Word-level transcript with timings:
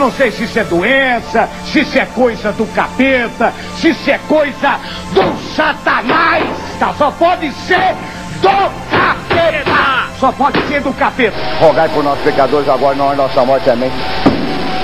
Eu 0.00 0.06
não 0.06 0.12
sei 0.12 0.30
se 0.30 0.44
isso 0.44 0.58
é 0.58 0.64
doença, 0.64 1.46
se 1.66 1.80
isso 1.80 1.98
é 1.98 2.06
coisa 2.06 2.50
do 2.52 2.64
capeta, 2.74 3.52
se 3.76 3.90
isso 3.90 4.10
é 4.10 4.18
coisa 4.26 4.80
do 5.12 5.54
satanás. 5.54 6.42
Tá? 6.78 6.94
Só 6.96 7.10
pode 7.10 7.52
ser 7.52 7.94
do 8.40 8.48
capeta. 8.90 10.08
Só 10.18 10.32
pode 10.32 10.58
ser 10.68 10.80
do 10.80 10.90
capeta. 10.94 11.36
Rogai 11.60 11.86
por 11.90 12.02
nossos 12.02 12.24
pecadores 12.24 12.66
agora 12.66 12.96
na 12.96 13.04
hora 13.04 13.16
da 13.18 13.22
nossa 13.24 13.44
morte 13.44 13.64
também. 13.64 13.92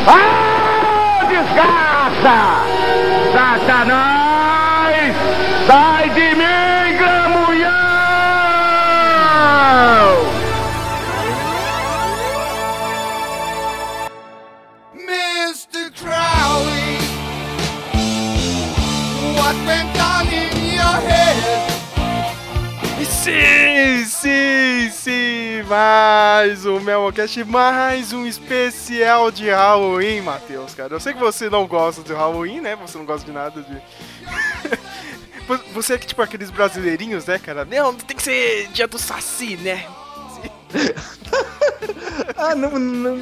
Ah, 0.06 1.24
desgraça! 1.30 2.66
Satanás! 3.32 5.16
Sai 5.66 5.95
Sim, 23.26 24.04
sim, 24.04 24.90
sim, 24.92 25.62
mais 25.68 26.64
um 26.64 26.78
Melmocast, 26.78 27.42
mais 27.42 28.12
um 28.12 28.24
especial 28.24 29.32
de 29.32 29.50
Halloween, 29.50 30.20
Matheus, 30.20 30.74
cara. 30.74 30.94
Eu 30.94 31.00
sei 31.00 31.12
que 31.12 31.18
você 31.18 31.50
não 31.50 31.66
gosta 31.66 32.04
de 32.04 32.12
Halloween, 32.12 32.60
né? 32.60 32.76
Você 32.76 32.96
não 32.96 33.04
gosta 33.04 33.26
de 33.26 33.32
nada 33.32 33.60
de... 33.62 33.82
Você 35.74 35.94
é 35.94 35.98
que, 35.98 36.06
tipo, 36.06 36.22
aqueles 36.22 36.50
brasileirinhos, 36.50 37.26
né, 37.26 37.36
cara? 37.36 37.64
Não, 37.64 37.92
tem 37.94 38.16
que 38.16 38.22
ser 38.22 38.68
dia 38.68 38.86
do 38.86 38.96
Saci, 38.96 39.56
né? 39.56 39.84
Ah, 42.36 42.54
não, 42.54 42.78
não, 42.78 43.20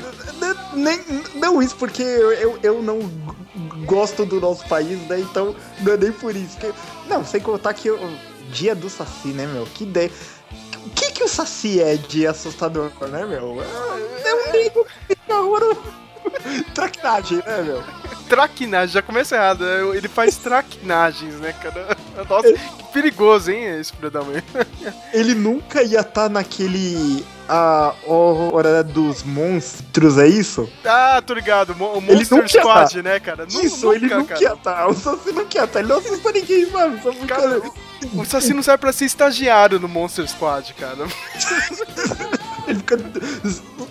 nem, 0.75 1.01
não 1.35 1.63
isso, 1.63 1.77
porque 1.77 2.03
eu, 2.03 2.33
eu, 2.33 2.59
eu 2.63 2.83
não 2.83 2.99
gosto 3.85 4.27
do 4.27 4.41
nosso 4.41 4.67
país, 4.67 4.99
né? 5.09 5.21
Então 5.21 5.55
não 5.81 5.93
é 5.93 5.97
nem 5.97 6.13
por 6.13 6.35
isso. 6.35 6.59
Não, 7.09 7.25
sem 7.25 7.41
contar 7.41 7.75
que 7.75 7.91
o 7.91 7.99
dia 8.55 8.75
do 8.75 8.89
Saci, 8.89 9.29
né, 9.29 9.47
meu? 9.47 9.67
Que 9.67 9.85
ideia. 9.85 10.11
O 10.87 10.91
que, 10.91 11.11
que 11.13 11.25
o 11.25 11.29
Saci 11.29 11.81
é 11.81 11.97
de 11.97 12.27
assustador, 12.27 12.91
né, 13.11 13.25
meu? 13.27 13.61
É 14.25 14.35
um 14.35 14.51
amigo 14.51 14.85
que 14.85 15.15
fica 15.17 15.35
horror- 15.41 15.77
Traquinagem, 16.75 17.39
né, 17.47 17.63
meu? 17.63 17.83
Traquinagem, 18.29 18.95
já 18.95 19.03
começa 19.03 19.35
errado. 19.37 19.65
né? 19.65 19.97
Ele 19.97 20.09
faz 20.09 20.37
traquinagens, 20.37 21.35
né, 21.35 21.53
cara? 21.53 21.97
Nossa, 22.29 22.53
que 22.53 22.85
perigoso, 22.93 23.51
hein, 23.51 23.79
esse 23.81 23.93
predamento. 23.93 24.47
Ele 25.13 25.35
nunca 25.35 25.83
ia 25.83 26.01
estar 26.01 26.29
naquele. 26.29 27.25
A 27.47 27.95
hora 28.07 28.83
dos 28.83 29.23
monstros, 29.23 30.17
é 30.17 30.27
isso? 30.27 30.69
Ah, 30.85 31.23
tô 31.25 31.35
ligado. 31.35 31.75
O 31.79 31.99
Ele 31.99 32.17
Monster 32.17 32.49
Squad, 32.49 33.03
né, 33.03 33.21
cara? 33.21 33.47
Isso, 33.49 33.93
ele 33.93 34.05
nunca, 34.07 34.17
não 34.19 34.25
cara. 34.27 34.41
quer 34.41 34.53
estar. 34.55 34.87
O 34.89 34.95
Saci 34.95 35.33
não 35.33 35.45
quer 35.45 35.65
estar. 35.65 35.81
Ele 35.81 35.89
não 35.89 35.99
assusta 35.99 36.33
ninguém, 36.33 36.67
mano. 36.71 36.99
Só 37.03 37.13
Cara, 37.27 37.61
o 38.15 38.25
Saci 38.25 38.55
não 38.55 38.63
serve 38.63 38.79
pra 38.79 38.93
ser 38.93 39.05
estagiário 39.05 39.79
no 39.79 39.89
Monster 39.89 40.27
Squad, 40.27 40.73
cara. 40.75 41.07
Ele 42.67 42.79
fica 42.79 42.99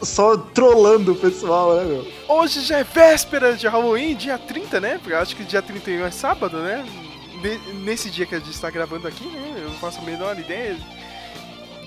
só 0.01 0.35
trollando 0.35 1.11
o 1.11 1.15
pessoal, 1.15 1.75
né, 1.75 1.83
meu? 1.83 2.07
Hoje 2.27 2.61
já 2.61 2.79
é 2.79 2.83
véspera 2.83 3.53
de 3.55 3.67
Halloween, 3.67 4.15
dia 4.15 4.37
30, 4.39 4.81
né? 4.81 4.97
Porque 4.99 5.13
acho 5.13 5.35
que 5.35 5.43
dia 5.43 5.61
31 5.61 6.05
é 6.07 6.11
sábado, 6.11 6.57
né? 6.57 6.83
Ne- 7.41 7.59
Nesse 7.83 8.09
dia 8.09 8.25
que 8.25 8.33
a 8.33 8.39
gente 8.39 8.59
tá 8.59 8.71
gravando 8.71 9.07
aqui, 9.07 9.25
né? 9.27 9.53
Eu 9.57 9.69
não 9.69 9.77
faço 9.77 9.99
a 9.99 10.03
menor 10.03 10.39
ideia. 10.39 10.75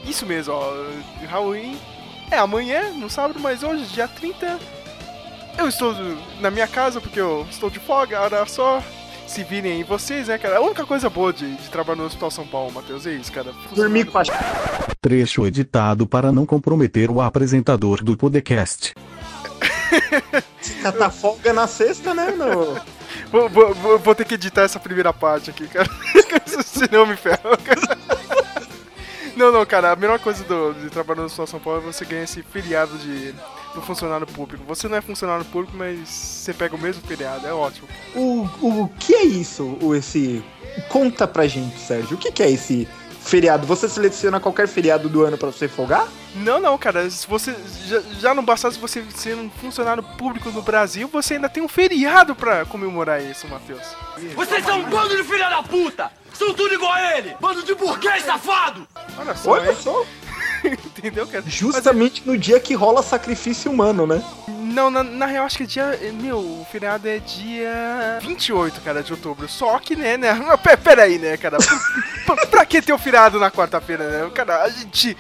Isso 0.07 0.25
mesmo, 0.27 0.55
ó. 0.55 0.73
Halloween 1.27 1.77
é 2.31 2.39
amanhã, 2.39 2.91
no 2.93 3.09
sábado, 3.11 3.39
mas 3.41 3.63
hoje, 3.63 3.85
dia 3.87 4.09
30, 4.09 4.59
eu 5.59 5.69
estou 5.69 5.95
na 6.41 6.51
minha 6.51 6.67
casa 6.67 7.01
porque 7.01 7.21
eu 7.21 7.47
estou 7.51 7.69
de 7.71 7.79
folga, 7.81 8.21
olha 8.23 8.45
só. 8.47 8.83
Se 9.27 9.43
virem 9.43 9.73
aí 9.73 9.83
vocês, 9.83 10.29
né, 10.29 10.39
cara? 10.39 10.59
A 10.59 10.61
única 10.61 10.87
coisa 10.87 11.11
boa 11.11 11.33
de, 11.33 11.57
de 11.57 11.69
trabalhar 11.69 11.99
no 11.99 12.05
Hospital 12.07 12.31
São 12.31 12.47
Paulo, 12.47 12.71
Matheus, 12.73 13.05
é 13.09 13.11
isso, 13.11 13.33
cara. 13.33 13.53
Dormir 13.75 14.05
com 14.07 14.19
a 14.19 14.23
Trecho 15.01 15.45
editado 15.45 16.07
para 16.07 16.31
não 16.31 16.47
comprometer 16.47 17.11
o 17.11 17.21
apresentador 17.21 18.05
do 18.05 18.17
podcast. 18.17 18.95
catar 20.83 21.11
folga 21.11 21.53
na 21.53 21.67
sexta, 21.67 22.15
né, 22.15 22.31
meu? 22.31 22.77
Vou, 23.33 23.49
vou- 23.49 23.75
vou- 23.75 23.99
vou 23.99 24.15
ter 24.15 24.25
que 24.25 24.35
editar 24.35 24.63
essa 24.63 24.79
primeira 24.79 25.13
parte 25.13 25.51
aqui, 25.51 25.67
cara. 25.67 25.89
Senão 26.65 27.05
me 27.07 27.17
ferro. 27.17 27.57
cara. 27.65 28.16
Não, 29.37 29.53
não, 29.53 29.67
cara, 29.67 29.93
a 29.93 29.97
melhor 29.97 30.19
coisa 30.19 30.43
do, 30.45 30.73
de 30.73 30.89
trabalhar 30.89 31.21
no 31.21 31.27
Hospital 31.27 31.47
São 31.47 31.61
Paulo 31.61 31.81
é 31.81 31.93
você 31.93 32.07
ganhar 32.07 32.23
esse 32.23 32.43
feriado 32.43 32.97
de, 32.97 33.33
do 33.75 33.83
funcionário 33.83 34.27
público. 34.27 34.65
Você 34.67 34.89
não 34.89 34.97
é 34.97 35.03
funcionário 35.03 35.45
público, 35.45 35.77
mas 35.77 36.09
você 36.09 36.55
pega 36.55 36.75
o 36.75 36.81
mesmo 36.81 37.07
feriado, 37.07 37.47
é 37.47 37.53
ótimo. 37.53 37.87
O, 38.15 38.49
o 38.63 38.91
que 38.99 39.15
é 39.15 39.25
isso, 39.25 39.77
o, 39.83 39.95
esse... 39.95 40.43
Conta 40.89 41.29
pra 41.29 41.47
gente, 41.47 41.79
Sérgio. 41.79 42.17
O 42.17 42.19
que, 42.19 42.33
que 42.33 42.43
é 42.43 42.51
esse 42.51 42.89
feriado? 43.21 43.67
Você 43.67 43.89
seleciona 43.89 44.41
qualquer 44.41 44.69
feriado 44.69 45.09
do 45.09 45.23
ano 45.25 45.37
pra 45.37 45.51
você 45.51 45.69
folgar? 45.69 46.07
Não, 46.35 46.61
não, 46.61 46.77
cara, 46.79 47.09
se 47.11 47.27
você 47.27 47.55
já, 47.87 48.01
já 48.21 48.35
não 48.35 48.45
bastasse 48.45 48.79
você 48.79 49.05
ser 49.15 49.37
um 49.37 49.51
funcionário 49.51 50.03
público 50.03 50.51
no 50.51 50.63
Brasil, 50.63 51.09
você 51.09 51.35
ainda 51.35 51.49
tem 51.49 51.63
um 51.63 51.69
feriado 51.69 52.35
pra 52.35 52.65
comemorar 52.65 53.23
isso, 53.23 53.47
Matheus. 53.49 53.83
Vocês 54.35 54.65
são 54.65 54.81
um 54.81 54.85
bando 54.85 55.17
de 55.17 55.25
filha 55.25 55.49
da 55.49 55.63
puta! 55.63 56.11
São 56.39 56.53
tudo 56.55 56.75
igual 56.75 56.93
a 56.93 57.17
ele! 57.19 57.37
Bando 57.41 57.63
de 57.63 57.75
burguês 57.75 58.25
safado! 58.25 58.87
Olha 59.19 59.35
só, 59.35 59.51
Olha 59.53 59.75
só. 59.77 60.05
entendeu, 60.65 61.27
cara? 61.27 61.45
Justamente 61.47 62.23
no 62.27 62.37
dia 62.37 62.59
que 62.61 62.75
rola 62.75 63.03
sacrifício 63.03 63.71
humano, 63.71 64.07
né? 64.07 64.23
Não, 64.49 64.91
na, 64.91 65.03
na 65.03 65.27
real, 65.27 65.47
acho 65.47 65.57
que 65.59 65.63
é 65.63 65.67
dia. 65.67 65.99
Meu, 66.15 66.39
o 66.39 66.67
feriado 66.71 67.09
é 67.09 67.19
dia 67.19 68.19
28, 68.21 68.81
cara, 68.83 69.03
de 69.03 69.13
outubro. 69.13 69.49
Só 69.49 69.79
que, 69.79 69.97
né, 69.97 70.17
né? 70.17 70.33
Mas 70.47 70.61
pe- 70.61 70.77
Pera 70.77 71.05
aí, 71.05 71.19
né, 71.19 71.37
cara? 71.37 71.57
pra, 72.27 72.47
pra 72.47 72.67
que 72.67 72.83
ter 72.83 72.93
o 72.93 72.99
feriado 72.99 73.39
na 73.39 73.51
quarta-feira, 73.51 74.05
né? 74.25 74.31
Cara, 74.35 74.63
a 74.65 74.69
gente 74.69 75.17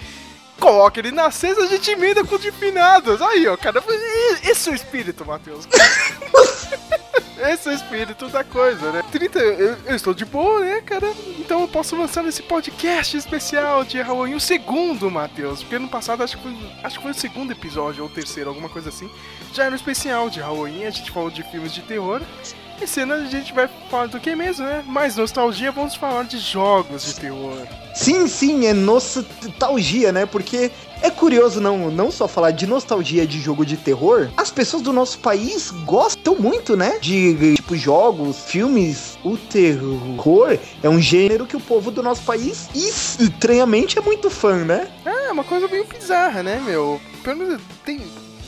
coloca 0.60 0.98
ele 1.00 1.12
na 1.12 1.30
sexta, 1.30 1.62
a 1.62 1.66
gente 1.66 1.90
emenda 1.90 2.24
com 2.24 2.34
o 2.34 2.38
de 2.38 2.50
finados. 2.52 3.22
Aí, 3.22 3.46
ó, 3.48 3.56
cara. 3.56 3.82
e- 3.88 4.50
Esse 4.50 4.68
é 4.68 4.72
o 4.72 4.74
espírito, 4.74 5.24
Matheus. 5.24 5.66
Esse 7.38 7.68
é 7.68 7.72
o 7.72 7.74
espírito 7.74 8.28
da 8.28 8.42
coisa, 8.42 8.90
né? 8.90 9.02
30, 9.12 9.38
eu, 9.38 9.76
eu 9.84 9.94
estou 9.94 10.14
de 10.14 10.24
boa, 10.24 10.60
né, 10.60 10.80
cara? 10.80 11.12
Então 11.38 11.60
eu 11.60 11.68
posso 11.68 11.94
lançar 11.94 12.24
esse 12.26 12.42
podcast 12.42 13.16
especial 13.16 13.84
de 13.84 14.00
Halloween, 14.00 14.34
o 14.34 14.40
segundo, 14.40 15.10
Matheus. 15.10 15.62
Porque 15.62 15.78
no 15.78 15.88
passado 15.88 16.22
acho 16.22 16.36
que, 16.38 16.42
foi, 16.42 16.56
acho 16.82 16.96
que 16.96 17.02
foi 17.02 17.12
o 17.12 17.14
segundo 17.14 17.52
episódio, 17.52 18.02
ou 18.02 18.08
o 18.08 18.12
terceiro, 18.12 18.48
alguma 18.48 18.70
coisa 18.70 18.88
assim. 18.88 19.10
Já 19.52 19.64
era 19.64 19.72
um 19.72 19.76
especial 19.76 20.30
de 20.30 20.40
Halloween, 20.40 20.86
a 20.86 20.90
gente 20.90 21.10
falou 21.10 21.30
de 21.30 21.42
filmes 21.42 21.74
de 21.74 21.82
terror. 21.82 22.22
Esse 22.80 23.00
ano 23.00 23.14
a 23.14 23.24
gente 23.24 23.52
vai 23.54 23.68
falar 23.90 24.06
do 24.06 24.20
que 24.20 24.34
mesmo, 24.36 24.64
né? 24.64 24.84
Mais 24.86 25.16
nostalgia, 25.16 25.72
vamos 25.72 25.94
falar 25.94 26.24
de 26.24 26.38
jogos 26.38 27.04
de 27.04 27.14
terror. 27.14 27.66
Sim, 27.94 28.28
sim, 28.28 28.66
é 28.66 28.74
nostalgia, 28.74 30.12
né? 30.12 30.26
Porque 30.26 30.70
é 31.00 31.10
curioso 31.10 31.60
não, 31.60 31.90
não 31.90 32.10
só 32.10 32.28
falar 32.28 32.50
de 32.50 32.66
nostalgia 32.66 33.26
de 33.26 33.40
jogo 33.40 33.64
de 33.64 33.76
terror, 33.76 34.28
as 34.36 34.50
pessoas 34.50 34.82
do 34.82 34.92
nosso 34.92 35.18
país 35.18 35.70
gostam 35.84 36.36
muito, 36.36 36.76
né? 36.76 36.98
De 37.00 37.54
tipo 37.56 37.74
jogos, 37.76 38.44
filmes. 38.46 39.18
O 39.24 39.36
terror 39.36 40.58
é 40.82 40.88
um 40.88 41.00
gênero 41.00 41.46
que 41.46 41.56
o 41.56 41.60
povo 41.60 41.90
do 41.90 42.02
nosso 42.02 42.22
país 42.22 42.68
estranhamente 42.74 43.98
é 43.98 44.02
muito 44.02 44.28
fã, 44.28 44.64
né? 44.64 44.88
É, 45.04 45.32
uma 45.32 45.44
coisa 45.44 45.66
meio 45.66 45.86
bizarra, 45.86 46.42
né, 46.42 46.62
meu? 46.64 47.00
Pelo 47.22 47.38
menos 47.38 47.62
tem. 47.84 48.00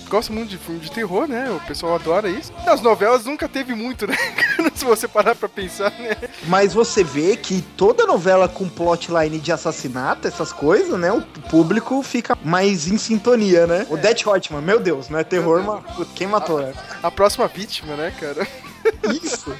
Gosto 0.08 0.32
muito 0.32 0.48
de 0.48 0.56
filme 0.56 0.80
de 0.80 0.90
terror, 0.90 1.26
né? 1.28 1.50
O 1.50 1.60
pessoal 1.66 1.94
adora 1.94 2.28
isso. 2.30 2.52
Nas 2.64 2.80
novelas 2.80 3.24
nunca 3.26 3.46
teve 3.46 3.74
muito, 3.74 4.06
né? 4.06 4.16
Se 4.74 4.84
você 4.84 5.06
parar 5.06 5.34
pra 5.34 5.48
pensar, 5.48 5.90
né? 5.98 6.16
Mas 6.46 6.72
você 6.72 7.04
vê 7.04 7.36
que 7.36 7.60
toda 7.76 8.06
novela 8.06 8.48
com 8.48 8.68
plotline 8.68 9.38
de 9.38 9.52
assassinato, 9.52 10.26
essas 10.26 10.52
coisas, 10.52 10.98
né? 10.98 11.12
O 11.12 11.20
público 11.50 12.02
fica 12.02 12.36
mais 12.42 12.88
em 12.88 12.96
sintonia, 12.96 13.66
né? 13.66 13.86
O 13.90 13.96
Death 13.96 14.26
Hotman, 14.26 14.62
meu 14.62 14.80
Deus, 14.80 15.08
não 15.08 15.18
é 15.18 15.24
terror, 15.24 15.62
mas 15.62 16.08
quem 16.14 16.26
matou, 16.26 16.60
né? 16.60 16.72
A 17.02 17.10
próxima 17.10 17.46
vítima, 17.46 17.94
né, 17.94 18.12
cara? 18.18 18.46
Isso. 19.22 19.54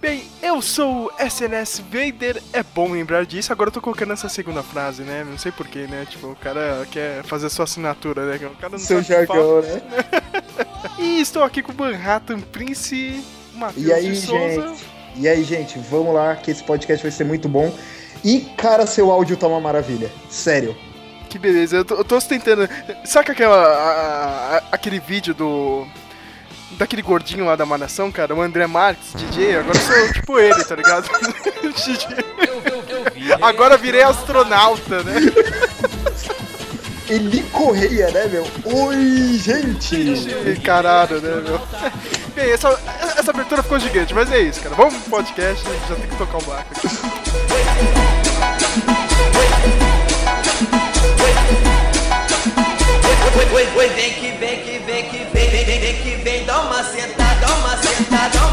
Bem, 0.00 0.24
eu 0.42 0.62
sou 0.62 1.06
o 1.06 1.22
SNS 1.22 1.82
Vader, 1.90 2.40
é 2.52 2.62
bom 2.62 2.92
lembrar 2.92 3.26
disso. 3.26 3.52
Agora 3.52 3.68
eu 3.68 3.72
tô 3.72 3.80
colocando 3.80 4.12
essa 4.12 4.28
segunda 4.28 4.62
frase, 4.62 5.02
né? 5.02 5.24
Não 5.28 5.36
sei 5.38 5.50
porquê, 5.50 5.86
né? 5.88 6.06
Tipo, 6.08 6.28
o 6.28 6.36
cara 6.36 6.86
quer 6.90 7.22
fazer 7.24 7.46
a 7.46 7.50
sua 7.50 7.64
assinatura, 7.64 8.24
né? 8.26 8.36
O 8.46 8.50
cara 8.56 8.70
não 8.72 8.78
Seu 8.78 9.02
jargão, 9.02 9.60
né? 9.62 9.82
E 10.98 11.20
estou 11.20 11.42
aqui 11.42 11.62
com 11.62 11.72
o 11.72 11.76
Manhattan 11.76 12.40
Prince, 12.40 13.22
Matheus 13.54 13.86
E 13.86 13.92
aí, 13.92 14.14
Souza. 14.16 14.68
gente? 14.68 14.84
E 15.16 15.28
aí, 15.28 15.42
gente, 15.42 15.78
vamos 15.78 16.14
lá, 16.14 16.36
que 16.36 16.50
esse 16.50 16.62
podcast 16.62 17.02
vai 17.02 17.10
ser 17.10 17.24
muito 17.24 17.48
bom. 17.48 17.72
E, 18.24 18.40
cara, 18.56 18.86
seu 18.86 19.10
áudio 19.10 19.36
tá 19.36 19.46
uma 19.48 19.60
maravilha. 19.60 20.10
Sério. 20.30 20.76
Que 21.28 21.38
beleza, 21.38 21.76
eu 21.76 21.84
tô, 21.84 21.96
eu 21.96 22.04
tô 22.04 22.20
tentando. 22.20 22.68
Saca 23.04 23.32
aquela. 23.32 23.56
a- 23.56 24.56
a- 24.56 24.62
aquele 24.72 24.98
vídeo 25.00 25.34
do. 25.34 25.86
Daquele 26.78 27.02
gordinho 27.02 27.44
lá 27.44 27.56
da 27.56 27.66
Malhação, 27.66 28.12
cara, 28.12 28.32
o 28.32 28.40
André 28.40 28.68
Marques, 28.68 29.12
DJ, 29.12 29.56
agora 29.56 29.76
eu 29.76 29.82
sou 29.82 30.12
tipo 30.12 30.38
ele, 30.38 30.62
tá 30.62 30.76
ligado? 30.76 31.10
DJ. 31.74 32.06
Agora 33.42 33.76
virei 33.76 34.02
astronauta, 34.02 35.02
né? 35.02 35.14
Eli 37.10 37.42
Correia, 37.50 38.10
né, 38.12 38.26
meu? 38.26 38.46
Oi, 38.64 39.40
gente! 39.42 40.60
Caralho, 40.62 41.20
né, 41.20 41.42
meu? 41.42 41.60
Bem, 42.34 42.52
essa, 42.52 42.68
essa 43.18 43.30
abertura 43.32 43.62
ficou 43.62 43.80
gigante, 43.80 44.14
mas 44.14 44.30
é 44.30 44.40
isso, 44.40 44.60
cara. 44.60 44.76
Vamos 44.76 44.94
pro 45.02 45.10
podcast, 45.10 45.64
já 45.88 45.96
tem 45.96 46.06
que 46.06 46.16
tocar 46.16 46.38
o 46.38 46.42
barco 46.42 46.74
aqui. 46.74 46.88
Oi, 53.54 53.68
oi, 53.76 53.88
que 53.88 53.94
vem 53.94 54.12
que 54.14 54.30
vem 54.38 54.47
que 56.58 56.96
vem, 56.96 57.14
dá 57.40 57.54
uma 57.54 57.76
sentada, 57.76 58.47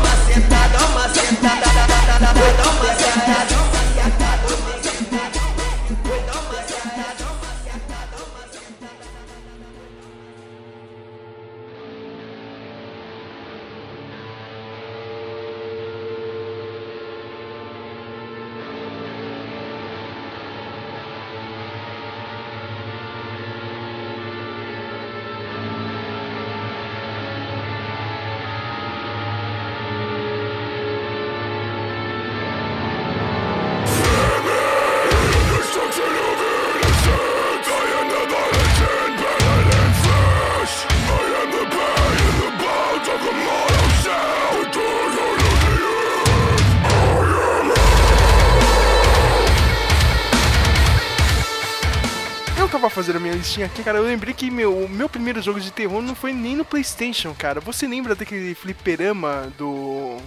Fazendo 53.05 53.17
a 53.17 53.19
minha 53.19 53.35
listinha 53.35 53.67
aqui, 53.67 53.83
cara. 53.83 53.99
Eu 53.99 54.03
lembrei 54.03 54.33
que 54.33 54.49
meu, 54.49 54.75
o 54.75 54.89
meu 54.89 55.07
primeiro 55.07 55.39
jogo 55.39 55.59
de 55.59 55.69
terror 55.69 56.01
não 56.01 56.15
foi 56.15 56.33
nem 56.33 56.55
no 56.55 56.65
PlayStation, 56.65 57.35
cara. 57.35 57.61
Você 57.61 57.87
lembra 57.87 58.15
daquele 58.15 58.55
fliperama 58.55 59.53
do 59.59 60.17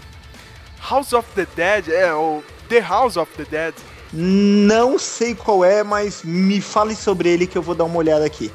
House 0.88 1.12
of 1.12 1.28
the 1.34 1.44
Dead? 1.56 1.88
É, 1.88 2.14
o 2.14 2.40
The 2.68 2.78
House 2.78 3.16
of 3.16 3.32
the 3.36 3.44
Dead. 3.44 3.74
Não 4.12 4.96
sei 4.96 5.34
qual 5.34 5.64
é, 5.64 5.82
mas 5.82 6.22
me 6.22 6.60
fale 6.60 6.94
sobre 6.94 7.28
ele 7.28 7.48
que 7.48 7.58
eu 7.58 7.62
vou 7.62 7.74
dar 7.74 7.82
uma 7.82 7.98
olhada 7.98 8.24
aqui. 8.24 8.52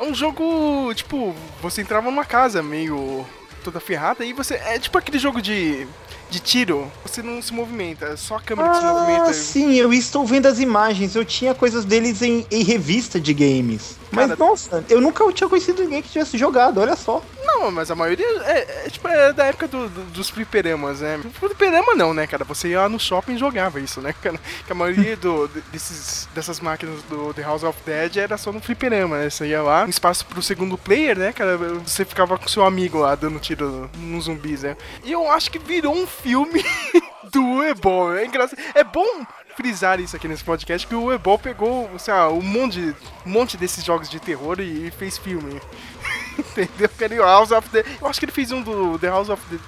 É 0.00 0.02
um 0.02 0.14
jogo, 0.14 0.90
tipo, 0.94 1.34
você 1.60 1.82
entrava 1.82 2.10
numa 2.10 2.24
casa 2.24 2.62
meio 2.62 3.26
toda 3.62 3.80
ferrada 3.80 4.24
e 4.24 4.32
você. 4.32 4.54
É 4.54 4.78
tipo 4.78 4.96
aquele 4.96 5.18
jogo 5.18 5.42
de, 5.42 5.86
de 6.32 6.40
tiro. 6.40 6.90
Você 7.04 7.22
não 7.22 7.40
se 7.42 7.52
movimenta, 7.52 8.06
é 8.06 8.16
só 8.16 8.36
a 8.36 8.40
câmera 8.40 8.70
que 8.70 8.76
se 8.78 8.84
movimenta. 8.84 9.30
Ah, 9.30 9.34
sim, 9.34 9.74
eu 9.74 9.92
estou 9.92 10.24
vendo 10.26 10.46
as 10.46 10.58
imagens. 10.58 11.14
Eu 11.14 11.24
tinha 11.26 11.54
coisas 11.54 11.84
deles 11.84 12.22
em, 12.22 12.46
em 12.50 12.62
revista 12.62 13.20
de 13.20 13.34
games. 13.34 13.96
Mas, 14.10 14.28
Cara- 14.28 14.36
nossa, 14.38 14.84
eu 14.88 15.00
nunca 15.00 15.30
tinha 15.32 15.48
conhecido 15.48 15.82
ninguém 15.82 16.02
que 16.02 16.08
tivesse 16.08 16.36
jogado, 16.38 16.80
olha 16.80 16.96
só. 16.96 17.22
Não, 17.44 17.70
mas 17.70 17.90
a 17.90 17.94
maioria 17.94 18.26
é, 18.44 18.86
é, 18.86 18.90
tipo 18.90 19.06
é 19.08 19.32
da 19.32 19.44
época 19.46 19.66
do- 19.68 19.88
do- 19.88 20.04
dos 20.10 20.28
fliperamas, 20.30 21.00
né? 21.00 21.20
Fliperama 21.34 21.94
não, 21.94 22.12
né, 22.14 22.26
cara? 22.26 22.44
Você 22.44 22.68
ia 22.68 22.80
lá 22.82 22.88
no 22.88 22.98
shopping 23.00 23.34
e 23.34 23.38
jogava 23.38 23.78
isso, 23.80 24.00
né, 24.00 24.14
cara? 24.22 24.38
Que 24.66 24.72
a 24.72 24.74
maioria 24.74 25.16
do, 25.16 25.48
desses, 25.72 26.28
dessas 26.34 26.60
máquinas 26.60 27.02
do 27.08 27.32
The 27.34 27.42
House 27.42 27.62
of 27.62 27.78
Dead 27.86 28.16
era 28.16 28.36
só 28.38 28.52
no 28.52 28.60
fliperama, 28.60 29.18
né? 29.18 29.30
Você 29.30 29.46
ia 29.46 29.62
lá, 29.62 29.84
um 29.84 29.88
espaço 29.88 30.24
pro 30.26 30.42
segundo 30.42 30.76
player, 30.78 31.18
né, 31.18 31.32
cara? 31.32 31.56
Você 31.84 32.04
ficava 32.04 32.36
com 32.38 32.48
seu 32.48 32.64
amigo 32.64 32.98
lá 32.98 33.14
dando 33.14 33.38
tiro 33.38 33.90
nos 33.96 34.24
zumbis, 34.24 34.62
né? 34.62 34.76
E 35.04 35.12
eu 35.12 35.30
acho 35.30 35.50
que 35.50 35.58
virou 35.58 35.94
um 35.94 36.06
filme 36.22 36.64
do 37.32 37.62
Ebol. 37.64 38.14
É 38.16 38.24
engraçado. 38.24 38.58
É 38.74 38.84
bom 38.84 39.24
frisar 39.56 40.00
isso 40.00 40.16
aqui 40.16 40.26
nesse 40.28 40.44
podcast 40.44 40.86
que 40.86 40.94
o 40.94 41.12
Ebol 41.12 41.38
pegou, 41.38 41.90
sei 41.98 42.14
lá, 42.14 42.30
um 42.30 42.40
monte, 42.40 42.94
um 43.26 43.30
monte 43.30 43.56
desses 43.56 43.84
jogos 43.84 44.08
de 44.08 44.18
terror 44.20 44.60
e, 44.60 44.90
fez 44.92 45.18
filme. 45.18 45.60
Entendeu? 46.38 46.88
Ele- 47.00 47.16
House 47.16 47.50
of 47.50 47.68
the... 47.70 47.84
Eu 48.00 48.06
acho 48.08 48.18
que 48.18 48.24
ele 48.24 48.32
fez 48.32 48.50
um 48.52 48.62
do 48.62 48.98
The 48.98 49.08
House 49.08 49.28
of 49.28 49.42
the 49.50 49.58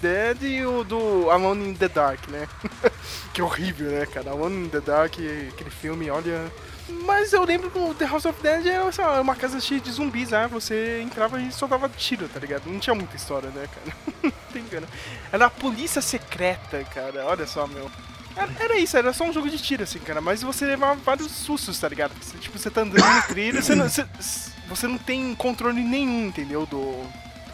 Dead 0.00 0.42
e 0.42 0.64
o 0.66 0.82
do 0.84 1.30
Alone 1.30 1.70
in 1.70 1.74
the 1.74 1.88
Dark, 1.88 2.28
né? 2.28 2.48
que 3.32 3.42
horrível, 3.42 3.90
né, 3.90 4.06
cara? 4.06 4.30
Alone 4.30 4.66
in 4.66 4.68
the 4.68 4.80
Dark, 4.80 5.14
aquele 5.14 5.70
filme, 5.70 6.10
olha. 6.10 6.50
Mas 6.88 7.32
eu 7.32 7.42
lembro 7.44 7.70
que 7.70 7.78
o 7.78 7.94
The 7.94 8.04
House 8.06 8.26
of 8.26 8.40
Dead 8.42 8.66
era 8.66 8.90
sei 8.92 9.04
lá, 9.04 9.20
uma 9.20 9.34
casa 9.34 9.58
cheia 9.58 9.80
de 9.80 9.90
zumbis, 9.90 10.32
ah, 10.32 10.46
você 10.46 11.00
entrava 11.02 11.40
e 11.40 11.50
só 11.50 11.66
dava 11.66 11.88
tiro, 11.88 12.28
tá 12.28 12.38
ligado? 12.38 12.64
Não 12.66 12.78
tinha 12.78 12.94
muita 12.94 13.16
história, 13.16 13.48
né, 13.50 13.66
cara? 13.74 13.96
Não 14.22 14.32
tem 14.52 14.62
engano. 14.62 14.86
Era 15.32 15.46
a 15.46 15.50
polícia 15.50 16.02
secreta, 16.02 16.84
cara, 16.94 17.24
olha 17.26 17.46
só, 17.46 17.66
meu. 17.66 17.90
Era, 18.36 18.50
era 18.58 18.78
isso, 18.78 18.96
era 18.96 19.12
só 19.12 19.24
um 19.24 19.32
jogo 19.32 19.48
de 19.48 19.58
tiro, 19.58 19.82
assim, 19.84 19.98
cara, 20.00 20.20
mas 20.20 20.42
você 20.42 20.66
levava 20.66 20.94
vários 20.96 21.30
sustos, 21.30 21.78
tá 21.78 21.88
ligado? 21.88 22.12
Você, 22.20 22.36
tipo, 22.38 22.58
você 22.58 22.68
tá 22.70 22.82
andando 22.82 23.02
no 23.04 23.22
trilho, 23.22 23.62
você 23.62 23.74
não, 23.74 23.88
você, 23.88 24.04
você 24.68 24.86
não 24.86 24.98
tem 24.98 25.34
controle 25.36 25.82
nenhum, 25.82 26.26
entendeu? 26.26 26.66
Do 26.66 27.06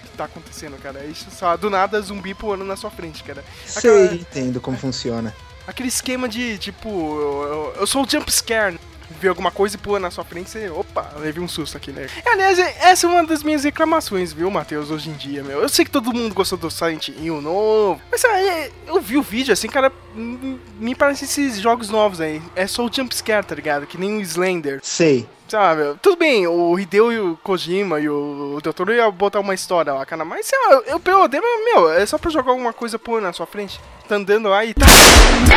que 0.02 0.08
tá 0.16 0.24
acontecendo, 0.24 0.76
cara. 0.82 1.04
Isso 1.04 1.30
só, 1.30 1.56
do 1.56 1.68
nada, 1.70 2.00
zumbi 2.00 2.34
pulando 2.34 2.64
na 2.64 2.76
sua 2.76 2.90
frente, 2.90 3.22
cara. 3.22 3.44
Sei, 3.66 3.90
Aquela- 4.06 4.14
entendo 4.14 4.60
como 4.60 4.76
funciona. 4.76 5.34
Aquele 5.66 5.88
esquema 5.88 6.28
de, 6.28 6.56
tipo, 6.58 6.88
eu, 6.88 7.42
eu- 7.42 7.74
eu 7.80 7.86
sou 7.86 8.02
o 8.04 8.08
jump 8.10 8.32
scare. 8.32 8.80
Vê 9.20 9.28
alguma 9.28 9.50
coisa 9.50 9.76
e 9.76 9.78
pula 9.78 10.00
na 10.00 10.10
sua 10.10 10.24
frente, 10.24 10.48
você, 10.48 10.70
opa, 10.70 11.12
levei 11.18 11.42
um 11.42 11.48
susto 11.48 11.76
aqui, 11.76 11.92
né? 11.92 12.06
Aliás, 12.26 12.58
é- 12.58 12.74
essa 12.80 13.06
é 13.06 13.10
uma 13.10 13.22
das 13.24 13.42
minhas 13.42 13.64
reclamações, 13.64 14.32
viu, 14.32 14.50
Matheus, 14.50 14.90
hoje 14.90 15.10
em 15.10 15.12
dia, 15.12 15.42
meu. 15.42 15.60
Eu 15.60 15.68
sei 15.68 15.84
que 15.84 15.90
todo 15.90 16.12
mundo 16.12 16.34
gostou 16.34 16.56
do 16.56 16.70
Silent 16.70 17.08
Hill 17.08 17.40
novo, 17.42 18.00
mas 18.10 18.24
aí, 18.24 18.72
eu 18.86 18.98
vi 19.00 19.18
o 19.18 19.22
vídeo, 19.22 19.52
assim, 19.52 19.68
cara, 19.68 19.92
me 20.14 20.94
parece 20.94 21.26
esses 21.26 21.58
jogos 21.60 21.90
novos 21.90 22.20
aí. 22.20 22.40
É 22.56 22.66
só 22.66 22.84
o 22.84 22.90
jump 22.92 23.14
scare, 23.14 23.44
tá 23.44 23.54
ligado? 23.54 23.86
Que 23.86 23.98
nem 23.98 24.16
o 24.16 24.20
Slender. 24.22 24.80
Sei. 24.82 25.28
Sabe, 25.48 25.96
tudo 26.00 26.16
bem, 26.16 26.46
o 26.46 26.78
Hideo 26.78 27.12
e 27.12 27.18
o 27.18 27.36
Kojima 27.42 27.98
e 27.98 28.08
o, 28.08 28.54
o 28.56 28.60
Doutor 28.62 28.88
ia 28.90 29.10
botar 29.10 29.40
uma 29.40 29.52
história 29.52 29.92
lá, 29.92 30.06
cara, 30.06 30.24
mas 30.24 30.46
sei 30.46 30.56
lá, 30.60 30.74
eu, 30.74 30.82
eu 30.84 31.00
POD, 31.00 31.40
mas, 31.40 31.64
meu, 31.64 31.90
é 31.92 32.06
só 32.06 32.16
pra 32.18 32.30
jogar 32.30 32.52
alguma 32.52 32.72
coisa 32.72 33.00
pô 33.00 33.20
na 33.20 33.32
sua 33.32 33.46
frente. 33.46 33.80
Tá 34.08 34.14
andando 34.14 34.48
lá 34.48 34.64
e 34.64 34.72
tá. 34.72 34.86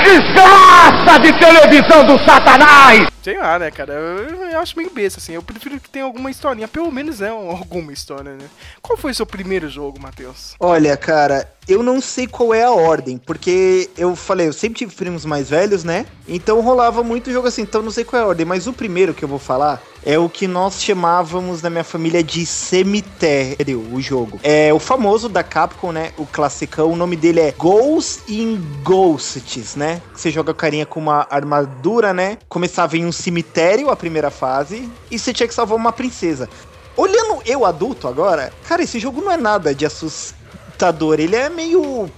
Desgraça 0.04 1.20
de 1.20 1.32
televisão 1.40 2.06
do 2.08 2.18
satanás! 2.26 3.13
Sei 3.24 3.38
lá, 3.38 3.58
né, 3.58 3.72
cara? 3.72 3.94
Eu, 3.94 4.50
eu 4.52 4.60
acho 4.60 4.78
meio 4.78 4.90
besta, 4.90 5.20
assim. 5.20 5.34
Eu 5.34 5.42
prefiro 5.42 5.80
que 5.80 5.90
tenha 5.90 6.04
alguma 6.06 6.30
historinha. 6.30 6.68
Pelo 6.68 6.92
menos 6.92 7.22
é 7.22 7.32
um- 7.32 7.52
alguma 7.52 7.94
história, 7.94 8.34
né? 8.36 8.50
Qual 8.82 8.98
foi 8.98 9.12
o 9.12 9.16
seu 9.16 9.26
primeiro 9.26 9.70
jogo, 9.70 10.00
Matheus? 10.00 10.56
Olha, 10.60 10.98
cara, 10.98 11.50
eu 11.68 11.82
não 11.82 12.02
sei 12.02 12.28
qual 12.28 12.54
é 12.54 12.64
a 12.64 12.72
ordem, 12.72 13.18
porque 13.18 13.90
eu 13.98 14.16
falei, 14.16 14.48
eu 14.48 14.54
sempre 14.54 14.80
tive 14.80 14.94
primos 14.94 15.26
mais 15.26 15.50
velhos, 15.50 15.84
né? 15.84 16.06
Então 16.28 16.62
rolava 16.62 17.04
muito 17.04 17.32
jogo 17.32 17.48
assim, 17.48 17.62
então 17.62 17.82
não 17.82 17.92
sei 17.92 18.04
qual 18.04 18.22
é 18.22 18.26
a 18.26 18.28
ordem, 18.28 18.46
mas 18.46 18.68
o 18.68 18.74
primeiro 18.74 19.14
que 19.14 19.24
eu 19.24 19.30
vou 19.30 19.40
falar 19.40 19.82
é 20.06 20.20
o 20.20 20.28
que 20.28 20.48
nós 20.48 20.82
chamávamos 20.82 21.62
na 21.62 21.70
minha 21.70 21.84
família 21.84 22.24
de 22.24 22.46
cemitério, 22.46 23.88
o 23.94 24.02
jogo. 24.02 24.40
É 24.44 24.74
o 24.74 24.80
famoso 24.80 25.30
da 25.30 25.44
Capcom, 25.44 25.92
né? 25.92 26.12
O 26.18 26.26
classicão, 26.26 26.92
o 26.92 26.96
nome 26.96 27.16
dele 27.16 27.40
é 27.40 27.52
Ghosts 27.52 28.24
in 28.28 28.62
Ghosts, 28.84 29.76
né? 29.76 30.02
Você 30.14 30.30
joga 30.30 30.54
carinha 30.54 30.86
com 30.86 31.00
uma 31.00 31.26
armadura, 31.30 32.14
né? 32.14 32.38
Começava 32.50 32.98
em 32.98 33.06
um 33.06 33.12
cemitério 33.12 33.90
a 33.90 33.96
primeira 33.96 34.30
fase 34.30 34.90
e 35.10 35.18
você 35.18 35.34
tinha 35.34 35.48
que 35.48 35.54
salvar 35.54 35.78
uma 35.78 35.94
princesa. 35.94 36.50
Olhando 36.96 37.42
eu 37.46 37.66
adulto 37.66 38.08
agora, 38.08 38.54
cara, 38.68 38.84
esse 38.84 39.00
jogo 39.00 39.22
não 39.22 39.32
é 39.32 39.38
nada 39.38 39.74
de 39.74 39.86
assustador. 39.86 40.43
Ele 41.20 41.36
é 41.36 41.50
meio 41.50 42.10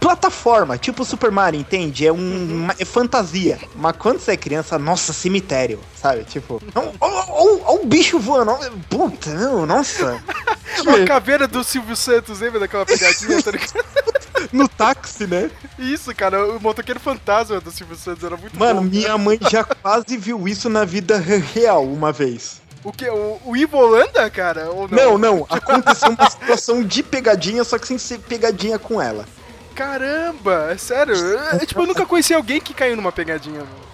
plataforma, 0.00 0.78
tipo 0.78 1.04
Super 1.04 1.30
Mario, 1.30 1.60
entende? 1.60 2.06
É 2.06 2.12
um 2.12 2.68
é 2.78 2.84
fantasia. 2.84 3.58
Mas 3.74 3.96
quando 3.96 4.18
você 4.18 4.32
é 4.32 4.36
criança, 4.36 4.78
nossa, 4.78 5.12
cemitério, 5.12 5.80
sabe? 5.94 6.24
Tipo, 6.24 6.62
olha 7.00 7.80
o 7.80 7.86
bicho 7.86 8.18
voando. 8.18 8.52
ó, 8.52 8.58
Puta, 8.88 9.30
não, 9.34 9.66
nossa. 9.66 10.22
Uma 10.86 11.04
caveira 11.04 11.46
do 11.46 11.62
Silvio 11.62 11.94
Santos, 11.94 12.40
lembra 12.40 12.60
daquela 12.60 12.84
pegadinha? 12.84 13.42
tá 13.42 13.52
no 14.52 14.68
táxi, 14.68 15.26
né? 15.26 15.50
Isso, 15.78 16.14
cara, 16.14 16.56
o 16.56 16.60
motoqueiro 16.60 16.98
fantasma 16.98 17.60
do 17.60 17.70
Silvio 17.70 17.96
Santos 17.96 18.24
era 18.24 18.36
muito 18.36 18.58
Mano, 18.58 18.80
bom. 18.82 18.88
minha 18.88 19.16
mãe 19.16 19.38
já 19.50 19.62
quase 19.64 20.16
viu 20.16 20.48
isso 20.48 20.68
na 20.68 20.84
vida 20.84 21.18
real 21.18 21.84
uma 21.84 22.12
vez. 22.12 22.60
O 22.84 22.92
que? 22.92 23.08
O, 23.08 23.40
o 23.46 23.56
Ivo 23.56 23.78
Holanda, 23.78 24.28
cara? 24.30 24.70
Ou 24.70 24.86
Não, 24.88 25.16
não, 25.16 25.46
aconteceu 25.48 26.10
uma 26.10 26.28
situação 26.30 26.82
de 26.84 27.02
pegadinha, 27.02 27.64
só 27.64 27.78
que 27.78 27.86
sem 27.86 27.96
ser 27.98 28.18
pegadinha 28.18 28.78
com 28.78 29.00
ela. 29.00 29.24
Caramba, 29.74 30.68
é 30.70 30.76
sério? 30.76 31.14
Eu, 31.14 31.66
tipo, 31.66 31.80
eu 31.80 31.86
nunca 31.86 32.06
conheci 32.06 32.32
alguém 32.34 32.60
que 32.60 32.72
caiu 32.74 32.94
numa 32.96 33.10
pegadinha, 33.10 33.60
mano. 33.60 33.84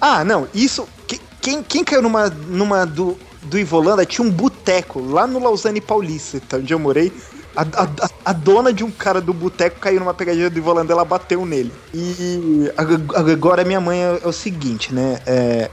Ah, 0.00 0.24
não, 0.24 0.48
isso. 0.54 0.88
que- 1.06 1.20
Quem, 1.40 1.62
quem 1.62 1.84
caiu 1.84 2.00
numa, 2.00 2.28
numa 2.30 2.86
do, 2.86 3.18
do 3.42 3.58
Ivolanda 3.58 4.06
tinha 4.06 4.26
um 4.26 4.30
boteco 4.30 5.00
lá 5.00 5.26
no 5.26 5.38
Lausanne 5.40 5.80
Paulista, 5.80 6.40
tá, 6.48 6.56
onde 6.58 6.72
eu 6.72 6.78
morei. 6.78 7.12
A, 7.54 7.62
a- 7.62 8.10
a- 8.24 8.32
dona 8.32 8.72
de 8.72 8.82
um 8.82 8.90
cara 8.90 9.20
do 9.20 9.34
boteco 9.34 9.78
caiu 9.80 10.00
numa 10.00 10.14
pegadinha 10.14 10.48
do 10.48 10.56
Ivolanda, 10.56 10.92
ela 10.92 11.04
bateu 11.04 11.44
nele. 11.44 11.72
E 11.92 12.72
ag- 12.76 13.32
agora 13.32 13.64
minha 13.64 13.80
mãe 13.80 14.02
é, 14.02 14.20
é 14.24 14.26
o 14.26 14.32
seguinte, 14.32 14.94
né? 14.94 15.20
É, 15.26 15.68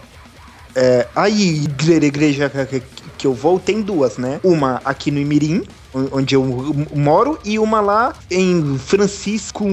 é, 0.80 1.08
a 1.14 1.28
igre- 1.28 2.06
igreja 2.06 2.50
que- 3.18 3.28
eu 3.28 3.34
vou 3.34 3.60
tem 3.60 3.82
duas, 3.82 4.18
né? 4.18 4.40
Uma 4.42 4.82
aqui 4.86 5.12
no 5.12 5.20
Imirim 5.20 5.62
on- 5.94 6.08
onde 6.14 6.36
eu 6.36 6.44
moro, 6.96 7.38
e 7.44 7.60
uma 7.60 7.82
lá 7.82 8.14
em 8.32 8.78
Francisco 8.78 9.66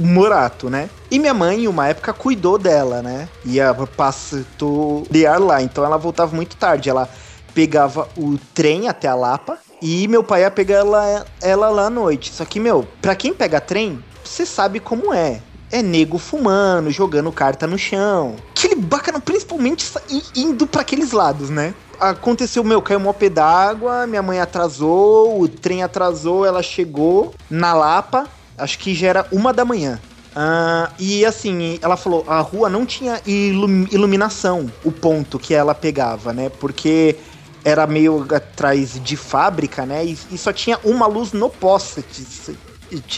Morato, 0.00 0.68
né? 0.68 0.90
E 1.08 1.18
minha 1.20 1.32
mãe, 1.32 1.62
em 1.62 1.68
uma 1.68 1.86
época, 1.86 2.12
cuidou 2.12 2.58
dela, 2.58 3.00
né? 3.00 3.28
Ia 3.44 3.72
pastorear 3.96 5.40
lá, 5.40 5.62
então 5.62 5.84
ela 5.84 5.96
voltava 5.96 6.34
muito 6.34 6.56
tarde. 6.56 6.90
Ela 6.90 7.08
pegava 7.54 8.08
o 8.16 8.36
trem 8.52 8.88
até 8.88 9.06
a 9.06 9.14
Lapa 9.14 9.58
e 9.80 10.08
meu 10.08 10.24
pai 10.24 10.40
ia 10.42 10.50
pegar 10.50 10.78
ela, 10.78 11.24
ela 11.40 11.70
lá 11.70 11.86
à 11.86 11.90
noite. 11.90 12.32
Só 12.34 12.44
que, 12.44 12.58
meu, 12.58 12.84
pra 13.00 13.14
quem 13.14 13.32
pega 13.32 13.60
trem, 13.60 14.02
você 14.24 14.44
sabe 14.44 14.80
como 14.80 15.14
é. 15.14 15.40
É 15.70 15.82
nego 15.82 16.18
fumando, 16.18 16.90
jogando 16.90 17.30
carta 17.30 17.66
no 17.66 17.76
chão. 17.76 18.36
Aquele 18.50 18.74
bacana, 18.76 19.20
principalmente 19.20 19.86
indo 20.34 20.66
pra 20.66 20.80
aqueles 20.80 21.12
lados, 21.12 21.50
né? 21.50 21.74
Aconteceu, 22.00 22.64
meu, 22.64 22.80
caiu 22.80 23.00
um 23.00 23.12
pé 23.12 23.28
d'água, 23.28 24.06
minha 24.06 24.22
mãe 24.22 24.40
atrasou, 24.40 25.40
o 25.40 25.48
trem 25.48 25.82
atrasou, 25.82 26.46
ela 26.46 26.62
chegou 26.62 27.34
na 27.50 27.74
Lapa, 27.74 28.26
acho 28.56 28.78
que 28.78 28.94
já 28.94 29.08
era 29.08 29.26
uma 29.32 29.52
da 29.52 29.64
manhã. 29.64 30.00
Ah, 30.34 30.90
e 30.98 31.24
assim, 31.24 31.78
ela 31.82 31.96
falou, 31.96 32.24
a 32.28 32.40
rua 32.40 32.68
não 32.68 32.86
tinha 32.86 33.20
ilum- 33.26 33.86
iluminação, 33.90 34.72
o 34.84 34.92
ponto 34.92 35.38
que 35.38 35.52
ela 35.52 35.74
pegava, 35.74 36.32
né? 36.32 36.48
Porque 36.48 37.16
era 37.64 37.86
meio 37.86 38.24
atrás 38.32 39.02
de 39.02 39.16
fábrica, 39.16 39.84
né? 39.84 40.04
E, 40.06 40.16
e 40.30 40.38
só 40.38 40.52
tinha 40.52 40.78
uma 40.84 41.06
luz 41.06 41.32
no 41.32 41.50
poste, 41.50 42.04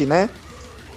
né? 0.06 0.30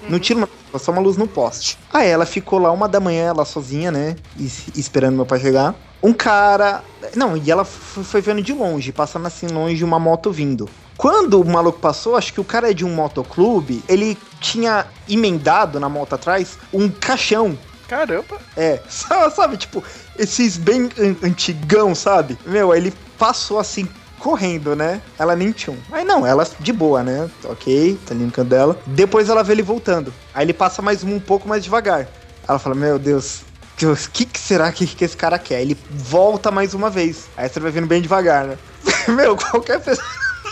Não 0.08 0.20
tinha 0.20 0.38
uma, 0.38 0.50
só 0.80 0.92
uma 0.92 1.02
luz 1.02 1.18
no 1.18 1.28
poste. 1.28 1.78
Aí 1.92 2.08
ela 2.10 2.26
ficou 2.26 2.60
lá 2.60 2.72
uma 2.72 2.88
da 2.88 3.00
manhã, 3.00 3.26
ela 3.28 3.46
sozinha, 3.46 3.92
né? 3.92 4.16
es- 4.40 4.68
Esperando 4.76 5.16
meu 5.16 5.26
pai 5.26 5.40
chegar. 5.40 5.76
Um 6.02 6.14
cara. 6.14 6.84
Não, 7.16 7.38
e 7.38 7.50
ela 7.52 7.64
foi 7.64 8.22
vendo 8.22 8.42
de 8.42 8.52
longe, 8.54 8.92
passando 8.92 9.26
assim 9.28 9.48
longe 9.48 9.84
uma 9.84 10.00
moto 10.00 10.32
vindo. 10.32 10.70
Quando 10.98 11.40
o 11.42 11.46
maluco 11.46 11.80
passou, 11.80 12.16
acho 12.16 12.34
que 12.34 12.40
o 12.42 12.44
cara 12.44 12.70
é 12.70 12.74
de 12.74 12.86
um 12.86 12.94
motoclube, 12.94 13.84
ele 13.90 14.18
tinha 14.40 14.86
emendado 15.10 15.80
na 15.80 15.90
moto 15.90 16.14
atrás 16.14 16.58
um 16.74 16.90
caixão. 16.90 17.58
Caramba. 17.88 18.38
É, 18.56 18.80
sa- 18.90 19.30
sabe, 19.32 19.58
tipo, 19.58 19.84
esses 20.18 20.58
bem 20.58 20.90
an- 21.00 21.16
antigão, 21.28 21.94
sabe? 21.96 22.38
Meu, 22.46 22.72
aí 22.72 22.80
ele 22.80 22.94
passou 23.18 23.60
assim, 23.60 23.88
correndo, 24.24 24.74
né? 24.74 25.02
Ela 25.20 25.36
nem 25.36 25.52
tinha 25.52 25.76
um. 25.76 25.80
Aí 25.94 26.06
não, 26.06 26.26
ela 26.26 26.48
de 26.58 26.72
boa, 26.72 27.04
né? 27.04 27.30
Ok, 27.44 28.00
tá 28.06 28.14
ali 28.14 28.24
no 28.24 28.32
canto 28.32 28.50
dela. 28.50 28.80
Depois 28.88 29.28
ela 29.28 29.44
vê 29.44 29.52
ele 29.52 29.62
voltando. 29.62 30.14
Aí 30.34 30.46
ele 30.46 30.54
passa 30.54 30.82
mais 30.82 31.04
um, 31.04 31.16
um 31.16 31.20
pouco 31.20 31.48
mais 31.48 31.62
devagar. 31.62 32.08
Ela 32.48 32.58
fala, 32.58 32.74
meu 32.74 32.98
Deus, 32.98 33.42
o 33.82 34.10
que, 34.12 34.26
que 34.26 34.40
será 34.40 34.72
que, 34.72 34.88
que 34.88 35.04
esse 35.04 35.18
cara 35.18 35.38
quer? 35.38 35.62
Ele 35.62 35.78
volta 35.92 36.50
mais 36.50 36.74
uma 36.74 36.90
vez. 36.90 37.26
Aí 37.36 37.50
você 37.50 37.60
vai 37.60 37.70
vindo 37.70 37.86
bem 37.86 38.02
devagar, 38.02 38.46
né? 38.46 38.58
meu, 39.10 39.36
qualquer 39.36 39.82
pessoa 39.82 40.08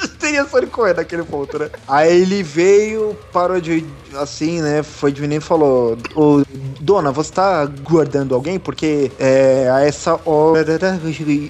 teria 0.20 0.46
só 0.46 0.60
de 0.60 0.68
correr 0.68 0.96
naquele 0.96 1.24
ponto, 1.24 1.58
né? 1.60 1.70
Aí 1.88 2.22
ele 2.22 2.44
veio, 2.44 3.16
parou 3.32 3.60
de. 3.60 3.86
Assim, 4.16 4.62
né? 4.62 4.84
Foi 4.84 5.12
de 5.12 5.22
menino 5.22 5.42
e 5.42 5.44
falou: 5.44 5.98
Ô, 6.16 6.42
Dona, 6.80 7.12
você 7.12 7.32
tá 7.32 7.66
guardando 7.66 8.36
alguém? 8.36 8.60
Porque 8.60 9.12
é, 9.18 9.70
a 9.72 9.82
essa 9.82 10.20
hora 10.26 10.66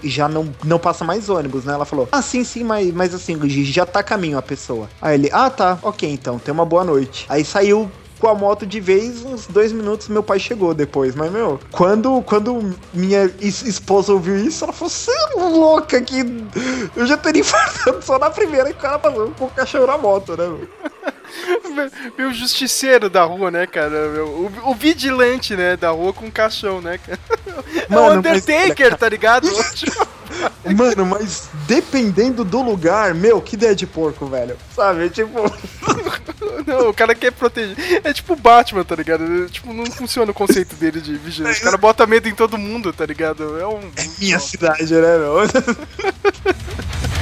já 0.04 0.28
não, 0.28 0.54
não 0.64 0.78
passa 0.78 1.04
mais 1.04 1.30
ônibus, 1.30 1.66
né? 1.66 1.74
Ela 1.74 1.86
falou: 1.86 2.08
Ah, 2.12 2.22
sim, 2.22 2.44
sim, 2.44 2.64
mas, 2.64 2.92
mas 2.94 3.14
assim, 3.14 3.38
já 3.50 3.86
tá 3.86 4.00
a 4.00 4.04
caminho 4.04 4.38
a 4.38 4.42
pessoa. 4.42 4.90
Aí 5.02 5.16
ele: 5.16 5.30
Ah, 5.32 5.50
tá, 5.50 5.80
ok, 5.82 6.10
então, 6.10 6.38
tenha 6.38 6.54
uma 6.54 6.66
boa 6.66 6.84
noite. 6.84 7.26
Aí 7.30 7.44
saiu 7.44 7.92
com 8.22 8.28
a 8.28 8.36
moto 8.36 8.66
de 8.66 8.80
vez, 8.80 9.24
uns 9.26 9.48
dois 9.48 9.72
minutos 9.72 10.08
meu 10.08 10.22
pai 10.22 10.40
chegou 10.40 10.74
depois. 10.74 11.16
Mas, 11.16 11.32
meu, 11.32 11.60
quando, 11.72 12.22
quando 12.22 12.74
minha 12.94 13.30
es- 13.42 13.64
esposa 13.64 14.14
ouviu 14.14 14.38
isso, 14.38 14.64
ela 14.64 14.72
falou: 14.72 14.90
Você 14.90 15.12
é 15.12 15.34
louca 15.36 16.00
que 16.02 16.20
eu 16.96 17.06
já 17.08 17.18
teria 17.18 17.42
infartado 17.42 18.02
só 18.04 18.20
na 18.20 18.30
primeira 18.30 18.66
que 18.72 18.78
o 18.78 18.82
cara 18.82 19.00
passou 19.00 19.32
com 19.32 19.46
o 19.46 19.50
cachorro 19.50 19.88
na 19.88 19.98
moto, 19.98 20.38
né, 20.38 20.46
meu? 20.48 21.92
Meu 22.18 22.34
justiceiro 22.34 23.10
da 23.10 23.24
rua, 23.24 23.50
né, 23.50 23.66
cara? 23.66 24.10
Meu, 24.10 24.28
o, 24.28 24.52
o 24.72 24.76
vigilante, 24.76 25.56
né, 25.56 25.76
da 25.76 25.90
rua 25.90 26.14
com 26.14 26.30
caixão, 26.30 26.80
né, 26.82 26.98
cara? 27.00 27.20
é 27.90 27.90
o 27.90 27.92
Mano, 27.94 28.22
mas- 28.24 28.44
Undertaker, 28.44 28.98
tá 28.98 29.10
ligado? 29.10 29.48
Mano, 30.76 31.06
mas 31.06 31.50
dependendo 31.68 32.44
do 32.44 32.62
lugar, 32.62 33.14
meu, 33.14 33.42
que 33.42 33.56
ideia 33.56 33.76
de 33.76 33.88
porco, 33.88 34.26
velho. 34.28 34.58
Sabe? 34.76 35.10
Tipo. 35.10 35.32
Não, 36.66 36.90
o 36.90 36.94
cara 36.94 37.16
quer 37.16 37.32
proteger. 37.32 37.76
É 38.04 38.14
tipo 38.14 38.36
Batman, 38.36 38.84
tá 38.84 38.96
ligado? 38.96 39.50
Tipo, 39.50 39.74
não 39.74 39.86
funciona 39.86 40.32
o 40.32 40.34
conceito 40.34 40.76
dele 40.76 41.02
de 41.02 41.16
vigilante. 41.16 41.60
O 41.60 41.64
cara 41.64 41.78
bota 41.78 42.06
medo 42.06 42.28
em 42.28 42.36
todo 42.36 42.58
mundo, 42.58 42.94
tá 42.94 43.06
ligado? 43.06 43.60
É 43.60 43.66
um. 43.66 43.80
Minha 44.20 44.40
cidade, 44.40 44.94
né, 44.94 45.18
meu? 45.18 45.38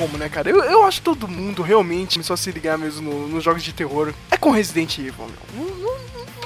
como, 0.00 0.16
né, 0.16 0.28
cara? 0.28 0.48
Eu, 0.48 0.62
eu 0.64 0.84
acho 0.84 0.98
que 1.00 1.04
todo 1.04 1.28
mundo 1.28 1.60
realmente 1.62 2.14
começou 2.14 2.34
a 2.34 2.36
se 2.36 2.50
ligar 2.50 2.78
mesmo 2.78 3.10
no- 3.10 3.28
nos 3.28 3.44
jogos 3.44 3.62
de 3.62 3.72
terror. 3.72 4.12
É 4.30 4.36
com 4.36 4.50
Resident 4.50 4.96
Evil, 4.98 5.12
meu. 5.26 5.66
Não, 5.66 5.76
não- 5.76 6.00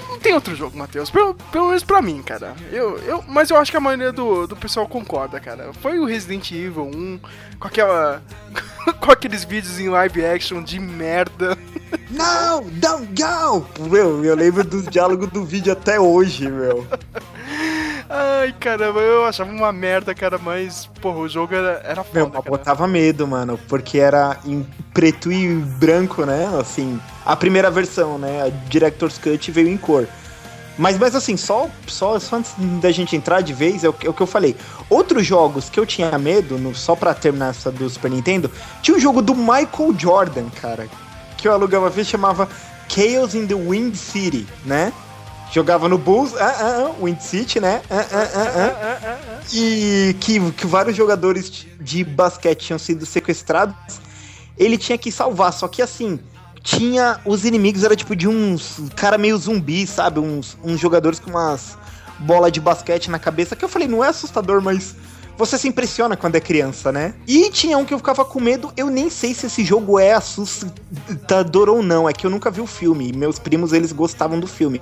não 0.08 0.18
tem 0.18 0.34
outro 0.34 0.56
jogo, 0.56 0.76
Matheus. 0.76 1.10
Pelo, 1.10 1.34
pelo 1.34 1.68
menos 1.68 1.84
pra 1.84 2.00
mim, 2.02 2.22
cara. 2.22 2.54
Eu, 2.72 2.98
eu, 3.00 3.22
mas 3.28 3.50
eu 3.50 3.56
acho 3.56 3.70
que 3.70 3.76
a 3.76 3.80
maioria 3.80 4.10
do, 4.10 4.46
do 4.46 4.56
pessoal 4.56 4.88
concorda, 4.88 5.38
cara. 5.38 5.70
Foi 5.82 5.98
o 5.98 6.04
Resident 6.06 6.50
Evil 6.50 6.84
1, 6.94 7.20
com 7.60 7.68
aquela. 7.68 8.22
com 9.00 9.10
aqueles 9.12 9.44
vídeos 9.44 9.78
em 9.78 9.88
live 9.88 10.24
action 10.24 10.62
de 10.62 10.80
merda. 10.80 11.56
Não, 12.10 12.62
don't 12.64 13.08
go! 13.20 13.66
Meu, 13.88 14.24
eu 14.24 14.34
lembro 14.36 14.62
dos 14.64 14.86
diálogos 14.88 15.28
do 15.30 15.44
vídeo 15.44 15.72
até 15.72 15.98
hoje, 16.00 16.48
meu. 16.50 16.86
Ai, 18.16 18.54
caramba, 18.60 19.00
eu 19.00 19.24
achava 19.24 19.50
uma 19.50 19.72
merda, 19.72 20.14
cara, 20.14 20.38
mas, 20.38 20.88
porra, 21.00 21.18
o 21.18 21.28
jogo 21.28 21.52
era, 21.52 21.80
era 21.84 22.04
Meu, 22.12 22.26
foda, 22.26 22.34
mas 22.36 22.44
cara. 22.44 22.50
botava 22.50 22.86
medo, 22.86 23.26
mano, 23.26 23.58
porque 23.68 23.98
era 23.98 24.38
em 24.46 24.64
preto 24.92 25.32
e 25.32 25.48
branco, 25.56 26.24
né? 26.24 26.48
Assim, 26.60 27.00
a 27.26 27.34
primeira 27.34 27.72
versão, 27.72 28.16
né? 28.16 28.42
A 28.46 28.68
Director's 28.68 29.18
Cut 29.18 29.50
veio 29.50 29.66
em 29.68 29.76
cor. 29.76 30.06
Mas, 30.78 30.96
mas 30.96 31.16
assim, 31.16 31.36
só, 31.36 31.68
só, 31.88 32.18
só 32.20 32.36
antes 32.36 32.52
da 32.80 32.92
gente 32.92 33.16
entrar 33.16 33.40
de 33.40 33.52
vez, 33.52 33.82
é 33.82 33.88
o, 33.88 33.92
que- 33.92 34.06
é 34.06 34.10
o 34.10 34.14
que 34.14 34.20
eu 34.22 34.26
falei. 34.28 34.54
Outros 34.88 35.26
jogos 35.26 35.68
que 35.68 35.78
eu 35.80 35.86
tinha 35.86 36.16
medo, 36.16 36.56
no- 36.56 36.74
só 36.74 36.94
pra 36.94 37.14
terminar 37.14 37.50
essa 37.50 37.70
do 37.72 37.88
Super 37.90 38.10
Nintendo, 38.12 38.48
tinha 38.80 38.96
um 38.96 39.00
jogo 39.00 39.22
do 39.22 39.34
Michael 39.34 39.94
Jordan, 39.98 40.46
cara, 40.60 40.86
que 41.36 41.48
eu 41.48 41.52
alugava 41.52 41.84
uma 41.84 41.90
vez, 41.90 42.06
chamava 42.06 42.48
Chaos 42.88 43.34
in 43.34 43.46
the 43.46 43.54
Wind 43.54 43.94
City, 43.96 44.46
né? 44.64 44.92
Jogava 45.54 45.88
no 45.88 45.96
Bulls, 45.96 46.34
ah, 46.34 46.44
ah, 46.46 46.86
ah, 46.88 46.94
Wind 47.00 47.20
City, 47.20 47.60
né? 47.60 47.80
Ah, 47.88 48.04
ah, 48.10 48.28
ah. 48.34 49.40
E 49.52 50.16
que, 50.18 50.50
que 50.50 50.66
vários 50.66 50.96
jogadores 50.96 51.64
de 51.80 52.02
basquete 52.02 52.58
tinham 52.58 52.78
sido 52.78 53.06
sequestrados. 53.06 53.76
Ele 54.58 54.76
tinha 54.76 54.98
que 54.98 55.12
salvar, 55.12 55.52
só 55.52 55.68
que 55.68 55.80
assim, 55.80 56.18
tinha. 56.60 57.20
Os 57.24 57.44
inimigos 57.44 57.84
era 57.84 57.94
tipo 57.94 58.16
de 58.16 58.26
uns 58.26 58.80
cara 58.96 59.16
meio 59.16 59.38
zumbi, 59.38 59.86
sabe? 59.86 60.18
Uns, 60.18 60.58
uns 60.60 60.80
jogadores 60.80 61.20
com 61.20 61.30
umas 61.30 61.78
bola 62.18 62.50
de 62.50 62.60
basquete 62.60 63.08
na 63.08 63.20
cabeça. 63.20 63.54
Que 63.54 63.64
eu 63.64 63.68
falei, 63.68 63.86
não 63.86 64.02
é 64.02 64.08
assustador, 64.08 64.60
mas 64.60 64.96
você 65.36 65.58
se 65.58 65.66
impressiona 65.68 66.16
quando 66.16 66.36
é 66.36 66.40
criança, 66.40 66.92
né? 66.92 67.14
E 67.26 67.50
tinha 67.50 67.76
um 67.78 67.84
que 67.84 67.92
eu 67.92 67.98
ficava 67.98 68.24
com 68.24 68.40
medo. 68.40 68.72
Eu 68.76 68.86
nem 68.88 69.10
sei 69.10 69.34
se 69.34 69.46
esse 69.46 69.64
jogo 69.64 69.98
é 69.98 70.12
assustador 70.12 71.68
ou 71.68 71.82
não. 71.82 72.08
É 72.08 72.12
que 72.12 72.26
eu 72.26 72.30
nunca 72.30 72.50
vi 72.50 72.60
o 72.60 72.66
filme. 72.66 73.12
Meus 73.12 73.38
primos, 73.38 73.72
eles 73.72 73.92
gostavam 73.92 74.38
do 74.38 74.46
filme. 74.46 74.80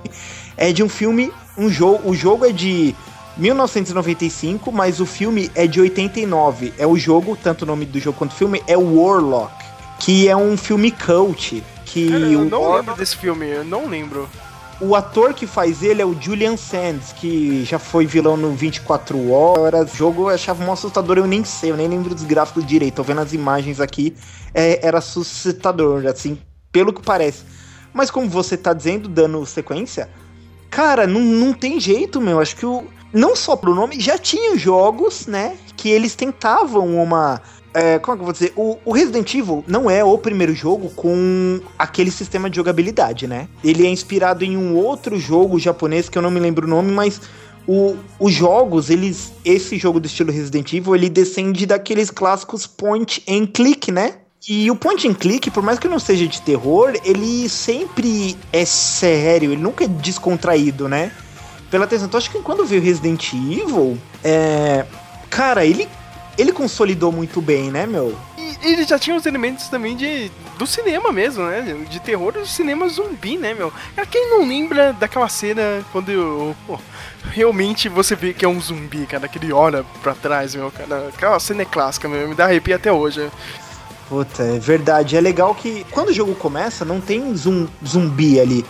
É 0.55 0.71
de 0.71 0.83
um 0.83 0.89
filme, 0.89 1.31
um 1.57 1.69
jogo. 1.69 2.09
O 2.09 2.13
jogo 2.13 2.45
é 2.45 2.51
de 2.51 2.95
1995, 3.37 4.71
mas 4.71 4.99
o 4.99 5.05
filme 5.05 5.49
é 5.55 5.65
de 5.67 5.81
89. 5.81 6.73
É 6.77 6.85
o 6.85 6.97
jogo, 6.97 7.37
tanto 7.41 7.63
o 7.63 7.65
nome 7.65 7.85
do 7.85 7.99
jogo 7.99 8.17
quanto 8.17 8.31
o 8.31 8.35
filme, 8.35 8.61
é 8.67 8.77
Warlock. 8.77 9.51
Que 9.99 10.27
é 10.27 10.35
um 10.35 10.55
filme 10.57 10.91
cult. 10.91 11.63
Que 11.85 12.09
Cara, 12.09 12.25
eu 12.25 12.45
não 12.45 12.59
Warlock- 12.61 12.77
lembro 12.79 12.95
desse 12.95 13.15
filme, 13.15 13.47
eu 13.49 13.63
não 13.63 13.87
lembro. 13.87 14.29
O 14.83 14.95
ator 14.95 15.33
que 15.33 15.47
faz 15.47 15.81
ele 15.81 16.01
é 16.01 16.05
o 16.05 16.19
Julian 16.19 16.57
Sands, 16.57 17.13
que 17.13 17.63
já 17.63 17.79
foi 17.79 18.05
vilão 18.05 18.35
no 18.35 18.51
24 18.51 19.31
Horas. 19.31 19.93
O 19.93 19.95
jogo 19.95 20.23
eu 20.23 20.35
achava 20.35 20.63
um 20.63 20.71
assustador, 20.71 21.17
eu 21.17 21.25
nem 21.25 21.43
sei, 21.43 21.71
eu 21.71 21.77
nem 21.77 21.87
lembro 21.87 22.13
dos 22.13 22.23
gráficos 22.23 22.65
direito. 22.65 22.95
Tô 22.95 23.03
vendo 23.03 23.21
as 23.21 23.33
imagens 23.33 23.79
aqui, 23.79 24.13
é, 24.53 24.85
era 24.85 24.97
assustador, 24.97 26.05
assim, 26.07 26.37
pelo 26.71 26.91
que 26.91 27.01
parece. 27.01 27.43
Mas 27.93 28.11
como 28.11 28.29
você 28.29 28.57
tá 28.57 28.73
dizendo, 28.73 29.07
dando 29.07 29.45
sequência, 29.45 30.09
cara, 30.69 31.07
não, 31.07 31.21
não 31.21 31.53
tem 31.53 31.79
jeito, 31.79 32.19
meu. 32.19 32.39
Acho 32.39 32.55
que 32.55 32.65
o. 32.65 32.83
Não 33.13 33.35
só 33.35 33.55
pro 33.55 33.75
nome, 33.75 33.99
já 33.99 34.17
tinha 34.17 34.57
jogos, 34.57 35.27
né? 35.27 35.55
Que 35.77 35.87
eles 35.89 36.15
tentavam 36.15 36.95
uma 36.95 37.41
é, 37.73 37.97
como 37.99 38.13
é 38.13 38.17
que 38.17 38.21
eu 38.21 38.25
vou 38.25 38.33
dizer? 38.33 38.53
O, 38.55 38.77
o 38.85 38.91
Resident 38.91 39.33
Evil 39.33 39.63
não 39.67 39.89
é 39.89 40.03
o 40.03 40.17
primeiro 40.17 40.53
jogo 40.53 40.89
com 40.91 41.59
aquele 41.77 42.11
sistema 42.11 42.49
de 42.49 42.55
jogabilidade, 42.55 43.27
né? 43.27 43.47
Ele 43.63 43.85
é 43.85 43.89
inspirado 43.89 44.43
em 44.43 44.55
um 44.55 44.75
outro 44.75 45.19
jogo 45.19 45.59
japonês 45.59 46.07
que 46.07 46.17
eu 46.17 46.21
não 46.21 46.29
me 46.29 46.39
lembro 46.39 46.67
o 46.67 46.69
nome, 46.69 46.91
mas 46.91 47.19
o, 47.67 47.95
os 48.19 48.33
jogos, 48.33 48.89
eles. 48.89 49.33
Esse 49.43 49.77
jogo 49.77 49.99
do 49.99 50.05
estilo 50.05 50.31
Resident 50.31 50.71
Evil, 50.73 50.95
ele 50.95 51.09
descende 51.09 51.65
daqueles 51.65 52.11
clássicos 52.11 52.67
point 52.67 53.23
and 53.27 53.47
click, 53.47 53.91
né? 53.91 54.15
E 54.47 54.69
o 54.69 54.75
point 54.75 55.07
and 55.07 55.13
click, 55.13 55.49
por 55.49 55.63
mais 55.63 55.79
que 55.79 55.87
não 55.87 55.99
seja 55.99 56.27
de 56.27 56.41
terror, 56.41 56.93
ele 57.05 57.47
sempre 57.47 58.35
é 58.51 58.65
sério, 58.65 59.53
ele 59.53 59.61
nunca 59.61 59.85
é 59.85 59.87
descontraído, 59.87 60.89
né? 60.89 61.11
Pela 61.71 61.85
atenção. 61.85 62.07
Então 62.07 62.17
acho 62.17 62.29
que 62.29 62.39
quando 62.39 62.65
veio 62.65 62.81
Resident 62.81 63.33
Evil, 63.33 63.97
é. 64.23 64.85
Cara, 65.29 65.65
ele 65.65 65.87
ele 66.37 66.51
consolidou 66.51 67.11
muito 67.11 67.41
bem, 67.41 67.69
né, 67.71 67.85
meu? 67.85 68.15
E 68.37 68.57
ele 68.63 68.83
já 68.83 68.97
tinha 68.97 69.15
os 69.15 69.25
elementos 69.25 69.67
também 69.67 69.95
de 69.95 70.31
do 70.57 70.67
cinema 70.67 71.11
mesmo, 71.11 71.43
né? 71.45 71.85
De 71.89 71.99
terror 71.99 72.33
do 72.33 72.45
cinema 72.45 72.87
zumbi, 72.87 73.37
né, 73.37 73.53
meu? 73.53 73.71
Cara, 73.95 74.07
quem 74.07 74.29
não 74.29 74.47
lembra 74.47 74.93
daquela 74.93 75.27
cena 75.29 75.83
quando 75.91 76.55
pô, 76.65 76.79
realmente 77.31 77.89
você 77.89 78.15
vê 78.15 78.33
que 78.33 78.45
é 78.45 78.47
um 78.47 78.59
zumbi, 78.59 79.05
cara, 79.05 79.27
que 79.27 79.37
ele 79.37 79.51
olha 79.51 79.85
pra 80.01 80.13
trás, 80.13 80.55
meu, 80.55 80.71
cara. 80.71 81.09
Aquela 81.09 81.39
cena 81.39 81.63
é 81.63 81.65
clássica, 81.65 82.07
meu, 82.07 82.27
me 82.27 82.35
dá 82.35 82.45
arrepio 82.45 82.75
até 82.75 82.91
hoje. 82.91 83.29
Puta, 84.09 84.43
é 84.43 84.59
verdade. 84.59 85.17
É 85.17 85.21
legal 85.21 85.55
que 85.55 85.85
quando 85.91 86.09
o 86.09 86.13
jogo 86.13 86.35
começa, 86.35 86.85
não 86.85 87.01
tem 87.01 87.35
zum, 87.35 87.67
zumbi 87.85 88.39
ali. 88.39 88.65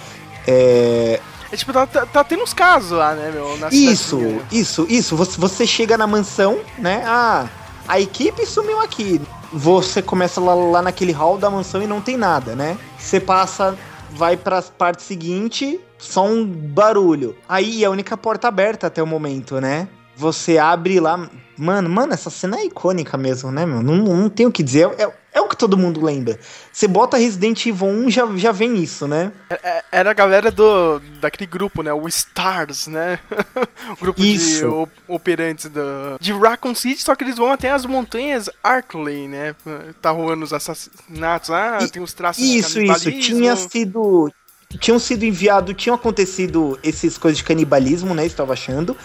É, 0.48 1.20
É 1.54 1.56
tipo, 1.56 1.72
tá, 1.72 1.86
tá, 1.86 2.04
tá 2.04 2.24
tendo 2.24 2.42
uns 2.42 2.52
casos 2.52 2.98
lá, 2.98 3.14
né, 3.14 3.30
meu? 3.30 3.56
Isso, 3.72 4.20
isso, 4.52 4.88
isso. 4.90 5.16
Você, 5.16 5.40
você 5.40 5.68
chega 5.68 5.96
na 5.96 6.08
mansão, 6.08 6.60
né? 6.80 7.04
Ah, 7.06 7.48
a 7.88 8.00
equipe 8.00 8.44
sumiu 8.44 8.82
aqui. 8.82 9.22
Você 9.52 10.02
começa 10.02 10.42
lá, 10.42 10.56
lá 10.56 10.82
naquele 10.82 11.12
hall 11.12 11.38
da 11.38 11.52
mansão 11.52 11.84
e 11.84 11.86
não 11.86 12.02
tem 12.02 12.18
nada, 12.18 12.56
né? 12.56 12.76
Você 12.98 13.20
passa, 13.20 13.78
vai 14.10 14.36
pra 14.36 14.64
parte 14.64 15.04
seguinte, 15.04 15.80
só 16.00 16.26
um 16.26 16.44
barulho. 16.44 17.36
Aí 17.48 17.84
é 17.84 17.86
a 17.86 17.92
única 17.92 18.18
porta 18.18 18.48
aberta 18.48 18.88
até 18.88 19.04
o 19.04 19.06
momento, 19.06 19.62
né? 19.62 19.88
Você 20.16 20.58
abre 20.58 21.00
lá. 21.00 21.30
Mano, 21.56 21.88
mano, 21.88 22.14
essa 22.14 22.32
cena 22.32 22.58
é 22.58 22.66
icônica 22.66 23.16
mesmo, 23.16 23.52
né, 23.52 23.64
meu? 23.64 23.84
Não, 23.84 23.98
não 23.98 24.28
tem 24.28 24.48
o 24.48 24.52
que 24.52 24.64
dizer. 24.64 24.90
É, 24.98 25.08
é 25.34 25.42
o 25.42 25.48
que 25.48 25.58
todo 25.58 25.78
mundo 25.78 26.04
lembra. 26.04 26.40
Você 26.72 26.88
bota 26.88 27.18
Resident 27.18 27.66
Evil 27.66 27.88
1, 27.88 28.10
já, 28.12 28.26
já 28.36 28.52
vem 28.52 28.76
isso, 28.82 29.08
né? 29.08 29.32
É- 29.50 29.84
Era 29.92 30.12
a 30.12 30.14
galera 30.14 30.52
do 30.52 31.00
daquele 31.20 31.46
grupo, 31.50 31.82
né? 31.82 31.92
O 31.94 32.08
Stars, 32.08 32.88
né? 32.88 33.20
o 33.92 33.96
grupo 34.00 34.22
de 34.22 34.34
Isso. 34.36 34.68
o- 34.70 34.90
operantes 35.16 35.70
do, 35.70 35.82
de 36.20 36.32
Raccoon 36.34 36.76
City, 36.76 37.02
só 37.02 37.16
que 37.16 37.24
eles 37.24 37.38
vão 37.38 37.52
até 37.52 37.72
as 37.72 37.86
montanhas 37.86 38.50
Arkley, 38.64 39.28
né? 39.28 39.56
Tá 40.02 40.12
rolando 40.12 40.44
os 40.46 40.54
assassinatos 40.54 41.50
lá, 41.50 41.80
E- 41.84 41.90
tem 41.90 42.02
os 42.02 42.14
traços 42.14 42.44
de 42.44 42.58
Isso, 42.58 42.68
isso. 42.68 42.76
canibalismo. 42.94 43.22
Tinha 43.22 43.56
sido. 43.56 44.32
Tinham 44.80 44.98
sido 44.98 45.24
enviado, 45.24 45.74
tinham 45.74 45.96
acontecido 45.96 46.80
essas 46.84 47.16
coisas 47.18 47.38
de 47.38 47.44
canibalismo, 47.44 48.16
né? 48.16 48.26
Estava 48.26 48.54
achando. 48.54 48.98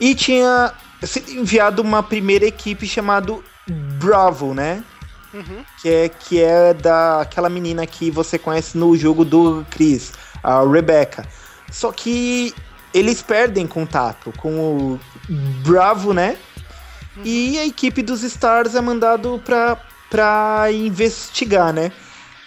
E 0.00 0.14
tinha 0.14 0.72
sido 1.02 1.30
enviado 1.32 1.82
uma 1.82 2.00
primeira 2.02 2.46
equipe 2.46 2.86
chamado 2.86 3.42
Bravo, 3.98 4.54
né? 4.54 4.84
Uhum. 5.36 5.64
Que 5.82 5.88
é, 5.88 6.08
que 6.08 6.42
é 6.42 6.72
daquela 6.72 7.50
menina 7.50 7.86
que 7.86 8.10
você 8.10 8.38
conhece 8.38 8.78
no 8.78 8.96
jogo 8.96 9.24
do 9.24 9.66
Chris, 9.70 10.12
a 10.42 10.64
Rebecca. 10.64 11.26
Só 11.70 11.92
que 11.92 12.54
eles 12.94 13.20
perdem 13.20 13.66
contato 13.66 14.32
com 14.38 14.50
o 14.58 15.00
Bravo, 15.62 16.14
né? 16.14 16.38
E 17.24 17.58
a 17.58 17.66
equipe 17.66 18.02
dos 18.02 18.22
Stars 18.22 18.74
é 18.74 18.80
mandado 18.80 19.40
pra, 19.44 19.78
pra 20.10 20.66
investigar, 20.72 21.72
né? 21.72 21.92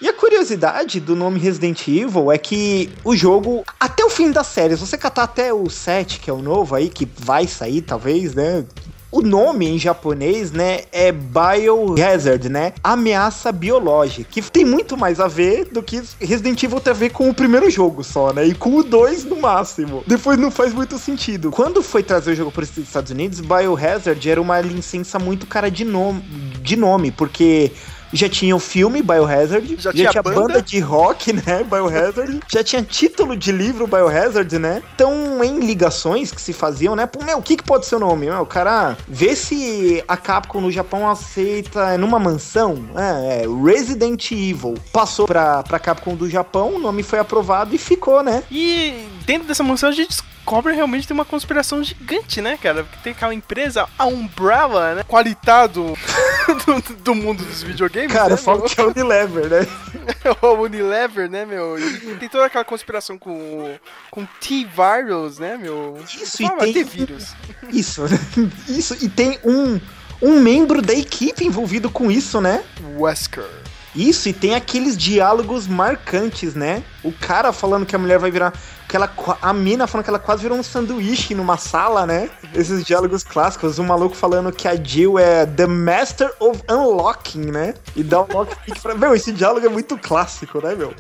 E 0.02 0.08
a 0.08 0.13
curiosidade 0.13 0.99
do 0.99 1.15
nome 1.15 1.39
Resident 1.39 1.88
Evil 1.88 2.32
é 2.32 2.38
que 2.38 2.89
o 3.04 3.15
jogo, 3.15 3.65
até 3.80 4.04
o 4.06 4.10
fim 4.10 4.32
da 4.32 4.43
série, 4.43 4.75
se 4.75 4.80
você 4.80 4.97
catar 4.97 5.23
até 5.23 5.54
o 5.54 5.69
7, 5.69 6.19
que 6.19 6.30
é 6.30 6.34
o 6.34 6.41
novo 6.41 6.73
aí, 6.73 6.88
que 6.88 7.06
vai 7.17 7.45
sair 7.47 7.82
talvez, 7.82 8.34
né? 8.34 8.65
O 9.12 9.22
nome 9.22 9.67
em 9.67 9.80
japonês, 9.80 10.52
né, 10.52 10.82
é 10.91 11.12
Biohazard, 11.12 12.48
né? 12.48 12.74
Ameaça 12.84 13.52
biológica, 13.52 14.30
que 14.30 14.41
tem 14.41 14.63
muito 14.63 14.95
mais 14.95 15.19
a 15.19 15.28
ver 15.28 15.65
do 15.65 15.82
que 15.82 16.02
Resident 16.19 16.62
Evil 16.62 16.80
tem 16.80 16.91
a 16.91 16.95
ver 16.95 17.10
com 17.10 17.28
o 17.28 17.34
primeiro 17.34 17.69
jogo 17.72 18.04
só, 18.04 18.32
né? 18.32 18.45
E 18.45 18.54
com 18.54 18.76
o 18.76 18.84
2 18.84 19.26
no 19.26 19.38
máximo. 19.38 20.04
Depois 20.06 20.38
não 20.38 20.52
faz 20.52 20.74
muito 20.74 21.00
sentido. 21.00 21.50
Quando 21.50 21.82
foi 21.82 22.04
trazer 22.04 22.34
o 22.34 22.36
jogo 22.36 22.52
para 22.52 22.63
os 22.63 22.78
Estados 22.78 23.12
Unidos, 23.12 23.39
Biohazard 23.39 24.30
era 24.30 24.39
uma 24.39 24.62
licença 24.62 25.17
muito 25.17 25.48
cara 25.48 25.72
de 25.72 25.84
nome, 25.84 26.22
de 26.62 26.76
nome 26.76 27.10
porque 27.10 27.72
já 28.13 28.30
tinha 28.30 28.56
o 28.56 28.60
filme 28.60 29.02
Biohazard, 29.02 29.76
Já 29.80 29.93
tinha 29.93 30.24
banda? 30.24 30.39
banda? 30.41 30.62
de 30.62 30.80
rock, 30.80 31.34
né? 31.34 31.63
Biohazard, 31.63 32.39
já 32.48 32.63
tinha 32.63 32.82
título 32.82 33.36
de 33.36 33.52
livro 33.52 33.88
Biohazard, 33.88 34.58
né? 34.58 34.82
Então, 34.95 35.43
em 35.43 35.60
ligações 35.60 36.32
que 36.32 36.41
se 36.41 36.54
faziam, 36.54 36.95
né? 36.95 37.06
Pô, 37.06 37.24
meu, 37.24 37.38
o 37.38 37.41
que, 37.41 37.58
que 37.58 37.63
pode 37.63 37.86
ser 37.86 37.95
o 37.95 38.00
nome? 38.00 38.28
Meu, 38.28 38.41
o 38.41 38.45
cara, 38.45 38.98
vê 39.08 39.36
se 39.36 40.04
a 40.08 40.17
Capcom 40.17 40.62
no 40.62 40.72
Japão 40.72 41.10
aceita 41.10 41.98
numa 41.98 42.19
mansão, 42.19 42.86
é, 42.95 43.43
é, 43.43 43.45
Resident 43.63 44.32
Evil. 44.32 44.76
Passou 44.91 45.26
pra, 45.26 45.63
pra 45.63 45.80
Capcom 45.80 46.15
do 46.15 46.30
Japão, 46.30 46.76
o 46.76 46.80
nome 46.80 47.04
foi 47.04 47.19
aprovado 47.19 47.74
e 47.74 47.78
ficou, 47.78 48.24
né? 48.24 48.43
E 48.52 49.06
dentro 49.26 49.48
dessa 49.48 49.63
mansão 49.63 49.89
a 49.89 49.91
gente 49.91 50.17
descobre 50.50 50.74
realmente 50.74 51.08
tem 51.08 51.14
uma 51.14 51.24
conspiração 51.26 51.84
gigante, 51.84 52.42
né, 52.42 52.58
cara? 52.58 52.84
Porque 52.84 52.98
tem 53.04 53.12
aquela 53.14 53.34
empresa, 53.36 53.88
a 53.98 54.06
Umbrella, 54.08 54.96
né? 54.96 55.04
Qualitado 55.04 55.94
do, 56.66 56.94
do 56.96 57.16
mundo 57.16 57.46
dos 57.46 57.62
videogames. 57.62 58.12
Cara, 58.12 58.30
né, 58.32 58.38
fala 58.38 58.58
meu? 58.60 58.68
que 58.68 58.82
é 58.82 58.84
Unilever, 58.84 59.48
né? 59.48 59.68
o 60.42 60.48
Unilever, 60.64 61.30
né, 61.30 61.46
meu? 61.46 61.78
E 61.78 62.16
tem 62.16 62.28
toda 62.28 62.46
aquela 62.48 62.66
conspiração 62.66 63.16
com 63.18 63.30
o- 63.32 63.80
com 64.10 64.26
T-Virus, 64.42 65.38
né, 65.38 65.56
meu? 65.56 66.00
Isso, 66.04 66.42
Eu 66.42 66.48
falava, 66.48 66.68
e 66.68 66.74
tem- 66.74 66.84
T-Vírus. 66.84 67.36
Isso, 67.72 68.02
isso, 68.68 68.98
e 69.02 69.08
tem 69.08 69.38
um, 69.46 69.80
um 70.20 70.40
membro 70.42 70.82
da 70.82 70.94
equipe 70.94 71.46
envolvido 71.46 71.92
com 71.92 72.10
isso, 72.10 72.42
né? 72.42 72.64
Wesker. 72.98 73.46
Isso, 73.95 74.30
e 74.30 74.34
tem 74.34 74.54
aqueles 74.56 74.95
diálogos 74.95 75.67
marcantes, 75.67 76.54
né? 76.54 76.84
O 77.04 77.12
cara 77.12 77.52
falando 77.52 77.86
que 77.86 77.95
a 77.95 77.99
mulher 77.99 78.19
vai 78.19 78.30
virar. 78.30 78.54
Que 78.88 78.95
ela, 78.95 79.12
a 79.41 79.54
mina 79.54 79.86
falando 79.88 80.04
que 80.04 80.10
ela 80.10 80.19
quase 80.19 80.41
virou 80.41 80.58
um 80.58 80.63
sanduíche 80.63 81.36
numa 81.36 81.58
sala, 81.58 82.06
né? 82.08 82.30
Esses 82.56 82.84
diálogos 82.84 83.23
clássicos. 83.23 83.78
O 83.78 83.84
maluco 83.84 84.15
falando 84.15 84.52
que 84.52 84.67
a 84.67 84.75
Jill 84.75 85.17
é 85.19 85.45
the 85.45 85.67
master 85.67 86.32
of 86.39 86.62
unlocking, 86.69 87.52
né? 87.52 87.73
E 87.95 88.04
dá 88.04 88.21
um 88.21 88.28
lockpick 88.32 88.80
pra. 88.82 88.95
Meu, 88.95 89.13
esse 89.13 89.32
diálogo 89.32 89.65
é 89.65 89.69
muito 89.69 89.97
clássico, 89.97 90.60
né, 90.63 90.75
meu? 90.75 90.93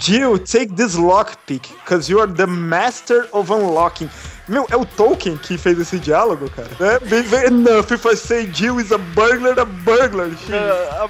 Jill, 0.00 0.38
take 0.38 0.72
this 0.74 0.94
lockpick, 0.94 1.68
cause 1.84 2.10
you 2.10 2.20
are 2.20 2.32
the 2.32 2.46
master 2.46 3.28
of 3.32 3.52
unlocking. 3.52 4.08
Meu, 4.48 4.64
é 4.70 4.76
o 4.76 4.84
Tolkien 4.84 5.36
que 5.36 5.58
fez 5.58 5.78
esse 5.80 5.98
diálogo, 5.98 6.48
cara. 6.50 7.00
Bem 7.00 7.46
enough 7.46 7.90
if 7.90 8.04
I 8.04 8.16
say 8.16 8.48
Jill 8.52 8.80
is 8.80 8.92
a 8.92 8.98
burglar, 8.98 9.58
a 9.58 9.64
burglar. 9.64 10.28
A- 10.52 11.08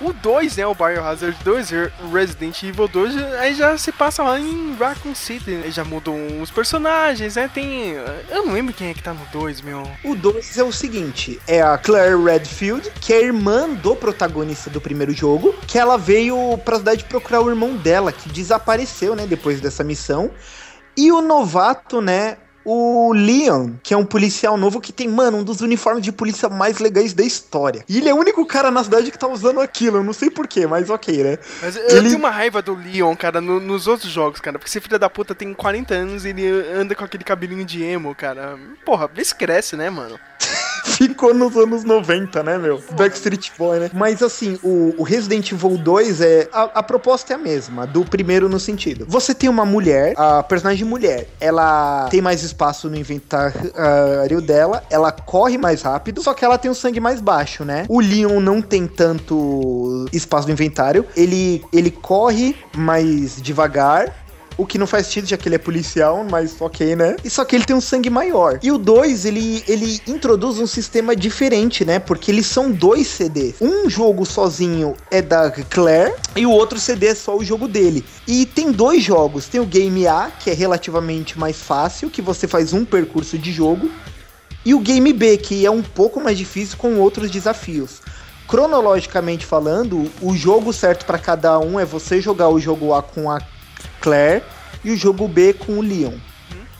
o 0.00 0.12
2, 0.12 0.56
né? 0.56 0.66
O 0.66 0.74
Biohazard 0.74 1.36
2, 1.44 1.70
Re- 1.70 1.92
Resident 2.12 2.62
Evil 2.62 2.88
2, 2.88 3.16
aí 3.34 3.54
já 3.54 3.76
se 3.78 3.90
passa 3.92 4.22
lá 4.22 4.38
em 4.38 4.74
Raccoon 4.76 5.14
City. 5.14 5.50
né? 5.52 5.70
Já 5.70 5.84
mudam 5.84 6.40
os 6.40 6.50
personagens, 6.50 7.36
né? 7.36 7.48
Tem. 7.52 7.92
Eu 8.28 8.46
não 8.46 8.52
lembro 8.52 8.74
quem 8.74 8.88
é 8.90 8.94
que 8.94 9.02
tá 9.02 9.12
no 9.14 9.24
2, 9.32 9.60
meu. 9.62 9.82
O 10.04 10.14
2 10.14 10.58
é 10.58 10.62
o 10.64 10.72
seguinte: 10.72 11.40
é 11.46 11.62
a 11.62 11.76
Claire 11.78 12.22
Redfield, 12.22 12.90
que 13.00 13.12
é 13.12 13.22
irmã 13.22 13.68
do 13.70 13.94
protagonista 13.96 14.68
do 14.70 14.80
primeiro 14.80 15.12
jogo, 15.12 15.54
que 15.66 15.78
ela 15.78 15.96
veio 15.96 16.58
pra 16.64 16.76
cidade 16.78 17.04
procurar 17.04 17.40
o 17.40 17.48
irmão 17.48 17.76
dela, 17.76 18.12
que 18.12 18.28
desapareceu, 18.28 19.14
né, 19.16 19.26
depois 19.26 19.60
dessa 19.60 19.82
missão. 19.84 20.30
E 20.96 21.10
o 21.10 21.20
novato, 21.20 22.00
né, 22.00 22.36
o 22.64 23.12
Leon, 23.12 23.72
que 23.82 23.92
é 23.92 23.96
um 23.96 24.04
policial 24.04 24.56
novo 24.56 24.80
que 24.80 24.92
tem, 24.92 25.06
mano, 25.08 25.38
um 25.38 25.44
dos 25.44 25.60
uniformes 25.60 26.02
de 26.02 26.10
polícia 26.12 26.48
mais 26.48 26.78
legais 26.78 27.12
da 27.12 27.22
história. 27.22 27.84
E 27.88 27.98
ele 27.98 28.08
é 28.08 28.14
o 28.14 28.18
único 28.18 28.44
cara 28.46 28.70
na 28.70 28.82
cidade 28.82 29.10
que 29.10 29.18
tá 29.18 29.28
usando 29.28 29.60
aquilo, 29.60 29.98
eu 29.98 30.04
não 30.04 30.12
sei 30.12 30.30
porquê, 30.30 30.66
mas 30.66 30.88
ok, 30.90 31.22
né? 31.22 31.38
Mas 31.62 31.76
eu 31.76 31.88
Ele- 31.98 32.08
tenho 32.08 32.18
uma 32.18 32.30
raiva 32.30 32.62
do 32.62 32.74
Leon, 32.74 33.14
cara, 33.16 33.40
no- 33.40 33.60
nos 33.60 33.86
outros 33.86 34.10
jogos, 34.10 34.40
cara. 34.40 34.58
Porque 34.58 34.68
esse 34.70 34.80
filho 34.80 34.98
da 34.98 35.10
puta 35.10 35.34
tem 35.34 35.52
40 35.52 35.94
anos 35.94 36.24
e 36.24 36.28
ele 36.30 36.46
anda 36.72 36.94
com 36.94 37.04
aquele 37.04 37.24
cabelinho 37.24 37.64
de 37.64 37.82
emo, 37.82 38.14
cara. 38.14 38.58
Porra, 38.84 39.08
vê 39.12 39.24
se 39.24 39.34
cresce, 39.34 39.76
né, 39.76 39.90
mano? 39.90 40.18
ficou 40.84 41.34
nos 41.34 41.56
anos 41.56 41.82
90, 41.82 42.42
né, 42.42 42.58
meu? 42.58 42.80
Backstreet 42.92 43.52
Boy, 43.58 43.80
né? 43.80 43.90
Mas 43.92 44.22
assim, 44.22 44.58
o, 44.62 44.94
o 44.98 45.02
Resident 45.02 45.50
Evil 45.50 45.76
2 45.78 46.20
é. 46.20 46.48
A, 46.52 46.62
a 46.74 46.82
proposta 46.82 47.32
é 47.32 47.36
a 47.36 47.38
mesma, 47.38 47.86
do 47.86 48.04
primeiro 48.04 48.48
no 48.48 48.60
sentido. 48.60 49.06
Você 49.08 49.34
tem 49.34 49.48
uma 49.48 49.64
mulher, 49.64 50.14
a 50.16 50.42
personagem 50.42 50.86
mulher, 50.86 51.28
ela 51.40 52.06
tem 52.10 52.20
mais 52.20 52.42
espaço 52.42 52.88
no 52.88 52.96
inventário 52.96 54.40
dela, 54.40 54.84
ela 54.90 55.10
corre 55.10 55.56
mais 55.56 55.82
rápido, 55.82 56.22
só 56.22 56.34
que 56.34 56.44
ela 56.44 56.58
tem 56.58 56.70
o 56.70 56.74
sangue 56.74 57.00
mais 57.00 57.20
baixo, 57.20 57.64
né? 57.64 57.86
O 57.88 58.00
Leon 58.00 58.40
não 58.40 58.60
tem 58.60 58.86
tanto 58.86 60.06
espaço 60.12 60.46
no 60.46 60.52
inventário, 60.52 61.06
ele, 61.16 61.64
ele 61.72 61.90
corre 61.90 62.56
mais 62.76 63.40
devagar. 63.40 64.23
O 64.56 64.64
que 64.64 64.78
não 64.78 64.86
faz 64.86 65.06
sentido, 65.06 65.28
já 65.28 65.36
que 65.36 65.48
ele 65.48 65.56
é 65.56 65.58
policial, 65.58 66.24
mas 66.28 66.60
ok, 66.60 66.94
né? 66.94 67.16
E 67.24 67.30
só 67.30 67.44
que 67.44 67.56
ele 67.56 67.64
tem 67.64 67.74
um 67.74 67.80
sangue 67.80 68.10
maior. 68.10 68.58
E 68.62 68.70
o 68.70 68.78
2, 68.78 69.24
ele, 69.24 69.64
ele 69.66 70.00
introduz 70.06 70.58
um 70.58 70.66
sistema 70.66 71.16
diferente, 71.16 71.84
né? 71.84 71.98
Porque 71.98 72.30
eles 72.30 72.46
são 72.46 72.70
dois 72.70 73.06
CDs. 73.06 73.56
Um 73.60 73.88
jogo 73.88 74.24
sozinho 74.24 74.94
é 75.10 75.20
da 75.20 75.50
Claire 75.50 76.14
e 76.36 76.46
o 76.46 76.50
outro 76.50 76.78
CD 76.78 77.08
é 77.08 77.14
só 77.14 77.36
o 77.36 77.44
jogo 77.44 77.66
dele. 77.66 78.04
E 78.26 78.46
tem 78.46 78.70
dois 78.70 79.02
jogos. 79.02 79.46
Tem 79.48 79.60
o 79.60 79.66
Game 79.66 80.06
A, 80.06 80.30
que 80.30 80.50
é 80.50 80.54
relativamente 80.54 81.38
mais 81.38 81.60
fácil, 81.60 82.10
que 82.10 82.22
você 82.22 82.46
faz 82.46 82.72
um 82.72 82.84
percurso 82.84 83.36
de 83.38 83.52
jogo. 83.52 83.90
E 84.64 84.72
o 84.72 84.80
Game 84.80 85.12
B, 85.12 85.36
que 85.36 85.66
é 85.66 85.70
um 85.70 85.82
pouco 85.82 86.20
mais 86.20 86.38
difícil 86.38 86.78
com 86.78 86.98
outros 86.98 87.30
desafios. 87.30 88.00
Cronologicamente 88.46 89.44
falando, 89.44 90.10
o 90.20 90.36
jogo 90.36 90.72
certo 90.72 91.06
para 91.06 91.18
cada 91.18 91.58
um 91.58 91.80
é 91.80 91.84
você 91.84 92.20
jogar 92.20 92.48
o 92.48 92.60
jogo 92.60 92.94
A 92.94 93.02
com 93.02 93.30
a 93.30 93.40
Claire 94.04 94.42
e 94.84 94.90
o 94.90 94.96
jogo 94.96 95.26
B 95.26 95.54
com 95.54 95.78
o 95.78 95.82
Leon. 95.82 96.12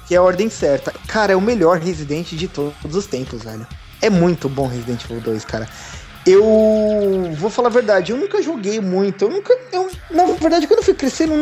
Que 0.06 0.14
é 0.14 0.18
a 0.18 0.22
ordem 0.22 0.50
certa. 0.50 0.92
Cara, 1.08 1.32
é 1.32 1.36
o 1.36 1.40
melhor 1.40 1.78
Resident 1.78 2.28
de 2.34 2.46
todos 2.46 2.94
os 2.94 3.06
tempos, 3.06 3.42
velho. 3.42 3.66
É 4.02 4.10
muito 4.10 4.50
bom 4.50 4.68
Resident 4.68 5.02
Evil 5.04 5.20
2, 5.20 5.46
cara. 5.46 5.66
Eu 6.26 7.32
vou 7.36 7.50
falar 7.50 7.68
a 7.68 7.70
verdade, 7.70 8.12
eu 8.12 8.18
nunca 8.18 8.42
joguei 8.42 8.80
muito. 8.80 9.24
Eu 9.24 9.30
nunca. 9.30 9.54
Eu, 9.72 9.90
na 10.10 10.24
verdade, 10.24 10.66
quando 10.66 10.78
eu 10.78 10.84
fui 10.84 10.94
crescendo, 10.94 11.34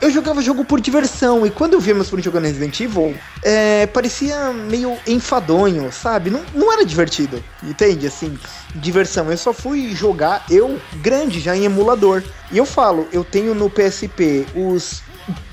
eu 0.00 0.10
jogava 0.10 0.42
jogo 0.42 0.64
por 0.64 0.80
diversão. 0.80 1.46
E 1.46 1.50
quando 1.50 1.74
eu 1.74 1.80
via 1.80 1.94
meus 1.94 2.08
primos 2.08 2.24
jogando 2.24 2.44
Resident 2.44 2.78
Evil, 2.80 3.16
é, 3.42 3.86
parecia 3.86 4.52
meio 4.52 4.96
enfadonho, 5.06 5.90
sabe? 5.92 6.30
Não, 6.30 6.42
não 6.52 6.72
era 6.72 6.84
divertido. 6.84 7.42
Entende? 7.62 8.08
Assim, 8.08 8.36
diversão. 8.74 9.30
Eu 9.30 9.38
só 9.38 9.52
fui 9.52 9.94
jogar, 9.94 10.44
eu, 10.50 10.80
grande, 10.96 11.40
já 11.40 11.56
em 11.56 11.64
emulador. 11.64 12.22
E 12.50 12.58
eu 12.58 12.66
falo, 12.66 13.08
eu 13.12 13.22
tenho 13.22 13.54
no 13.54 13.70
PSP 13.70 14.46
os 14.54 15.02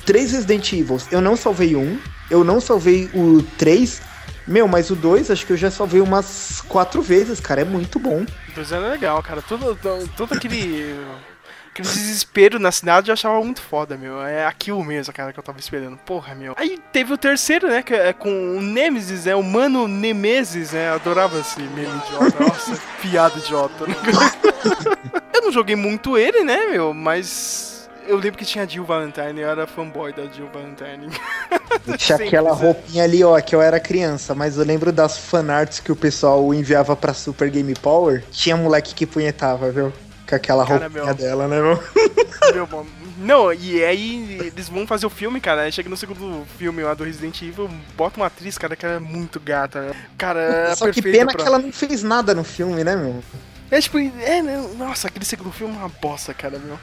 três 0.06 0.32
Resident 0.32 0.72
Evil. 0.74 0.98
Eu 1.12 1.22
não 1.22 1.36
salvei 1.36 1.76
um, 1.76 2.00
eu 2.30 2.44
não 2.44 2.60
salvei 2.62 3.10
o 3.14 3.44
3. 3.58 4.02
Meu, 4.48 4.68
mas 4.68 4.90
o 4.90 4.96
2 4.96 5.30
acho 5.30 5.46
que 5.46 5.54
eu 5.54 5.58
já 5.58 5.70
salvei 5.70 6.02
umas 6.02 6.62
quatro 6.68 7.02
vezes, 7.02 7.40
cara. 7.40 7.62
É 7.62 7.66
muito 7.66 8.00
bom. 8.00 8.26
O 8.50 8.52
2 8.56 8.72
era 8.72 8.88
legal, 8.88 9.22
cara. 9.22 9.42
Todo, 9.42 9.78
todo 10.16 10.34
aquele. 10.34 10.96
Aquele 11.72 11.88
desespero 11.88 12.60
na 12.60 12.70
cidade 12.70 13.10
eu 13.10 13.14
achava 13.14 13.42
muito 13.42 13.62
foda, 13.62 13.96
meu. 13.96 14.22
É 14.22 14.46
aquilo 14.46 14.84
mesmo, 14.84 15.14
cara, 15.14 15.32
que 15.32 15.40
eu 15.40 15.44
tava 15.44 15.58
esperando. 15.58 15.96
Porra, 16.00 16.36
meu. 16.36 16.54
Aí 16.58 16.78
teve 16.92 17.14
o 17.14 17.18
terceiro, 17.18 17.70
né? 17.70 17.82
Que 17.82 17.94
é 17.94 18.12
com 18.12 18.58
o 18.58 18.62
Nemesis, 18.62 19.26
é 19.26 19.34
o 19.36 19.44
Mano 19.44 19.88
Nemesis, 19.88 20.74
né? 20.74 20.90
Adorava 20.90 21.40
esse 21.40 21.62
meme 21.62 21.88
idiota. 22.06 22.44
Nossa, 22.44 22.82
piada 23.02 23.40
idiota. 23.40 23.88
né? 23.88 23.96
eu 25.34 25.42
não 25.44 25.52
joguei 25.52 25.78
muito 25.78 26.18
ele, 26.18 26.44
né, 26.44 26.68
meu? 26.68 26.94
Mas. 26.94 27.71
Eu 28.12 28.18
lembro 28.18 28.38
que 28.38 28.44
tinha 28.46 28.66
a 28.66 28.68
Jill 28.68 28.84
Valentine, 28.84 29.40
eu 29.40 29.50
era 29.50 29.66
fanboy 29.66 30.12
da 30.12 30.24
Jill 30.24 30.50
Valentine. 30.54 31.10
Tinha 31.98 32.18
aquela 32.28 32.52
roupinha 32.52 33.06
ali, 33.06 33.24
ó, 33.24 33.40
que 33.40 33.56
eu 33.56 33.62
era 33.62 33.80
criança, 33.80 34.36
mas 34.36 34.58
eu 34.58 34.66
lembro 34.66 34.92
das 34.92 35.18
fanarts 35.18 35.80
que 35.80 35.94
o 35.94 35.96
pessoal 35.96 36.54
enviava 36.54 36.94
pra 36.94 37.14
Super 37.14 37.50
Game 37.50 37.74
Power. 37.76 38.22
Tinha 38.30 38.58
moleque 38.58 38.94
que 38.94 39.06
punhetava, 39.06 39.72
viu? 39.72 39.94
Com 40.28 40.36
aquela 40.36 40.66
Cara, 40.66 40.88
roupinha 40.88 41.06
meu. 41.06 41.14
dela, 41.16 41.48
né, 41.48 41.62
meu? 41.62 41.82
Meu, 42.54 42.68
mano. 42.68 42.88
Não, 43.20 43.54
e 43.54 43.82
aí 43.84 44.40
eles 44.42 44.68
vão 44.68 44.86
fazer 44.88 45.06
o 45.06 45.10
filme, 45.10 45.40
cara. 45.40 45.62
Aí 45.62 45.72
chega 45.72 45.88
no 45.88 45.96
segundo 45.96 46.44
filme 46.58 46.82
lá 46.84 46.94
do 46.94 47.04
Resident 47.06 47.40
Evil, 47.44 47.70
bota 47.96 48.20
uma 48.20 48.26
atriz, 48.26 48.58
cara, 48.58 48.76
que 48.76 48.86
é 48.86 49.00
muito 49.00 49.40
gata. 49.40 49.80
né? 49.82 49.92
Cara, 50.18 50.42
é 50.72 50.76
Só 50.76 50.92
que 50.92 51.02
pena 51.02 51.32
pra- 51.32 51.42
que 51.42 51.48
ela 51.48 51.60
não 51.60 51.72
fez 51.72 52.02
nada 52.04 52.34
no 52.34 52.44
filme, 52.44 52.84
né, 52.84 52.96
meu? 52.96 53.24
É 53.70 53.80
tipo, 53.80 53.98
é, 54.00 54.42
né? 54.42 54.70
Nossa, 54.76 55.08
aquele 55.08 55.24
segundo 55.24 55.52
filme 55.52 55.74
é 55.76 55.78
uma 55.78 55.88
bosta, 55.90 56.34
cara, 56.34 56.58
meu. 56.60 56.78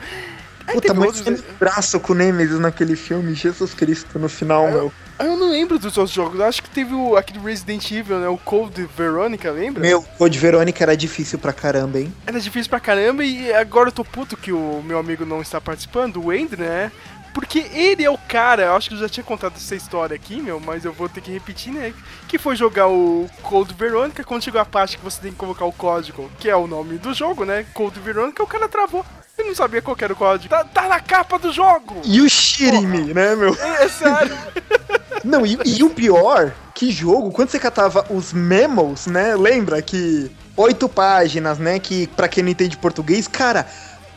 Aí 0.68 0.74
Puta, 0.74 0.92
mas 0.92 1.18
outros, 1.18 1.42
braço 1.58 1.98
com 1.98 2.12
o 2.12 2.16
Nemesis 2.16 2.60
naquele 2.60 2.94
filme, 2.94 3.32
Jesus 3.32 3.72
Cristo, 3.72 4.18
no 4.18 4.28
final, 4.28 4.70
meu. 4.70 4.92
Ah, 5.18 5.24
Eu 5.24 5.34
não 5.34 5.50
lembro 5.50 5.78
dos 5.78 5.96
outros 5.96 6.14
jogos. 6.14 6.38
Eu 6.38 6.44
acho 6.44 6.62
que 6.62 6.68
teve 6.68 6.94
o, 6.94 7.16
aquele 7.16 7.38
Resident 7.38 7.90
Evil, 7.90 8.18
né? 8.18 8.28
O 8.28 8.36
Cold 8.36 8.86
Veronica, 8.94 9.50
lembra? 9.50 9.80
Meu, 9.80 10.02
Code 10.02 10.38
Verônica 10.38 10.84
era 10.84 10.94
difícil 10.94 11.38
pra 11.38 11.54
caramba, 11.54 11.98
hein? 11.98 12.12
Era 12.26 12.38
difícil 12.38 12.68
pra 12.68 12.78
caramba 12.78 13.24
e 13.24 13.50
agora 13.52 13.88
eu 13.88 13.92
tô 13.92 14.04
puto 14.04 14.36
que 14.36 14.52
o 14.52 14.82
meu 14.84 14.98
amigo 14.98 15.24
não 15.24 15.40
está 15.40 15.58
participando, 15.58 16.22
o 16.22 16.30
Andrew, 16.30 16.58
né? 16.58 16.92
Porque 17.32 17.66
ele 17.72 18.04
é 18.04 18.10
o 18.10 18.18
cara, 18.18 18.64
eu 18.64 18.74
acho 18.74 18.88
que 18.88 18.94
eu 18.94 19.00
já 19.00 19.08
tinha 19.08 19.24
contado 19.24 19.54
essa 19.56 19.74
história 19.74 20.14
aqui, 20.14 20.42
meu, 20.42 20.60
mas 20.60 20.84
eu 20.84 20.92
vou 20.92 21.08
ter 21.08 21.20
que 21.20 21.30
repetir, 21.30 21.72
né? 21.72 21.94
Que 22.26 22.36
foi 22.38 22.56
jogar 22.56 22.88
o 22.88 23.28
Cold 23.42 23.72
Veronica, 23.74 24.24
quando 24.24 24.42
chegou 24.42 24.60
a 24.60 24.64
parte 24.64 24.98
que 24.98 25.04
você 25.04 25.20
tem 25.20 25.30
que 25.32 25.38
colocar 25.38 25.64
o 25.64 25.72
código, 25.72 26.30
que 26.38 26.50
é 26.50 26.56
o 26.56 26.66
nome 26.66 26.98
do 26.98 27.14
jogo, 27.14 27.44
né? 27.44 27.64
Cold 27.74 27.98
Veronica, 28.00 28.42
o 28.42 28.46
cara 28.46 28.68
travou. 28.68 29.04
Ele 29.38 29.48
não 29.48 29.54
sabia 29.54 29.80
qual 29.80 29.96
que 29.96 30.04
era 30.04 30.12
o 30.12 30.16
código. 30.16 30.48
Tá, 30.48 30.64
tá 30.64 30.88
na 30.88 31.00
capa 31.00 31.38
do 31.38 31.52
jogo! 31.52 32.02
E 32.04 32.20
o 32.20 32.28
Shirime, 32.28 33.14
né, 33.14 33.36
meu? 33.36 33.54
É, 33.54 33.84
é 33.84 33.88
sério. 33.88 34.36
Não, 35.24 35.44
e, 35.44 35.58
e 35.64 35.82
o 35.82 35.90
pior, 35.90 36.52
que 36.74 36.90
jogo, 36.90 37.32
quando 37.32 37.50
você 37.50 37.58
catava 37.58 38.06
os 38.08 38.32
memos, 38.32 39.06
né? 39.06 39.34
Lembra 39.34 39.82
que 39.82 40.30
oito 40.56 40.88
páginas, 40.88 41.58
né? 41.58 41.78
Que 41.78 42.06
pra 42.08 42.28
quem 42.28 42.44
não 42.44 42.50
entende 42.50 42.76
português, 42.76 43.26
cara, 43.26 43.66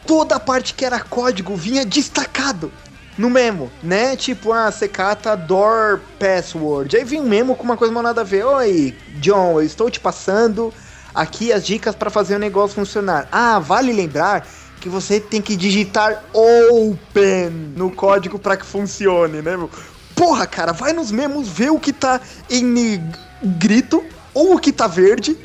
toda 0.06 0.36
a 0.36 0.40
parte 0.40 0.74
que 0.74 0.86
era 0.86 1.00
código 1.00 1.56
vinha 1.56 1.84
destacado 1.86 2.72
no 3.18 3.30
memo, 3.30 3.72
né? 3.82 4.16
Tipo, 4.16 4.54
ah, 4.54 4.72
você 4.72 4.88
cata 4.88 5.36
door 5.36 6.02
password. 6.20 6.96
Aí 6.96 7.04
vinha 7.04 7.22
um 7.22 7.28
memo 7.28 7.56
com 7.56 7.64
uma 7.64 7.78
coisa 7.78 7.94
mal 7.94 8.04
nada 8.04 8.22
a 8.22 8.24
ver. 8.24 8.46
Oi, 8.46 8.96
John, 9.16 9.54
eu 9.54 9.64
estou 9.64 9.90
te 9.90 10.00
passando 10.00 10.74
aqui 11.14 11.52
as 11.52 11.66
dicas 11.66 11.96
pra 11.96 12.10
fazer 12.10 12.36
o 12.36 12.40
negócio 12.40 12.76
funcionar. 12.76 13.28
Ah, 13.32 13.60
vale 13.60 13.92
lembrar 13.92 14.48
que 14.82 14.90
você 14.90 15.20
tem 15.20 15.42
que 15.42 15.56
digitar 15.56 16.24
open 16.34 17.52
no 17.76 17.92
código 17.92 18.40
pra 18.40 18.58
que 18.58 18.66
funcione, 18.66 19.42
né, 19.42 19.56
meu? 19.56 19.70
Porra, 20.16 20.48
cara, 20.48 20.74
vai 20.74 20.92
nos 20.92 21.12
memos 21.12 21.48
ver 21.48 21.70
o 21.72 21.80
que 21.80 21.94
tá 21.94 22.20
em 22.50 23.00
grito, 23.44 24.04
ou 24.34 24.56
o 24.56 24.60
que 24.60 24.74
tá 24.74 24.88
verde, 24.88 25.38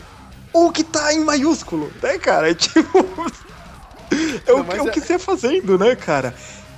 ou 0.53 0.69
o 0.69 0.73
que 0.73 0.83
tá 0.83 1.13
em 1.13 1.23
maiúsculo, 1.23 1.93
né, 2.03 2.19
cara? 2.19 2.51
É 2.51 2.55
tipo. 2.55 2.83
é, 4.47 4.53
o, 4.53 4.65
Não, 4.65 4.73
é 4.73 4.83
o 4.83 4.89
é- 4.89 4.91
que 4.91 5.01
você 5.01 5.13
ia 5.13 5.19
fazendo, 5.19 5.79
né, 5.79 5.95
cara? 5.95 6.35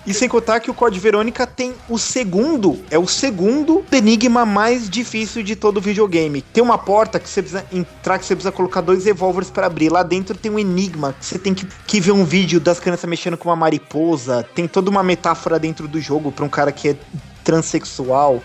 E 0.09 0.15
sem 0.15 0.27
contar 0.27 0.61
que 0.61 0.71
o 0.71 0.75
Code 0.75 0.99
Verônica 0.99 1.47
tem 1.47 1.75
o 1.87 1.99
segundo, 1.99 2.83
é 2.91 2.99
o 2.99 3.07
segundo 3.07 3.85
enigma 3.93 4.47
mais 4.47 4.89
difícil 4.89 5.43
de 5.43 5.55
todo 5.55 5.83
videogame. 5.83 6.41
Tem 6.41 6.65
uma 6.65 6.79
porta 6.79 7.21
que 7.21 7.29
você 7.29 7.43
precisa 7.43 7.67
entrar, 7.71 8.19
que 8.19 8.25
você 8.25 8.35
precisa 8.35 8.51
colocar 8.51 8.81
dois 8.81 9.05
revólveres 9.05 9.51
pra 9.51 9.67
abrir. 9.67 9.93
Lá 9.93 10.03
dentro 10.03 10.35
tem 10.35 10.51
um 10.51 10.59
enigma, 10.59 11.13
que 11.13 11.27
você 11.27 11.39
tem 11.39 11.53
que, 11.53 11.67
que 11.87 12.01
ver 12.01 12.13
um 12.13 12.25
vídeo 12.25 12.59
das 12.59 12.81
crianças 12.81 13.05
mexendo 13.05 13.37
com 13.37 13.51
uma 13.51 13.57
mariposa. 13.57 14.49
Tem 14.55 14.67
toda 14.67 14.89
uma 14.89 15.03
metáfora 15.03 15.59
dentro 15.59 15.87
do 15.87 16.01
jogo 16.01 16.33
pra 16.33 16.43
um 16.43 16.49
cara 16.49 16.73
que 16.73 16.89
é 16.89 16.97
transexual. 17.45 18.43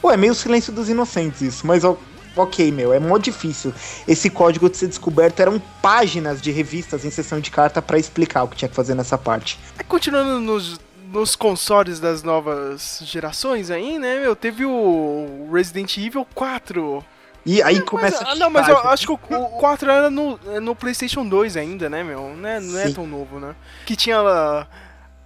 Pô, 0.00 0.12
é 0.12 0.16
meio 0.16 0.32
silêncio 0.32 0.72
dos 0.72 0.88
inocentes 0.88 1.42
isso, 1.42 1.66
mas 1.66 1.82
ó, 1.82 1.96
ok, 2.36 2.70
meu, 2.70 2.92
é 2.92 3.00
mó 3.00 3.18
difícil. 3.18 3.74
Esse 4.06 4.30
código 4.30 4.70
de 4.70 4.76
ser 4.76 4.86
descoberto 4.86 5.40
eram 5.40 5.60
páginas 5.82 6.40
de 6.40 6.52
revistas 6.52 7.04
em 7.04 7.10
sessão 7.10 7.40
de 7.40 7.50
carta 7.50 7.82
pra 7.82 7.98
explicar 7.98 8.44
o 8.44 8.48
que 8.48 8.56
tinha 8.56 8.68
que 8.68 8.76
fazer 8.76 8.94
nessa 8.94 9.18
parte. 9.18 9.58
Aí, 9.76 9.84
Continuando 9.84 10.40
nos, 10.40 10.78
nos 11.12 11.34
consoles 11.34 12.00
das 12.00 12.22
novas 12.22 13.00
gerações 13.04 13.70
aí, 13.70 13.98
né, 13.98 14.20
meu, 14.20 14.36
teve 14.36 14.64
o 14.64 15.48
Resident 15.52 15.96
Evil 15.98 16.26
4. 16.34 17.04
E 17.44 17.62
aí 17.62 17.76
Mas, 17.76 17.88
começa. 17.88 18.24
ah, 18.28 18.34
não, 18.34 18.50
mas 18.50 18.68
eu 18.68 18.78
acho 18.88 19.06
que 19.06 19.12
o, 19.12 19.36
o 19.38 19.48
4 19.58 19.90
era 19.90 20.10
no, 20.10 20.38
no 20.60 20.76
PlayStation 20.76 21.26
2 21.26 21.56
ainda, 21.56 21.88
né, 21.88 22.04
meu? 22.04 22.28
Né? 22.36 22.60
Não 22.60 22.78
é 22.78 22.86
Sim. 22.88 22.94
tão 22.94 23.06
novo, 23.06 23.40
né? 23.40 23.54
Que 23.86 23.96
tinha 23.96 24.20
lá 24.20 24.66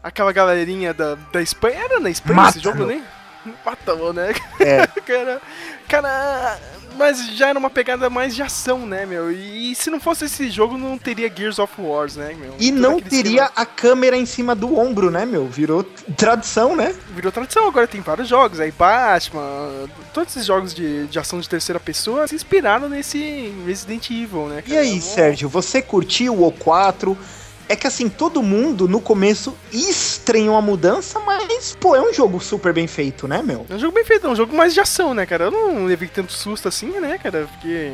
aquela 0.03 0.33
galerinha 0.33 0.95
da, 0.95 1.17
da 1.33 1.43
Espanha. 1.43 1.77
Era 1.77 1.99
na 1.99 2.11
Espanha 2.11 2.49
esse 2.49 2.59
Mátalo. 2.59 2.77
jogo, 2.77 2.87
né? 2.87 3.03
Mátalo, 3.65 4.13
né? 4.13 4.33
É. 4.61 4.87
cara, 5.03 5.43
cara, 5.89 6.59
mas 6.97 7.27
já 7.37 7.49
era 7.49 7.59
uma 7.59 7.71
pegada 7.71 8.09
mais 8.09 8.35
de 8.35 8.43
ação, 8.43 8.87
né, 8.87 9.05
meu? 9.07 9.31
E, 9.31 9.75
se 9.75 9.91
não 9.91 10.01
fosse 10.01 10.25
esse 10.27 10.51
jogo, 10.51 10.77
não 10.79 10.97
teria 10.99 11.33
Gears 11.35 11.59
of 11.59 11.73
Wars, 11.79 12.17
né, 12.17 12.35
meu? 12.39 12.55
E 12.59 12.71
Todo 12.71 12.81
não 12.81 13.01
teria 13.01 13.45
esquema. 13.45 13.53
a 13.57 13.67
câmera 13.67 14.17
em 14.17 14.27
cima 14.27 14.55
do 14.55 14.79
ombro, 14.79 15.11
né, 15.11 15.25
meu? 15.27 15.47
Virou 15.47 15.83
tradição, 16.17 16.75
né? 16.77 16.95
Virou 17.15 17.31
tradição, 17.33 17.67
agora 17.69 17.87
tem 17.87 18.01
vários 18.01 18.29
jogos, 18.29 18.61
aí 18.61 18.71
Batman, 18.73 19.89
todos 20.13 20.35
esses 20.35 20.47
jogos 20.47 20.75
de, 20.75 21.07
de 21.07 21.19
ação 21.19 21.41
de 21.41 21.49
terceira 21.49 21.81
pessoa 21.81 22.27
se 22.27 22.35
inspiraram 22.35 22.89
nesse 22.89 23.53
Resident 23.67 24.11
Evil, 24.11 24.47
né? 24.47 24.63
E 24.65 24.71
cara? 24.71 24.81
aí, 24.81 25.01
Sérgio, 25.01 25.49
você 25.49 25.83
curtiu 25.83 26.43
o 26.43 26.53
O4? 26.53 27.17
É 27.69 27.75
que 27.75 27.87
assim, 27.87 28.09
todo 28.09 28.43
mundo 28.43 28.87
no 28.87 29.01
começo 29.01 29.57
estranhou 29.73 30.57
a 30.57 30.61
mudança, 30.61 31.19
mas, 31.21 31.77
pô, 31.81 31.97
é 31.97 32.03
um 32.03 32.13
jogo 32.13 32.41
super 32.41 32.73
bem 32.73 32.87
feito, 32.87 33.27
né, 33.27 33.43
meu? 33.43 33.65
É 33.71 33.75
um 33.75 33.79
jogo 33.79 33.95
bem 33.95 34.05
feito, 34.05 34.27
é 34.27 34.31
um 34.31 34.37
jogo 34.37 34.55
mais 34.55 34.75
de 34.75 34.81
ação, 34.81 35.15
né, 35.15 35.25
cara? 35.25 35.45
Eu 35.45 35.51
não 35.51 35.87
levei 35.87 36.09
tanto 36.09 36.33
susto 36.33 36.69
assim, 36.69 36.89
né, 37.01 37.19
cara? 37.23 37.49
Porque 37.53 37.93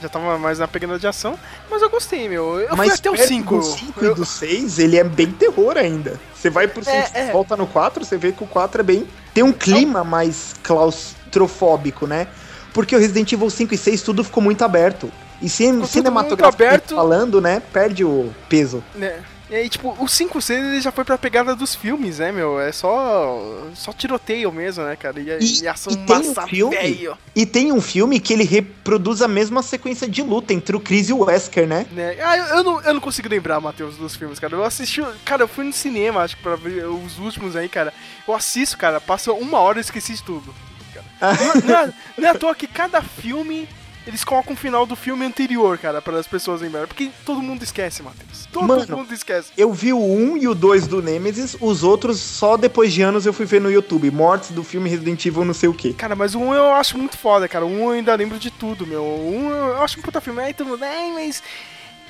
já 0.00 0.08
tava 0.08 0.38
mais 0.38 0.58
na 0.58 0.68
pegada 0.68 0.98
de 0.98 1.06
ação, 1.06 1.38
mas 1.70 1.82
eu 1.82 1.90
gostei, 1.90 2.28
meu. 2.28 2.60
Eu 2.60 2.76
fui 2.76 2.90
até 2.90 3.10
o 3.10 3.14
perto 3.14 3.28
5. 3.28 3.56
do 3.56 3.62
5 3.62 4.04
e 4.04 4.14
do 4.14 4.24
6, 4.24 4.78
ele 4.78 4.96
é 4.96 5.04
bem 5.04 5.30
terror 5.30 5.76
ainda. 5.76 6.20
Você 6.34 6.50
vai 6.50 6.68
pro 6.68 6.84
5 6.84 6.96
É, 6.96 7.10
é. 7.14 7.32
volta 7.32 7.56
no 7.56 7.66
4, 7.66 8.04
você 8.04 8.16
vê 8.16 8.32
que 8.32 8.44
o 8.44 8.46
4 8.46 8.80
é 8.80 8.84
bem. 8.84 9.06
Tem 9.34 9.42
um 9.42 9.52
clima 9.52 10.02
mais 10.04 10.54
claustrofóbico, 10.62 12.06
né? 12.06 12.26
Porque 12.72 12.94
o 12.94 12.98
Resident 12.98 13.32
Evil 13.32 13.48
5 13.50 13.74
e 13.74 13.78
6 13.78 14.02
tudo 14.02 14.24
ficou 14.24 14.42
muito 14.42 14.62
aberto. 14.62 15.10
E 15.42 15.48
cin 15.48 15.74
tudo 15.74 15.86
cinematograficamente 15.86 16.92
muito 16.92 16.92
aberto. 16.92 16.94
falando, 16.94 17.40
né? 17.40 17.60
Perde 17.72 18.04
o 18.04 18.32
peso. 18.48 18.82
Né? 18.94 19.22
E 19.48 19.54
aí, 19.54 19.68
tipo, 19.68 19.94
o 20.02 20.08
5 20.08 20.40
6 20.42 20.64
ele 20.64 20.80
já 20.80 20.90
foi 20.90 21.04
pra 21.04 21.16
pegada 21.16 21.54
dos 21.54 21.72
filmes, 21.72 22.18
né, 22.18 22.32
meu? 22.32 22.58
É 22.58 22.72
só. 22.72 23.40
Só 23.76 23.92
tiroteio 23.92 24.50
mesmo, 24.50 24.82
né, 24.82 24.96
cara? 24.96 25.20
E, 25.20 25.28
E- 25.40 25.62
e 25.62 25.68
ação 25.68 25.92
e 25.92 25.96
tem 25.98 26.16
um 26.16 26.28
massa 26.34 26.46
filme- 26.48 26.74
velho. 26.76 27.16
E 27.32 27.46
tem 27.46 27.70
um 27.70 27.80
filme 27.80 28.18
que 28.18 28.32
ele 28.32 28.42
reproduz 28.42 29.22
a 29.22 29.28
mesma 29.28 29.62
sequência 29.62 30.08
de 30.08 30.20
luta 30.20 30.52
entre 30.52 30.74
o 30.74 30.80
Chris 30.80 31.10
e 31.10 31.12
o 31.12 31.20
Wesker, 31.24 31.64
né? 31.68 31.86
Né? 31.92 32.16
Ah, 32.24 32.36
eu, 32.36 32.44
eu 32.56 32.64
não, 32.64 32.80
eu 32.82 32.94
não 32.94 33.00
consigo 33.00 33.28
lembrar, 33.28 33.60
Matheus, 33.60 33.96
dos 33.96 34.16
filmes, 34.16 34.40
cara. 34.40 34.52
Eu 34.56 34.64
assisti. 34.64 35.00
Cara, 35.24 35.44
eu 35.44 35.48
fui 35.48 35.64
no 35.64 35.72
cinema, 35.72 36.22
acho 36.22 36.36
que 36.36 36.42
pra 36.42 36.56
ver 36.56 36.84
os 36.88 37.16
últimos 37.20 37.54
aí, 37.54 37.68
cara. 37.68 37.94
Eu 38.26 38.34
assisto, 38.34 38.76
cara, 38.76 39.00
passa 39.00 39.32
uma 39.32 39.60
hora 39.60 39.78
e 39.78 39.80
esqueci 39.82 40.14
de 40.14 40.24
tudo. 40.24 40.52
cara. 40.92 41.06
Não, 41.38 41.62
não 41.62 41.76
é, 41.78 41.92
não 42.18 42.28
é 42.28 42.30
à 42.30 42.34
toa 42.34 42.52
que 42.54 42.66
cada 42.66 43.00
filme. 43.00 43.68
Eles 44.06 44.22
colocam 44.22 44.54
o 44.54 44.56
final 44.56 44.86
do 44.86 44.94
filme 44.94 45.24
anterior, 45.24 45.76
cara, 45.78 46.00
para 46.00 46.18
as 46.18 46.26
pessoas 46.28 46.60
lembrarem. 46.60 46.86
Porque 46.86 47.10
todo 47.24 47.42
mundo 47.42 47.62
esquece, 47.62 48.02
Matheus. 48.02 48.46
Todo 48.52 48.66
Mano, 48.66 48.96
mundo 48.96 49.12
esquece. 49.12 49.50
Eu 49.56 49.72
vi 49.72 49.92
o 49.92 49.98
1 49.98 50.36
e 50.36 50.48
o 50.48 50.54
2 50.54 50.86
do 50.86 51.02
Nemesis, 51.02 51.56
os 51.60 51.82
outros 51.82 52.20
só 52.20 52.56
depois 52.56 52.92
de 52.92 53.02
anos 53.02 53.26
eu 53.26 53.32
fui 53.32 53.46
ver 53.46 53.60
no 53.60 53.70
YouTube. 53.70 54.10
Mortes 54.10 54.50
do 54.50 54.62
filme 54.62 54.88
Resident 54.88 55.26
Evil 55.26 55.44
não 55.44 55.54
sei 55.54 55.68
o 55.68 55.74
que. 55.74 55.92
Cara, 55.92 56.14
mas 56.14 56.34
o 56.34 56.38
1 56.38 56.54
eu 56.54 56.74
acho 56.74 56.96
muito 56.96 57.18
foda, 57.18 57.48
cara. 57.48 57.66
O 57.66 57.68
1 57.68 57.80
eu 57.80 57.90
ainda 57.90 58.14
lembro 58.14 58.38
de 58.38 58.50
tudo, 58.50 58.86
meu. 58.86 59.02
O 59.02 59.36
1 59.36 59.50
eu 59.50 59.82
acho 59.82 59.98
um 59.98 60.02
puta 60.02 60.20
filme. 60.20 60.40
Aí 60.40 60.54
todo 60.54 60.68
mundo, 60.68 60.80
mas. 61.14 61.42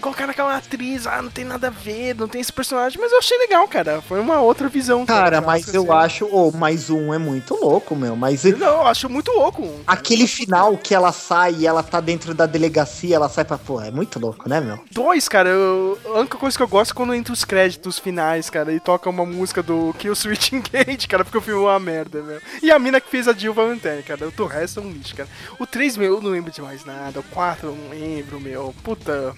Colocaram 0.00 0.30
aquela 0.30 0.56
atriz, 0.56 1.06
ah, 1.06 1.22
não 1.22 1.30
tem 1.30 1.44
nada 1.44 1.68
a 1.68 1.70
ver, 1.70 2.14
não 2.14 2.28
tem 2.28 2.40
esse 2.40 2.52
personagem. 2.52 2.98
Mas 3.00 3.10
eu 3.12 3.18
achei 3.18 3.36
legal, 3.38 3.66
cara. 3.66 4.02
Foi 4.02 4.20
uma 4.20 4.40
outra 4.40 4.68
visão. 4.68 5.04
Cara, 5.06 5.40
da 5.40 5.46
mas 5.46 5.72
eu 5.72 5.82
cena. 5.82 5.94
acho, 5.96 6.26
ô, 6.26 6.52
mais 6.52 6.90
um 6.90 7.12
é 7.12 7.18
muito 7.18 7.54
louco, 7.54 7.96
meu. 7.96 8.14
Mas 8.14 8.44
Não, 8.44 8.66
eu 8.66 8.86
acho 8.86 9.08
muito 9.08 9.32
louco. 9.32 9.62
cara. 9.62 9.98
aquele 9.98 10.26
final 10.26 10.76
que 10.76 10.94
ela 10.94 11.12
sai 11.12 11.54
e 11.60 11.66
ela 11.66 11.82
tá 11.82 12.00
dentro 12.00 12.34
da 12.34 12.46
delegacia, 12.46 13.16
ela 13.16 13.28
sai 13.28 13.44
pra 13.44 13.58
porra, 13.58 13.88
é 13.88 13.90
muito 13.90 14.18
louco, 14.18 14.48
né, 14.48 14.60
meu? 14.60 14.78
Dois, 14.90 15.28
cara, 15.28 15.48
eu, 15.48 15.98
a 16.06 16.20
única 16.20 16.36
coisa 16.38 16.56
que 16.56 16.62
eu 16.62 16.68
gosto 16.68 16.92
é 16.92 16.94
quando 16.94 17.14
entra 17.14 17.32
os 17.32 17.44
créditos 17.44 17.98
finais, 17.98 18.50
cara, 18.50 18.72
e 18.72 18.80
toca 18.80 19.08
uma 19.10 19.24
música 19.24 19.62
do 19.62 19.94
Kill 19.98 20.14
Switch 20.14 20.52
Engage, 20.54 21.08
cara, 21.08 21.24
porque 21.24 21.38
o 21.38 21.40
filme 21.40 21.60
é 21.62 21.64
uma 21.64 21.80
merda, 21.80 22.22
meu. 22.22 22.40
E 22.62 22.70
a 22.70 22.78
mina 22.78 23.00
que 23.00 23.10
fez 23.10 23.26
a 23.28 23.32
Jill 23.32 23.54
Valentine, 23.54 24.02
cara, 24.02 24.28
o 24.36 24.46
resto 24.46 24.80
é 24.80 24.82
um 24.82 24.90
lixo, 24.90 25.14
cara. 25.16 25.28
O 25.58 25.66
3, 25.66 25.96
meu, 25.96 26.14
eu 26.14 26.20
não 26.20 26.30
lembro 26.30 26.52
de 26.52 26.60
mais 26.62 26.84
nada. 26.84 27.20
O 27.20 27.22
4, 27.24 27.68
eu 27.68 27.74
não 27.74 27.88
lembro, 27.90 28.40
meu. 28.40 28.74
Puta. 28.82 29.34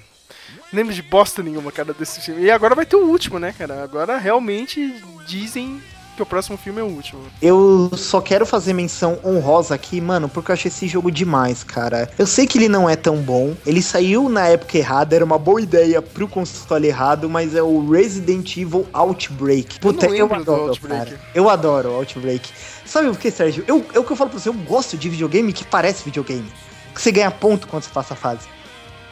Lembro 0.73 0.95
de 0.95 1.03
bosta 1.03 1.43
nenhuma, 1.43 1.73
cara, 1.73 1.95
desse 1.95 2.21
filme. 2.21 2.43
E 2.43 2.51
agora 2.51 2.75
vai 2.75 2.87
ter 2.87 2.97
o 2.97 3.07
último, 3.07 3.39
né, 3.39 3.55
cara? 3.57 3.83
Agora 3.83 4.19
realmente 4.19 5.03
dizem 5.27 5.81
que 6.19 6.23
o 6.23 6.27
próximo 6.27 6.57
filme 6.57 6.81
é 6.81 6.83
o 6.83 6.89
último. 6.89 7.23
Eu 7.41 7.91
só 7.97 8.21
quero 8.21 8.45
fazer 8.45 8.73
menção 8.73 9.21
honrosa 9.25 9.77
aqui, 9.77 10.01
mano, 10.01 10.29
porque 10.29 10.51
eu 10.51 10.55
achei 10.55 10.69
esse 10.69 10.89
jogo 10.89 11.13
demais, 11.13 11.63
cara. 11.63 12.11
Eu 12.19 12.27
sei 12.27 12.45
que 12.45 12.59
ele 12.59 12.69
não 12.69 12.91
é 12.91 12.97
tão 12.97 13.19
bom, 13.19 13.55
ele 13.65 13.81
saiu 13.81 14.29
na 14.29 14.49
época 14.49 14.77
errada, 14.77 15.15
era 15.15 15.25
uma 15.25 15.39
boa 15.39 15.61
ideia 15.63 16.03
pro 16.03 16.27
console 16.27 16.89
errado, 16.89 17.31
mas 17.31 17.55
é 17.55 17.63
o 17.63 17.89
Resident 17.89 18.57
Evil 18.57 18.85
Outbreak. 18.93 19.79
Puta, 19.79 20.07
eu, 20.07 20.27
do 20.27 20.35
adoro, 20.35 20.63
Outbreak. 20.71 21.05
cara. 21.05 21.21
Eu 21.33 21.49
adoro 21.49 21.91
o 21.91 21.95
Outbreak. 21.95 22.51
Sabe 22.85 23.09
por 23.11 23.19
que, 23.19 23.31
Sérgio? 23.31 23.63
Eu, 23.69 23.87
é 23.95 23.99
o 24.01 24.05
que 24.05 24.11
eu 24.11 24.17
falo 24.17 24.31
pra 24.31 24.41
você, 24.41 24.49
eu 24.49 24.55
gosto 24.55 24.97
de 24.97 25.09
videogame 25.09 25.53
que 25.53 25.65
parece 25.65 26.03
videogame. 26.05 26.51
Que 26.93 27.01
você 27.01 27.13
ganha 27.13 27.31
ponto 27.31 27.69
quando 27.69 27.85
você 27.85 27.91
passa 27.91 28.15
a 28.15 28.17
fase. 28.17 28.49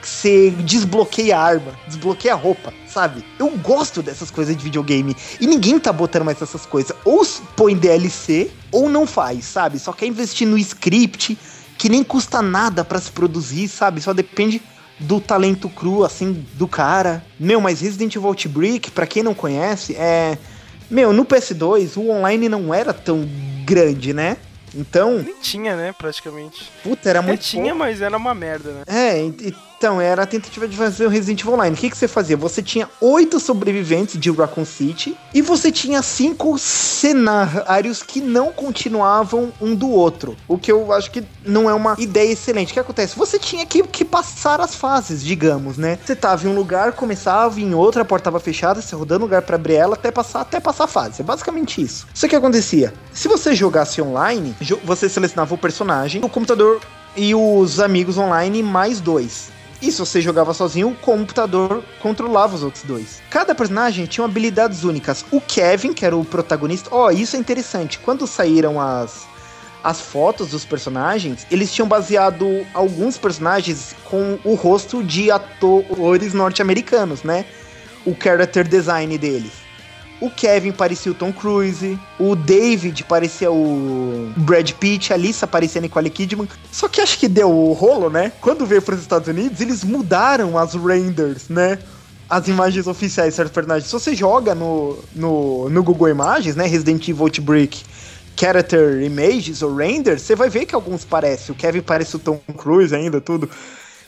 Que 0.06 0.12
você 0.12 0.50
desbloqueia 0.50 1.36
a 1.36 1.42
arma, 1.42 1.72
desbloqueia 1.88 2.32
a 2.34 2.36
roupa, 2.36 2.72
sabe? 2.86 3.24
Eu 3.40 3.48
gosto 3.58 4.02
dessas 4.02 4.30
coisas 4.30 4.56
de 4.56 4.62
videogame. 4.62 5.16
E 5.40 5.46
ninguém 5.48 5.80
tá 5.80 5.92
botando 5.92 6.24
mais 6.24 6.40
essas 6.40 6.64
coisas. 6.64 6.96
Ou 7.04 7.26
põe 7.56 7.74
DLC, 7.74 8.50
ou 8.70 8.88
não 8.88 9.04
faz, 9.04 9.44
sabe? 9.46 9.80
Só 9.80 9.92
quer 9.92 10.06
investir 10.06 10.46
no 10.46 10.56
script, 10.58 11.36
que 11.76 11.88
nem 11.88 12.04
custa 12.04 12.40
nada 12.40 12.84
pra 12.84 13.00
se 13.00 13.10
produzir, 13.10 13.66
sabe? 13.66 14.00
Só 14.00 14.12
depende 14.12 14.62
do 15.00 15.20
talento 15.20 15.68
cru, 15.68 16.04
assim, 16.04 16.46
do 16.54 16.68
cara. 16.68 17.24
Meu, 17.38 17.60
mas 17.60 17.80
Resident 17.80 18.14
Evil 18.14 18.28
Outbreak, 18.28 18.92
pra 18.92 19.06
quem 19.08 19.24
não 19.24 19.34
conhece, 19.34 19.96
é. 19.96 20.38
Meu, 20.88 21.12
no 21.12 21.24
PS2 21.24 21.96
o 21.96 22.10
online 22.10 22.48
não 22.48 22.72
era 22.72 22.92
tão 22.94 23.28
grande, 23.64 24.14
né? 24.14 24.36
Então, 24.72 25.18
Nem 25.18 25.34
tinha, 25.40 25.74
né, 25.74 25.92
praticamente. 25.96 26.70
puta, 26.82 27.08
era 27.08 27.18
É, 27.18 27.22
muito. 27.22 27.40
tinha, 27.40 27.74
mas 27.74 28.00
era 28.02 28.16
uma 28.16 28.34
merda, 28.34 28.70
né? 28.72 28.82
É, 28.86 29.18
e- 29.24 29.54
então, 29.78 30.00
era 30.00 30.22
a 30.22 30.26
tentativa 30.26 30.66
de 30.66 30.74
fazer 30.74 31.04
o 31.04 31.10
Resident 31.10 31.42
Evil 31.42 31.52
Online. 31.52 31.76
O 31.76 31.78
que, 31.78 31.90
que 31.90 31.96
você 31.96 32.08
fazia? 32.08 32.36
Você 32.36 32.62
tinha 32.62 32.88
oito 32.98 33.38
sobreviventes 33.38 34.18
de 34.18 34.30
Raccoon 34.30 34.64
City 34.64 35.14
e 35.34 35.42
você 35.42 35.70
tinha 35.70 36.00
cinco 36.02 36.58
cenários 36.58 38.02
que 38.02 38.22
não 38.22 38.50
continuavam 38.52 39.52
um 39.60 39.74
do 39.74 39.90
outro. 39.90 40.34
O 40.48 40.56
que 40.56 40.72
eu 40.72 40.92
acho 40.92 41.10
que 41.10 41.22
não 41.44 41.68
é 41.68 41.74
uma 41.74 41.94
ideia 41.98 42.32
excelente. 42.32 42.70
O 42.70 42.72
que 42.72 42.80
acontece? 42.80 43.18
Você 43.18 43.38
tinha 43.38 43.66
que, 43.66 43.82
que 43.82 44.04
passar 44.04 44.62
as 44.62 44.74
fases, 44.74 45.22
digamos, 45.22 45.76
né? 45.76 45.98
Você 46.04 46.16
tava 46.16 46.46
em 46.46 46.50
um 46.50 46.54
lugar, 46.54 46.92
começava 46.92 47.60
em 47.60 47.74
outro, 47.74 48.00
a 48.00 48.04
porta 48.04 48.24
tava 48.24 48.40
fechada, 48.40 48.80
você 48.80 48.96
rodando 48.96 49.24
lugar 49.24 49.42
pra 49.42 49.56
abrir 49.56 49.74
ela 49.74 49.94
até 49.94 50.10
passar, 50.10 50.40
até 50.40 50.58
passar 50.58 50.84
a 50.84 50.88
fase. 50.88 51.20
É 51.20 51.24
basicamente 51.24 51.82
isso. 51.82 52.06
Isso 52.14 52.26
que 52.26 52.34
acontecia. 52.34 52.94
Se 53.12 53.28
você 53.28 53.54
jogasse 53.54 54.00
online, 54.00 54.56
você 54.84 55.06
selecionava 55.06 55.54
o 55.54 55.58
personagem, 55.58 56.24
o 56.24 56.30
computador 56.30 56.80
e 57.14 57.34
os 57.34 57.78
amigos 57.78 58.16
online 58.16 58.62
mais 58.62 59.00
dois. 59.00 59.54
E 59.80 59.92
se 59.92 59.98
você 59.98 60.20
jogava 60.20 60.54
sozinho, 60.54 60.88
o 60.88 60.94
computador 60.94 61.82
controlava 62.00 62.54
os 62.54 62.62
outros 62.62 62.82
dois. 62.84 63.22
Cada 63.30 63.54
personagem 63.54 64.06
tinha 64.06 64.24
habilidades 64.24 64.84
únicas. 64.84 65.24
O 65.30 65.40
Kevin, 65.40 65.92
que 65.92 66.04
era 66.04 66.16
o 66.16 66.24
protagonista, 66.24 66.88
ó, 66.92 67.10
isso 67.10 67.36
é 67.36 67.38
interessante. 67.38 67.98
Quando 67.98 68.26
saíram 68.26 68.80
as 68.80 69.26
as 69.86 70.00
fotos 70.00 70.50
dos 70.50 70.64
personagens, 70.64 71.46
eles 71.48 71.72
tinham 71.72 71.86
baseado 71.86 72.66
alguns 72.74 73.16
personagens 73.16 73.94
com 74.04 74.36
o 74.42 74.54
rosto 74.54 75.00
de 75.00 75.30
atores 75.30 76.34
norte-americanos, 76.34 77.22
né? 77.22 77.44
O 78.04 78.12
character 78.20 78.66
design 78.66 79.16
deles. 79.16 79.65
O 80.20 80.30
Kevin 80.30 80.72
parecia 80.72 81.12
o 81.12 81.14
Tom 81.14 81.30
Cruise, 81.32 81.98
o 82.18 82.34
David 82.34 83.04
parecia 83.04 83.50
o 83.50 84.32
Brad 84.36 84.70
Pitt, 84.72 85.12
a 85.12 85.16
Lisa 85.16 85.46
parecia 85.46 85.78
a 85.78 85.82
Nicole 85.82 86.08
Kidman. 86.08 86.48
Só 86.72 86.88
que 86.88 87.02
acho 87.02 87.18
que 87.18 87.28
deu 87.28 87.50
o 87.50 87.72
rolo, 87.74 88.08
né? 88.08 88.32
Quando 88.40 88.64
veio 88.64 88.80
para 88.80 88.94
os 88.94 89.02
Estados 89.02 89.28
Unidos, 89.28 89.60
eles 89.60 89.84
mudaram 89.84 90.56
as 90.56 90.74
renders, 90.74 91.50
né? 91.50 91.78
As 92.30 92.48
imagens 92.48 92.86
oficiais 92.86 93.30
de 93.30 93.36
certos 93.36 93.52
personagens. 93.52 93.88
Se 93.88 93.92
você 93.92 94.14
joga 94.14 94.54
no, 94.54 94.98
no, 95.14 95.68
no 95.68 95.82
Google 95.82 96.08
Imagens, 96.08 96.56
né? 96.56 96.66
Resident 96.66 97.06
Evil 97.06 97.24
Outbreak 97.24 97.82
Character 98.36 99.02
Images 99.02 99.62
ou 99.62 99.74
Renders, 99.74 100.22
você 100.22 100.34
vai 100.34 100.48
ver 100.48 100.66
que 100.66 100.74
alguns 100.74 101.04
parecem. 101.04 101.54
O 101.54 101.58
Kevin 101.58 101.82
parece 101.82 102.16
o 102.16 102.18
Tom 102.18 102.38
Cruise 102.56 102.94
ainda, 102.94 103.20
tudo. 103.20 103.48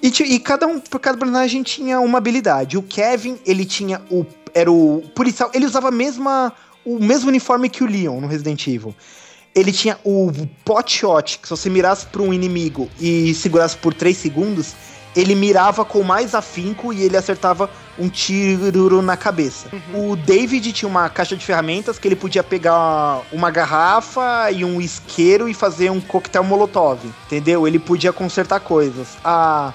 E, 0.02 0.08
e 0.08 0.38
cada 0.38 0.66
um, 0.66 0.78
por 0.78 1.00
cada 1.00 1.18
personagem 1.18 1.62
tinha 1.62 1.98
uma 1.98 2.18
habilidade. 2.18 2.76
O 2.76 2.82
Kevin, 2.82 3.38
ele 3.44 3.64
tinha 3.64 4.00
o. 4.10 4.24
Era 4.54 4.70
o 4.70 5.02
policial. 5.14 5.50
Ele 5.54 5.66
usava 5.66 5.88
a 5.88 5.90
mesma, 5.90 6.52
o 6.84 6.98
mesmo 6.98 7.28
uniforme 7.28 7.68
que 7.68 7.82
o 7.82 7.86
Leon 7.86 8.20
no 8.20 8.26
Resident 8.26 8.66
Evil. 8.66 8.94
Ele 9.54 9.72
tinha 9.72 9.98
o 10.04 10.30
pot 10.64 10.90
shot, 10.92 11.38
que 11.38 11.48
se 11.48 11.50
você 11.50 11.70
mirasse 11.70 12.06
para 12.06 12.22
um 12.22 12.32
inimigo 12.32 12.88
e 13.00 13.34
segurasse 13.34 13.76
por 13.76 13.92
3 13.94 14.16
segundos, 14.16 14.74
ele 15.16 15.34
mirava 15.34 15.84
com 15.84 16.02
mais 16.02 16.34
afinco 16.34 16.92
e 16.92 17.02
ele 17.02 17.16
acertava 17.16 17.68
um 17.98 18.08
tiro 18.08 19.02
na 19.02 19.16
cabeça. 19.16 19.68
O 19.94 20.14
David 20.14 20.72
tinha 20.72 20.88
uma 20.88 21.08
caixa 21.08 21.36
de 21.36 21.44
ferramentas 21.44 21.98
que 21.98 22.06
ele 22.06 22.14
podia 22.14 22.44
pegar 22.44 23.22
uma 23.32 23.50
garrafa 23.50 24.50
e 24.52 24.64
um 24.64 24.80
isqueiro 24.80 25.48
e 25.48 25.54
fazer 25.54 25.90
um 25.90 26.00
coquetel 26.00 26.44
molotov, 26.44 27.00
entendeu? 27.26 27.66
Ele 27.66 27.78
podia 27.78 28.12
consertar 28.12 28.60
coisas. 28.60 29.08
A 29.24 29.72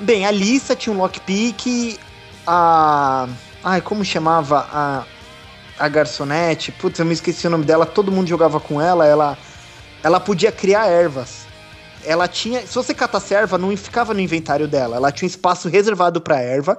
Bem, 0.00 0.24
a 0.24 0.30
Lisa 0.30 0.76
tinha 0.76 0.94
um 0.94 0.98
lockpick, 0.98 1.98
a 2.46 3.26
Ai, 3.62 3.80
como 3.80 4.04
chamava 4.04 4.66
a 4.72 5.04
a 5.78 5.88
garçonete? 5.88 6.72
Putz, 6.72 6.98
eu 6.98 7.06
me 7.06 7.12
esqueci 7.12 7.46
o 7.46 7.50
nome 7.50 7.64
dela, 7.64 7.86
todo 7.86 8.10
mundo 8.10 8.28
jogava 8.28 8.58
com 8.58 8.80
ela, 8.80 9.06
ela 9.06 9.38
ela 10.02 10.20
podia 10.20 10.52
criar 10.52 10.86
ervas. 10.86 11.46
Ela 12.04 12.28
tinha, 12.28 12.60
se 12.66 12.74
você 12.74 12.94
catasse 12.94 13.34
erva, 13.34 13.58
não 13.58 13.76
ficava 13.76 14.14
no 14.14 14.20
inventário 14.20 14.68
dela. 14.68 14.96
Ela 14.96 15.10
tinha 15.10 15.26
um 15.26 15.30
espaço 15.30 15.68
reservado 15.68 16.20
para 16.20 16.40
erva 16.40 16.78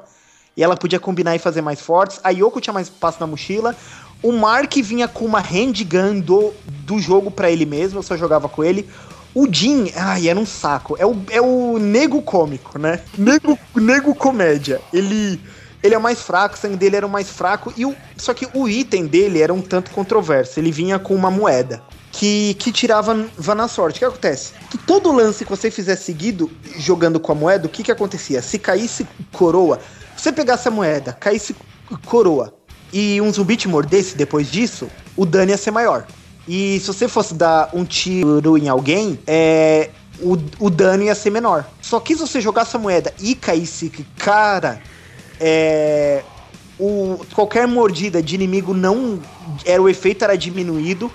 e 0.56 0.64
ela 0.64 0.78
podia 0.78 1.00
combinar 1.00 1.36
e 1.36 1.40
fazer 1.40 1.62
mais 1.62 1.82
fortes. 1.82 2.20
A 2.24 2.30
Yoko 2.30 2.62
tinha 2.62 2.74
mais 2.74 2.88
espaço 2.88 3.20
na 3.20 3.28
mochila. 3.28 3.76
O 4.24 4.32
Mark 4.32 4.74
vinha 4.76 5.08
com 5.08 5.26
uma 5.26 5.40
handgun 5.40 6.20
do, 6.22 6.54
do 6.66 7.00
jogo 7.00 7.30
para 7.30 7.52
ele 7.52 7.66
mesmo, 7.66 8.00
eu 8.00 8.04
só 8.04 8.18
jogava 8.18 8.48
com 8.50 8.64
ele. 8.64 8.90
O 9.36 9.48
Jim, 9.52 9.92
ai, 9.96 10.28
era 10.28 10.40
um 10.40 10.46
saco. 10.46 10.96
É 10.98 11.06
o, 11.06 11.16
é 11.30 11.42
o 11.42 11.78
nego 11.78 12.22
cômico, 12.22 12.80
né? 12.80 13.02
Nego, 13.18 13.60
nego 13.76 14.16
comédia. 14.16 14.82
Ele, 14.92 15.40
ele 15.82 15.96
é 15.96 15.98
o 15.98 16.02
mais 16.02 16.22
fraco, 16.22 16.56
o 16.56 16.58
sangue 16.58 16.76
dele 16.76 16.98
era 16.98 17.06
o 17.06 17.10
mais 17.10 17.30
fraco. 17.30 17.74
E 17.78 17.86
o, 17.86 17.96
só 18.18 18.34
que 18.34 18.48
o 18.54 18.68
item 18.68 19.08
dele 19.08 19.42
era 19.42 19.54
um 19.54 19.62
tanto 19.62 19.92
controverso. 19.92 20.60
Ele 20.60 20.72
vinha 20.72 21.00
com 21.00 21.16
uma 21.16 21.32
moeda 21.32 21.82
que, 22.12 22.54
que 22.56 22.72
tirava 22.72 23.28
vá 23.38 23.56
na 23.56 23.68
sorte. 23.68 23.98
O 23.98 24.00
que 24.00 24.06
acontece? 24.06 24.54
Que 24.70 24.78
todo 24.78 25.12
lance 25.12 25.46
que 25.46 25.50
você 25.50 25.72
fizer 25.72 25.96
seguido 25.96 26.52
jogando 26.78 27.20
com 27.20 27.32
a 27.32 27.36
moeda, 27.36 27.68
o 27.68 27.70
que 27.70 27.84
que 27.84 27.92
acontecia? 27.92 28.42
Se 28.42 28.60
caísse 28.60 29.08
coroa, 29.32 29.80
você 30.18 30.32
pegasse 30.32 30.68
a 30.68 30.72
moeda, 30.72 31.14
caísse 31.14 31.56
coroa 32.06 32.54
e 32.92 33.22
um 33.22 33.32
zumbi 33.32 33.56
te 33.56 33.68
mordesse 33.68 34.18
depois 34.18 34.52
disso, 34.52 34.90
o 35.16 35.26
dano 35.26 35.52
ia 35.52 35.58
ser 35.58 35.72
maior. 35.72 36.06
E 36.48 36.80
se 36.80 36.88
você 36.88 37.08
fosse 37.08 37.34
dar 37.36 37.70
um 37.74 37.86
tiro 37.86 38.58
em 38.58 38.68
alguém, 38.68 39.20
é, 39.28 39.92
o, 40.20 40.38
o 40.60 40.70
dano 40.70 41.04
ia 41.04 41.16
ser 41.16 41.30
menor. 41.30 41.66
Só 41.82 42.00
que 42.00 42.16
se 42.16 42.22
você 42.22 42.42
jogasse 42.42 42.76
a 42.76 42.80
moeda 42.80 43.14
e 43.20 43.36
caísse 43.36 43.90
cara, 44.18 44.82
é, 45.40 46.24
o, 46.80 47.20
qualquer 47.34 47.68
mordida 47.68 48.22
de 48.22 48.36
inimigo 48.36 48.74
não. 48.74 49.20
Era, 49.66 49.82
o 49.82 49.90
efeito 49.90 50.24
era 50.24 50.38
diminuído. 50.38 51.12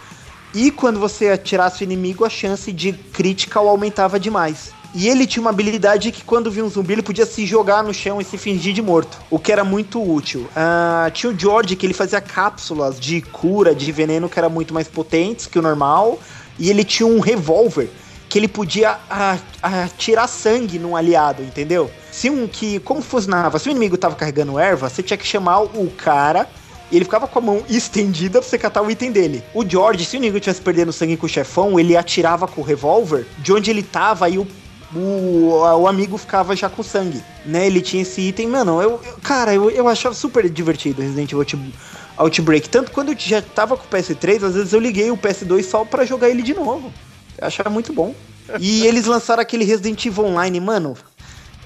E 0.54 0.70
quando 0.70 1.00
você 1.00 1.30
atirasse 1.30 1.82
o 1.82 1.84
inimigo, 1.84 2.24
a 2.24 2.30
chance 2.30 2.72
de 2.72 2.92
critical 2.92 3.68
aumentava 3.68 4.20
demais. 4.20 4.72
E 4.94 5.08
ele 5.08 5.26
tinha 5.26 5.40
uma 5.40 5.50
habilidade 5.50 6.12
que 6.12 6.22
quando 6.22 6.48
via 6.48 6.64
um 6.64 6.68
zumbi, 6.68 6.92
ele 6.92 7.02
podia 7.02 7.26
se 7.26 7.44
jogar 7.44 7.82
no 7.82 7.92
chão 7.92 8.20
e 8.20 8.24
se 8.24 8.38
fingir 8.38 8.72
de 8.72 8.80
morto. 8.80 9.18
O 9.28 9.40
que 9.40 9.50
era 9.50 9.64
muito 9.64 10.00
útil. 10.00 10.46
Ah, 10.54 11.10
tinha 11.12 11.32
o 11.32 11.36
George, 11.36 11.74
que 11.74 11.84
ele 11.84 11.92
fazia 11.92 12.20
cápsulas 12.20 13.00
de 13.00 13.20
cura, 13.20 13.74
de 13.74 13.90
veneno, 13.90 14.28
que 14.28 14.38
era 14.38 14.48
muito 14.48 14.72
mais 14.72 14.86
potentes 14.86 15.46
que 15.46 15.58
o 15.58 15.62
normal. 15.62 16.20
E 16.56 16.70
ele 16.70 16.84
tinha 16.84 17.08
um 17.08 17.18
revólver 17.18 17.90
que 18.34 18.38
ele 18.40 18.48
podia 18.48 18.98
ah, 19.08 19.38
atirar 19.62 20.26
sangue 20.26 20.76
num 20.76 20.96
aliado, 20.96 21.40
entendeu? 21.40 21.88
Se 22.10 22.28
um 22.28 22.48
que. 22.48 22.80
Como 22.80 23.00
funcionava? 23.00 23.60
Se 23.60 23.68
o 23.68 23.70
inimigo 23.70 23.96
tava 23.96 24.16
carregando 24.16 24.58
erva, 24.58 24.88
você 24.88 25.04
tinha 25.04 25.16
que 25.16 25.24
chamar 25.24 25.60
o 25.60 25.88
cara 25.96 26.48
e 26.90 26.96
ele 26.96 27.04
ficava 27.04 27.28
com 27.28 27.38
a 27.38 27.42
mão 27.42 27.62
estendida 27.70 28.40
pra 28.40 28.50
você 28.50 28.58
catar 28.58 28.82
o 28.82 28.90
item 28.90 29.12
dele. 29.12 29.40
O 29.54 29.64
George, 29.64 30.04
se 30.04 30.16
o 30.16 30.18
inimigo 30.18 30.38
estivesse 30.38 30.60
perdendo 30.60 30.92
sangue 30.92 31.16
com 31.16 31.26
o 31.26 31.28
chefão, 31.28 31.78
ele 31.78 31.96
atirava 31.96 32.48
com 32.48 32.60
o 32.60 32.64
revólver 32.64 33.24
de 33.38 33.52
onde 33.52 33.70
ele 33.70 33.84
tava 33.84 34.28
e 34.28 34.36
o, 34.36 34.48
o, 34.92 35.60
o 35.60 35.86
amigo 35.86 36.18
ficava 36.18 36.56
já 36.56 36.68
com 36.68 36.82
sangue, 36.82 37.22
né? 37.46 37.68
Ele 37.68 37.80
tinha 37.80 38.02
esse 38.02 38.20
item. 38.20 38.48
Mano, 38.48 38.82
eu, 38.82 39.00
eu 39.06 39.16
cara, 39.22 39.54
eu, 39.54 39.70
eu 39.70 39.86
achava 39.86 40.12
super 40.12 40.50
divertido 40.50 41.02
Resident 41.02 41.30
Evil 41.30 41.46
Outbreak. 42.16 42.68
Tanto 42.68 42.90
quando 42.90 43.12
eu 43.12 43.16
já 43.16 43.40
tava 43.40 43.76
com 43.76 43.84
o 43.84 43.88
PS3, 43.88 44.42
às 44.42 44.54
vezes 44.54 44.72
eu 44.72 44.80
liguei 44.80 45.12
o 45.12 45.16
PS2 45.16 45.62
só 45.62 45.84
pra 45.84 46.04
jogar 46.04 46.28
ele 46.28 46.42
de 46.42 46.52
novo. 46.52 46.92
Eu 47.38 47.46
achava 47.46 47.70
muito 47.70 47.92
bom. 47.92 48.14
E 48.60 48.86
eles 48.86 49.06
lançaram 49.06 49.40
aquele 49.42 49.64
Resident 49.64 50.04
Evil 50.04 50.26
Online, 50.26 50.60
mano. 50.60 50.96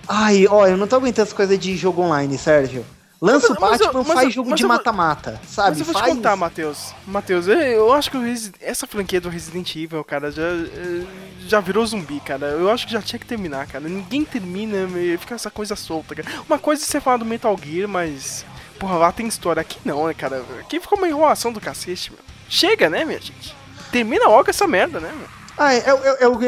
Ai, 0.07 0.47
ó, 0.49 0.67
eu 0.67 0.77
não 0.77 0.87
tô 0.87 0.97
aguentando 0.97 1.27
as 1.29 1.33
coisas 1.35 1.59
de 1.59 1.77
jogo 1.77 2.03
online, 2.03 2.39
Sérgio. 2.39 2.85
Lança 3.21 3.53
o 3.53 3.61
Mas 3.61 3.81
Batman, 3.81 4.05
mas 4.05 4.13
faz 4.15 4.25
eu- 4.27 4.31
jogo 4.31 4.51
mas 4.51 4.61
de 4.61 4.65
mata-mata, 4.67 5.41
sabe? 5.47 5.71
Mas 5.71 5.81
eu 5.81 5.85
vou 5.87 5.93
faz... 5.95 6.07
te 6.07 6.15
contar, 6.15 6.37
Matheus. 6.37 6.95
Matheus, 7.05 7.49
eu, 7.49 7.59
eu 7.59 7.93
acho 7.93 8.13
que 8.13 8.17
Resi- 8.17 8.53
essa 8.61 8.87
franquia 8.87 9.21
do 9.21 9.29
Resident 9.29 9.75
Evil, 9.75 10.05
cara, 10.05 10.31
já, 10.31 10.43
eh, 10.45 11.05
já 11.49 11.59
virou 11.59 11.85
zumbi, 11.85 12.21
cara. 12.21 12.47
Eu 12.47 12.71
acho 12.71 12.87
que 12.87 12.93
já 12.93 13.03
tinha 13.03 13.19
que 13.19 13.27
terminar, 13.27 13.67
cara. 13.67 13.89
Ninguém 13.89 14.25
termina, 14.25 14.77
fica 15.19 15.35
essa 15.35 15.51
coisa 15.51 15.75
solta, 15.75 16.15
cara. 16.15 16.29
Uma 16.49 16.61
coisa 16.61 16.85
é 16.85 16.87
você 16.87 17.01
falar 17.01 17.17
do 17.17 17.25
Metal 17.25 17.59
Gear, 17.61 17.89
mas. 17.89 18.47
Porra, 18.79 18.95
lá 18.97 19.11
tem 19.11 19.27
história. 19.27 19.61
Aqui 19.61 19.79
não, 19.85 20.07
né, 20.07 20.15
cara? 20.15 20.45
Aqui 20.61 20.79
ficou 20.79 20.97
uma 20.97 21.09
enrolação 21.09 21.53
do 21.53 21.61
cacete, 21.61 22.13
meu. 22.13 22.21
Chega, 22.49 22.89
né, 22.89 23.05
minha 23.05 23.21
gente? 23.21 23.53
Termina 23.91 24.29
logo 24.29 24.49
essa 24.49 24.69
merda, 24.69 25.01
né, 25.01 25.13
meu? 25.13 25.27
Ah, 25.59 25.75
é, 25.75 25.79
é, 25.79 25.91
é, 25.91 26.17
é 26.25 26.29
o 26.29 26.39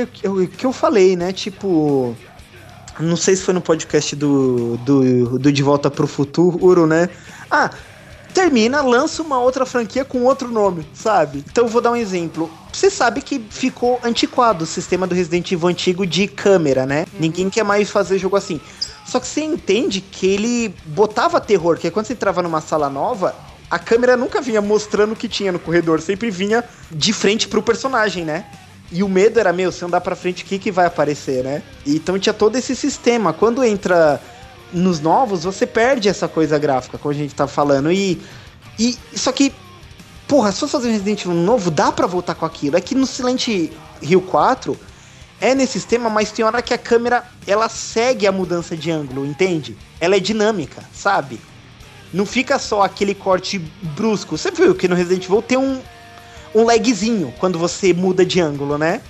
que- 0.46 0.64
eu 0.64 0.72
falei, 0.72 1.16
né? 1.16 1.32
Tipo. 1.32 2.16
Não 2.98 3.16
sei 3.16 3.34
se 3.34 3.42
foi 3.42 3.54
no 3.54 3.62
podcast 3.62 4.14
do, 4.14 4.76
do, 4.78 5.38
do 5.38 5.50
De 5.52 5.62
Volta 5.62 5.90
pro 5.90 6.06
Futuro, 6.06 6.86
né? 6.86 7.08
Ah, 7.50 7.70
termina, 8.34 8.82
lança 8.82 9.22
uma 9.22 9.40
outra 9.40 9.64
franquia 9.64 10.04
com 10.04 10.22
outro 10.24 10.48
nome, 10.48 10.86
sabe? 10.92 11.42
Então 11.50 11.64
eu 11.64 11.70
vou 11.70 11.80
dar 11.80 11.92
um 11.92 11.96
exemplo. 11.96 12.50
Você 12.70 12.90
sabe 12.90 13.22
que 13.22 13.40
ficou 13.50 13.98
antiquado 14.04 14.64
o 14.64 14.66
sistema 14.66 15.06
do 15.06 15.14
Resident 15.14 15.50
Evil 15.50 15.68
antigo 15.68 16.06
de 16.06 16.26
câmera, 16.28 16.84
né? 16.84 17.06
Ninguém 17.18 17.48
quer 17.48 17.64
mais 17.64 17.88
fazer 17.90 18.18
jogo 18.18 18.36
assim. 18.36 18.60
Só 19.06 19.18
que 19.18 19.26
você 19.26 19.40
entende 19.40 20.00
que 20.02 20.26
ele 20.26 20.74
botava 20.84 21.40
terror, 21.40 21.78
que 21.78 21.90
quando 21.90 22.04
você 22.06 22.12
entrava 22.12 22.42
numa 22.42 22.60
sala 22.60 22.90
nova, 22.90 23.34
a 23.70 23.78
câmera 23.78 24.16
nunca 24.16 24.40
vinha 24.42 24.60
mostrando 24.60 25.12
o 25.12 25.16
que 25.16 25.28
tinha 25.28 25.50
no 25.50 25.58
corredor, 25.58 26.00
sempre 26.02 26.30
vinha 26.30 26.62
de 26.90 27.12
frente 27.12 27.48
pro 27.48 27.62
personagem, 27.62 28.24
né? 28.24 28.44
E 28.92 29.02
o 29.02 29.08
medo 29.08 29.38
era, 29.38 29.52
meu, 29.52 29.70
se 29.70 29.84
andar 29.84 30.00
pra 30.00 30.16
frente, 30.16 30.42
o 30.42 30.46
que, 30.46 30.58
que 30.58 30.72
vai 30.72 30.86
aparecer, 30.86 31.44
né? 31.44 31.62
Então 31.86 32.18
tinha 32.18 32.32
todo 32.32 32.56
esse 32.56 32.74
sistema. 32.74 33.32
Quando 33.32 33.62
entra 33.62 34.20
nos 34.72 35.00
novos, 35.00 35.44
você 35.44 35.66
perde 35.66 36.08
essa 36.08 36.26
coisa 36.26 36.58
gráfica, 36.58 36.98
como 36.98 37.12
a 37.12 37.16
gente 37.16 37.34
tá 37.34 37.46
falando. 37.46 37.92
E. 37.92 38.20
e 38.78 38.98
só 39.14 39.30
que. 39.32 39.52
Porra, 40.26 40.52
se 40.52 40.60
for 40.60 40.68
fazer 40.68 40.88
um 40.88 40.92
Resident 40.92 41.24
Evil 41.24 41.34
novo, 41.34 41.70
dá 41.70 41.90
pra 41.90 42.06
voltar 42.06 42.34
com 42.34 42.46
aquilo. 42.46 42.76
É 42.76 42.80
que 42.80 42.94
no 42.94 43.04
Silent 43.04 43.48
Hill 44.00 44.22
4 44.22 44.78
é 45.40 45.54
nesse 45.54 45.72
sistema, 45.72 46.08
mas 46.10 46.30
tem 46.30 46.44
hora 46.44 46.62
que 46.62 46.74
a 46.74 46.78
câmera 46.78 47.24
ela 47.46 47.68
segue 47.68 48.26
a 48.26 48.32
mudança 48.32 48.76
de 48.76 48.90
ângulo, 48.90 49.26
entende? 49.26 49.76
Ela 49.98 50.16
é 50.16 50.20
dinâmica, 50.20 50.84
sabe? 50.92 51.40
Não 52.12 52.26
fica 52.26 52.58
só 52.58 52.82
aquele 52.82 53.14
corte 53.14 53.58
brusco. 53.96 54.36
Você 54.36 54.50
viu 54.50 54.74
que 54.74 54.86
no 54.86 54.94
Resident 54.94 55.24
Evil 55.24 55.42
tem 55.42 55.58
um, 55.58 55.80
um 56.54 56.64
lagzinho 56.64 57.32
quando 57.38 57.58
você 57.58 57.92
muda 57.92 58.24
de 58.24 58.40
ângulo, 58.40 58.76
né? 58.78 59.00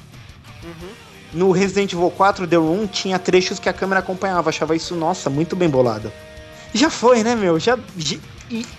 No 1.33 1.53
Resident 1.53 1.93
Evil 1.93 2.11
4 2.11 2.47
The 2.47 2.57
Room 2.57 2.87
tinha 2.87 3.19
trechos 3.19 3.59
que 3.59 3.69
a 3.69 3.73
câmera 3.73 4.01
acompanhava, 4.01 4.51
achava 4.51 4.75
isso, 4.75 4.95
nossa, 4.95 5.31
muito 5.31 5.55
bem 5.55 5.69
bolado. 5.69 6.13
Já 6.75 6.91
foi, 6.91 7.23
né, 7.23 7.35
meu? 7.35 7.59
Já, 7.59 7.79
já, 7.97 8.17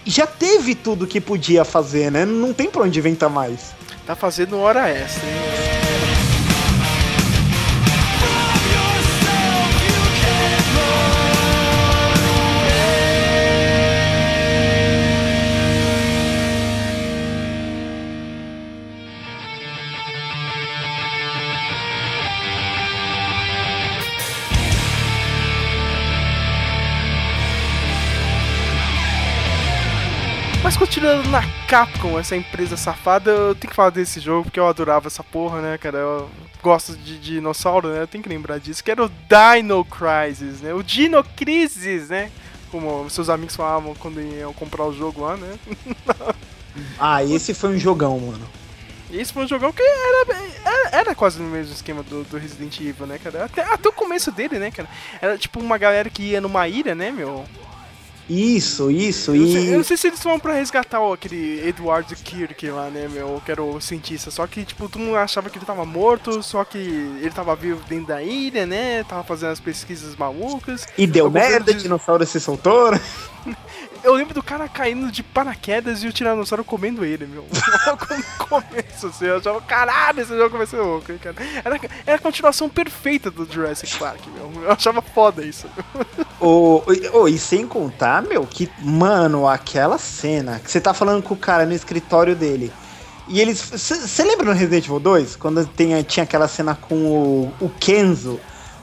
já 0.05 0.27
teve 0.27 0.75
tudo 0.75 1.07
que 1.07 1.21
podia 1.21 1.63
fazer, 1.63 2.11
né? 2.11 2.25
Não 2.25 2.53
tem 2.53 2.69
pra 2.69 2.83
onde 2.83 2.99
inventar 2.99 3.29
mais. 3.29 3.73
Tá 4.05 4.15
fazendo 4.15 4.57
hora 4.57 4.89
extra, 4.89 5.25
hein? 5.27 5.90
Continuando 30.81 31.29
na 31.29 31.43
Capcom, 31.67 32.17
essa 32.17 32.35
empresa 32.35 32.75
safada, 32.75 33.29
eu 33.29 33.53
tenho 33.53 33.69
que 33.69 33.75
falar 33.75 33.91
desse 33.91 34.19
jogo 34.19 34.45
porque 34.45 34.59
eu 34.59 34.67
adorava 34.67 35.05
essa 35.05 35.23
porra, 35.23 35.61
né, 35.61 35.77
cara? 35.77 35.99
Eu 35.99 36.29
gosto 36.59 36.97
de 36.97 37.19
dinossauro, 37.19 37.89
né? 37.89 38.01
Eu 38.01 38.07
tenho 38.07 38.23
que 38.23 38.29
lembrar 38.29 38.59
disso. 38.59 38.83
Que 38.83 38.89
era 38.89 39.05
o 39.05 39.11
Dino 39.29 39.85
Crisis, 39.85 40.59
né? 40.59 40.73
O 40.73 40.81
Dino 40.81 41.23
Crisis, 41.23 42.09
né? 42.09 42.31
Como 42.71 43.07
seus 43.11 43.29
amigos 43.29 43.55
falavam 43.55 43.93
quando 43.93 44.19
iam 44.19 44.53
comprar 44.53 44.85
o 44.85 44.91
jogo 44.91 45.21
lá, 45.21 45.37
né? 45.37 45.53
Ah, 46.97 47.21
esse 47.23 47.53
foi 47.53 47.71
um 47.71 47.77
jogão, 47.77 48.17
mano. 48.17 48.47
Esse 49.11 49.33
foi 49.33 49.43
um 49.43 49.47
jogão 49.47 49.73
que 49.73 49.83
era, 49.83 50.35
era, 50.65 50.89
era 50.99 51.15
quase 51.15 51.39
no 51.39 51.49
mesmo 51.49 51.73
esquema 51.73 52.01
do, 52.01 52.23
do 52.23 52.37
Resident 52.37 52.79
Evil, 52.79 53.05
né, 53.05 53.19
cara? 53.19 53.43
Até, 53.43 53.61
até 53.61 53.89
o 53.89 53.91
começo 53.93 54.31
dele, 54.31 54.57
né, 54.57 54.71
cara? 54.71 54.89
Era 55.21 55.37
tipo 55.37 55.59
uma 55.59 55.77
galera 55.77 56.09
que 56.09 56.23
ia 56.23 56.41
numa 56.41 56.67
ilha, 56.67 56.95
né, 56.95 57.11
meu? 57.11 57.45
Isso, 58.29 58.89
isso, 58.89 59.31
Eu 59.35 59.41
não, 59.41 59.51
sei, 59.51 59.67
eu 59.69 59.73
e. 59.73 59.77
não 59.77 59.83
sei 59.83 59.97
se 59.97 60.07
eles 60.07 60.23
vão 60.23 60.39
pra 60.39 60.53
resgatar 60.53 61.01
o- 61.01 61.13
aquele 61.13 61.67
Edward 61.67 62.15
Kirk 62.15 62.69
lá, 62.69 62.89
né, 62.89 63.07
meu, 63.11 63.41
que 63.45 63.51
era 63.51 63.61
o 63.61 63.81
cientista. 63.81 64.31
Só 64.31 64.47
que, 64.47 64.63
tipo, 64.63 64.87
todo 64.87 65.01
mundo 65.01 65.17
achava 65.17 65.49
que 65.49 65.57
ele 65.57 65.65
tava 65.65 65.83
morto, 65.85 66.41
só 66.41 66.63
que 66.63 66.77
ele 66.77 67.31
tava 67.31 67.55
vivo 67.55 67.81
dentro 67.89 68.07
da 68.07 68.23
ilha, 68.23 68.65
né? 68.65 69.03
Tava 69.03 69.23
fazendo 69.23 69.51
as 69.51 69.59
pesquisas 69.59 70.15
malucas. 70.15 70.87
E 70.97 71.05
deu 71.05 71.29
merda, 71.29 71.73
diz- 71.73 71.83
dinossauro 71.83 72.25
se 72.25 72.39
soltou? 72.39 72.91
Eu 74.03 74.13
lembro 74.15 74.33
do 74.33 74.41
cara 74.41 74.67
caindo 74.67 75.11
de 75.11 75.21
paraquedas 75.21 76.03
e 76.03 76.07
o 76.07 76.13
Tiranossauro 76.13 76.63
comendo 76.63 77.05
ele, 77.05 77.25
meu. 77.27 77.45
Logo 77.85 78.05
no 78.09 78.45
começo, 78.47 79.07
assim, 79.07 79.25
eu 79.25 79.37
achava, 79.37 79.61
caralho, 79.61 80.21
esse 80.21 80.35
jogo 80.35 80.57
vai 80.57 80.65
ser 80.65 80.77
louco, 80.77 81.11
hein, 81.11 81.19
cara. 81.19 81.35
Era, 81.63 81.79
era 82.05 82.15
a 82.15 82.19
continuação 82.19 82.67
perfeita 82.67 83.29
do 83.29 83.45
Jurassic 83.51 83.97
Park, 83.99 84.21
meu. 84.33 84.63
Eu 84.63 84.71
achava 84.71 85.01
foda 85.01 85.43
isso. 85.43 85.67
Ô, 86.39 86.81
ô, 87.13 87.27
e 87.27 87.37
sem 87.37 87.67
contar, 87.67 88.23
meu, 88.23 88.47
que, 88.47 88.67
mano, 88.79 89.47
aquela 89.47 89.99
cena 89.99 90.59
que 90.59 90.71
você 90.71 90.81
tá 90.81 90.91
falando 90.91 91.21
com 91.21 91.35
o 91.35 91.37
cara 91.37 91.67
no 91.67 91.73
escritório 91.73 92.35
dele. 92.35 92.73
E 93.27 93.39
eles. 93.39 93.61
Você 93.61 94.23
lembra 94.23 94.45
no 94.45 94.51
Resident 94.53 94.85
Evil 94.85 94.99
2? 94.99 95.35
Quando 95.35 95.65
tem, 95.67 96.01
tinha 96.03 96.23
aquela 96.23 96.47
cena 96.47 96.75
com 96.75 96.95
o, 96.95 97.53
o 97.61 97.69
Kenzo, 97.69 98.39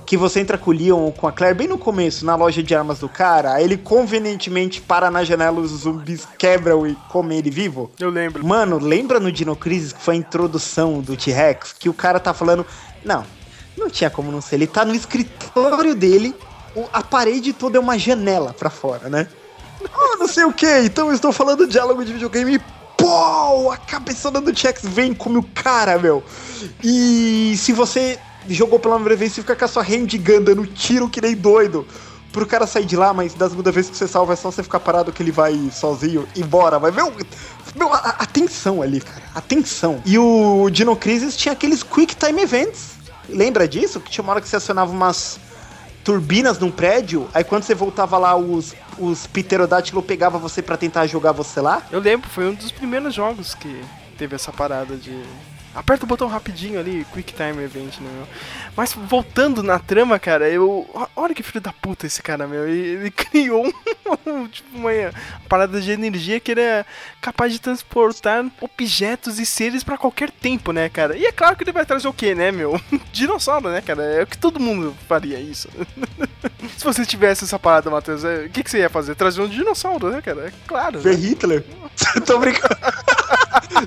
que 0.08 0.16
você 0.16 0.40
entra 0.40 0.56
com 0.56 0.70
o 0.70 0.72
Leon 0.74 1.00
ou 1.00 1.12
com 1.12 1.28
a 1.28 1.32
Claire 1.32 1.54
bem 1.54 1.68
no 1.68 1.76
começo, 1.76 2.24
na 2.24 2.34
loja 2.34 2.62
de 2.62 2.74
armas 2.74 2.98
do 2.98 3.10
cara, 3.10 3.52
aí 3.52 3.64
ele 3.64 3.76
convenientemente 3.76 4.80
para 4.80 5.10
na 5.10 5.22
janela, 5.22 5.60
os 5.60 5.70
zumbis 5.70 6.26
quebram 6.38 6.86
e 6.86 6.94
comem 7.10 7.36
ele 7.36 7.50
vivo? 7.50 7.90
Eu 8.00 8.08
lembro. 8.08 8.42
Mano, 8.42 8.78
lembra 8.78 9.20
no 9.20 9.30
Dino 9.30 9.54
Crisis 9.54 9.92
que 9.92 10.00
foi 10.00 10.14
a 10.14 10.16
introdução 10.16 11.02
do 11.02 11.14
T-Rex? 11.14 11.74
Que 11.78 11.90
o 11.90 11.92
cara 11.92 12.18
tá 12.18 12.32
falando. 12.32 12.64
Não, 13.04 13.22
não 13.76 13.90
tinha 13.90 14.08
como 14.08 14.32
não 14.32 14.40
ser. 14.40 14.54
Ele 14.54 14.66
tá 14.66 14.82
no 14.82 14.94
escritório 14.94 15.94
dele, 15.94 16.34
a 16.90 17.02
parede 17.02 17.52
toda 17.52 17.76
é 17.76 17.80
uma 17.80 17.98
janela 17.98 18.54
pra 18.54 18.70
fora, 18.70 19.10
né? 19.10 19.28
Ah, 19.94 20.16
não 20.18 20.26
sei 20.26 20.44
o 20.44 20.54
que, 20.54 20.84
então 20.84 21.08
eu 21.08 21.14
estou 21.14 21.34
falando 21.34 21.68
diálogo 21.68 22.02
de 22.02 22.14
videogame 22.14 22.54
e 22.54 22.60
pô, 22.96 23.70
a 23.70 23.76
cabeçona 23.76 24.40
do 24.40 24.54
T-Rex 24.54 24.80
vem 24.84 25.12
come 25.12 25.36
o 25.36 25.42
cara, 25.42 25.98
meu. 25.98 26.24
E 26.82 27.54
se 27.58 27.74
você 27.74 28.18
jogou 28.48 28.78
pela 28.78 28.94
primeira 28.94 29.16
vez, 29.16 29.32
você 29.32 29.40
fica 29.40 29.56
com 29.56 29.64
a 29.64 29.68
sua 29.68 29.82
handgun 29.82 30.42
dando 30.42 30.66
tiro 30.66 31.08
que 31.08 31.20
nem 31.20 31.34
doido. 31.34 31.86
Pro 32.32 32.46
cara 32.46 32.66
sair 32.66 32.84
de 32.84 32.96
lá, 32.96 33.14
mas 33.14 33.34
das 33.34 33.50
segunda 33.50 33.72
vez 33.72 33.88
que 33.88 33.96
você 33.96 34.06
salva 34.06 34.34
é 34.34 34.36
só 34.36 34.50
você 34.50 34.62
ficar 34.62 34.80
parado 34.80 35.12
que 35.12 35.22
ele 35.22 35.32
vai 35.32 35.70
sozinho 35.72 36.28
embora. 36.36 36.78
Mas, 36.78 36.94
meu, 36.94 37.12
meu 37.74 37.92
a, 37.92 37.98
a 37.98 38.26
tensão 38.26 38.82
ali, 38.82 39.00
cara. 39.00 39.22
A 39.34 39.40
tensão. 39.40 40.02
E 40.04 40.18
o 40.18 40.68
Dino 40.70 40.94
Crisis 40.94 41.36
tinha 41.36 41.52
aqueles 41.52 41.82
Quick 41.82 42.14
Time 42.14 42.42
Events. 42.42 42.98
Lembra 43.28 43.66
disso? 43.66 43.98
Que 44.00 44.10
tinha 44.10 44.22
uma 44.22 44.32
hora 44.32 44.40
que 44.40 44.48
você 44.48 44.56
acionava 44.56 44.92
umas 44.92 45.40
turbinas 46.08 46.58
num 46.58 46.70
prédio, 46.70 47.28
aí 47.34 47.44
quando 47.44 47.64
você 47.64 47.74
voltava 47.74 48.16
lá, 48.16 48.34
os, 48.34 48.74
os 48.98 49.26
pterodátilos 49.26 50.02
pegavam 50.06 50.40
você 50.40 50.62
pra 50.62 50.74
tentar 50.74 51.06
jogar 51.06 51.32
você 51.32 51.60
lá? 51.60 51.82
Eu 51.92 52.00
lembro, 52.00 52.30
foi 52.30 52.48
um 52.48 52.54
dos 52.54 52.72
primeiros 52.72 53.12
jogos 53.12 53.54
que 53.54 53.84
teve 54.16 54.34
essa 54.34 54.50
parada 54.50 54.96
de. 54.96 55.22
Aperta 55.78 56.04
o 56.04 56.08
botão 56.08 56.26
rapidinho 56.26 56.80
ali, 56.80 57.06
Quick 57.14 57.32
Time 57.32 57.62
Event, 57.62 58.00
né? 58.00 58.26
Mas 58.78 58.92
voltando 58.92 59.60
na 59.60 59.80
trama, 59.80 60.20
cara, 60.20 60.48
eu. 60.48 60.88
Olha 61.16 61.34
que 61.34 61.42
filho 61.42 61.60
da 61.60 61.72
puta 61.72 62.06
esse 62.06 62.22
cara, 62.22 62.46
meu. 62.46 62.68
Ele, 62.68 62.78
ele 62.78 63.10
criou 63.10 63.66
um, 64.24 64.46
tipo, 64.46 64.68
uma 64.78 64.92
parada 65.48 65.80
de 65.80 65.90
energia 65.90 66.38
que 66.38 66.52
era 66.52 66.86
capaz 67.20 67.52
de 67.52 67.58
transportar 67.58 68.46
objetos 68.60 69.40
e 69.40 69.44
seres 69.44 69.82
pra 69.82 69.98
qualquer 69.98 70.30
tempo, 70.30 70.70
né, 70.70 70.88
cara? 70.88 71.16
E 71.16 71.26
é 71.26 71.32
claro 71.32 71.56
que 71.56 71.64
ele 71.64 71.72
vai 71.72 71.84
trazer 71.84 72.06
o 72.06 72.12
quê, 72.12 72.36
né, 72.36 72.52
meu? 72.52 72.80
Dinossauro, 73.10 73.68
né, 73.68 73.80
cara? 73.80 74.04
É 74.04 74.22
o 74.22 74.26
que 74.28 74.38
todo 74.38 74.60
mundo 74.60 74.94
faria 75.08 75.40
isso. 75.40 75.68
Se 76.78 76.84
você 76.84 77.04
tivesse 77.04 77.42
essa 77.42 77.58
parada, 77.58 77.90
Matheus, 77.90 78.22
é, 78.22 78.44
o 78.44 78.50
que, 78.50 78.62
que 78.62 78.70
você 78.70 78.78
ia 78.78 78.88
fazer? 78.88 79.16
Trazer 79.16 79.40
um 79.40 79.48
dinossauro, 79.48 80.08
né, 80.08 80.22
cara? 80.22 80.46
É 80.46 80.52
claro. 80.68 81.00
Ver 81.00 81.18
Né? 81.18 81.26
Hitler? 81.26 81.64
Tô 82.24 82.38
brincando. 82.38 82.76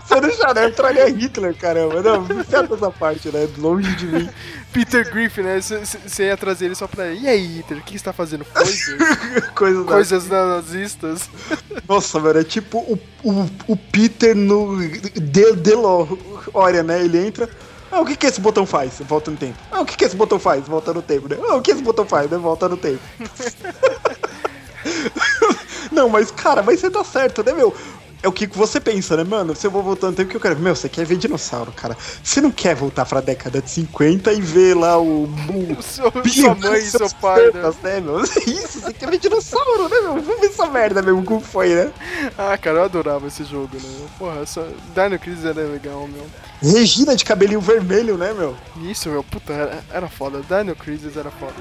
Você 0.04 0.22
não 0.22 0.32
já 0.32 0.54
deve 0.54 0.74
trazer 0.74 1.14
Hitler, 1.16 1.56
caramba. 1.56 2.02
Não, 2.02 2.22
me 2.22 2.42
essa 2.42 2.92
parte, 2.92 3.30
né? 3.30 3.48
Longe 3.58 3.96
de 3.96 4.06
mim. 4.06 4.30
Peter 4.72 5.10
Griffin, 5.10 5.42
né? 5.42 5.60
Você 5.60 6.24
ia 6.24 6.38
trazer 6.38 6.66
ele 6.66 6.76
só 6.76 6.88
pra. 6.88 7.12
E 7.12 7.28
aí, 7.28 7.58
Hitler, 7.58 7.82
o 7.82 7.84
que 7.84 7.98
você 7.98 8.04
tá 8.04 8.14
fazendo? 8.14 8.46
Coisas? 9.54 9.86
Coisas 9.86 10.28
nazistas. 10.28 11.30
Nossa, 11.88 12.20
mano, 12.20 12.40
é 12.40 12.44
tipo 12.44 12.80
o, 12.80 13.00
o, 13.24 13.50
o 13.68 13.78
Peter 13.78 14.36
no 14.36 14.78
De 14.80 15.54
DeLorean, 15.54 16.84
né? 16.84 17.04
Ele 17.04 17.26
entra. 17.26 17.50
Ah, 17.92 18.00
o 18.00 18.06
que 18.06 18.16
que 18.16 18.26
esse 18.26 18.40
botão 18.40 18.66
faz? 18.66 19.00
Volta 19.02 19.30
no 19.30 19.38
tempo. 19.38 19.58
Ah, 19.70 19.82
o 19.82 19.86
que 19.86 19.98
que 19.98 20.06
esse 20.06 20.16
botão 20.16 20.40
faz? 20.40 20.66
Volta 20.66 20.94
no 20.94 21.02
tempo, 21.02 21.28
né? 21.28 21.38
Ah, 21.50 21.56
o 21.56 21.62
que 21.62 21.72
esse 21.72 21.82
botão 21.82 22.06
faz? 22.06 22.32
Né? 22.32 22.38
Volta 22.38 22.70
no 22.70 22.78
tempo. 22.78 23.02
Não, 25.92 26.10
mas 26.10 26.32
cara, 26.32 26.62
mas 26.64 26.80
você 26.80 26.90
tá 26.90 27.04
certo, 27.04 27.44
né, 27.44 27.54
meu? 27.54 27.76
É 28.24 28.28
o 28.28 28.32
que 28.32 28.46
você 28.46 28.80
pensa, 28.80 29.18
né, 29.18 29.24
mano? 29.24 29.56
Se 29.56 29.66
eu 29.66 29.72
vou 29.72 29.82
voltar 29.82 30.08
no 30.08 30.14
tempo 30.14 30.30
que 30.30 30.38
eu 30.38 30.42
quero. 30.42 30.60
Meu, 30.60 30.76
você 30.76 30.88
quer 30.88 31.06
ver 31.06 31.18
dinossauro, 31.18 31.72
cara. 31.72 31.98
Você 32.24 32.40
não 32.40 32.52
quer 32.52 32.76
voltar 32.76 33.06
pra 33.06 33.20
década 33.20 33.62
de 33.62 33.70
50 33.70 34.32
e 34.32 34.42
ver 34.42 34.76
lá 34.76 34.98
o. 35.00 35.24
o 35.24 35.78
O 35.82 35.82
seu, 35.82 36.12
sua 36.12 36.56
mãe 36.56 36.80
e 36.80 36.86
seu 36.86 37.10
pai, 37.10 37.46
né? 37.46 37.52
tetas, 37.52 37.76
né, 37.78 38.00
meu? 38.00 38.22
Isso, 38.46 38.82
você 38.82 38.94
quer 38.94 39.10
ver 39.10 39.20
dinossauro, 39.20 39.90
né, 39.90 40.02
meu? 40.02 40.22
Vamos 40.22 40.40
ver 40.42 40.48
essa 40.48 40.68
merda 40.68 41.02
mesmo, 41.02 41.24
como 41.24 41.42
foi, 41.42 41.70
né? 41.70 41.92
Ah, 42.38 42.58
cara, 42.58 42.80
eu 42.80 42.84
adorava 42.84 43.28
esse 43.28 43.44
jogo, 43.44 43.70
né? 43.74 44.08
Porra, 44.20 44.42
essa 44.42 44.68
Dino 44.94 45.18
Crisis 45.18 45.46
era 45.46 45.62
legal, 45.62 46.08
meu. 46.08 46.26
Regina 46.62 47.16
de 47.16 47.26
cabelinho 47.26 47.62
vermelho, 47.62 48.18
né, 48.18 48.34
meu? 48.34 48.56
Isso, 48.84 49.10
meu, 49.10 49.24
puta, 49.24 49.54
era, 49.54 49.84
era 49.92 50.08
foda. 50.08 50.42
Dino 50.48 50.76
Crisis 50.76 51.18
era 51.18 51.32
foda. 51.32 51.54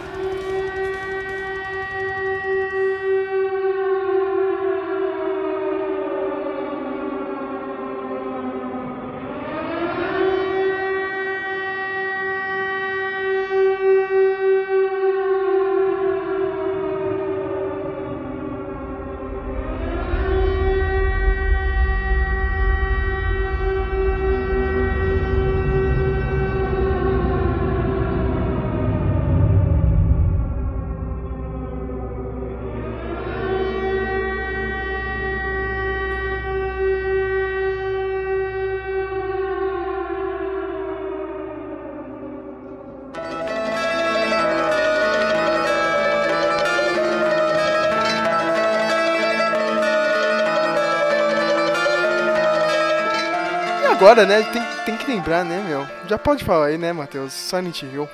Agora, 54.11 54.27
né, 54.27 54.43
tem, 54.43 54.63
tem 54.85 54.97
que 54.97 55.09
lembrar, 55.09 55.45
né, 55.45 55.65
meu? 55.69 55.87
Já 56.09 56.19
pode 56.19 56.43
falar 56.43 56.67
aí, 56.67 56.77
né, 56.77 56.93
Matheus? 56.93 57.33
Silent 57.33 57.83
Hill. 57.83 58.09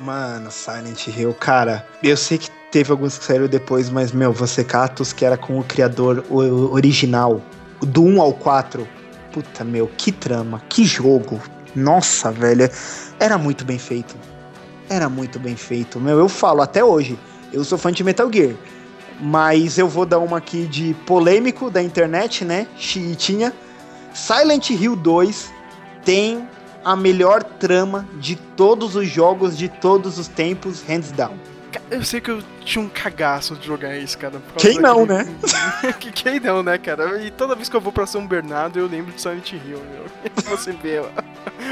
Mano, 0.00 0.50
Silent 0.50 1.08
Hill, 1.08 1.34
cara, 1.34 1.86
eu 2.02 2.16
sei 2.16 2.38
que 2.38 2.48
teve 2.70 2.90
alguns 2.90 3.18
que 3.18 3.24
saíram 3.26 3.46
depois, 3.46 3.90
mas, 3.90 4.12
meu, 4.12 4.32
você 4.32 4.64
Catus, 4.64 5.12
que 5.12 5.26
era 5.26 5.36
com 5.36 5.58
o 5.58 5.62
criador 5.62 6.24
original, 6.30 7.42
do 7.82 8.02
1 8.02 8.22
ao 8.22 8.32
4. 8.32 8.88
Puta, 9.30 9.62
meu, 9.62 9.90
que 9.94 10.10
trama, 10.10 10.62
que 10.70 10.86
jogo. 10.86 11.38
Nossa, 11.76 12.32
velho, 12.32 12.70
era 13.20 13.36
muito 13.36 13.62
bem 13.62 13.78
feito. 13.78 14.16
Era 14.88 15.10
muito 15.10 15.38
bem 15.38 15.54
feito. 15.54 16.00
Meu, 16.00 16.18
eu 16.18 16.30
falo 16.30 16.62
até 16.62 16.82
hoje, 16.82 17.18
eu 17.52 17.62
sou 17.62 17.76
fã 17.76 17.92
de 17.92 18.02
Metal 18.02 18.32
Gear. 18.32 18.54
Mas 19.20 19.76
eu 19.76 19.86
vou 19.86 20.06
dar 20.06 20.18
uma 20.18 20.38
aqui 20.38 20.64
de 20.66 20.94
polêmico 21.06 21.70
da 21.70 21.82
internet, 21.82 22.42
né? 22.42 22.66
Chiitinha. 22.74 23.52
Silent 24.14 24.70
Hill 24.70 24.96
2 24.96 25.52
tem 26.04 26.48
a 26.84 26.96
melhor 26.96 27.42
trama 27.42 28.06
de 28.14 28.34
todos 28.36 28.96
os 28.96 29.08
jogos 29.08 29.56
de 29.56 29.68
todos 29.68 30.18
os 30.18 30.28
tempos, 30.28 30.82
hands 30.82 31.12
down. 31.12 31.34
Eu 31.90 32.04
sei 32.04 32.20
que 32.20 32.30
eu 32.30 32.42
tinha 32.64 32.84
um 32.84 32.88
cagaço 32.88 33.54
de 33.56 33.66
jogar 33.66 33.96
isso, 33.96 34.18
cara. 34.18 34.34
Quem 34.58 34.78
não, 34.78 35.06
Que- 36.00 36.10
Quem 36.12 36.40
não, 36.40 36.62
né, 36.62 36.76
cara? 36.76 37.22
E 37.22 37.30
toda 37.30 37.54
vez 37.54 37.68
que 37.68 37.76
eu 37.76 37.80
vou 37.80 37.92
pra 37.92 38.06
São 38.06 38.26
Bernardo, 38.26 38.78
eu 38.78 38.86
lembro 38.86 39.12
de 39.12 39.20
Silent 39.20 39.52
Hill, 39.52 39.80
meu. 39.90 40.04
Você 40.50 40.72
vê, 40.72 41.00
ó. 41.00 41.06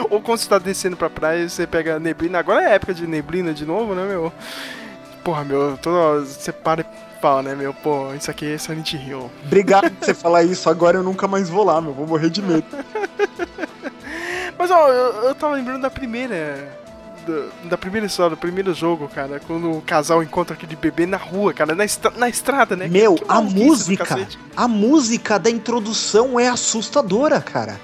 Ou 0.08 0.20
quando 0.20 0.38
você 0.38 0.48
tá 0.48 0.58
descendo 0.58 0.96
pra 0.96 1.10
praia, 1.10 1.48
você 1.48 1.66
pega 1.66 1.98
neblina. 1.98 2.38
Agora 2.38 2.62
é 2.64 2.74
época 2.74 2.94
de 2.94 3.06
neblina 3.06 3.52
de 3.52 3.64
novo, 3.66 3.94
né, 3.94 4.06
meu? 4.06 4.32
Porra, 5.24 5.44
meu, 5.44 5.78
toda 5.80 5.96
hora 5.96 6.20
você 6.24 6.52
para 6.52 6.80
e 6.82 6.84
né, 7.42 7.54
meu? 7.54 7.72
Pô, 7.74 8.12
isso 8.14 8.30
aqui 8.30 8.52
é 8.52 8.58
Silent 8.58 8.94
Hill. 8.94 9.30
Obrigado 9.44 9.90
por 9.90 10.04
você 10.06 10.14
falar 10.14 10.42
isso, 10.42 10.68
agora 10.70 10.98
eu 10.98 11.02
nunca 11.02 11.28
mais 11.28 11.48
vou 11.48 11.64
lá, 11.64 11.80
meu. 11.80 11.92
Vou 11.92 12.06
morrer 12.06 12.30
de 12.30 12.40
medo. 12.42 12.64
Mas, 14.58 14.70
ó, 14.70 14.88
eu, 14.88 15.28
eu 15.28 15.34
tava 15.34 15.54
lembrando 15.54 15.82
da 15.82 15.90
primeira. 15.90 16.78
Da, 17.68 17.76
primeira 17.76 18.06
história, 18.06 18.30
do 18.34 18.36
primeiro 18.40 18.72
jogo, 18.74 19.08
cara. 19.08 19.40
Quando 19.46 19.70
o 19.70 19.82
casal 19.82 20.22
encontra 20.22 20.54
aquele 20.54 20.74
bebê 20.74 21.06
na 21.06 21.16
rua, 21.18 21.52
cara, 21.52 21.74
na, 21.74 21.84
estra- 21.84 22.12
na 22.16 22.28
estrada, 22.28 22.74
né? 22.74 22.88
Meu, 22.88 23.14
Que 23.14 23.24
a 23.28 23.34
maluquice 23.34 23.60
do 23.60 23.66
música, 23.66 24.28
a 24.56 24.66
música 24.68 25.38
da 25.38 25.50
introdução 25.50 26.40
é 26.40 26.48
assustadora, 26.48 27.40
cara. 27.40 27.78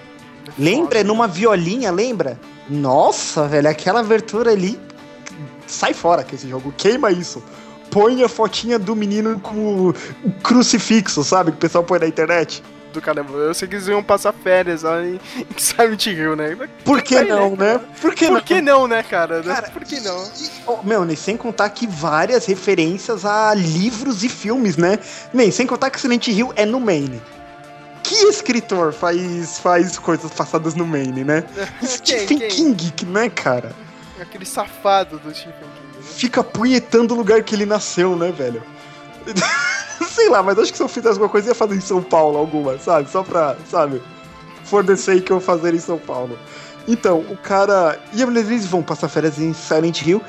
Lembra? 0.58 1.00
É 1.00 1.04
numa 1.04 1.28
violinha, 1.28 1.90
lembra? 1.92 2.40
Nossa, 2.68 3.46
velho, 3.46 3.68
aquela 3.68 4.00
abertura 4.00 4.50
ali. 4.52 4.80
Sai 5.66 5.92
fora 5.92 6.24
que 6.24 6.34
esse 6.34 6.48
jogo, 6.48 6.72
queima 6.76 7.10
isso. 7.12 7.42
Põe 7.96 8.22
a 8.22 8.28
fotinha 8.28 8.78
do 8.78 8.94
menino 8.94 9.40
com 9.40 9.88
o 9.88 9.94
crucifixo, 10.42 11.24
sabe? 11.24 11.50
Que 11.50 11.56
o 11.56 11.60
pessoal 11.60 11.82
põe 11.82 11.98
na 11.98 12.06
internet. 12.06 12.62
Do 12.92 13.00
caramba, 13.00 13.32
eu 13.32 13.54
sei 13.54 13.66
que 13.66 13.74
eles 13.74 13.88
iam 13.88 14.02
passar 14.02 14.34
férias 14.34 14.82
lá 14.82 15.02
em, 15.02 15.14
em 15.34 15.58
Silent 15.58 16.04
Hill, 16.06 16.36
né? 16.36 16.58
Por 16.84 17.00
que 17.00 17.16
Aí, 17.16 17.26
não, 17.26 17.56
né? 17.56 17.80
Por 17.98 18.14
que 18.14 18.26
Por 18.26 18.34
não? 18.34 18.40
que 18.42 18.60
não, 18.60 18.86
né, 18.86 19.02
cara? 19.02 19.42
Cara, 19.42 19.70
Por 19.70 19.82
que 19.82 19.98
não? 20.00 20.30
Oh, 20.66 20.82
meu, 20.82 21.06
nem 21.06 21.16
sem 21.16 21.38
contar 21.38 21.70
que 21.70 21.86
várias 21.86 22.44
referências 22.44 23.24
a 23.24 23.54
livros 23.54 24.22
e 24.22 24.28
filmes, 24.28 24.76
né? 24.76 24.98
Nem 25.32 25.50
sem 25.50 25.66
contar 25.66 25.88
que 25.88 25.98
Silent 25.98 26.28
Hill 26.28 26.52
é 26.54 26.66
no 26.66 26.78
Maine. 26.78 27.22
Que 28.02 28.14
escritor 28.26 28.92
faz, 28.92 29.58
faz 29.58 29.98
coisas 29.98 30.30
passadas 30.32 30.74
no 30.74 30.86
Maine, 30.86 31.24
né? 31.24 31.44
Stephen 31.82 32.40
quem? 32.40 32.48
King, 32.74 33.06
né, 33.06 33.30
cara? 33.30 33.72
Aquele 34.20 34.44
safado 34.44 35.18
do 35.18 35.34
Stephen 35.34 35.54
King. 35.54 35.85
Fica 36.14 36.42
punhetando 36.42 37.14
o 37.14 37.16
lugar 37.16 37.42
que 37.42 37.54
ele 37.54 37.66
nasceu, 37.66 38.16
né, 38.16 38.32
velho? 38.32 38.62
Sei 40.08 40.28
lá, 40.28 40.42
mas 40.42 40.58
acho 40.58 40.72
que 40.72 40.78
se 40.78 40.82
eu 40.82 40.88
fizesse 40.88 41.14
alguma 41.14 41.28
coisa, 41.28 41.48
ia 41.48 41.54
fazer 41.54 41.74
em 41.74 41.80
São 41.80 42.02
Paulo 42.02 42.38
alguma, 42.38 42.78
sabe? 42.78 43.10
Só 43.10 43.22
pra, 43.22 43.56
sabe? 43.70 44.00
For 44.64 44.84
the 44.84 44.96
sake 44.96 45.30
eu 45.30 45.40
fazer 45.40 45.74
em 45.74 45.78
São 45.78 45.98
Paulo. 45.98 46.38
Então, 46.88 47.20
o 47.30 47.36
cara. 47.36 47.98
E 48.12 48.22
eles 48.22 48.66
vão 48.66 48.82
passar 48.82 49.08
férias 49.08 49.38
em 49.38 49.52
Silent 49.52 50.02
Hill. 50.02 50.22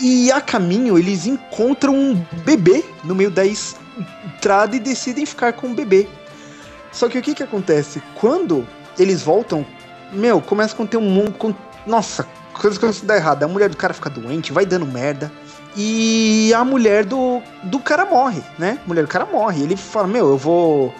E 0.00 0.32
a 0.32 0.40
caminho, 0.40 0.98
eles 0.98 1.26
encontram 1.26 1.94
um 1.94 2.26
bebê 2.44 2.84
no 3.04 3.14
meio 3.14 3.30
da 3.30 3.44
estrada 3.44 4.74
e 4.74 4.80
decidem 4.80 5.24
ficar 5.24 5.52
com 5.52 5.68
o 5.68 5.74
bebê. 5.74 6.08
Só 6.90 7.08
que 7.08 7.18
o 7.18 7.22
que 7.22 7.34
que 7.34 7.42
acontece? 7.42 8.02
Quando 8.14 8.66
eles 8.98 9.22
voltam, 9.22 9.64
meu, 10.12 10.40
começa 10.40 10.80
a 10.80 10.86
ter 10.86 10.96
um 10.96 11.08
monte. 11.08 11.54
Nossa, 11.86 12.26
coisas 12.60 12.78
começam 12.78 13.04
a 13.04 13.06
dar 13.06 13.16
errado. 13.16 13.42
A 13.42 13.48
mulher 13.48 13.68
do 13.68 13.76
cara 13.76 13.92
fica 13.92 14.10
doente, 14.10 14.52
vai 14.52 14.64
dando 14.64 14.86
merda. 14.86 15.30
E 15.76 16.52
a 16.54 16.64
mulher 16.64 17.04
do, 17.04 17.42
do 17.64 17.80
cara 17.80 18.04
morre, 18.04 18.42
né? 18.58 18.78
A 18.84 18.88
mulher 18.88 19.02
do 19.02 19.08
cara 19.08 19.26
morre. 19.26 19.62
Ele 19.62 19.76
fala: 19.76 20.06
Meu, 20.06 20.28
eu 20.28 20.38
vou. 20.38 20.94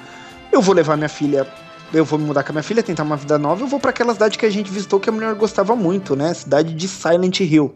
Eu 0.51 0.61
vou 0.61 0.75
levar 0.75 0.97
minha 0.97 1.09
filha. 1.09 1.47
Eu 1.93 2.05
vou 2.05 2.19
me 2.19 2.25
mudar 2.25 2.43
com 2.43 2.51
a 2.51 2.55
minha 2.55 2.63
filha, 2.63 2.83
tentar 2.83 3.05
uma 3.05 3.17
vida 3.17 3.39
nova. 3.39 3.63
Eu 3.63 3.69
vou 3.69 3.79
para 3.79 3.91
aquela 3.91 4.13
cidade 4.13 4.37
que 4.37 4.45
a 4.45 4.51
gente 4.51 4.71
visitou 4.71 4.99
que 4.99 5.09
a 5.09 5.13
mulher 5.13 5.33
gostava 5.35 5.77
muito, 5.77 6.17
né? 6.17 6.35
Cidade 6.35 6.75
de 6.75 6.89
Silent 6.89 7.41
Hill. 7.41 7.73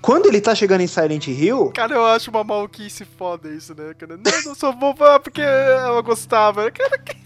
Quando 0.00 0.26
ele 0.26 0.40
tá 0.40 0.54
chegando 0.54 0.80
em 0.80 0.86
Silent 0.86 1.26
Hill, 1.26 1.72
Cara, 1.74 1.94
eu 1.94 2.06
acho 2.06 2.30
uma 2.30 2.42
maluquice 2.42 3.04
foda 3.04 3.50
isso, 3.50 3.74
né, 3.74 3.92
cara? 3.98 4.16
Não, 4.16 4.32
eu 4.46 4.54
sou 4.54 4.72
boba 4.72 5.20
porque 5.20 5.42
ela 5.42 6.00
gostava. 6.00 6.70
Cara, 6.72 6.98
quem, 6.98 7.20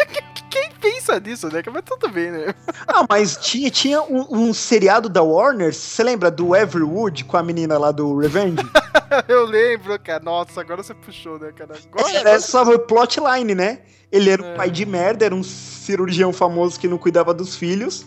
quem 0.54 0.70
pensa 0.80 1.18
nisso, 1.18 1.48
né? 1.48 1.60
Mas 1.72 1.82
tudo 1.84 2.08
bem, 2.08 2.30
né? 2.30 2.54
Ah, 2.86 3.04
mas 3.08 3.36
tinha, 3.36 3.70
tinha 3.70 4.00
um, 4.02 4.26
um 4.30 4.54
seriado 4.54 5.08
da 5.08 5.20
Warner, 5.22 5.74
você 5.74 6.02
lembra 6.04 6.30
do 6.30 6.54
Everwood 6.54 7.24
com 7.24 7.36
a 7.36 7.42
menina 7.42 7.76
lá 7.76 7.90
do 7.90 8.16
Revenge? 8.18 8.58
Eu 9.26 9.44
lembro, 9.46 9.98
cara. 9.98 10.22
Nossa, 10.22 10.60
agora 10.60 10.82
você 10.82 10.94
puxou, 10.94 11.38
né, 11.38 11.50
cara? 11.52 11.74
Agora, 11.92 12.16
Era 12.16 12.40
só 12.40 12.62
o 12.62 12.78
plotline, 12.78 13.54
né? 13.54 13.80
Ele 14.12 14.30
era 14.30 14.42
um 14.42 14.46
É. 14.46 14.54
pai 14.54 14.70
de 14.70 14.86
merda, 14.86 15.24
era 15.24 15.34
um 15.34 15.42
cirurgião 15.42 16.32
famoso 16.32 16.78
que 16.78 16.86
não 16.86 16.98
cuidava 16.98 17.34
dos 17.34 17.56
filhos. 17.56 18.06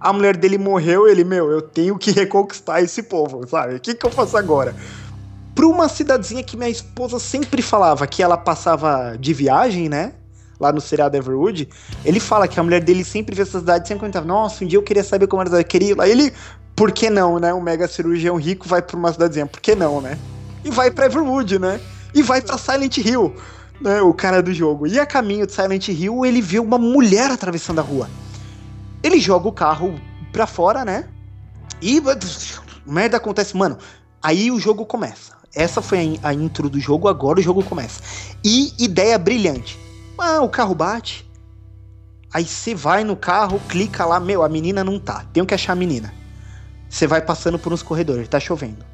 A 0.00 0.12
mulher 0.12 0.36
dele 0.36 0.58
morreu, 0.58 1.08
ele, 1.08 1.24
meu, 1.24 1.50
eu 1.50 1.60
tenho 1.60 1.98
que 1.98 2.12
reconquistar 2.12 2.80
esse 2.80 3.02
povo, 3.02 3.46
sabe? 3.48 3.74
O 3.74 3.80
que, 3.80 3.94
que 3.94 4.06
eu 4.06 4.10
faço 4.10 4.36
agora? 4.36 4.74
Pra 5.54 5.66
uma 5.66 5.88
cidadezinha 5.88 6.44
que 6.44 6.56
minha 6.56 6.70
esposa 6.70 7.18
sempre 7.18 7.60
falava 7.62 8.06
que 8.06 8.22
ela 8.22 8.36
passava 8.36 9.16
de 9.18 9.34
viagem, 9.34 9.88
né? 9.88 10.12
Lá 10.60 10.72
no 10.72 10.80
seriado 10.80 11.16
Everwood, 11.16 11.68
ele 12.04 12.18
fala 12.18 12.48
que 12.48 12.58
a 12.58 12.62
mulher 12.62 12.82
dele 12.82 13.04
sempre 13.04 13.34
vê 13.34 13.42
essa 13.42 13.60
cidade, 13.60 13.86
sempre 13.86 14.00
comentava, 14.00 14.26
nossa, 14.26 14.64
um 14.64 14.66
dia 14.66 14.78
eu 14.78 14.82
queria 14.82 15.04
saber 15.04 15.28
como 15.28 15.40
era 15.40 15.60
eu 15.60 15.64
queria 15.64 15.90
ir 15.90 15.94
lá. 15.94 16.08
Ele, 16.08 16.32
por 16.74 16.90
que 16.90 17.08
não, 17.08 17.38
né? 17.38 17.54
Um 17.54 17.60
mega 17.60 17.86
cirurgião 17.86 18.36
rico 18.36 18.68
vai 18.68 18.82
pra 18.82 18.96
uma 18.96 19.12
cidadezinha, 19.12 19.46
por 19.46 19.60
que 19.60 19.74
não, 19.74 20.00
né? 20.00 20.18
E 20.64 20.70
vai 20.70 20.90
pra 20.90 21.06
Everwood, 21.06 21.58
né? 21.58 21.80
E 22.12 22.22
vai 22.22 22.40
pra 22.40 22.58
Silent 22.58 22.98
Hill, 22.98 23.34
né? 23.80 24.02
O 24.02 24.12
cara 24.12 24.42
do 24.42 24.52
jogo. 24.52 24.86
E 24.86 24.98
a 24.98 25.06
caminho 25.06 25.46
de 25.46 25.52
Silent 25.52 25.88
Hill, 25.88 26.26
ele 26.26 26.42
vê 26.42 26.58
uma 26.58 26.78
mulher 26.78 27.30
atravessando 27.30 27.78
a 27.78 27.82
rua. 27.82 28.10
Ele 29.02 29.20
joga 29.20 29.48
o 29.48 29.52
carro 29.52 29.94
pra 30.32 30.46
fora, 30.46 30.84
né? 30.84 31.04
E 31.80 32.02
merda 32.84 33.16
acontece, 33.16 33.56
mano. 33.56 33.78
Aí 34.20 34.50
o 34.50 34.58
jogo 34.58 34.84
começa. 34.84 35.38
Essa 35.54 35.80
foi 35.80 36.18
a, 36.22 36.28
a 36.28 36.34
intro 36.34 36.68
do 36.68 36.80
jogo, 36.80 37.08
agora 37.08 37.38
o 37.38 37.42
jogo 37.42 37.62
começa. 37.62 38.00
E 38.44 38.72
ideia 38.78 39.16
brilhante. 39.18 39.78
Ah, 40.18 40.40
o 40.40 40.48
carro 40.48 40.74
bate. 40.74 41.28
Aí 42.32 42.44
você 42.44 42.74
vai 42.74 43.04
no 43.04 43.16
carro, 43.16 43.60
clica 43.68 44.04
lá, 44.04 44.20
meu, 44.20 44.42
a 44.42 44.48
menina 44.48 44.84
não 44.84 44.98
tá. 44.98 45.24
Tenho 45.32 45.46
que 45.46 45.54
achar 45.54 45.72
a 45.72 45.76
menina. 45.76 46.12
Você 46.88 47.06
vai 47.06 47.22
passando 47.22 47.58
por 47.58 47.72
uns 47.72 47.82
corredores, 47.82 48.28
tá 48.28 48.40
chovendo. 48.40 48.84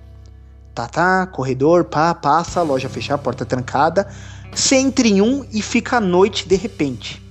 Tá, 0.74 0.86
tá, 0.86 1.26
corredor, 1.26 1.84
pá, 1.84 2.14
passa, 2.14 2.62
loja 2.62 2.88
fechada, 2.88 3.22
porta 3.22 3.44
trancada. 3.44 4.08
Você 4.52 4.76
entra 4.76 5.06
em 5.06 5.20
um 5.20 5.46
e 5.52 5.62
fica 5.62 5.96
à 5.96 6.00
noite 6.00 6.46
de 6.46 6.56
repente. 6.56 7.22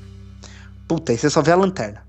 Puta, 0.88 1.12
aí 1.12 1.18
você 1.18 1.30
só 1.30 1.42
vê 1.42 1.52
a 1.52 1.56
lanterna. 1.56 2.04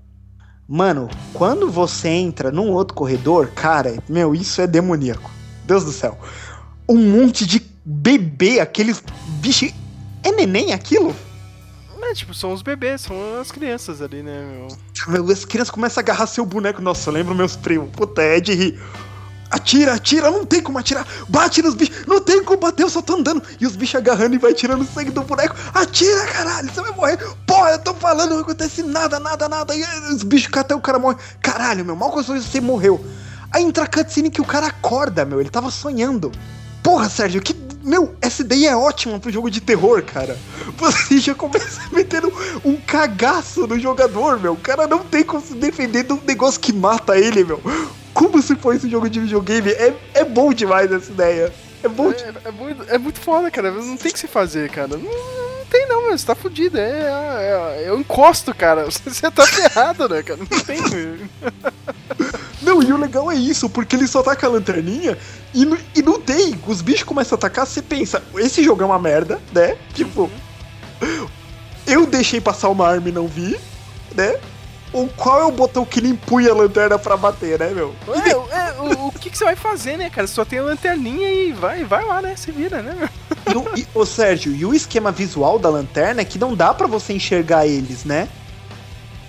Mano, 0.67 1.09
quando 1.33 1.69
você 1.69 2.09
entra 2.09 2.51
num 2.51 2.71
outro 2.71 2.95
corredor, 2.95 3.47
cara, 3.51 4.01
meu, 4.09 4.33
isso 4.33 4.61
é 4.61 4.67
demoníaco. 4.67 5.29
Deus 5.65 5.85
do 5.85 5.91
céu. 5.91 6.17
Um 6.89 6.97
monte 6.97 7.45
de 7.45 7.61
bebê, 7.85 8.59
aqueles 8.59 9.03
bichos. 9.39 9.73
É 10.23 10.31
neném 10.31 10.73
aquilo? 10.73 11.15
É, 12.07 12.13
tipo, 12.13 12.35
são 12.35 12.53
os 12.53 12.61
bebês, 12.61 13.01
são 13.01 13.15
as 13.41 13.51
crianças 13.51 13.99
ali, 13.99 14.21
né, 14.21 14.45
meu? 14.45 15.31
As 15.31 15.43
crianças 15.43 15.71
começam 15.71 16.01
a 16.01 16.03
agarrar 16.03 16.27
seu 16.27 16.45
boneco. 16.45 16.79
Nossa, 16.79 17.09
lembro 17.09 17.33
meus 17.33 17.55
primos. 17.55 17.89
Puta, 17.89 18.21
é 18.21 18.39
de 18.39 18.53
rir. 18.53 18.79
Atira, 19.49 19.93
atira, 19.93 20.29
não 20.29 20.45
tem 20.45 20.61
como 20.61 20.77
atirar. 20.77 21.07
Bate 21.27 21.63
nos 21.63 21.73
bichos, 21.73 22.05
não 22.05 22.21
tem 22.21 22.43
como 22.43 22.59
bater, 22.59 22.83
eu 22.83 22.89
só 22.89 23.01
tô 23.01 23.15
andando. 23.15 23.41
E 23.59 23.65
os 23.65 23.75
bichos 23.75 23.95
agarrando 23.95 24.35
e 24.35 24.37
vai 24.37 24.53
tirando 24.53 24.85
sangue 24.85 25.09
do 25.09 25.23
boneco. 25.23 25.55
Atira, 25.73 26.25
caralho, 26.27 26.71
você 26.71 26.81
vai 26.81 26.91
morrer. 26.91 27.17
Porra, 27.47 27.71
eu 27.71 27.79
tô 27.79 27.93
falando, 27.95 28.31
não 28.31 28.41
acontece 28.41 28.83
nada, 28.83 29.19
nada, 29.19 29.49
nada. 29.49 29.75
E 29.75 29.83
os 30.13 30.21
bichos 30.21 30.51
até 30.55 30.75
o 30.75 30.81
cara 30.81 30.99
morre. 30.99 31.17
Caralho, 31.41 31.83
meu, 31.85 31.95
mal 31.95 32.11
coisa 32.11 32.39
você 32.39 32.61
morreu. 32.61 33.03
Aí 33.51 33.63
entra 33.63 33.85
a 33.85 33.87
cutscene 33.87 34.29
que 34.29 34.41
o 34.41 34.45
cara 34.45 34.67
acorda, 34.67 35.25
meu, 35.25 35.39
ele 35.39 35.49
tava 35.49 35.71
sonhando. 35.71 36.31
Porra, 36.83 37.09
Sérgio, 37.09 37.41
que. 37.41 37.64
Meu, 37.85 38.15
essa 38.19 38.41
ideia 38.41 38.71
é 38.71 38.75
ótima 38.75 39.19
pro 39.19 39.31
jogo 39.31 39.47
de 39.51 39.61
terror, 39.61 40.01
cara. 40.01 40.35
Você 40.75 41.19
já 41.19 41.35
começa 41.35 41.79
metendo 41.93 42.33
um 42.65 42.75
cagaço 42.77 43.67
no 43.67 43.79
jogador, 43.79 44.39
meu. 44.39 44.53
O 44.53 44.57
cara 44.57 44.87
não 44.87 45.03
tem 45.03 45.23
como 45.23 45.45
se 45.45 45.53
defender 45.53 46.03
de 46.03 46.13
um 46.13 46.19
negócio 46.25 46.59
que 46.59 46.73
mata 46.73 47.15
ele, 47.15 47.43
meu. 47.43 47.61
Como 48.11 48.41
se 48.41 48.55
fosse 48.55 48.87
um 48.87 48.89
jogo 48.89 49.07
de 49.07 49.19
videogame. 49.19 49.69
É, 49.69 49.93
é 50.15 50.23
bom 50.23 50.51
demais 50.51 50.91
essa 50.91 51.11
ideia. 51.11 51.53
É 51.83 51.87
bom 51.87 52.11
de... 52.11 52.23
É, 52.23 52.33
é 52.45 52.51
muito, 52.51 52.83
é 52.89 52.97
muito 52.97 53.19
foda, 53.19 53.51
cara. 53.51 53.69
Não 53.69 53.95
tem 53.95 54.09
o 54.09 54.13
que 54.13 54.19
se 54.19 54.27
fazer, 54.27 54.67
cara. 54.71 54.87
Não, 54.87 54.97
não 54.97 55.65
tem 55.69 55.87
não, 55.87 56.09
mas 56.09 56.21
você 56.21 56.27
tá 56.27 56.33
fudido. 56.33 56.79
É, 56.79 56.89
é, 56.89 57.83
é, 57.83 57.89
eu 57.89 57.99
encosto, 57.99 58.51
cara. 58.55 58.85
Você 58.89 59.29
tá 59.29 59.45
ferrado, 59.45 60.09
né, 60.09 60.23
cara? 60.23 60.39
Não 60.39 60.59
tem. 60.61 60.79
E 62.81 62.91
o 62.91 62.97
legal 62.97 63.31
é 63.31 63.35
isso, 63.35 63.69
porque 63.69 63.95
ele 63.95 64.07
só 64.07 64.21
taca 64.21 64.47
a 64.47 64.49
lanterninha 64.49 65.17
e, 65.53 65.67
e 65.95 66.01
não 66.01 66.19
tem. 66.19 66.59
Os 66.67 66.81
bichos 66.81 67.03
começam 67.03 67.35
a 67.35 67.37
atacar, 67.37 67.65
você 67.65 67.81
pensa, 67.81 68.21
esse 68.37 68.63
jogo 68.63 68.83
é 68.83 68.85
uma 68.85 68.99
merda, 68.99 69.39
né? 69.53 69.77
Tipo, 69.93 70.29
eu 71.85 72.05
deixei 72.05 72.41
passar 72.41 72.69
uma 72.69 72.87
arma 72.87 73.09
e 73.09 73.11
não 73.11 73.27
vi, 73.27 73.57
né? 74.15 74.39
Ou 74.93 75.09
qual 75.09 75.41
é 75.41 75.45
o 75.45 75.51
botão 75.51 75.83
que 75.83 75.99
ele 75.99 76.09
empunha 76.09 76.51
a 76.51 76.55
lanterna 76.55 76.97
pra 76.97 77.17
bater, 77.17 77.59
né, 77.59 77.69
meu? 77.71 77.93
É, 78.07 78.29
é, 78.29 78.71
o, 78.79 79.07
o 79.07 79.11
que, 79.11 79.29
que 79.29 79.37
você 79.37 79.43
vai 79.43 79.55
fazer, 79.55 79.97
né, 79.97 80.09
cara? 80.09 80.25
Só 80.25 80.45
tem 80.45 80.59
a 80.59 80.63
lanterninha 80.63 81.29
e 81.33 81.51
vai, 81.51 81.83
vai 81.83 82.05
lá, 82.05 82.21
né? 82.21 82.35
Se 82.37 82.49
vira, 82.51 82.81
né, 82.81 82.95
meu? 82.97 83.09
E 83.53 83.57
o, 83.57 83.77
e, 83.77 83.87
ô, 83.93 84.05
Sérgio, 84.05 84.55
e 84.55 84.65
o 84.65 84.73
esquema 84.73 85.11
visual 85.11 85.59
da 85.59 85.69
lanterna 85.69 86.21
é 86.21 86.25
que 86.25 86.39
não 86.39 86.55
dá 86.55 86.73
pra 86.73 86.87
você 86.87 87.11
enxergar 87.13 87.67
eles, 87.67 88.05
né? 88.05 88.29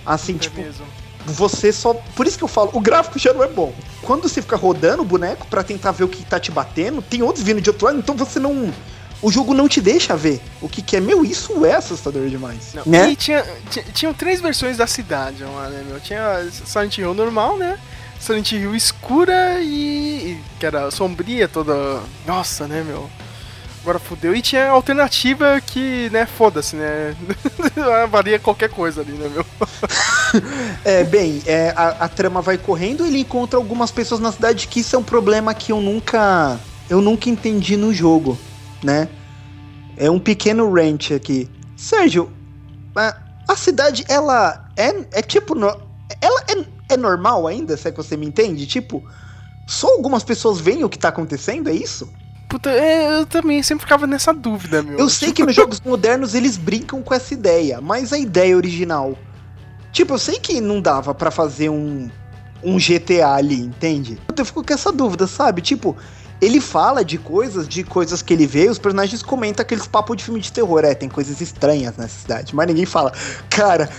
Assim, 0.05 0.35
É 0.35 0.39
tipo, 0.39 0.61
mesmo. 0.61 0.85
Você 1.33 1.71
só. 1.71 1.93
Por 2.15 2.25
isso 2.25 2.37
que 2.37 2.43
eu 2.43 2.47
falo, 2.47 2.71
o 2.73 2.79
gráfico 2.79 3.19
já 3.19 3.33
não 3.33 3.43
é 3.43 3.47
bom. 3.47 3.73
Quando 4.01 4.23
você 4.27 4.41
fica 4.41 4.55
rodando 4.55 5.01
o 5.01 5.05
boneco 5.05 5.47
pra 5.47 5.63
tentar 5.63 5.91
ver 5.91 6.03
o 6.03 6.07
que 6.07 6.23
tá 6.23 6.39
te 6.39 6.51
batendo, 6.51 7.01
tem 7.01 7.21
outros 7.21 7.43
vindo 7.43 7.61
de 7.61 7.69
outro 7.69 7.85
lado, 7.85 7.99
então 7.99 8.15
você 8.15 8.39
não. 8.39 8.73
O 9.19 9.31
jogo 9.31 9.53
não 9.53 9.67
te 9.67 9.81
deixa 9.81 10.15
ver 10.15 10.39
o 10.61 10.69
que, 10.69 10.81
que 10.81 10.95
é. 10.95 10.99
Meu, 10.99 11.25
isso 11.25 11.65
é 11.65 11.73
assustador 11.75 12.27
demais. 12.27 12.73
Não, 12.73 12.83
Né? 12.85 13.11
E 13.11 13.15
tinha, 13.15 13.43
tinham 13.93 14.13
três 14.13 14.39
versões 14.39 14.77
da 14.77 14.85
cidade 14.85 15.43
lá, 15.43 15.69
né, 15.69 15.83
meu? 15.87 15.99
Tinha 15.99 16.47
Silent 16.51 16.97
Hill 16.99 17.13
normal, 17.13 17.57
né? 17.57 17.79
Silent 18.19 18.51
Hill 18.51 18.75
escura 18.75 19.59
e. 19.59 20.33
e 20.33 20.43
que 20.59 20.65
era 20.65 20.91
sombria 20.91 21.47
toda. 21.47 22.01
Nossa, 22.25 22.67
né, 22.67 22.83
meu? 22.83 23.09
Agora 23.87 23.99
fudeu. 23.99 24.35
E 24.35 24.41
tinha 24.41 24.67
alternativa 24.69 25.61
que, 25.61 26.09
né, 26.09 26.25
foda-se, 26.25 26.75
né? 26.75 27.15
Valia 28.11 28.37
qualquer 28.37 28.69
coisa 28.69 28.99
ali, 28.99 29.13
né, 29.13 29.29
meu? 29.29 29.45
É, 30.83 31.05
bem, 31.05 31.41
é, 31.45 31.69
a, 31.69 31.87
a 32.03 32.09
trama 32.09 32.41
vai 32.41 32.57
correndo 32.57 33.05
ele 33.05 33.19
encontra 33.19 33.57
algumas 33.57 33.91
pessoas 33.91 34.19
na 34.19 34.29
cidade 34.29 34.67
que 34.67 34.81
isso 34.81 34.93
é 34.93 34.99
um 34.99 35.03
problema 35.03 35.53
que 35.53 35.71
eu 35.71 35.79
nunca. 35.79 36.59
Eu 36.89 37.01
nunca 37.01 37.29
entendi 37.29 37.77
no 37.77 37.93
jogo, 37.93 38.37
né? 38.83 39.07
É 39.95 40.11
um 40.11 40.19
pequeno 40.19 40.69
rant 40.69 41.11
aqui. 41.11 41.49
Sérgio, 41.77 42.29
a, 42.93 43.15
a 43.47 43.55
cidade, 43.55 44.03
ela 44.09 44.69
é, 44.75 44.89
é 45.13 45.21
tipo. 45.21 45.55
no- 45.55 45.75
ela 46.21 46.41
é, 46.49 46.93
é 46.93 46.97
normal 46.97 47.47
ainda, 47.47 47.77
se 47.77 47.87
é 47.87 47.91
que 47.91 47.97
você 47.97 48.17
me 48.17 48.25
entende? 48.25 48.67
Tipo, 48.67 49.01
só 49.65 49.87
algumas 49.93 50.23
pessoas 50.25 50.59
veem 50.59 50.83
o 50.83 50.89
que 50.89 50.99
tá 50.99 51.07
acontecendo, 51.07 51.69
é 51.69 51.73
isso? 51.73 52.11
Puta, 52.47 52.69
é, 52.69 53.19
eu 53.19 53.25
também 53.25 53.61
sempre 53.61 53.83
ficava 53.83 54.07
nessa 54.07 54.33
dúvida, 54.33 54.81
meu. 54.81 54.97
Eu 54.97 55.09
sei 55.09 55.33
que 55.33 55.43
nos 55.43 55.55
jogos 55.55 55.81
modernos 55.81 56.33
eles 56.33 56.55
brincam 56.55 57.01
com 57.01 57.13
essa 57.13 57.33
ideia, 57.33 57.81
mas 57.81 58.13
a 58.13 58.17
ideia 58.17 58.55
original. 58.55 59.17
Tipo, 59.91 60.13
eu 60.13 60.17
sei 60.17 60.39
que 60.39 60.61
não 60.61 60.81
dava 60.81 61.13
pra 61.13 61.29
fazer 61.29 61.69
um, 61.69 62.09
um 62.63 62.77
GTA 62.77 63.33
ali, 63.33 63.59
entende? 63.59 64.17
Eu 64.35 64.45
fico 64.45 64.63
com 64.63 64.73
essa 64.73 64.91
dúvida, 64.91 65.27
sabe? 65.27 65.61
Tipo, 65.61 65.97
ele 66.41 66.61
fala 66.61 67.03
de 67.03 67.17
coisas, 67.17 67.67
de 67.67 67.83
coisas 67.83 68.21
que 68.21 68.33
ele 68.33 68.47
vê, 68.47 68.69
os 68.69 68.77
personagens 68.77 69.21
comentam 69.21 69.63
aqueles 69.63 69.87
papos 69.87 70.15
de 70.17 70.23
filme 70.23 70.39
de 70.39 70.51
terror. 70.51 70.85
É, 70.85 70.93
tem 70.93 71.09
coisas 71.09 71.41
estranhas 71.41 71.97
nessa 71.97 72.19
cidade, 72.19 72.55
mas 72.55 72.67
ninguém 72.67 72.85
fala, 72.85 73.11
cara. 73.49 73.89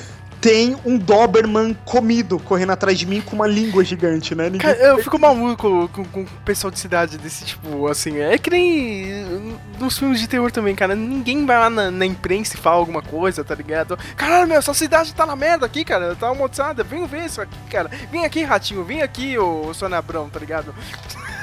Tem 0.41 0.77
um 0.85 0.97
Doberman 0.97 1.75
comido 1.85 2.39
correndo 2.39 2.71
atrás 2.71 2.99
de 2.99 3.07
mim 3.07 3.21
com 3.21 3.35
uma 3.35 3.47
língua 3.47 3.85
gigante, 3.85 4.35
né? 4.35 4.45
Ninguém... 4.45 4.61
Cara, 4.61 4.77
eu 4.79 4.99
fico 5.03 5.19
maluco 5.19 5.89
com, 5.93 6.05
com 6.05 6.23
o 6.23 6.27
pessoal 6.45 6.71
de 6.71 6.79
cidade 6.79 7.19
desse 7.19 7.45
tipo, 7.45 7.87
assim. 7.89 8.19
É 8.19 8.39
que 8.39 8.51
nem 8.51 9.07
nos 9.79 9.99
filmes 9.99 10.21
de 10.21 10.29
terror 10.29 10.51
também, 10.53 10.75
cara. 10.75 10.95
Ninguém 10.95 11.45
vai 11.45 11.59
lá 11.59 11.69
na, 11.69 11.91
na 11.91 12.07
imprensa 12.07 12.55
e 12.55 12.61
fala 12.61 12.77
alguma 12.77 13.03
coisa, 13.03 13.43
tá 13.43 13.55
ligado? 13.55 13.99
Caralho, 14.17 14.49
meu, 14.49 14.59
essa 14.59 14.75
cidade 14.75 15.15
tá 15.15 15.27
na 15.27 15.35
merda 15.35 15.67
aqui, 15.67 15.85
cara. 15.85 16.15
Tá 16.15 16.29
amaldiçoada. 16.29 16.85
Vem 16.85 17.07
ver 17.07 17.25
isso 17.27 17.41
aqui, 17.41 17.59
cara. 17.71 17.91
Vem 18.11 18.25
aqui, 18.25 18.43
ratinho. 18.43 18.85
Vem 18.85 19.03
aqui, 19.03 19.37
ô 19.39 19.73
Sônia 19.75 19.99
Abrão, 19.99 20.29
tá 20.29 20.39
ligado? 20.39 20.75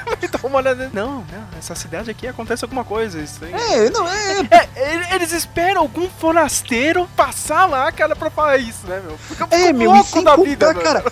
então, 0.22 0.40
uma 0.44 0.58
olhada. 0.58 0.90
Não, 0.92 1.24
não, 1.30 1.48
essa 1.58 1.74
cidade 1.74 2.10
aqui 2.10 2.26
acontece 2.26 2.64
alguma 2.64 2.84
coisa. 2.84 3.20
Isso 3.20 3.44
aí. 3.44 3.52
É, 3.52 3.90
não, 3.90 4.06
é, 4.08 4.40
É, 4.50 4.92
ele- 4.94 5.14
eles 5.14 5.32
esperam 5.32 5.80
algum 5.82 6.08
forasteiro 6.08 7.08
passar 7.16 7.66
lá, 7.66 7.90
cara, 7.92 8.14
pra 8.14 8.30
falar 8.30 8.56
isso, 8.58 8.86
né, 8.86 9.00
meu? 9.04 9.16
Fica 9.18 9.46
É, 9.50 9.72
meu, 9.72 9.90
e 9.90 9.94
louco 9.94 10.10
sem 10.10 10.22
da 10.24 10.36
contar, 10.36 10.48
vida, 10.48 10.72
meu. 10.74 10.82
cara. 10.82 11.04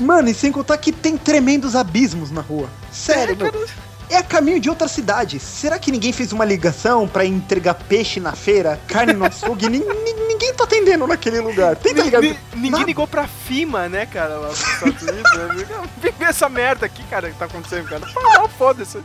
Mano, 0.00 0.28
e 0.30 0.34
sem 0.34 0.50
contar 0.50 0.78
que 0.78 0.90
tem 0.90 1.16
tremendos 1.18 1.76
abismos 1.76 2.30
na 2.30 2.40
rua. 2.40 2.68
Sério, 2.90 3.34
É, 3.34 3.36
meu. 3.36 3.52
cara. 3.52 3.66
É 4.12 4.18
a 4.18 4.22
caminho 4.22 4.60
de 4.60 4.68
outra 4.70 4.86
cidade. 4.88 5.38
Será 5.40 5.78
que 5.78 5.90
ninguém 5.90 6.12
fez 6.12 6.32
uma 6.32 6.44
ligação 6.44 7.06
pra 7.08 7.24
entregar 7.24 7.74
peixe 7.74 8.20
na 8.20 8.32
feira, 8.32 8.78
carne 8.86 9.12
no 9.12 9.24
açougue? 9.24 9.68
Nin- 9.68 9.84
ninguém 10.28 10.52
tá 10.54 10.64
atendendo 10.64 11.06
naquele 11.06 11.40
lugar. 11.40 11.76
Tenta 11.76 12.02
ligar. 12.02 12.20
Ni- 12.22 12.38
Ninguém 12.54 12.84
ligou 12.84 13.06
pra 13.08 13.26
FIMA, 13.26 13.88
né, 13.88 14.06
cara, 14.06 14.36
lá 14.36 14.48
nos 14.48 14.60
Estados 14.60 15.02
Unidos. 15.02 15.32
né? 15.32 15.88
Vem 16.00 16.12
ver 16.12 16.24
essa 16.26 16.48
merda 16.48 16.86
aqui, 16.86 17.02
cara, 17.04 17.30
que 17.30 17.36
tá 17.38 17.46
acontecendo, 17.46 17.88
cara. 17.88 18.02
Não, 18.14 18.48
foda-se. 18.48 18.98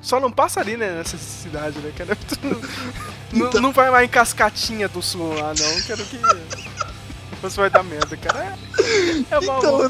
Só 0.00 0.18
não 0.20 0.30
passa 0.30 0.60
ali, 0.60 0.76
né, 0.76 0.90
nessa 0.96 1.16
cidade, 1.18 1.78
né, 1.78 1.92
cara. 1.96 2.16
Não, 3.32 3.48
Então- 3.48 3.60
não 3.60 3.72
vai 3.72 3.90
lá 3.90 4.04
em 4.04 4.08
Cascatinha 4.08 4.88
do 4.88 5.02
Sul 5.02 5.34
lá, 5.34 5.52
não. 5.58 5.82
Quero 5.82 6.04
que. 6.04 6.16
Você 7.42 7.60
vai 7.60 7.70
dar 7.70 7.82
merda, 7.82 8.16
cara. 8.16 8.56
É, 8.80 9.34
é 9.34 9.38
Então, 9.38 9.80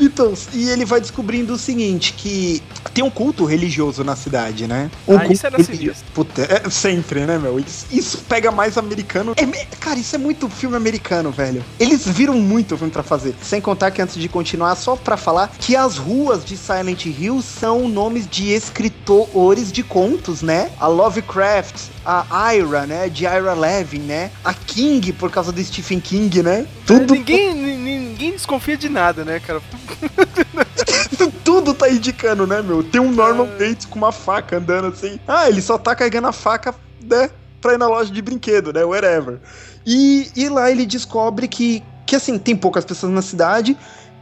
então, 0.00 0.34
e 0.52 0.68
ele 0.70 0.84
vai 0.84 1.00
descobrindo 1.00 1.54
o 1.54 1.58
seguinte, 1.58 2.12
que 2.12 2.62
tem 2.92 3.02
um 3.02 3.10
culto 3.10 3.44
religioso 3.44 4.04
na 4.04 4.16
cidade, 4.16 4.66
né? 4.66 4.90
Um 5.06 5.18
Ah, 5.18 5.26
isso 5.26 5.46
era 5.46 5.56
religioso. 5.56 5.82
sinistro. 5.82 6.12
Puta, 6.14 6.42
é, 6.42 6.70
sempre, 6.70 7.20
né, 7.26 7.38
meu? 7.38 7.58
Isso, 7.58 7.86
isso 7.90 8.18
pega 8.28 8.50
mais 8.50 8.78
americano. 8.78 9.34
É 9.36 9.44
cara, 9.84 9.98
isso 9.98 10.14
é 10.14 10.18
muito 10.18 10.48
filme 10.48 10.76
americano, 10.76 11.30
velho. 11.30 11.64
Eles 11.78 12.06
viram 12.06 12.34
muito 12.34 12.76
filme 12.76 12.92
pra 12.92 13.02
fazer. 13.02 13.34
Sem 13.42 13.60
contar 13.60 13.90
que 13.90 14.00
antes 14.00 14.16
de 14.16 14.28
continuar, 14.28 14.74
só 14.76 14.96
pra 14.96 15.16
falar 15.16 15.52
que 15.58 15.76
as 15.76 15.96
ruas 15.96 16.44
de 16.44 16.56
Silent 16.56 17.06
Hill 17.06 17.42
são 17.42 17.88
nomes 17.88 18.26
de 18.26 18.50
escritores 18.52 19.70
de 19.70 19.82
contos, 19.82 20.42
né? 20.42 20.70
A 20.80 20.86
Lovecraft, 20.86 21.74
a 22.06 22.54
Ira, 22.54 22.86
né? 22.86 23.08
De 23.08 23.24
Ira 23.24 23.54
Levin, 23.54 24.00
né? 24.00 24.30
A 24.44 24.52
King, 24.52 25.12
por 25.12 25.30
causa 25.30 25.50
do 25.52 25.62
Stephen 25.62 26.00
King, 26.00 26.42
né? 26.42 26.66
Tudo 26.86 27.14
Ninguém, 27.14 27.54
ni- 27.54 27.76
ninguém 27.76 28.32
desconfia 28.32 28.76
de 28.76 28.88
nada, 28.88 29.24
né, 29.24 29.40
cara? 29.40 29.60
Tudo 31.44 31.74
tá 31.74 31.88
indicando, 31.88 32.46
né, 32.46 32.62
meu? 32.62 32.82
Tem 32.82 33.00
um 33.00 33.10
Norman 33.10 33.46
Bates 33.58 33.86
com 33.86 33.96
uma 33.98 34.12
faca 34.12 34.56
andando 34.56 34.88
assim. 34.88 35.18
Ah, 35.26 35.48
ele 35.48 35.60
só 35.62 35.78
tá 35.78 35.94
carregando 35.94 36.28
a 36.28 36.32
faca, 36.32 36.74
né? 37.02 37.30
Pra 37.60 37.74
ir 37.74 37.78
na 37.78 37.86
loja 37.86 38.12
de 38.12 38.20
brinquedo, 38.22 38.72
né? 38.72 38.84
Whatever. 38.84 39.38
E, 39.86 40.30
e 40.36 40.48
lá 40.48 40.70
ele 40.70 40.84
descobre 40.86 41.46
que, 41.48 41.82
que, 42.06 42.16
assim, 42.16 42.38
tem 42.38 42.56
poucas 42.56 42.84
pessoas 42.84 43.12
na 43.12 43.22
cidade. 43.22 43.76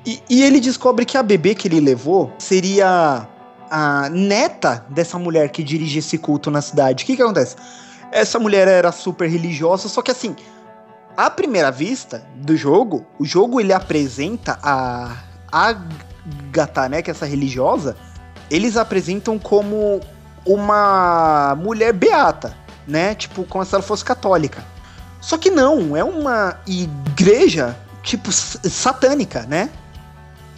E, 0.05 0.21
e 0.29 0.43
ele 0.43 0.61
descobre 0.61 1.05
que 1.05 1.17
a 1.17 1.23
bebê 1.23 1.55
que 1.55 1.69
ele 1.69 1.81
levou 1.81 2.33
seria 2.39 3.27
a 3.75 4.11
neta 4.11 4.85
dessa 4.91 5.19
mulher 5.19 5.49
que 5.49 5.63
dirige 5.63 6.01
esse 6.01 6.19
culto 6.19 6.51
na 6.51 6.61
cidade. 6.61 7.05
O 7.05 7.07
que 7.07 7.17
que 7.17 7.23
acontece? 7.23 7.57
Essa 8.11 8.39
mulher 8.39 8.69
era 8.69 8.93
super 8.93 9.27
religiosa, 9.27 9.89
só 9.89 10.03
que 10.03 10.11
assim, 10.11 10.37
à 11.17 11.31
primeira 11.31 11.71
vista 11.71 12.23
do 12.37 12.55
jogo, 12.55 13.07
o 13.19 13.25
jogo 13.25 13.59
ele 13.59 13.73
apresenta 13.73 14.59
a 14.63 15.17
Agatha, 15.51 16.87
né, 16.91 17.01
que 17.01 17.11
é 17.11 17.13
essa 17.13 17.25
religiosa, 17.25 17.97
eles 18.51 18.77
apresentam 18.77 19.39
como 19.39 20.01
uma 20.45 21.57
mulher 21.59 21.95
beata, 21.95 22.55
né, 22.87 23.15
tipo 23.15 23.43
como 23.45 23.65
se 23.65 23.75
ela 23.75 23.83
fosse 23.83 24.05
católica. 24.05 24.63
Só 25.19 25.39
que 25.39 25.51
não, 25.51 25.97
é 25.97 26.05
uma 26.05 26.59
igreja 26.67 27.75
tipo 28.03 28.31
satânica, 28.31 29.47
né? 29.49 29.71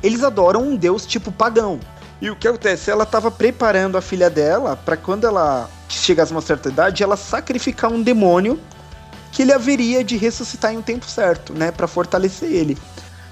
Eles 0.02 0.24
adoram 0.24 0.62
um 0.62 0.74
deus 0.74 1.06
tipo 1.06 1.30
pagão. 1.30 1.78
E 2.20 2.30
o 2.30 2.36
que 2.36 2.48
acontece? 2.48 2.90
Ela 2.90 3.04
tava 3.04 3.30
preparando 3.30 3.98
a 3.98 4.00
filha 4.00 4.30
dela 4.30 4.76
para 4.76 4.96
quando 4.96 5.26
ela 5.26 5.68
chegasse 5.88 6.32
a 6.32 6.36
uma 6.36 6.42
certa 6.42 6.68
idade, 6.68 7.02
ela 7.02 7.16
sacrificar 7.16 7.92
um 7.92 8.02
demônio 8.02 8.58
que 9.32 9.42
ele 9.42 9.52
haveria 9.52 10.04
de 10.04 10.16
ressuscitar 10.16 10.72
em 10.72 10.78
um 10.78 10.82
tempo 10.82 11.04
certo, 11.06 11.52
né, 11.52 11.70
Pra 11.70 11.86
fortalecer 11.86 12.50
ele. 12.50 12.78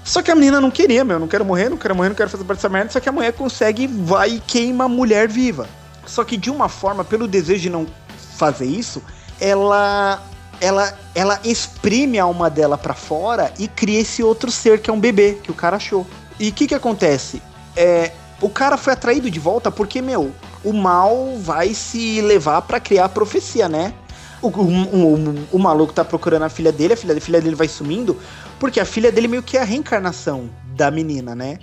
Só 0.03 0.21
que 0.21 0.29
a 0.29 0.35
menina 0.35 0.59
não 0.59 0.69
queria, 0.69 1.03
meu, 1.05 1.17
não 1.17 1.29
quero 1.29 1.45
morrer, 1.45 1.69
não 1.69 1.77
quero 1.77 1.95
morrer, 1.95 2.09
não 2.09 2.15
quero 2.15 2.29
fazer 2.29 2.43
parte 2.43 2.57
dessa 2.57 2.67
merda, 2.67 2.91
só 2.91 2.99
que 2.99 3.07
a 3.07 3.11
mulher 3.11 3.31
consegue, 3.31 3.87
vai 3.87 4.31
e 4.31 4.39
queima 4.41 4.83
a 4.83 4.89
mulher 4.89 5.29
viva. 5.29 5.65
Só 6.05 6.25
que 6.25 6.35
de 6.35 6.51
uma 6.51 6.67
forma, 6.67 7.05
pelo 7.05 7.25
desejo 7.25 7.61
de 7.61 7.69
não 7.69 7.87
fazer 8.35 8.65
isso, 8.65 9.01
ela 9.39 10.21
ela 10.59 10.97
ela 11.15 11.39
exprime 11.43 12.19
a 12.19 12.23
alma 12.23 12.49
dela 12.49 12.77
pra 12.77 12.93
fora 12.93 13.53
e 13.57 13.67
cria 13.67 14.01
esse 14.01 14.21
outro 14.21 14.51
ser 14.51 14.81
que 14.81 14.89
é 14.89 14.93
um 14.93 14.99
bebê 14.99 15.37
que 15.41 15.51
o 15.51 15.53
cara 15.53 15.77
achou. 15.77 16.05
E 16.37 16.49
o 16.49 16.51
que 16.53 16.67
que 16.67 16.75
acontece? 16.75 17.41
É, 17.75 18.11
o 18.45 18.49
cara 18.49 18.77
foi 18.77 18.93
atraído 18.93 19.29
de 19.31 19.39
volta 19.39 19.71
porque, 19.71 20.01
meu, 20.01 20.31
o 20.63 20.73
mal 20.73 21.37
vai 21.37 21.73
se 21.73 22.21
levar 22.21 22.61
pra 22.63 22.79
criar 22.79 23.05
a 23.05 23.09
profecia, 23.09 23.69
né? 23.69 23.93
O, 24.41 24.47
o, 24.49 25.15
o- 25.15 25.47
o 25.53 25.59
maluco 25.59 25.93
tá 25.93 26.03
procurando 26.03 26.43
a 26.43 26.49
filha 26.49 26.71
dele, 26.71 26.93
a 26.93 26.97
filha, 26.97 27.15
a 27.17 27.21
filha 27.21 27.41
dele 27.41 27.55
vai 27.55 27.67
sumindo, 27.67 28.17
porque 28.59 28.79
a 28.79 28.85
filha 28.85 29.11
dele 29.11 29.27
meio 29.27 29.43
que 29.43 29.57
é 29.57 29.61
a 29.61 29.65
reencarnação 29.65 30.49
da 30.75 30.91
menina, 30.91 31.33
né? 31.35 31.59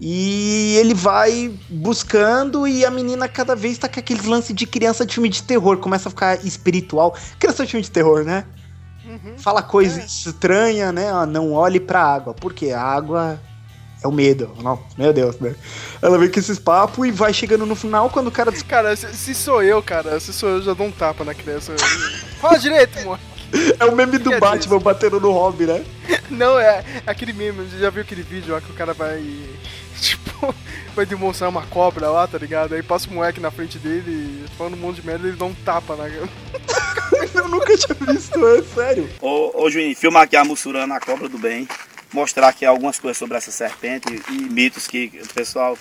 E 0.00 0.76
ele 0.76 0.94
vai 0.94 1.58
buscando 1.68 2.68
e 2.68 2.84
a 2.84 2.90
menina 2.90 3.26
cada 3.28 3.56
vez 3.56 3.78
tá 3.78 3.88
com 3.88 3.98
aqueles 3.98 4.24
lances 4.26 4.54
de 4.54 4.66
criança 4.66 5.04
de 5.04 5.14
filme 5.14 5.28
de 5.28 5.42
terror, 5.42 5.78
começa 5.78 6.08
a 6.08 6.10
ficar 6.10 6.44
espiritual. 6.46 7.16
Criança 7.38 7.64
de 7.64 7.70
filme 7.72 7.82
de 7.82 7.90
terror, 7.90 8.22
né? 8.24 8.44
Fala 9.36 9.62
coisa 9.62 10.00
estranha, 10.00 10.92
né? 10.92 11.10
Ah, 11.10 11.26
não 11.26 11.52
olhe 11.52 11.80
pra 11.80 12.02
água, 12.02 12.34
porque 12.34 12.70
a 12.70 12.82
água 12.82 13.40
é 14.02 14.08
o 14.08 14.12
medo. 14.12 14.50
Não, 14.62 14.80
meu 14.96 15.12
Deus, 15.12 15.38
né? 15.38 15.54
Ela 16.00 16.18
vem 16.18 16.30
com 16.30 16.38
esses 16.38 16.58
papos 16.58 17.06
e 17.06 17.10
vai 17.10 17.32
chegando 17.32 17.66
no 17.66 17.74
final 17.74 18.08
quando 18.10 18.28
o 18.28 18.32
cara 18.32 18.52
Cara, 18.52 18.94
se, 18.94 19.12
se 19.14 19.34
sou 19.34 19.62
eu, 19.62 19.82
cara, 19.82 20.20
se 20.20 20.32
sou 20.32 20.48
eu, 20.48 20.62
já 20.62 20.74
dou 20.74 20.86
um 20.86 20.92
tapa 20.92 21.24
na 21.24 21.34
criança. 21.34 21.74
Fala 22.40 22.58
direito, 22.58 22.98
amor. 22.98 23.18
É 23.80 23.84
o 23.84 23.96
meme 23.96 24.18
do 24.18 24.30
Que 24.30 24.36
é 24.36 24.40
Batman 24.40 24.78
batendo 24.78 25.20
no 25.20 25.32
Robin, 25.32 25.64
né? 25.64 25.84
Não, 26.30 26.58
é 26.58 26.84
aquele 27.06 27.32
meme, 27.32 27.66
você 27.68 27.78
já 27.78 27.90
viu 27.90 28.02
aquele 28.02 28.22
vídeo 28.22 28.52
lá 28.52 28.60
que 28.60 28.70
o 28.70 28.74
cara 28.74 28.92
vai. 28.92 29.22
Tipo, 30.00 30.54
vai 30.94 31.04
demonstrar 31.04 31.50
uma 31.50 31.66
cobra 31.66 32.08
lá, 32.08 32.24
tá 32.24 32.38
ligado? 32.38 32.72
Aí 32.72 32.84
passa 32.84 33.10
o 33.10 33.12
moleque 33.12 33.40
na 33.40 33.50
frente 33.50 33.80
dele, 33.80 34.44
falando 34.56 34.74
um 34.74 34.76
monte 34.76 35.00
de 35.00 35.06
merda, 35.06 35.26
ele 35.26 35.36
dá 35.36 35.44
um 35.44 35.54
tapa 35.54 35.96
na. 35.96 36.06
Eu 37.34 37.48
nunca 37.48 37.76
tinha 37.76 37.96
visto, 38.12 38.46
é 38.46 38.62
sério. 38.62 39.10
Ô, 39.20 39.64
ô 39.64 39.68
Juninho, 39.68 39.96
filmar 39.96 40.22
aqui 40.22 40.36
a 40.36 40.44
Mussurana, 40.44 40.94
a 40.94 41.00
cobra 41.00 41.28
do 41.28 41.36
bem. 41.36 41.66
Mostrar 42.12 42.48
aqui 42.48 42.64
algumas 42.64 42.98
coisas 42.98 43.18
sobre 43.18 43.36
essa 43.36 43.50
serpente 43.50 44.06
e, 44.10 44.32
e 44.32 44.38
mitos 44.48 44.86
que 44.86 45.20
o 45.22 45.34
pessoal. 45.34 45.76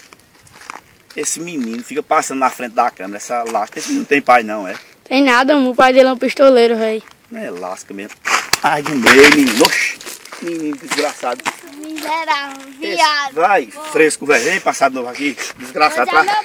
Esse 1.16 1.40
menino 1.40 1.84
fica 1.84 2.04
passando 2.04 2.40
na 2.40 2.50
frente 2.50 2.74
da 2.74 2.92
câmera, 2.92 3.18
essa 3.18 3.44
lasca. 3.44 3.80
Esse 3.80 3.88
menino 3.90 4.02
não 4.02 4.08
tem 4.08 4.22
pai, 4.22 4.44
não, 4.44 4.68
é? 4.68 4.76
Tem 5.06 5.24
nada, 5.24 5.58
o 5.58 5.74
pai 5.74 5.94
dele 5.94 6.10
é 6.10 6.14
um 6.14 6.18
pistoleiro, 6.18 6.76
velho. 6.76 7.02
Não 7.32 7.42
é 7.42 7.50
lasca 7.50 7.94
mesmo. 7.94 8.16
Ai, 8.62 8.82
do 8.84 8.92
meio, 8.96 9.30
menino. 9.36 9.64
Oxi, 9.66 9.98
menino 10.42 10.78
desgraçado. 10.78 11.42
Miserável, 11.78 12.62
Esse- 12.82 13.34
Vai, 13.34 13.68
fresco, 13.92 14.26
velho. 14.26 14.44
Vem 14.44 14.60
passar 14.60 14.90
de 14.90 14.96
novo 14.96 15.08
aqui. 15.10 15.36
Desgraçado. 15.58 16.10
É 16.10 16.14
Vai, 16.14 16.26
meu 16.26 16.36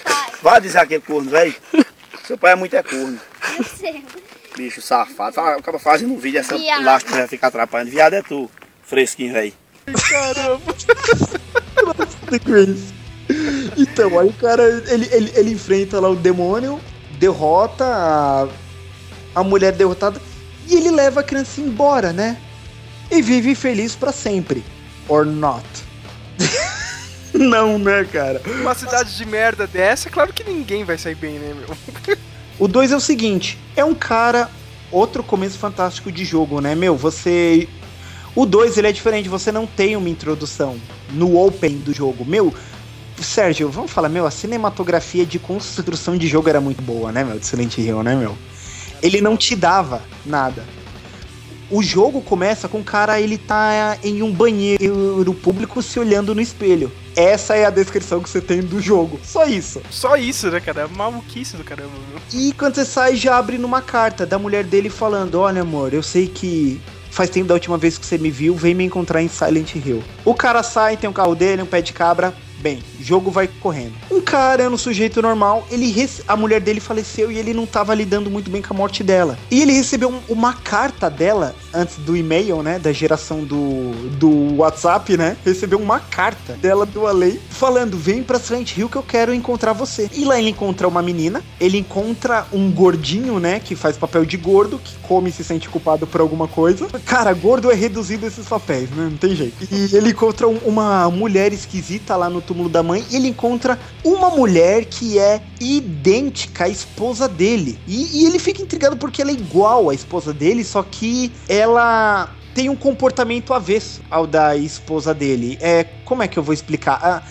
vai 0.40 0.60
dizer 0.60 0.78
aquele 0.78 1.02
corno, 1.02 1.30
velho. 1.30 1.54
Seu 2.26 2.38
pai 2.38 2.52
é 2.52 2.54
muito 2.56 2.74
é 2.74 2.82
corno. 2.82 3.20
Eu 3.58 3.64
sei. 3.64 4.02
Bicho 4.56 4.80
safado. 4.80 5.38
Acaba 5.40 5.78
fazendo 5.78 6.14
um 6.14 6.18
vídeo, 6.18 6.38
essa 6.40 6.56
Viado. 6.56 6.84
lasca 6.84 7.10
vai 7.10 7.26
ficar 7.28 7.48
atrapalhando. 7.48 7.90
Viado 7.90 8.14
é 8.14 8.22
tu. 8.22 8.50
Fresquinho, 8.84 9.32
velho. 9.32 9.52
Caramba. 9.86 10.74
Então, 13.76 14.18
aí 14.18 14.28
o 14.28 14.32
cara, 14.32 14.62
ele, 14.88 15.08
ele, 15.10 15.32
ele 15.34 15.50
enfrenta 15.52 16.00
lá 16.00 16.08
o 16.08 16.16
demônio, 16.16 16.80
derrota 17.18 17.84
a, 17.84 18.48
a 19.34 19.44
mulher 19.44 19.72
derrotada 19.72 20.20
e 20.68 20.74
ele 20.74 20.90
leva 20.90 21.20
a 21.20 21.22
criança 21.22 21.60
embora, 21.60 22.12
né? 22.12 22.38
E 23.10 23.22
vive 23.22 23.54
feliz 23.54 23.94
pra 23.94 24.12
sempre. 24.12 24.64
Or 25.08 25.24
not. 25.24 25.64
Não, 27.34 27.78
né, 27.78 28.04
cara? 28.04 28.42
Uma 28.60 28.74
cidade 28.74 29.16
de 29.16 29.24
merda 29.24 29.66
dessa, 29.66 30.08
é 30.08 30.12
claro 30.12 30.32
que 30.32 30.44
ninguém 30.44 30.84
vai 30.84 30.98
sair 30.98 31.14
bem, 31.14 31.38
né, 31.38 31.54
meu? 31.54 32.16
O 32.58 32.68
2 32.68 32.92
é 32.92 32.96
o 32.96 33.00
seguinte, 33.00 33.58
é 33.74 33.84
um 33.84 33.94
cara, 33.94 34.50
outro 34.90 35.22
começo 35.22 35.58
fantástico 35.58 36.12
de 36.12 36.24
jogo, 36.24 36.60
né, 36.60 36.74
meu? 36.74 36.96
Você... 36.96 37.68
O 38.34 38.46
2, 38.46 38.78
ele 38.78 38.88
é 38.88 38.92
diferente, 38.92 39.28
você 39.28 39.52
não 39.52 39.66
tem 39.66 39.94
uma 39.94 40.08
introdução 40.08 40.76
no 41.10 41.38
open 41.38 41.76
do 41.78 41.92
jogo. 41.92 42.24
Meu, 42.24 42.52
Sérgio, 43.20 43.68
vamos 43.68 43.90
falar, 43.90 44.08
meu, 44.08 44.26
a 44.26 44.30
cinematografia 44.30 45.26
de 45.26 45.38
construção 45.38 46.16
de 46.16 46.26
jogo 46.26 46.48
era 46.48 46.60
muito 46.60 46.82
boa, 46.82 47.12
né, 47.12 47.22
meu? 47.22 47.38
De 47.38 47.44
Silent 47.44 47.76
Hill, 47.76 48.02
né, 48.02 48.14
meu? 48.14 48.36
Ele 49.02 49.20
não 49.20 49.36
te 49.36 49.54
dava 49.54 50.02
nada. 50.24 50.64
O 51.70 51.82
jogo 51.82 52.20
começa 52.20 52.68
com 52.68 52.80
o 52.80 52.84
cara, 52.84 53.20
ele 53.20 53.38
tá 53.38 53.96
em 54.02 54.22
um 54.22 54.32
banheiro 54.32 55.32
público 55.42 55.82
se 55.82 55.98
olhando 55.98 56.34
no 56.34 56.40
espelho. 56.40 56.92
Essa 57.16 57.54
é 57.54 57.64
a 57.64 57.70
descrição 57.70 58.20
que 58.20 58.28
você 58.28 58.40
tem 58.40 58.60
do 58.60 58.80
jogo. 58.80 59.18
Só 59.22 59.44
isso. 59.44 59.80
Só 59.90 60.16
isso, 60.16 60.50
né, 60.50 60.60
cara? 60.60 60.88
Maluquice 60.88 61.56
do 61.56 61.64
caramba, 61.64 61.92
meu. 62.10 62.20
E 62.32 62.52
quando 62.52 62.74
você 62.74 62.84
sai, 62.84 63.16
já 63.16 63.36
abre 63.36 63.58
numa 63.58 63.82
carta 63.82 64.26
da 64.26 64.38
mulher 64.38 64.64
dele 64.64 64.88
falando: 64.90 65.36
Olha, 65.36 65.62
amor, 65.62 65.94
eu 65.94 66.02
sei 66.02 66.26
que 66.26 66.80
faz 67.12 67.28
tempo 67.28 67.46
da 67.46 67.54
última 67.54 67.76
vez 67.76 67.98
que 67.98 68.06
você 68.06 68.16
me 68.16 68.30
viu, 68.30 68.54
vem 68.56 68.74
me 68.74 68.84
encontrar 68.84 69.22
em 69.22 69.28
Silent 69.28 69.74
Hill. 69.74 70.02
O 70.24 70.34
cara 70.34 70.62
sai, 70.62 70.96
tem 70.96 71.08
um 71.08 71.12
carro 71.12 71.34
dele, 71.34 71.60
um 71.62 71.66
pé 71.66 71.82
de 71.82 71.92
cabra. 71.92 72.34
Bem, 72.58 72.82
jogo 73.00 73.30
vai 73.30 73.48
correndo. 73.60 73.92
Um 74.10 74.20
cara, 74.20 74.70
no 74.70 74.78
sujeito 74.78 75.20
normal, 75.20 75.66
ele 75.70 76.08
a 76.26 76.36
mulher 76.36 76.60
dele 76.60 76.78
faleceu 76.80 77.30
e 77.30 77.36
ele 77.36 77.52
não 77.52 77.66
tava 77.66 77.92
lidando 77.94 78.30
muito 78.30 78.50
bem 78.50 78.62
com 78.62 78.72
a 78.72 78.76
morte 78.76 79.02
dela. 79.02 79.36
E 79.50 79.60
ele 79.60 79.72
recebeu 79.72 80.08
um- 80.08 80.20
uma 80.32 80.54
carta 80.54 81.10
dela 81.10 81.54
antes 81.74 81.96
do 81.98 82.16
e-mail, 82.16 82.62
né? 82.62 82.78
Da 82.78 82.92
geração 82.92 83.44
do, 83.44 83.92
do 84.18 84.56
WhatsApp, 84.56 85.16
né? 85.16 85.36
Recebeu 85.44 85.78
uma 85.78 86.00
carta 86.00 86.54
dela 86.54 86.84
do 86.86 87.06
Alei 87.06 87.40
falando: 87.50 87.96
vem 87.96 88.22
pra 88.22 88.38
Silent 88.38 88.76
Hill 88.76 88.88
que 88.88 88.96
eu 88.96 89.02
quero 89.02 89.34
encontrar 89.34 89.72
você. 89.72 90.08
E 90.12 90.24
lá 90.24 90.38
ele 90.38 90.50
encontra 90.50 90.86
uma 90.88 91.02
menina, 91.02 91.42
ele 91.60 91.78
encontra 91.78 92.46
um 92.52 92.70
gordinho, 92.70 93.38
né? 93.38 93.60
Que 93.60 93.74
faz 93.74 93.96
papel 93.96 94.24
de 94.24 94.36
gordo, 94.36 94.78
que 94.78 94.94
come 95.02 95.30
e 95.30 95.32
se 95.32 95.44
sente 95.44 95.68
culpado 95.68 96.06
por 96.06 96.20
alguma 96.20 96.46
coisa. 96.48 96.86
Cara, 97.06 97.32
gordo 97.32 97.70
é 97.70 97.74
reduzido 97.74 98.26
esses 98.26 98.46
papéis, 98.46 98.90
né? 98.90 99.08
Não 99.10 99.16
tem 99.16 99.34
jeito. 99.34 99.66
E 99.70 99.96
ele 99.96 100.10
encontra 100.10 100.48
um- 100.48 100.58
uma 100.64 101.10
mulher 101.10 101.52
esquisita 101.52 102.16
lá 102.16 102.28
no 102.30 102.40
túmulo 102.40 102.68
da 102.68 102.82
mãe. 102.82 103.04
E 103.10 103.16
ele 103.16 103.28
encontra 103.28 103.78
uma 104.04 104.30
mulher 104.30 104.84
que 104.84 105.18
é 105.18 105.40
idêntica 105.60 106.64
à 106.64 106.68
esposa 106.68 107.28
dele. 107.28 107.78
E, 107.86 108.22
e 108.22 108.26
ele 108.26 108.38
fica 108.38 108.62
intrigado 108.62 108.96
porque 108.96 109.22
ela 109.22 109.30
é 109.30 109.34
igual 109.34 109.90
à 109.90 109.94
esposa 109.94 110.32
dele, 110.32 110.64
só 110.64 110.82
que 110.82 111.30
ela 111.62 112.28
tem 112.54 112.68
um 112.68 112.76
comportamento 112.76 113.54
avesso 113.54 114.02
ao 114.10 114.26
da 114.26 114.56
esposa 114.56 115.14
dele. 115.14 115.56
É, 115.60 115.84
como 116.04 116.22
é 116.22 116.28
que 116.28 116.38
eu 116.38 116.42
vou 116.42 116.52
explicar? 116.52 116.98
Ah, 117.02 117.22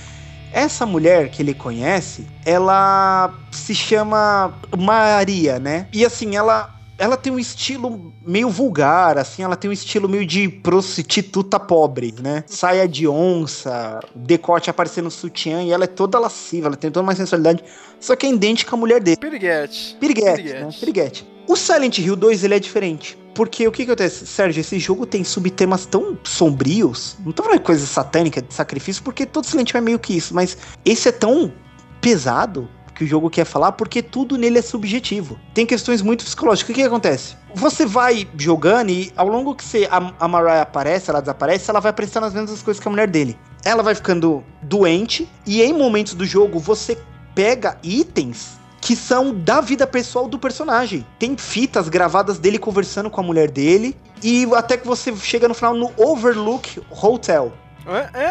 essa 0.54 0.86
mulher 0.86 1.30
que 1.30 1.42
ele 1.42 1.54
conhece, 1.54 2.26
ela 2.46 3.34
se 3.52 3.76
chama 3.76 4.54
Maria, 4.78 5.60
né? 5.60 5.88
E 5.94 6.06
assim, 6.06 6.36
ela 6.36 6.78
ela 6.98 7.18
tem 7.18 7.34
um 7.34 7.40
estilo 7.40 8.14
meio 8.24 8.48
vulgar, 8.48 9.18
assim, 9.18 9.42
ela 9.42 9.56
tem 9.56 9.68
um 9.68 9.74
estilo 9.74 10.08
meio 10.08 10.24
de 10.24 10.48
prostituta 10.48 11.60
pobre, 11.60 12.14
né? 12.22 12.44
Saia 12.46 12.88
de 12.88 13.08
onça, 13.08 14.00
decote 14.16 14.70
aparecendo 14.70 15.06
no 15.06 15.12
sutiã, 15.12 15.64
e 15.64 15.72
ela 15.72 15.86
é 15.86 15.88
toda 15.88 16.20
lasciva, 16.20 16.68
ela 16.68 16.76
tem 16.76 16.92
toda 16.92 17.04
uma 17.04 17.16
sensualidade, 17.16 17.64
só 18.00 18.16
que 18.16 18.28
é 18.28 18.30
idêntica 18.30 18.76
à 18.76 18.78
mulher 18.78 19.02
dele. 19.02 19.18
Piriguete. 19.18 19.98
Piriguete, 20.00 20.44
Piriguete. 20.44 20.64
né? 20.64 20.70
Piriguete. 20.80 21.31
O 21.52 21.56
Silent 21.58 21.98
Hill 21.98 22.16
2, 22.16 22.46
ele 22.46 22.56
é 22.56 22.60
diferente. 22.60 23.18
Porque 23.36 23.68
o 23.68 23.74
que, 23.74 23.84
que 23.84 23.92
acontece? 23.92 24.26
Sérgio, 24.26 24.62
esse 24.62 24.80
jogo 24.80 25.06
tem 25.06 25.22
subtemas 25.22 25.86
tão 25.86 26.18
sombrios. 26.24 27.18
Não 27.26 27.34
tô 27.34 27.44
falando 27.44 27.60
de 27.60 27.66
coisa 27.66 27.86
satânica, 27.86 28.42
de 28.42 28.54
sacrifício, 28.54 29.04
porque 29.04 29.26
todo 29.26 29.46
Silent 29.46 29.72
Hill 29.72 29.80
é 29.80 29.82
meio 29.82 30.00
que 30.00 30.16
isso. 30.16 30.34
Mas 30.34 30.58
esse 30.86 31.10
é 31.10 31.12
tão 31.12 31.52
pesado 32.00 32.70
que 32.96 33.04
o 33.04 33.08
jogo 33.08 33.30
quer 33.30 33.44
falar, 33.44 33.74
porque 33.74 34.02
tudo 34.02 34.38
nele 34.38 34.60
é 34.60 34.62
subjetivo. 34.62 35.38
Tem 35.54 35.66
questões 35.66 36.02
muito 36.02 36.24
psicológicas. 36.24 36.70
O 36.70 36.74
que, 36.74 36.82
que 36.82 36.88
acontece? 36.88 37.36
Você 37.54 37.86
vai 37.86 38.26
jogando 38.38 38.90
e 38.90 39.12
ao 39.18 39.28
longo 39.28 39.54
que 39.54 39.66
você, 39.66 39.90
a, 39.92 40.14
a 40.22 40.28
Mariah 40.30 40.62
aparece, 40.62 41.10
ela 41.10 41.20
desaparece, 41.20 41.70
ela 41.70 41.82
vai 41.82 41.90
apreciando 41.90 42.28
as 42.28 42.34
mesmas 42.34 42.62
coisas 42.62 42.82
que 42.82 42.88
a 42.88 42.92
mulher 42.92 43.10
dele. 43.10 43.38
Ela 43.66 43.84
vai 43.84 43.94
ficando 43.94 44.42
doente 44.62 45.28
e 45.46 45.62
em 45.62 45.74
momentos 45.74 46.14
do 46.14 46.26
jogo 46.26 46.60
você 46.60 46.98
pega 47.36 47.78
itens 47.84 48.61
que 48.82 48.96
são 48.96 49.34
da 49.34 49.62
vida 49.62 49.86
pessoal 49.86 50.28
do 50.28 50.40
personagem. 50.40 51.06
Tem 51.20 51.38
fitas 51.38 51.88
gravadas 51.88 52.40
dele 52.40 52.58
conversando 52.58 53.10
com 53.10 53.22
a 53.22 53.24
mulher 53.24 53.50
dele 53.52 53.96
e 54.24 54.48
até 54.56 54.76
que 54.76 54.88
você 54.88 55.16
chega 55.16 55.48
no 55.48 55.54
final 55.54 55.76
no 55.76 55.92
Overlook 55.96 56.82
Hotel. 56.90 57.54
É, 57.86 58.10
é, 58.20 58.26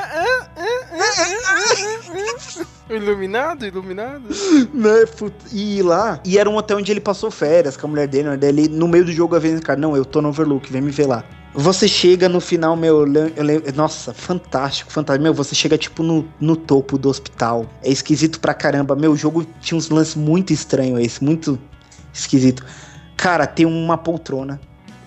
é. 2.90 2.94
Iluminado, 2.94 3.66
iluminado. 3.66 4.24
né, 4.74 5.06
put- 5.16 5.34
e 5.52 5.82
lá, 5.82 6.20
e 6.24 6.38
era 6.38 6.48
um 6.50 6.56
hotel 6.56 6.78
onde 6.78 6.90
ele 6.90 7.00
passou 7.00 7.30
férias 7.30 7.76
com 7.76 7.86
a 7.86 7.90
mulher 7.90 8.08
dele, 8.08 8.30
né, 8.30 8.36
daí 8.36 8.50
ele 8.50 8.68
no 8.68 8.88
meio 8.88 9.04
do 9.04 9.12
jogo 9.12 9.36
a 9.36 9.38
vez, 9.38 9.60
cara, 9.60 9.78
não, 9.78 9.96
eu 9.96 10.04
tô 10.04 10.20
no 10.20 10.28
Overlook, 10.28 10.72
vem 10.72 10.82
me 10.82 10.90
ver 10.90 11.06
lá. 11.06 11.24
Você 11.52 11.88
chega 11.88 12.28
no 12.28 12.40
final, 12.40 12.76
meu, 12.76 13.04
nossa, 13.74 14.14
fantástico, 14.14 14.92
fantástico. 14.92 15.22
Meu, 15.22 15.34
você 15.34 15.54
chega 15.54 15.76
tipo 15.76 16.02
no, 16.02 16.28
no 16.40 16.54
topo 16.54 16.96
do 16.96 17.08
hospital. 17.08 17.66
É 17.82 17.90
esquisito 17.90 18.38
pra 18.38 18.54
caramba. 18.54 18.94
Meu, 18.94 19.12
o 19.12 19.16
jogo 19.16 19.44
tinha 19.60 19.76
uns 19.76 19.90
lances 19.90 20.14
muito 20.14 20.52
estranhos 20.52 21.00
esse, 21.00 21.22
muito 21.24 21.58
esquisito. 22.12 22.64
Cara, 23.16 23.46
tem 23.46 23.66
uma 23.66 23.98
poltrona, 23.98 24.60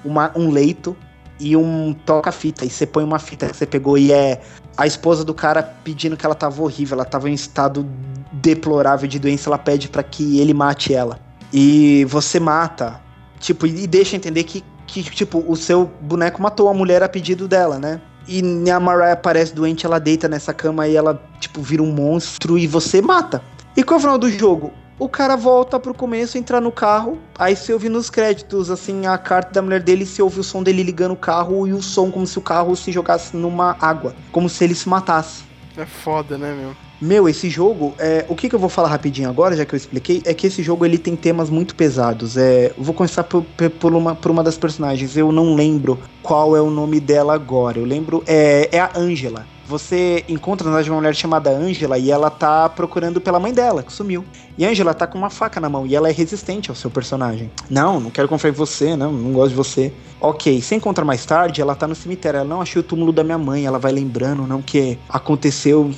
uma, 0.04 0.32
um 0.36 0.50
leito 0.50 0.96
e 1.40 1.56
um 1.56 1.96
toca-fita. 2.06 2.66
E 2.66 2.70
você 2.70 2.86
põe 2.86 3.04
uma 3.04 3.20
fita 3.20 3.48
que 3.48 3.56
você 3.56 3.66
pegou 3.66 3.98
e 3.98 4.12
é 4.12 4.42
a 4.78 4.86
esposa 4.86 5.24
do 5.24 5.34
cara 5.34 5.64
pedindo 5.64 6.18
que 6.18 6.26
ela 6.26 6.36
tava 6.36 6.62
horrível, 6.62 6.96
ela 6.96 7.06
tava 7.06 7.30
em 7.30 7.34
estado 7.34 7.88
deplorável 8.34 9.08
de 9.08 9.20
doença, 9.20 9.50
ela 9.50 9.58
pede 9.58 9.88
pra 9.88 10.04
que 10.04 10.40
ele 10.40 10.54
mate 10.54 10.94
ela. 10.94 11.20
E 11.52 12.04
você 12.06 12.40
mata, 12.40 13.00
tipo, 13.40 13.68
e 13.68 13.86
deixa 13.88 14.16
entender 14.16 14.44
que, 14.44 14.64
que 14.88 15.04
tipo, 15.04 15.44
o 15.48 15.56
seu 15.56 15.90
boneco 16.02 16.42
matou 16.42 16.70
a 16.70 16.74
mulher 16.74 17.04
a 17.04 17.10
pedido 17.10 17.48
dela, 17.48 17.80
né? 17.80 18.02
E 18.28 18.42
a 18.70 18.80
Mariah 18.80 19.14
aparece 19.14 19.54
doente, 19.54 19.86
ela 19.86 20.00
deita 20.00 20.30
nessa 20.30 20.54
cama 20.54 20.88
e 20.88 20.96
ela, 20.96 21.22
tipo, 21.40 21.62
vira 21.62 21.84
um 21.84 21.92
monstro 21.92 22.58
e 22.58 22.66
você 22.66 23.02
mata. 23.02 23.42
E 23.76 23.84
qual 23.84 23.98
é 23.98 24.00
o 24.00 24.02
final 24.02 24.18
do 24.18 24.30
jogo? 24.30 24.72
O 24.98 25.10
cara 25.10 25.36
volta 25.36 25.80
pro 25.80 25.94
começo, 25.94 26.38
entra 26.38 26.62
no 26.62 26.72
carro, 26.72 27.18
aí 27.38 27.56
você 27.56 27.74
ouve 27.74 27.90
nos 27.90 28.10
créditos, 28.10 28.70
assim, 28.70 29.08
a 29.08 29.18
carta 29.18 29.52
da 29.52 29.62
mulher 29.62 29.82
dele, 29.82 30.06
você 30.06 30.22
ouve 30.22 30.40
o 30.40 30.44
som 30.44 30.64
dele 30.64 30.84
ligando 30.84 31.12
o 31.12 31.18
carro 31.18 31.68
e 31.68 31.74
o 31.74 31.82
som 31.82 32.12
como 32.12 32.28
se 32.28 32.38
o 32.38 32.42
carro 32.42 32.76
se 32.76 32.92
jogasse 32.92 33.36
numa 33.36 33.76
água, 33.82 34.16
como 34.32 34.48
se 34.48 34.64
ele 34.64 34.76
se 34.76 34.88
matasse. 34.88 35.44
É 35.76 35.86
foda, 35.86 36.38
né, 36.38 36.54
meu? 36.54 36.76
Meu, 37.04 37.28
esse 37.28 37.50
jogo, 37.50 37.94
é, 38.00 38.26
o 38.30 38.36
que, 38.36 38.48
que 38.48 38.56
eu 38.56 38.60
vou 38.60 38.70
falar 38.70 38.88
rapidinho 38.88 39.30
agora, 39.30 39.58
já 39.58 39.66
que 39.66 39.76
eu 39.76 39.78
expliquei, 39.78 40.22
é 40.24 40.34
que 40.34 40.48
esse 40.48 40.64
jogo 40.64 40.86
ele 40.86 40.98
tem 40.98 41.18
temas 41.18 41.50
muito 41.50 41.76
pesados. 41.76 42.38
É, 42.38 42.72
vou 42.78 42.94
começar 42.94 43.26
por, 43.26 43.44
por, 43.78 43.94
uma, 43.94 44.16
por 44.16 44.32
uma 44.32 44.42
das 44.42 44.58
personagens. 44.58 45.18
Eu 45.18 45.30
não 45.30 45.54
lembro 45.54 46.00
qual 46.22 46.56
é 46.56 46.62
o 46.62 46.70
nome 46.70 47.02
dela 47.02 47.34
agora. 47.34 47.78
Eu 47.78 47.84
lembro, 47.84 48.24
é, 48.26 48.70
é 48.72 48.80
a 48.80 48.92
Angela. 48.96 49.46
Você 49.68 50.24
encontra 50.30 50.70
na 50.70 50.80
uma 50.80 50.96
mulher 50.96 51.14
chamada 51.14 51.50
Angela 51.50 51.98
e 51.98 52.10
ela 52.10 52.30
tá 52.30 52.70
procurando 52.70 53.20
pela 53.20 53.38
mãe 53.38 53.54
dela, 53.54 53.84
que 53.84 53.92
sumiu. 53.92 54.24
E 54.58 54.66
Angela 54.66 54.94
tá 54.94 55.06
com 55.06 55.18
uma 55.18 55.30
faca 55.30 55.60
na 55.60 55.68
mão 55.68 55.86
e 55.86 55.94
ela 55.98 56.08
é 56.08 56.12
resistente 56.14 56.70
ao 56.70 56.76
seu 56.76 56.90
personagem. 56.90 57.52
Não, 57.70 58.00
não 58.00 58.12
quero 58.12 58.30
confiar 58.30 58.52
em 58.52 58.54
você, 58.54 58.96
não, 58.96 59.12
não 59.12 59.34
gosto 59.34 59.50
de 59.50 59.56
você. 59.56 59.92
Ok, 60.22 60.62
você 60.62 60.76
encontra 60.76 61.04
mais 61.04 61.26
tarde, 61.26 61.62
ela 61.62 61.76
tá 61.76 61.86
no 61.86 61.96
cemitério. 61.96 62.38
Ela 62.38 62.48
não 62.48 62.62
achei 62.62 62.80
o 62.80 62.84
túmulo 62.84 63.12
da 63.12 63.26
minha 63.26 63.38
mãe. 63.38 63.66
Ela 63.66 63.78
vai 63.78 63.92
lembrando, 63.92 64.48
não, 64.48 64.62
que 64.62 64.98
aconteceu 65.10 65.92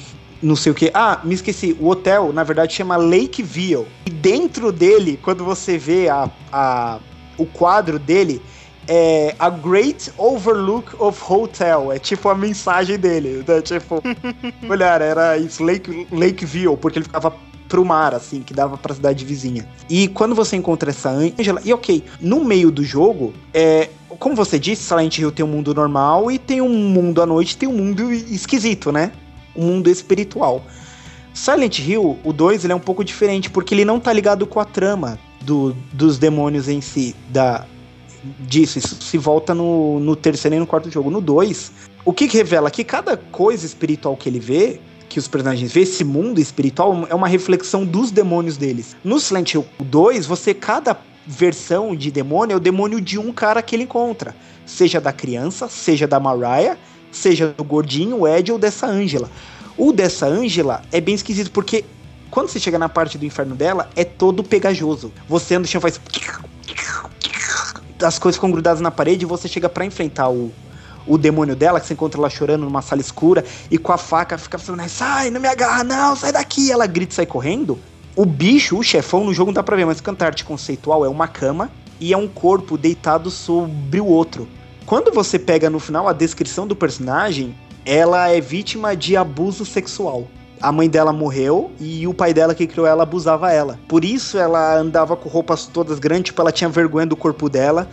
não 0.45 0.55
sei 0.55 0.71
o 0.71 0.75
que. 0.75 0.91
Ah, 0.93 1.19
me 1.23 1.33
esqueci. 1.33 1.75
O 1.79 1.89
hotel, 1.89 2.31
na 2.31 2.43
verdade, 2.43 2.73
chama 2.73 2.95
Lakeville. 2.95 3.87
E 4.05 4.09
dentro 4.11 4.71
dele, 4.71 5.19
quando 5.21 5.43
você 5.43 5.77
vê 5.77 6.07
a, 6.07 6.29
a, 6.51 6.99
o 7.37 7.45
quadro 7.45 7.97
dele, 7.97 8.41
é 8.87 9.35
a 9.39 9.49
Great 9.49 10.11
Overlook 10.17 10.95
of 10.99 11.19
Hotel. 11.27 11.91
É 11.91 11.97
tipo 11.97 12.29
a 12.29 12.35
mensagem 12.35 12.99
dele. 12.99 13.43
Né? 13.47 13.61
Tipo, 13.61 14.03
olhar, 14.69 15.01
era 15.01 15.35
isso, 15.37 15.63
Lake, 15.63 16.07
Lakeville, 16.11 16.77
porque 16.77 16.99
ele 16.99 17.05
ficava 17.05 17.33
pro 17.67 17.83
mar, 17.83 18.13
assim, 18.13 18.41
que 18.41 18.53
dava 18.53 18.77
pra 18.77 18.93
cidade 18.93 19.25
vizinha. 19.25 19.67
E 19.89 20.07
quando 20.07 20.35
você 20.35 20.55
encontra 20.55 20.91
essa 20.91 21.09
Angela, 21.09 21.59
e 21.65 21.73
ok, 21.73 22.03
no 22.21 22.45
meio 22.45 22.69
do 22.69 22.83
jogo, 22.83 23.33
é, 23.51 23.89
como 24.19 24.35
você 24.35 24.59
disse, 24.59 24.83
Silent 24.83 25.17
Hill 25.17 25.31
tem 25.31 25.43
um 25.43 25.49
mundo 25.49 25.73
normal 25.73 26.31
e 26.31 26.37
tem 26.37 26.61
um 26.61 26.69
mundo 26.69 27.21
à 27.23 27.25
noite, 27.25 27.57
tem 27.57 27.67
um 27.67 27.73
mundo 27.73 28.13
esquisito, 28.13 28.91
né? 28.91 29.11
Um 29.55 29.65
mundo 29.65 29.89
espiritual. 29.89 30.63
Silent 31.33 31.79
Hill, 31.79 32.17
o 32.23 32.31
2, 32.31 32.63
ele 32.63 32.73
é 32.73 32.75
um 32.75 32.79
pouco 32.79 33.03
diferente, 33.03 33.49
porque 33.49 33.75
ele 33.75 33.83
não 33.83 33.99
tá 33.99 34.13
ligado 34.13 34.47
com 34.47 34.59
a 34.59 34.65
trama 34.65 35.19
do, 35.41 35.75
dos 35.91 36.17
demônios 36.17 36.69
em 36.69 36.79
si, 36.79 37.13
da, 37.29 37.65
disso. 38.39 38.79
Isso 38.79 38.95
se 39.01 39.17
volta 39.17 39.53
no, 39.53 39.99
no 39.99 40.15
terceiro 40.15 40.55
e 40.55 40.59
no 40.59 40.65
quarto 40.65 40.89
jogo. 40.89 41.09
No 41.09 41.21
2, 41.21 41.71
o 42.05 42.13
que, 42.13 42.27
que 42.27 42.37
revela? 42.37 42.71
Que 42.71 42.83
cada 42.83 43.17
coisa 43.17 43.65
espiritual 43.65 44.15
que 44.15 44.29
ele 44.29 44.39
vê, 44.39 44.79
que 45.09 45.19
os 45.19 45.27
personagens 45.27 45.71
vê, 45.71 45.81
esse 45.81 46.03
mundo 46.03 46.39
espiritual, 46.39 47.05
é 47.09 47.15
uma 47.15 47.27
reflexão 47.27 47.85
dos 47.85 48.11
demônios 48.11 48.57
deles. 48.57 48.95
No 49.03 49.19
Silent 49.19 49.53
Hill 49.53 49.65
2, 49.79 50.25
você, 50.25 50.53
cada 50.53 50.97
versão 51.27 51.95
de 51.95 52.11
demônio 52.11 52.53
é 52.53 52.57
o 52.57 52.59
demônio 52.59 53.01
de 53.01 53.17
um 53.17 53.31
cara 53.31 53.61
que 53.61 53.75
ele 53.75 53.83
encontra. 53.83 54.35
Seja 54.65 55.01
da 55.01 55.11
criança, 55.11 55.67
seja 55.67 56.07
da 56.07 56.19
Mariah, 56.19 56.77
seja 57.17 57.47
do 57.47 57.63
gordinho, 57.63 58.21
o 58.21 58.27
Ed 58.27 58.51
ou 58.51 58.57
dessa 58.57 58.87
Angela. 58.87 59.29
O 59.77 59.91
dessa 59.91 60.25
Angela 60.25 60.81
é 60.91 61.01
bem 61.01 61.15
esquisito, 61.15 61.51
porque 61.51 61.83
quando 62.29 62.49
você 62.49 62.59
chega 62.59 62.77
na 62.77 62.89
parte 62.89 63.17
do 63.17 63.25
inferno 63.25 63.55
dela, 63.55 63.89
é 63.95 64.03
todo 64.03 64.43
pegajoso. 64.43 65.11
Você 65.27 65.55
anda 65.55 65.61
no 65.61 65.67
chão 65.67 65.81
faz. 65.81 65.99
As 68.03 68.19
coisas 68.19 68.35
ficam 68.35 68.51
grudadas 68.51 68.81
na 68.81 68.91
parede 68.91 69.23
e 69.23 69.27
você 69.27 69.47
chega 69.47 69.69
para 69.69 69.85
enfrentar 69.85 70.29
o, 70.29 70.51
o 71.07 71.17
demônio 71.17 71.55
dela, 71.55 71.79
que 71.79 71.87
você 71.87 71.93
encontra 71.93 72.19
ela 72.19 72.29
chorando 72.29 72.63
numa 72.63 72.81
sala 72.81 73.01
escura, 73.01 73.43
e 73.71 73.77
com 73.77 73.91
a 73.93 73.97
faca 73.97 74.37
fica 74.37 74.57
falando, 74.57 74.87
sai, 74.89 75.29
não 75.29 75.39
me 75.39 75.47
agarra, 75.47 75.83
não, 75.83 76.15
sai 76.15 76.31
daqui. 76.31 76.71
Ela 76.71 76.85
grita 76.87 77.13
e 77.13 77.15
sai 77.15 77.25
correndo. 77.25 77.79
O 78.15 78.25
bicho, 78.25 78.77
o 78.77 78.83
chefão, 78.83 79.25
no 79.25 79.33
jogo 79.33 79.51
não 79.51 79.55
dá 79.55 79.63
pra 79.63 79.75
ver, 79.75 79.85
mas 79.85 79.99
o 79.99 80.03
cantarte 80.03 80.43
conceitual 80.43 81.05
é 81.05 81.09
uma 81.09 81.27
cama 81.27 81.71
e 81.99 82.13
é 82.13 82.17
um 82.17 82.27
corpo 82.27 82.77
deitado 82.77 83.29
sobre 83.29 83.99
o 83.99 84.05
outro. 84.05 84.47
Quando 84.85 85.11
você 85.11 85.39
pega 85.39 85.67
no 85.67 85.79
final 85.79 86.07
a 86.07 86.13
descrição 86.13 86.67
do 86.67 86.75
personagem, 86.75 87.55
ela 87.83 88.29
é 88.29 88.39
vítima 88.39 88.95
de 88.95 89.17
abuso 89.17 89.65
sexual. 89.65 90.27
A 90.61 90.71
mãe 90.71 90.87
dela 90.87 91.11
morreu 91.11 91.71
e 91.79 92.07
o 92.07 92.13
pai 92.13 92.35
dela 92.35 92.53
que 92.53 92.67
criou 92.67 92.85
ela 92.85 93.01
abusava 93.01 93.51
ela. 93.51 93.79
Por 93.87 94.05
isso 94.05 94.37
ela 94.37 94.77
andava 94.77 95.15
com 95.15 95.27
roupas 95.27 95.65
todas 95.65 95.97
grandes, 95.97 96.25
tipo, 96.25 96.41
ela 96.41 96.51
tinha 96.51 96.69
vergonha 96.69 97.07
do 97.07 97.15
corpo 97.15 97.49
dela. 97.49 97.89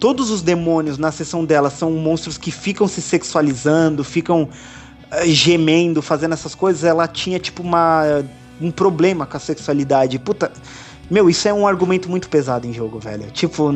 Todos 0.00 0.30
os 0.30 0.42
demônios 0.42 0.98
na 0.98 1.12
sessão 1.12 1.44
dela 1.44 1.70
são 1.70 1.92
monstros 1.92 2.36
que 2.36 2.50
ficam 2.50 2.88
se 2.88 3.00
sexualizando, 3.00 4.02
ficam 4.02 4.42
uh, 4.42 5.26
gemendo, 5.26 6.02
fazendo 6.02 6.32
essas 6.32 6.56
coisas. 6.56 6.82
Ela 6.82 7.06
tinha, 7.06 7.38
tipo, 7.38 7.62
uma, 7.62 8.24
um 8.60 8.72
problema 8.72 9.26
com 9.26 9.36
a 9.36 9.40
sexualidade. 9.40 10.18
Puta, 10.18 10.50
meu, 11.08 11.30
isso 11.30 11.46
é 11.46 11.54
um 11.54 11.68
argumento 11.68 12.10
muito 12.10 12.28
pesado 12.28 12.66
em 12.66 12.72
jogo, 12.72 12.98
velho. 12.98 13.30
Tipo, 13.30 13.72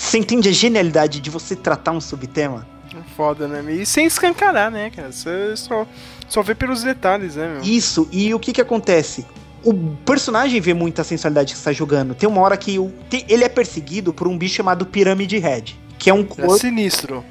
Você 0.00 0.16
entende 0.16 0.48
a 0.48 0.52
genialidade 0.52 1.20
de 1.20 1.28
você 1.28 1.54
tratar 1.54 1.92
um 1.92 2.00
subtema? 2.00 2.66
Foda, 3.14 3.46
né? 3.46 3.70
E 3.72 3.84
sem 3.84 4.06
escancarar, 4.06 4.70
né, 4.70 4.88
cara? 4.90 5.12
Você 5.12 5.54
só, 5.56 5.86
só 6.26 6.42
vê 6.42 6.54
pelos 6.54 6.82
detalhes, 6.82 7.36
né, 7.36 7.46
meu? 7.52 7.62
Isso, 7.62 8.08
e 8.10 8.32
o 8.32 8.38
que 8.40 8.50
que 8.52 8.62
acontece? 8.62 9.26
O 9.62 9.74
personagem 10.06 10.58
vê 10.58 10.72
muita 10.72 11.04
sensualidade 11.04 11.52
que 11.52 11.58
está 11.58 11.70
jogando. 11.70 12.14
Tem 12.14 12.26
uma 12.26 12.40
hora 12.40 12.56
que 12.56 12.78
o- 12.78 12.90
ele 13.28 13.44
é 13.44 13.48
perseguido 13.48 14.10
por 14.12 14.26
um 14.26 14.38
bicho 14.38 14.54
chamado 14.54 14.86
Pirâmide 14.86 15.36
Head, 15.38 15.78
que 15.98 16.08
é 16.08 16.14
um 16.14 16.20
É 16.20 16.24
corpo 16.24 16.58
sinistro. 16.58 17.22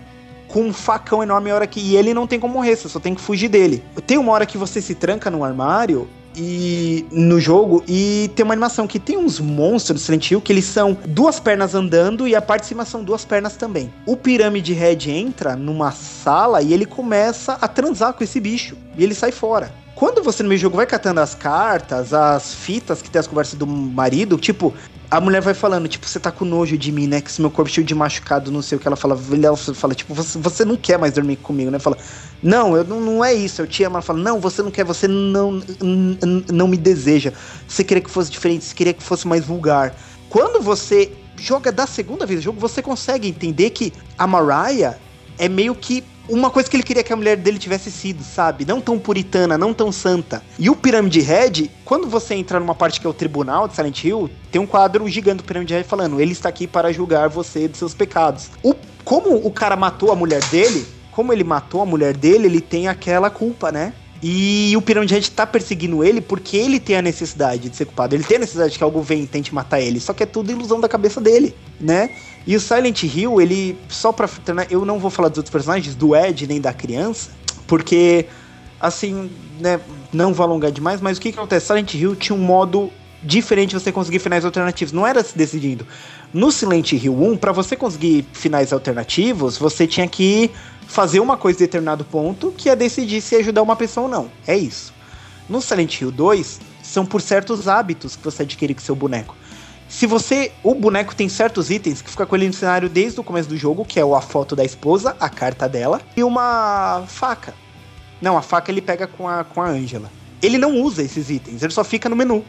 com 0.48 0.62
um 0.62 0.72
facão 0.74 1.24
enorme 1.24 1.50
a 1.50 1.56
hora 1.56 1.68
que 1.68 1.80
e 1.80 1.96
ele 1.98 2.14
não 2.14 2.28
tem 2.28 2.40
como 2.40 2.54
morrer, 2.54 2.76
você 2.76 2.88
só 2.88 3.00
tem 3.00 3.16
que 3.16 3.22
fugir 3.22 3.48
dele. 3.50 3.84
Tem 4.06 4.18
uma 4.20 4.32
hora 4.32 4.46
que 4.46 4.60
você 4.60 4.80
se 4.80 4.94
tranca 4.94 5.32
no 5.32 5.44
armário 5.44 6.08
e 6.36 7.06
no 7.12 7.40
jogo 7.40 7.84
e 7.88 8.30
tem 8.36 8.44
uma 8.44 8.54
animação 8.54 8.88
que 8.88 9.00
tem 9.00 9.18
uns 9.18 9.40
monstros 9.40 10.02
do 10.02 10.04
Silent 10.04 10.32
Hill 10.32 10.42
que 10.42 10.52
eles 10.52 10.66
são 10.66 10.98
duas 11.06 11.40
pernas 11.40 11.76
andando 11.76 12.28
e 12.28 12.36
a 12.36 12.42
parte 12.42 12.64
de 12.64 12.68
cima 12.68 12.86
são 12.86 13.04
duas 13.04 13.26
pernas 13.26 13.56
também. 13.56 13.92
O 14.06 14.16
Pirâmide 14.16 14.74
Red 14.74 15.10
entra 15.10 15.56
numa 15.56 15.92
sala 15.92 16.62
e 16.62 16.74
ele 16.74 16.86
começa 16.86 17.54
a 17.54 17.68
transar 17.68 18.14
com 18.14 18.24
esse 18.24 18.40
bicho 18.40 18.78
e 18.98 19.04
ele 19.04 19.16
sai 19.16 19.32
fora. 19.32 19.72
Quando 20.00 20.24
você 20.24 20.42
no 20.42 20.48
meio 20.48 20.58
do 20.58 20.62
jogo 20.62 20.78
vai 20.78 20.86
catando 20.86 21.20
as 21.20 21.36
cartas, 21.36 22.14
as 22.14 22.54
fitas 22.54 23.02
que 23.02 23.12
tem 23.12 23.20
as 23.20 23.28
conversas 23.28 23.56
do 23.56 23.68
marido, 23.68 24.38
tipo, 24.38 24.74
a 25.12 25.20
mulher 25.20 25.42
vai 25.42 25.54
falando, 25.54 25.90
tipo, 25.90 26.08
você 26.08 26.18
tá 26.18 26.32
com 26.32 26.46
nojo 26.46 26.78
de 26.78 26.90
mim, 26.90 27.06
né? 27.06 27.20
Que 27.20 27.30
esse 27.30 27.42
meu 27.42 27.52
corpo 27.52 27.70
cheio 27.70 27.86
de 27.86 27.94
machucado, 27.94 28.50
não 28.50 28.62
sei 28.62 28.78
o 28.78 28.80
que 28.80 28.88
ela 28.88 28.96
fala. 28.96 29.20
Ela 29.44 29.58
fala, 29.58 29.94
tipo, 29.94 30.14
você, 30.14 30.40
você 30.40 30.64
não 30.64 30.78
quer 30.78 30.98
mais 30.98 31.16
dormir 31.16 31.36
comigo, 31.36 31.70
né? 31.70 31.80
Fala, 31.80 31.98
não, 32.42 32.78
eu 32.78 32.86
não, 32.86 33.02
não 33.02 33.26
é 33.26 33.34
isso, 33.34 33.62
eu 33.62 33.68
te 33.68 33.84
amo. 33.84 33.98
Ela 33.98 34.02
fala, 34.02 34.20
não, 34.20 34.40
você 34.40 34.62
não 34.62 34.72
quer, 34.72 34.86
você 34.86 35.06
não, 35.06 35.62
não 36.50 36.68
me 36.70 36.78
deseja. 36.78 37.34
Você 37.68 37.84
queria 37.84 38.02
que 38.02 38.10
fosse 38.10 38.32
diferente, 38.32 38.64
você 38.64 38.74
queria 38.74 38.94
que 38.94 39.04
fosse 39.04 39.28
mais 39.28 39.44
vulgar. 39.44 39.94
Quando 40.30 40.62
você 40.62 41.12
joga 41.36 41.74
da 41.74 41.86
segunda 41.86 42.26
vez 42.26 42.40
o 42.40 42.44
jogo, 42.44 42.58
você 42.58 42.82
consegue 42.82 43.28
entender 43.28 43.72
que 43.72 43.92
a 44.18 44.26
Mariah 44.26 44.98
é 45.38 45.50
meio 45.50 45.76
que 45.76 46.06
uma 46.30 46.50
coisa 46.50 46.70
que 46.70 46.76
ele 46.76 46.84
queria 46.84 47.04
que 47.04 47.12
a 47.12 47.16
mulher 47.16 47.36
dele 47.36 47.58
tivesse 47.58 47.92
sido, 47.92 48.24
sabe? 48.24 48.66
Não 48.66 48.80
tão 48.80 48.98
puritana, 49.00 49.58
não 49.58 49.74
tão 49.74 49.92
santa. 49.92 50.44
E 50.58 50.70
o 50.70 50.76
Pyramid 50.76 51.20
Head, 51.20 51.72
quando 51.84 52.08
você 52.08 52.36
entra 52.36 52.60
numa 52.60 52.76
parte 52.76 53.02
que 53.02 53.08
é 53.08 53.10
o 53.10 53.14
tribunal 53.14 53.68
de 53.68 53.76
Silent 53.76 54.04
Hill, 54.04 54.30
tem 54.52 54.62
um 54.62 54.68
quadro 54.68 55.08
gigante 55.10 55.38
do 55.38 55.44
Pyramid 55.44 55.72
Head 55.72 55.88
falando: 55.88 56.22
ele 56.22 56.32
está 56.32 56.50
aqui 56.50 56.68
para 56.68 56.94
julgar 56.94 57.30
você 57.30 57.68
dos 57.68 57.80
seus 57.80 57.94
pecados. 57.94 58.50
O, 58.64 58.76
como 59.04 59.36
o 59.36 59.52
cara 59.52 59.76
matou 59.76 60.12
a 60.12 60.16
mulher 60.16 60.44
dele, 60.46 60.86
como 61.12 61.34
ele 61.34 61.44
matou 61.44 61.82
a 61.82 61.86
mulher 61.86 62.16
dele, 62.16 62.46
ele 62.46 62.62
tem 62.62 62.88
aquela 62.88 63.30
culpa, 63.30 63.72
né? 63.72 63.94
E 64.22 64.76
o 64.76 64.82
Pyramid 64.82 65.12
Head 65.14 65.32
tá 65.32 65.48
perseguindo 65.48 66.04
ele 66.04 66.20
porque 66.20 66.58
ele 66.58 66.80
tem 66.80 66.98
a 66.98 67.02
necessidade 67.02 67.70
de 67.70 67.76
ser 67.76 67.86
culpado. 67.86 68.16
Ele 68.16 68.24
tem 68.24 68.36
a 68.38 68.42
necessidade 68.42 68.78
que 68.78 68.84
algo 68.84 69.02
venha 69.02 69.24
e 69.24 69.28
tente 69.28 69.54
matar 69.56 69.80
ele. 69.80 70.00
Só 70.00 70.14
que 70.14 70.24
é 70.24 70.26
tudo 70.26 70.52
ilusão 70.52 70.80
da 70.80 70.90
cabeça 70.90 71.22
dele, 71.22 71.56
né? 71.80 72.10
E 72.46 72.56
o 72.56 72.60
Silent 72.60 73.04
Hill, 73.04 73.42
ele. 73.42 73.78
Só 73.88 74.12
pra. 74.12 74.30
Eu 74.70 74.86
não 74.86 75.00
vou 75.00 75.10
falar 75.10 75.30
dos 75.30 75.38
outros 75.38 75.52
personagens, 75.52 75.96
do 75.96 76.16
Ed 76.16 76.48
nem 76.48 76.60
da 76.62 76.74
criança, 76.74 77.32
porque. 77.68 78.26
Assim, 78.80 79.30
né? 79.60 79.80
Não 80.12 80.34
vou 80.34 80.46
alongar 80.46 80.72
demais, 80.72 81.02
mas 81.02 81.18
o 81.18 81.22
que, 81.22 81.32
que 81.32 81.38
acontece? 81.38 81.68
Silent 81.68 81.94
Hill 81.94 82.16
tinha 82.16 82.36
um 82.36 82.42
modo 82.42 82.90
diferente 83.22 83.74
você 83.74 83.92
conseguir 83.92 84.20
finais 84.20 84.46
alternativos. 84.46 84.94
Não 84.94 85.06
era 85.06 85.24
se 85.24 85.38
decidindo. 85.38 85.86
No 86.34 86.52
Silent 86.52 86.94
Hill 86.94 87.14
1, 87.14 87.38
pra 87.38 87.52
você 87.52 87.76
conseguir 87.76 88.26
finais 88.34 88.72
alternativos, 88.72 89.58
você 89.58 89.86
tinha 89.86 90.08
que 90.08 90.50
fazer 90.88 91.20
uma 91.20 91.38
coisa 91.38 91.60
em 91.60 91.66
determinado 91.66 92.04
ponto 92.06 92.54
que 92.56 92.70
ia 92.70 92.76
decidir 92.76 93.22
se 93.22 93.36
ia 93.36 93.42
ajudar 93.42 93.62
uma 93.62 93.76
pessoa 93.76 94.06
ou 94.06 94.12
não. 94.12 94.32
É 94.48 94.58
isso. 94.58 94.94
No 95.48 95.62
Silent 95.62 96.02
Hill 96.02 96.12
2, 96.12 96.62
são 96.82 97.06
por 97.06 97.22
certos 97.22 97.68
hábitos 97.68 98.16
que 98.16 98.24
você 98.24 98.44
adquire 98.44 98.74
com 98.74 98.82
seu 98.82 98.96
boneco. 98.96 99.36
Se 99.90 100.06
você. 100.06 100.52
O 100.64 100.76
boneco 100.76 101.16
tem 101.16 101.28
certos 101.28 101.72
itens 101.72 102.02
que 102.02 102.12
fica 102.12 102.26
com 102.26 102.36
ele 102.36 102.48
no 102.48 102.54
cenário 102.54 102.88
desde 102.88 103.20
o 103.20 103.24
começo 103.24 103.50
do 103.50 103.58
jogo, 103.58 103.84
que 103.84 104.00
é 104.00 104.04
a 104.04 104.22
foto 104.22 104.56
da 104.56 104.64
esposa, 104.64 105.18
a 105.20 105.28
carta 105.28 105.68
dela, 105.68 106.00
e 106.16 106.24
uma 106.24 107.04
faca. 107.08 107.56
Não, 108.22 108.38
a 108.38 108.42
faca 108.42 108.72
ele 108.72 108.82
pega 108.82 109.08
com 109.08 109.28
a, 109.28 109.44
com 109.44 109.62
a 109.62 109.68
Angela. 109.68 110.12
Ele 110.42 110.58
não 110.58 110.80
usa 110.80 111.02
esses 111.02 111.30
itens, 111.30 111.64
ele 111.64 111.74
só 111.74 111.84
fica 111.84 112.08
no 112.08 112.16
menu. 112.16 112.46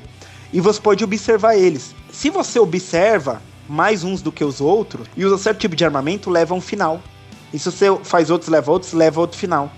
E 0.52 0.60
você 0.60 0.80
pode 0.80 1.02
observar 1.02 1.56
eles. 1.56 1.94
Se 2.12 2.28
você 2.28 2.58
observa 2.58 3.40
mais 3.68 4.04
uns 4.04 4.20
do 4.20 4.30
que 4.30 4.44
os 4.44 4.60
outros, 4.60 5.06
e 5.16 5.24
usa 5.24 5.38
certo 5.38 5.60
tipo 5.60 5.74
de 5.74 5.84
armamento, 5.84 6.28
leva 6.28 6.54
um 6.54 6.60
final. 6.60 7.00
E 7.52 7.58
se 7.58 7.70
você 7.70 7.86
faz 8.02 8.30
outros, 8.30 8.50
leva 8.50 8.70
outros, 8.70 8.92
leva 8.92 9.20
outro 9.20 9.38
final. 9.38 9.72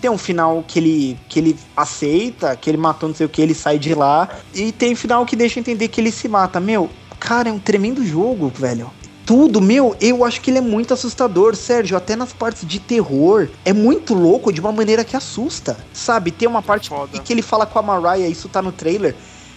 Tem 0.00 0.10
um 0.10 0.18
final 0.18 0.64
que 0.66 0.78
ele, 0.78 1.18
que 1.28 1.38
ele 1.38 1.58
aceita, 1.76 2.56
que 2.56 2.68
ele 2.68 2.76
matou 2.76 3.08
não 3.08 3.16
sei 3.16 3.24
o 3.24 3.28
que, 3.28 3.40
ele 3.40 3.54
sai 3.54 3.78
de 3.78 3.94
lá. 3.94 4.28
E 4.52 4.72
tem 4.72 4.94
final 4.94 5.24
que 5.24 5.36
deixa 5.36 5.60
entender 5.60 5.88
que 5.88 6.00
ele 6.00 6.10
se 6.10 6.28
mata. 6.28 6.58
Meu, 6.60 6.90
cara, 7.24 7.48
é 7.48 7.52
um 7.52 7.58
tremendo 7.58 8.04
jogo, 8.04 8.52
velho. 8.54 8.90
Tudo, 9.24 9.58
meu, 9.58 9.96
eu 9.98 10.22
acho 10.22 10.42
que 10.42 10.50
ele 10.50 10.58
é 10.58 10.60
muito 10.60 10.92
assustador, 10.92 11.56
Sérgio. 11.56 11.96
Até 11.96 12.14
nas 12.14 12.34
partes 12.34 12.68
de 12.68 12.78
terror. 12.78 13.48
É 13.64 13.72
muito 13.72 14.12
louco 14.12 14.52
de 14.52 14.60
uma 14.60 14.70
maneira 14.70 15.02
que 15.02 15.16
assusta. 15.16 15.78
Sabe? 15.94 16.30
Tem 16.30 16.46
uma 16.46 16.60
parte 16.60 16.90
Foda. 16.90 17.18
que 17.18 17.32
ele 17.32 17.40
fala 17.40 17.64
com 17.64 17.78
a 17.78 17.82
Mariah, 17.82 18.28
isso 18.28 18.46
tá 18.50 18.60
no 18.60 18.70
trailer. 18.70 19.16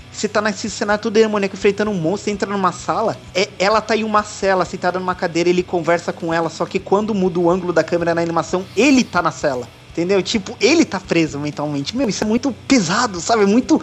Você 0.10 0.30
tá 0.30 0.42
nesse 0.42 0.70
cenário 0.70 1.04
todo 1.04 1.14
demoníaco 1.14 1.56
enfrentando 1.56 1.92
um 1.92 1.94
monstro, 1.94 2.24
você 2.24 2.32
entra 2.32 2.50
numa 2.50 2.72
sala, 2.72 3.16
é, 3.36 3.50
ela 3.60 3.82
tá 3.82 3.96
em 3.96 4.04
uma 4.04 4.24
cela, 4.24 4.66
sentada 4.66 4.98
numa 4.98 5.14
cadeira, 5.14 5.48
ele 5.48 5.62
conversa 5.62 6.12
com 6.12 6.34
ela, 6.34 6.50
só 6.50 6.66
que 6.66 6.80
quando 6.80 7.14
muda 7.14 7.40
o 7.40 7.52
ângulo 7.52 7.72
da 7.72 7.84
câmera 7.84 8.16
na 8.16 8.22
animação, 8.22 8.66
ele 8.76 9.04
tá 9.04 9.22
na 9.22 9.30
cela. 9.30 9.68
Entendeu? 9.92 10.24
Tipo, 10.24 10.56
ele 10.60 10.86
tá 10.86 11.00
preso 11.00 11.38
mentalmente. 11.38 11.96
Meu, 11.96 12.08
isso 12.08 12.24
é 12.24 12.28
muito 12.28 12.52
pesado, 12.68 13.20
sabe? 13.20 13.44
É 13.44 13.46
muito. 13.46 13.82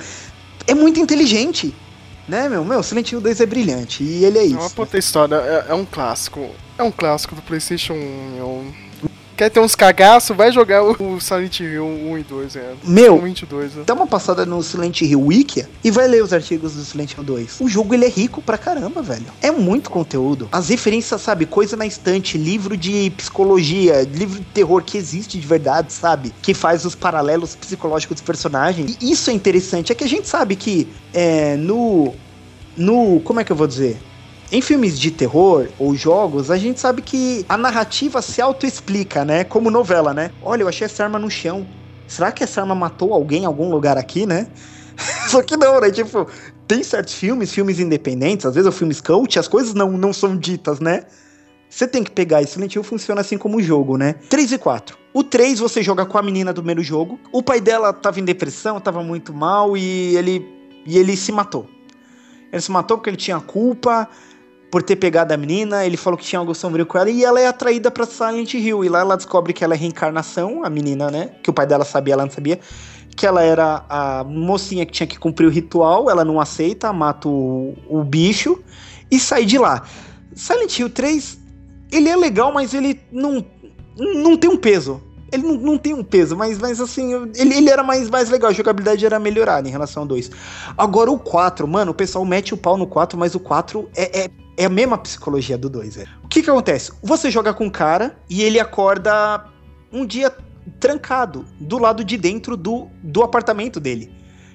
É 0.67 0.75
muito 0.75 0.99
inteligente. 0.99 1.75
Né, 2.27 2.49
meu? 2.49 2.65
Meu, 2.65 2.83
Silent 2.83 3.13
Hill 3.13 3.21
2 3.21 3.41
é 3.41 3.47
brilhante. 3.47 4.03
E 4.03 4.25
ele 4.25 4.39
é 4.39 4.43
É 4.43 4.45
isso. 4.47 4.59
uma 4.59 4.71
puta 4.71 4.97
história, 4.97 5.35
é, 5.37 5.67
é 5.69 5.75
um 5.75 5.85
clássico. 5.85 6.49
É 6.79 6.83
um 6.83 6.91
clássico 6.91 7.35
do 7.35 7.43
PlayStation 7.43 7.93
1. 7.95 8.39
é 8.39 8.43
um- 8.43 8.73
Quer 9.37 9.51
ter 9.51 9.59
uns 9.59 9.75
cagaços? 9.75 10.37
Vai 10.37 10.53
jogar 10.53 10.85
o, 10.85 11.21
Silent 11.21 11.59
Hill 11.61 11.85
1 11.85 12.19
e 12.19 12.23
2, 12.23 12.57
é. 12.57 12.75
Meu, 12.85 13.17
1 13.17 13.27
e 13.27 13.47
2, 13.47 13.75
né? 13.75 13.83
Dá 13.85 13.93
uma 13.93 14.07
passada 14.07 14.47
no 14.47 14.63
Silent 14.63 15.01
Hill 15.01 15.21
Wiki 15.21 15.67
e 15.83 15.91
vai 15.91 16.07
ler 16.07 16.23
os 16.23 16.33
artigos 16.33 16.75
do 16.75 16.85
Silent 16.85 17.15
Hill 17.15 17.25
2. 17.25 17.61
O 17.61 17.69
jogo 17.69 17.95
ele 17.95 18.05
é 18.05 18.09
rico 18.09 18.41
pra 18.41 18.57
caramba, 18.57 19.03
velho. 19.03 19.27
É 19.43 19.51
muito 19.51 19.91
conteúdo. 19.91 20.49
As 20.53 20.69
referências, 20.69 21.21
sabe? 21.21 21.47
Coisa 21.47 21.77
na 21.77 21.85
estante, 21.85 22.39
livro 22.39 22.77
de 22.77 23.11
psicologia, 23.17 24.03
livro 24.03 24.39
de 24.39 24.47
terror 24.47 24.83
que 24.85 24.97
existe 24.97 25.39
de 25.39 25.47
verdade, 25.47 25.93
sabe? 25.93 26.33
Que 26.41 26.55
faz 26.55 26.85
os 26.85 26.95
paralelos 26.95 27.57
psicológicos 27.57 28.15
dos 28.15 28.25
personagens. 28.25 28.97
E 29.01 29.11
isso 29.11 29.31
é 29.31 29.33
interessante. 29.33 29.91
É 29.91 29.95
que 29.97 30.05
a 30.05 30.09
gente 30.09 30.29
sabe 30.29 30.55
que 30.55 30.87
é, 31.13 31.57
no. 31.57 32.15
No. 32.77 33.21
Como 33.21 33.41
é 33.41 33.45
que 33.45 33.51
eu 33.51 33.57
vou 33.57 33.67
dizer? 33.67 34.01
Em 34.55 34.61
filmes 34.61 35.01
de 35.01 35.11
terror 35.11 35.67
ou 35.81 35.97
jogos, 35.97 36.49
a 36.49 36.57
gente 36.57 36.79
sabe 36.79 37.03
que 37.03 37.45
a 37.49 37.57
narrativa 37.57 38.23
se 38.23 38.41
auto-explica, 38.41 39.25
né? 39.25 39.43
Como 39.43 39.69
novela, 39.69 40.15
né? 40.15 40.31
Olha, 40.41 40.63
eu 40.63 40.69
achei 40.69 40.85
essa 40.85 41.03
arma 41.03 41.19
no 41.19 41.29
chão. 41.29 41.67
Será 42.07 42.31
que 42.31 42.45
essa 42.45 42.61
arma 42.61 42.73
matou 42.73 43.13
alguém 43.13 43.43
em 43.43 43.47
algum 43.47 43.69
lugar 43.69 43.99
aqui, 43.99 44.25
né? 44.25 44.47
Só 45.27 45.43
que 45.43 45.57
não, 45.57 45.81
né? 45.81 45.91
Tipo, 45.91 46.29
tem 46.69 46.85
certos 46.85 47.15
filmes, 47.15 47.53
filmes 47.53 47.81
independentes, 47.81 48.47
às 48.47 48.55
vezes 48.55 48.67
ou 48.67 48.73
filmes 48.73 49.01
coach, 49.01 49.41
as 49.41 49.49
coisas 49.49 49.75
não, 49.75 49.91
não 49.91 50.13
são 50.13 50.37
ditas, 50.37 50.79
né? 50.79 51.03
Você 51.69 51.89
tem 51.89 52.05
que 52.05 52.13
pegar 52.13 52.41
e 52.41 52.47
Silent 52.47 52.77
Hill 52.77 52.85
funciona 52.85 53.23
assim 53.23 53.37
como 53.37 53.57
o 53.57 53.61
jogo, 53.61 53.97
né? 53.97 54.15
3 54.31 54.53
e 54.53 54.59
4. 54.59 54.97
O 55.13 55.25
3 55.25 55.59
você 55.59 55.83
joga 55.83 56.07
com 56.07 56.17
a 56.17 56.23
menina 56.23 56.53
do 56.53 56.63
primeiro 56.63 56.81
jogo. 56.85 57.19
O 57.33 57.43
pai 57.43 57.61
dela 57.61 57.93
tava 57.93 58.21
em 58.21 58.25
depressão, 58.25 58.79
tava 58.79 59.03
muito 59.03 59.35
mal 59.35 59.77
e 59.77 60.17
ele 60.17 60.49
e 60.87 60.97
ele 60.97 61.17
se 61.17 61.33
matou. 61.33 61.69
Ele 62.53 62.63
se 62.63 62.71
matou 62.71 62.99
porque 62.99 63.11
ele 63.11 63.17
tinha 63.17 63.41
culpa 63.41 64.09
por 64.75 64.83
ter 64.83 64.97
pegado 64.97 65.33
a 65.33 65.37
menina, 65.37 65.87
ele 65.87 65.97
falou 65.97 66.19
que 66.19 66.25
tinha 66.25 66.41
algo 66.41 66.53
sombrio 66.53 66.85
com 66.85 66.99
ela 66.99 67.09
e 67.09 67.25
ela 67.25 67.41
é 67.41 67.47
atraída 67.47 67.93
pra 67.93 68.05
Silent 68.05 68.55
Hill. 68.55 68.85
E 68.85 68.89
lá 68.89 68.99
ela 68.99 69.15
descobre 69.15 69.53
que 69.53 69.63
ela 69.63 69.73
é 69.73 69.77
reencarnação, 69.77 70.65
a 70.65 70.69
menina, 70.69 71.13
né? 71.13 71.31
Que 71.45 71.49
o 71.49 71.53
pai 71.53 71.65
dela 71.65 71.85
sabia, 71.85 72.15
ela 72.15 72.25
não 72.25 72.33
sabia. 72.33 72.59
Que 73.15 73.25
ela 73.25 73.41
era 73.41 73.85
a 73.89 74.25
mocinha 74.25 74.85
que 74.85 74.91
tinha 74.91 75.07
que 75.07 75.17
cumprir 75.17 75.47
o 75.47 75.49
ritual, 75.49 76.11
ela 76.11 76.25
não 76.25 76.41
aceita, 76.41 76.93
mata 76.93 77.29
o, 77.29 77.77
o 77.89 78.03
bicho 78.03 78.59
e 79.09 79.21
sai 79.21 79.45
de 79.45 79.59
lá. 79.59 79.85
Silent 80.35 80.77
Hill 80.77 80.91
3, 80.91 81.39
ele 81.93 82.09
é 82.09 82.17
legal, 82.17 82.53
mas 82.53 82.75
ele 82.75 83.01
não, 83.13 83.47
não 83.97 84.37
tem 84.37 84.51
um 84.51 84.57
peso. 84.57 85.01
Ele 85.31 85.45
não, 85.45 85.55
não 85.55 85.79
tem 85.79 85.95
um 85.95 86.03
peso, 86.03 86.37
mas, 86.37 86.59
mas 86.59 86.81
assim, 86.81 87.15
ele, 87.37 87.55
ele 87.55 87.71
era 87.71 87.85
mais, 87.85 88.11
mais 88.11 88.29
legal, 88.29 88.51
a 88.51 88.53
jogabilidade 88.53 89.07
era 89.07 89.21
melhorada 89.21 89.69
em 89.69 89.71
relação 89.71 90.03
ao 90.03 90.09
2. 90.09 90.33
Agora 90.77 91.13
o 91.13 91.19
4, 91.19 91.69
mano, 91.69 91.93
o 91.93 91.95
pessoal 91.95 92.25
mete 92.25 92.53
o 92.53 92.57
pau 92.57 92.77
no 92.77 92.89
4, 92.89 93.17
mas 93.17 93.37
o 93.37 93.41
4 93.41 93.89
é, 93.95 94.25
é, 94.25 94.31
é 94.57 94.65
a 94.67 94.69
mesma 94.69 94.99
psicologia 94.99 95.59
do 95.59 95.69
2, 95.69 95.97
velho. 95.97 96.11
O 96.23 96.29
que 96.29 96.43
que 96.43 96.51
acontece? 96.51 96.93
Você 97.03 97.31
joga 97.31 97.53
com 97.53 97.67
um 97.67 97.71
cara 97.71 98.17
e 98.29 98.43
ele 98.43 98.61
acorda 98.61 99.45
um 99.93 100.07
dia 100.07 100.33
trancado 100.81 101.45
do 101.61 101.79
lado 101.79 102.05
de 102.05 102.17
dentro 102.17 102.57
do, 102.57 102.89
do 103.03 103.23
apartamento 103.23 103.81
dele. 103.81 104.13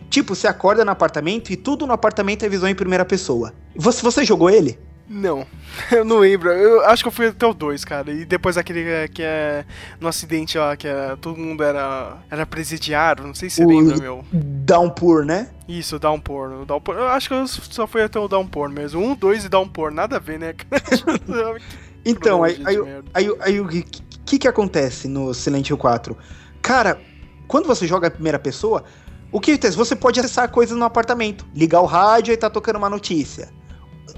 Tipo, 0.09 0.35
você 0.35 0.47
acorda 0.47 0.83
no 0.83 0.91
apartamento 0.91 1.51
e 1.51 1.55
tudo 1.55 1.85
no 1.85 1.93
apartamento 1.93 2.43
é 2.43 2.49
visão 2.49 2.67
em 2.67 2.75
primeira 2.75 3.05
pessoa. 3.05 3.53
Você, 3.75 4.01
você 4.01 4.25
jogou 4.25 4.49
ele? 4.49 4.79
Não, 5.09 5.45
eu 5.91 6.05
não 6.05 6.19
lembro. 6.19 6.49
Eu 6.51 6.85
acho 6.85 7.03
que 7.03 7.07
eu 7.07 7.11
fui 7.11 7.27
até 7.27 7.45
o 7.45 7.53
2, 7.53 7.83
cara. 7.83 8.11
E 8.11 8.25
depois 8.25 8.57
aquele 8.57 8.83
é, 8.87 9.07
que 9.07 9.23
é 9.23 9.65
no 9.99 10.07
acidente 10.07 10.57
lá, 10.57 10.77
que 10.77 10.87
é, 10.87 11.15
todo 11.19 11.39
mundo 11.39 11.63
era, 11.63 12.17
era 12.29 12.45
presidiário. 12.45 13.25
Não 13.25 13.33
sei 13.33 13.49
se 13.49 13.57
você 13.57 13.65
O- 13.65 13.67
lembra, 13.69 13.97
meu. 13.97 14.23
Downpour, 14.31 15.25
né? 15.25 15.49
Isso, 15.67 15.97
Downpour. 15.97 16.65
Downpour. 16.65 16.95
Eu 16.95 17.07
acho 17.07 17.27
que 17.27 17.33
eu 17.33 17.47
só 17.47 17.87
fui 17.87 18.03
até 18.03 18.19
o 18.19 18.27
Downpour 18.27 18.69
mesmo. 18.69 19.01
Um, 19.03 19.15
dois 19.15 19.43
e 19.45 19.49
Downpour. 19.49 19.91
Nada 19.91 20.17
a 20.17 20.19
ver, 20.19 20.37
né? 20.39 20.53
Então, 22.05 22.43
aí, 22.43 22.61
aí, 22.65 22.77
aí, 23.13 23.35
aí 23.41 23.59
o 23.59 23.67
que, 23.67 23.83
que 24.25 24.39
que 24.39 24.47
acontece 24.47 25.07
no 25.07 25.33
Silent 25.33 25.69
Hill 25.69 25.77
4? 25.77 26.17
Cara, 26.61 26.99
quando 27.47 27.67
você 27.67 27.85
joga 27.85 28.07
a 28.07 28.11
primeira 28.11 28.39
pessoa, 28.39 28.85
o 29.31 29.39
que 29.39 29.51
acontece? 29.51 29.75
Você 29.75 29.95
pode 29.95 30.19
acessar 30.19 30.49
coisas 30.49 30.77
no 30.77 30.85
apartamento, 30.85 31.45
ligar 31.53 31.81
o 31.81 31.85
rádio 31.85 32.33
e 32.33 32.37
tá 32.37 32.49
tocando 32.49 32.77
uma 32.77 32.89
notícia. 32.89 33.49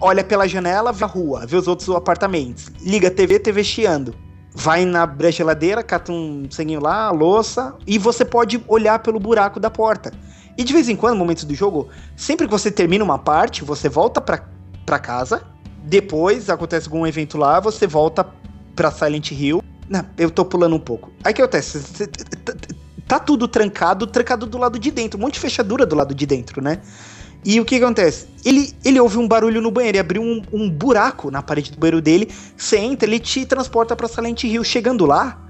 Olha 0.02 0.24
pela 0.24 0.48
janela, 0.48 0.92
vê 0.92 1.04
a 1.04 1.08
rua, 1.08 1.46
vê 1.46 1.56
os 1.56 1.68
outros 1.68 1.88
apartamentos. 1.90 2.72
Liga 2.82 3.08
a 3.08 3.12
TV, 3.12 3.38
TV 3.38 3.64
chiando. 3.64 4.16
Vai 4.54 4.84
na 4.84 5.08
geladeira, 5.30 5.84
cata 5.84 6.12
um 6.12 6.48
sanguinho 6.50 6.82
lá, 6.82 7.12
louça, 7.12 7.76
e 7.86 7.98
você 8.00 8.26
pode 8.26 8.62
olhar 8.68 9.00
pelo 9.00 9.20
buraco 9.20 9.60
da 9.60 9.70
porta. 9.70 10.12
E 10.58 10.64
de 10.64 10.74
vez 10.74 10.90
em 10.90 10.96
quando, 10.96 11.18
momentos 11.18 11.44
do 11.46 11.54
jogo, 11.54 11.88
sempre 12.18 12.48
que 12.48 12.52
você 12.52 12.70
termina 12.72 13.04
uma 13.04 13.20
parte, 13.20 13.64
você 13.64 13.88
volta 13.88 14.20
pra, 14.20 14.44
pra 14.86 15.00
casa, 15.00 15.44
depois 15.84 16.50
acontece 16.50 16.88
algum 16.88 17.06
evento 17.08 17.38
lá, 17.38 17.60
você 17.60 17.88
volta 17.88 18.26
pra 18.76 18.92
Silent 18.92 19.32
Hill. 19.32 19.64
Não, 19.88 20.06
eu 20.18 20.30
tô 20.32 20.44
pulando 20.44 20.76
um 20.76 20.80
pouco. 20.80 21.12
Aí 21.24 21.34
que 21.34 21.42
acontece? 21.42 21.80
Cê- 21.80 22.08
t- 22.08 22.24
t- 22.26 22.82
Tá 23.08 23.20
tudo 23.20 23.46
trancado, 23.46 24.08
trancado 24.08 24.46
do 24.46 24.58
lado 24.58 24.80
de 24.80 24.90
dentro, 24.90 25.20
um 25.20 25.22
monte 25.22 25.34
de 25.34 25.42
fechadura 25.42 25.86
do 25.86 25.96
lado 25.98 26.16
de 26.16 26.26
dentro, 26.26 26.62
né? 26.62 26.80
E 27.44 27.60
o 27.60 27.66
que 27.66 27.76
acontece? 27.76 28.28
Ele, 28.46 28.74
ele 28.84 29.00
ouve 29.00 29.18
um 29.18 29.28
barulho 29.28 29.62
no 29.62 29.72
banheiro, 29.72 29.98
ele 29.98 30.00
abriu 30.00 30.22
um, 30.22 30.42
um 30.54 30.70
buraco 30.70 31.32
na 31.32 31.42
parede 31.42 31.72
do 31.72 31.78
banheiro 31.78 32.02
dele, 32.02 32.30
você 32.56 32.78
entra, 32.78 33.08
ele 33.08 33.20
te 33.20 33.46
transporta 33.46 33.96
pra 33.96 34.08
Silent 34.08 34.44
Hill. 34.44 34.64
Chegando 34.64 35.06
lá, 35.06 35.42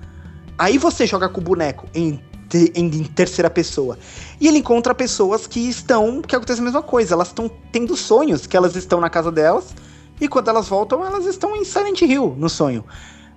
aí 0.57 0.77
você 0.77 1.05
joga 1.05 1.27
com 1.27 1.41
o 1.41 1.43
boneco 1.43 1.87
em, 1.93 2.19
em, 2.53 2.85
em 2.85 3.03
terceira 3.03 3.49
pessoa. 3.49 3.97
E 4.39 4.47
ele 4.47 4.59
encontra 4.59 4.95
pessoas 4.95 5.47
que 5.47 5.59
estão, 5.59 6.21
que 6.21 6.35
acontece 6.35 6.61
a 6.61 6.63
mesma 6.63 6.81
coisa, 6.81 7.13
elas 7.13 7.27
estão 7.27 7.49
tendo 7.71 7.95
sonhos, 7.97 8.47
que 8.47 8.55
elas 8.55 8.75
estão 8.75 9.01
na 9.01 9.09
casa 9.09 9.31
delas, 9.31 9.75
e 10.19 10.27
quando 10.27 10.49
elas 10.49 10.67
voltam, 10.67 11.03
elas 11.05 11.25
estão 11.25 11.55
em 11.55 11.65
Silent 11.65 12.01
Hill, 12.01 12.35
no 12.37 12.47
sonho. 12.47 12.85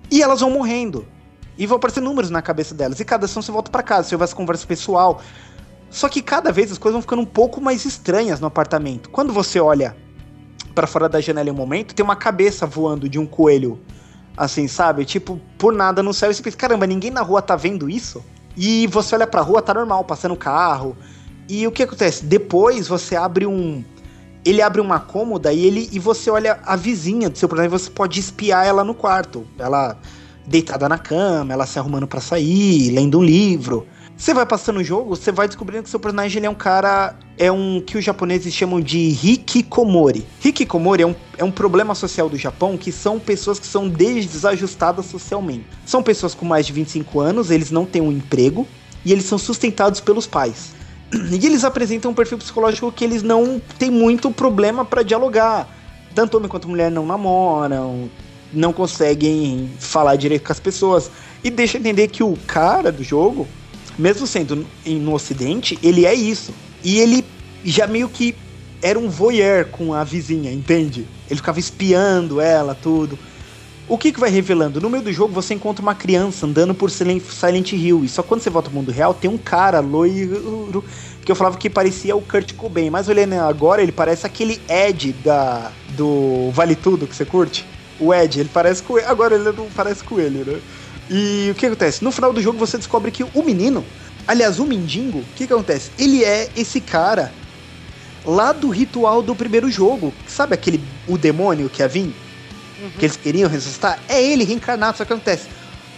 E 0.09 0.21
elas 0.21 0.39
vão 0.39 0.51
morrendo. 0.51 1.05
E 1.57 1.65
vão 1.65 1.77
aparecer 1.77 2.01
números 2.01 2.29
na 2.29 2.41
cabeça 2.41 2.75
delas. 2.75 2.99
E 2.99 3.05
cada 3.05 3.25
ação 3.25 3.41
você 3.41 3.51
volta 3.51 3.71
pra 3.71 3.81
casa, 3.81 4.09
você 4.09 4.15
vai 4.15 4.25
essa 4.25 4.35
conversa 4.35 4.67
pessoal. 4.67 5.21
Só 5.95 6.09
que 6.09 6.21
cada 6.21 6.51
vez 6.51 6.73
as 6.73 6.77
coisas 6.77 6.95
vão 6.95 7.01
ficando 7.01 7.21
um 7.21 7.25
pouco 7.25 7.61
mais 7.61 7.85
estranhas 7.85 8.41
no 8.41 8.47
apartamento. 8.47 9.09
Quando 9.09 9.31
você 9.31 9.61
olha 9.61 9.95
pra 10.75 10.85
fora 10.85 11.07
da 11.07 11.21
janela 11.21 11.47
em 11.47 11.53
um 11.53 11.55
momento, 11.55 11.95
tem 11.95 12.03
uma 12.03 12.17
cabeça 12.17 12.65
voando 12.65 13.07
de 13.07 13.17
um 13.17 13.25
coelho. 13.25 13.79
Assim, 14.35 14.67
sabe? 14.67 15.05
Tipo, 15.05 15.39
por 15.57 15.71
nada 15.71 16.03
no 16.03 16.13
céu. 16.13 16.29
E 16.29 16.33
você 16.33 16.43
pensa, 16.43 16.57
caramba, 16.57 16.85
ninguém 16.85 17.11
na 17.11 17.21
rua 17.21 17.41
tá 17.41 17.55
vendo 17.55 17.89
isso? 17.89 18.21
E 18.57 18.87
você 18.87 19.15
olha 19.15 19.25
pra 19.25 19.39
rua, 19.39 19.61
tá 19.61 19.73
normal, 19.73 20.03
passando 20.03 20.35
carro. 20.35 20.97
E 21.47 21.65
o 21.65 21.71
que 21.71 21.83
acontece? 21.83 22.25
Depois 22.25 22.89
você 22.89 23.15
abre 23.15 23.45
um. 23.45 23.81
Ele 24.43 24.61
abre 24.61 24.81
uma 24.81 24.99
cômoda 24.99 25.53
e 25.53 25.65
ele 25.65 25.87
e 25.93 25.97
você 25.97 26.29
olha 26.29 26.59
a 26.65 26.75
vizinha 26.75 27.29
do 27.29 27.37
seu 27.37 27.47
personagem, 27.47 27.71
você 27.71 27.89
pode 27.89 28.19
espiar 28.19 28.65
ela 28.65 28.83
no 28.83 28.93
quarto. 28.93 29.47
Ela 29.57 29.97
deitada 30.45 30.89
na 30.89 30.97
cama, 30.97 31.53
ela 31.53 31.65
se 31.65 31.79
arrumando 31.79 32.05
pra 32.05 32.19
sair, 32.19 32.91
lendo 32.91 33.17
um 33.17 33.23
livro. 33.23 33.87
Você 34.17 34.33
vai 34.33 34.45
passando 34.45 34.77
o 34.77 34.83
jogo, 34.83 35.15
você 35.15 35.31
vai 35.31 35.45
descobrindo 35.45 35.83
que 35.83 35.89
seu 35.89 35.99
personagem 35.99 36.39
ele 36.39 36.45
é 36.45 36.49
um 36.49 36.55
cara. 36.55 37.15
É 37.37 37.51
um 37.51 37.81
que 37.81 37.97
os 37.97 38.03
japoneses 38.03 38.53
chamam 38.53 38.79
de 38.79 38.97
hikikomori. 38.97 40.25
Hikikomori 40.43 41.03
é 41.03 41.05
um, 41.05 41.15
é 41.37 41.43
um 41.43 41.51
problema 41.51 41.93
social 41.93 42.29
do 42.29 42.37
Japão 42.37 42.77
que 42.77 42.93
são 42.93 43.19
pessoas 43.19 43.59
que 43.59 43.67
são 43.67 43.89
desajustadas 43.89 45.05
socialmente. 45.07 45.65
São 45.85 46.01
pessoas 46.01 46.33
com 46.33 46.45
mais 46.45 46.65
de 46.65 46.71
25 46.71 47.19
anos, 47.19 47.51
eles 47.51 47.71
não 47.71 47.85
têm 47.85 48.01
um 48.01 48.11
emprego 48.11 48.65
e 49.03 49.11
eles 49.11 49.25
são 49.25 49.37
sustentados 49.37 49.99
pelos 49.99 50.25
pais. 50.25 50.73
E 51.13 51.45
eles 51.45 51.65
apresentam 51.65 52.11
um 52.11 52.13
perfil 52.13 52.37
psicológico 52.37 52.91
que 52.91 53.03
eles 53.03 53.21
não 53.21 53.61
têm 53.77 53.91
muito 53.91 54.31
problema 54.31 54.85
pra 54.85 55.03
dialogar. 55.03 55.67
Tanto 56.15 56.37
homem 56.37 56.47
quanto 56.47 56.69
mulher 56.69 56.89
não 56.89 57.05
namoram, 57.05 58.09
não 58.53 58.71
conseguem 58.71 59.69
falar 59.77 60.15
direito 60.15 60.45
com 60.45 60.53
as 60.53 60.59
pessoas. 60.59 61.11
E 61.43 61.49
deixa 61.49 61.77
entender 61.77 62.07
que 62.07 62.23
o 62.23 62.37
cara 62.47 62.91
do 62.91 63.03
jogo, 63.03 63.45
mesmo 63.97 64.27
sendo 64.27 64.65
no 64.85 65.13
ocidente, 65.13 65.77
ele 65.81 66.05
é 66.05 66.13
isso. 66.13 66.53
E 66.83 66.99
ele 66.99 67.25
já 67.63 67.87
meio 67.87 68.09
que 68.09 68.35
era 68.81 68.99
um 68.99 69.09
voyeur 69.09 69.65
com 69.65 69.93
a 69.93 70.03
vizinha, 70.03 70.51
entende? 70.51 71.07
Ele 71.29 71.37
ficava 71.37 71.59
espiando 71.59 72.39
ela, 72.39 72.75
tudo. 72.75 73.17
O 73.87 73.97
que, 73.99 74.11
que 74.11 74.19
vai 74.19 74.31
revelando? 74.31 74.81
No 74.81 74.89
meio 74.89 75.03
do 75.03 75.13
jogo 75.13 75.31
você 75.31 75.53
encontra 75.53 75.81
uma 75.81 75.93
criança 75.93 76.47
andando 76.47 76.73
por 76.73 76.89
Silent 76.89 77.71
Hill. 77.71 78.03
E 78.03 78.09
só 78.09 78.23
quando 78.23 78.41
você 78.41 78.49
volta 78.49 78.69
ao 78.69 78.73
mundo 78.73 78.91
real 78.91 79.13
tem 79.13 79.29
um 79.29 79.37
cara 79.37 79.79
loiro 79.79 80.83
que 81.23 81.31
eu 81.31 81.35
falava 81.35 81.57
que 81.57 81.69
parecia 81.69 82.15
o 82.15 82.21
Kurt 82.21 82.53
Cobain. 82.53 82.89
Mas 82.89 83.07
olhando 83.07 83.33
agora, 83.33 83.83
ele 83.83 83.91
parece 83.91 84.25
aquele 84.25 84.59
Ed 84.67 85.13
da, 85.23 85.71
do 85.89 86.49
Vale 86.51 86.75
Tudo 86.75 87.05
que 87.05 87.15
você 87.15 87.25
curte. 87.25 87.65
O 87.99 88.13
Ed, 88.13 88.39
ele 88.39 88.49
parece 88.51 88.81
com 88.81 88.97
ele. 88.97 89.07
Agora 89.07 89.35
ele 89.35 89.51
não 89.51 89.67
parece 89.75 90.03
com 90.03 90.19
ele, 90.19 90.43
né? 90.43 90.59
E 91.09 91.49
o 91.51 91.55
que 91.55 91.65
acontece? 91.65 92.03
No 92.03 92.11
final 92.11 92.33
do 92.33 92.41
jogo 92.41 92.57
você 92.57 92.77
descobre 92.77 93.11
que 93.11 93.23
o 93.23 93.43
menino, 93.43 93.85
aliás, 94.27 94.59
o 94.59 94.65
mendigo, 94.65 95.19
o 95.19 95.25
que, 95.35 95.45
que 95.45 95.53
acontece? 95.53 95.91
Ele 95.97 96.23
é 96.23 96.49
esse 96.55 96.81
cara 96.81 97.31
lá 98.25 98.51
do 98.51 98.69
ritual 98.69 99.21
do 99.21 99.35
primeiro 99.35 99.69
jogo. 99.69 100.13
Sabe 100.27 100.55
aquele 100.55 100.83
o 101.07 101.17
demônio 101.17 101.69
que 101.69 101.81
ia 101.81 101.87
vir? 101.87 102.13
Que 102.97 103.05
eles 103.05 103.17
queriam 103.17 103.49
ressuscitar? 103.49 103.99
É 104.07 104.21
ele 104.21 104.43
reencarnado, 104.43 104.97
só 104.97 105.05
que 105.05 105.13
acontece. 105.13 105.47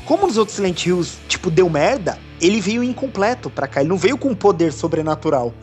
Como 0.05 0.27
nos 0.27 0.37
outros 0.37 0.55
Silent 0.55 0.85
Hills, 0.85 1.17
tipo, 1.27 1.49
deu 1.49 1.69
merda, 1.69 2.17
ele 2.39 2.61
veio 2.61 2.83
incompleto 2.83 3.49
pra 3.49 3.67
cá. 3.67 3.81
Ele 3.81 3.89
não 3.89 3.97
veio 3.97 4.17
com 4.17 4.33
poder 4.35 4.71
sobrenatural. 4.71 5.53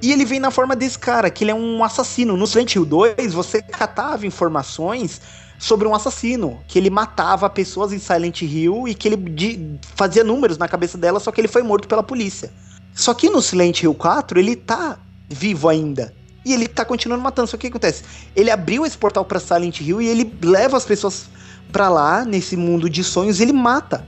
E 0.00 0.12
ele 0.12 0.24
vem 0.24 0.38
na 0.38 0.50
forma 0.50 0.76
desse 0.76 0.98
cara, 0.98 1.30
que 1.30 1.44
ele 1.44 1.50
é 1.50 1.54
um 1.54 1.82
assassino. 1.82 2.36
No 2.36 2.46
Silent 2.46 2.74
Hill 2.74 2.84
2, 2.84 3.32
você 3.32 3.62
catava 3.62 4.26
informações 4.26 5.20
sobre 5.58 5.88
um 5.88 5.94
assassino, 5.94 6.60
que 6.68 6.78
ele 6.78 6.88
matava 6.88 7.50
pessoas 7.50 7.92
em 7.92 7.98
Silent 7.98 8.42
Hill 8.42 8.86
e 8.86 8.94
que 8.94 9.08
ele 9.08 9.16
de- 9.16 9.78
fazia 9.96 10.22
números 10.22 10.56
na 10.56 10.68
cabeça 10.68 10.96
dela, 10.96 11.18
só 11.18 11.32
que 11.32 11.40
ele 11.40 11.48
foi 11.48 11.62
morto 11.62 11.88
pela 11.88 12.02
polícia. 12.02 12.52
Só 12.94 13.12
que 13.12 13.28
no 13.28 13.42
Silent 13.42 13.82
Hill 13.82 13.94
4, 13.94 14.38
ele 14.38 14.56
tá 14.56 14.98
vivo 15.28 15.68
ainda. 15.68 16.14
E 16.44 16.52
ele 16.54 16.66
tá 16.66 16.84
continuando 16.84 17.22
matando. 17.22 17.48
Só 17.48 17.56
que 17.56 17.66
o 17.66 17.70
que 17.70 17.76
acontece? 17.76 18.02
Ele 18.34 18.50
abriu 18.50 18.86
esse 18.86 18.96
portal 18.96 19.24
pra 19.24 19.38
Silent 19.40 19.80
Hill 19.80 20.00
e 20.00 20.06
ele 20.08 20.32
leva 20.42 20.76
as 20.76 20.84
pessoas 20.84 21.26
pra 21.70 21.88
lá, 21.88 22.24
nesse 22.24 22.56
mundo 22.56 22.88
de 22.88 23.04
sonhos, 23.04 23.38
e 23.38 23.42
ele 23.42 23.52
mata 23.52 24.06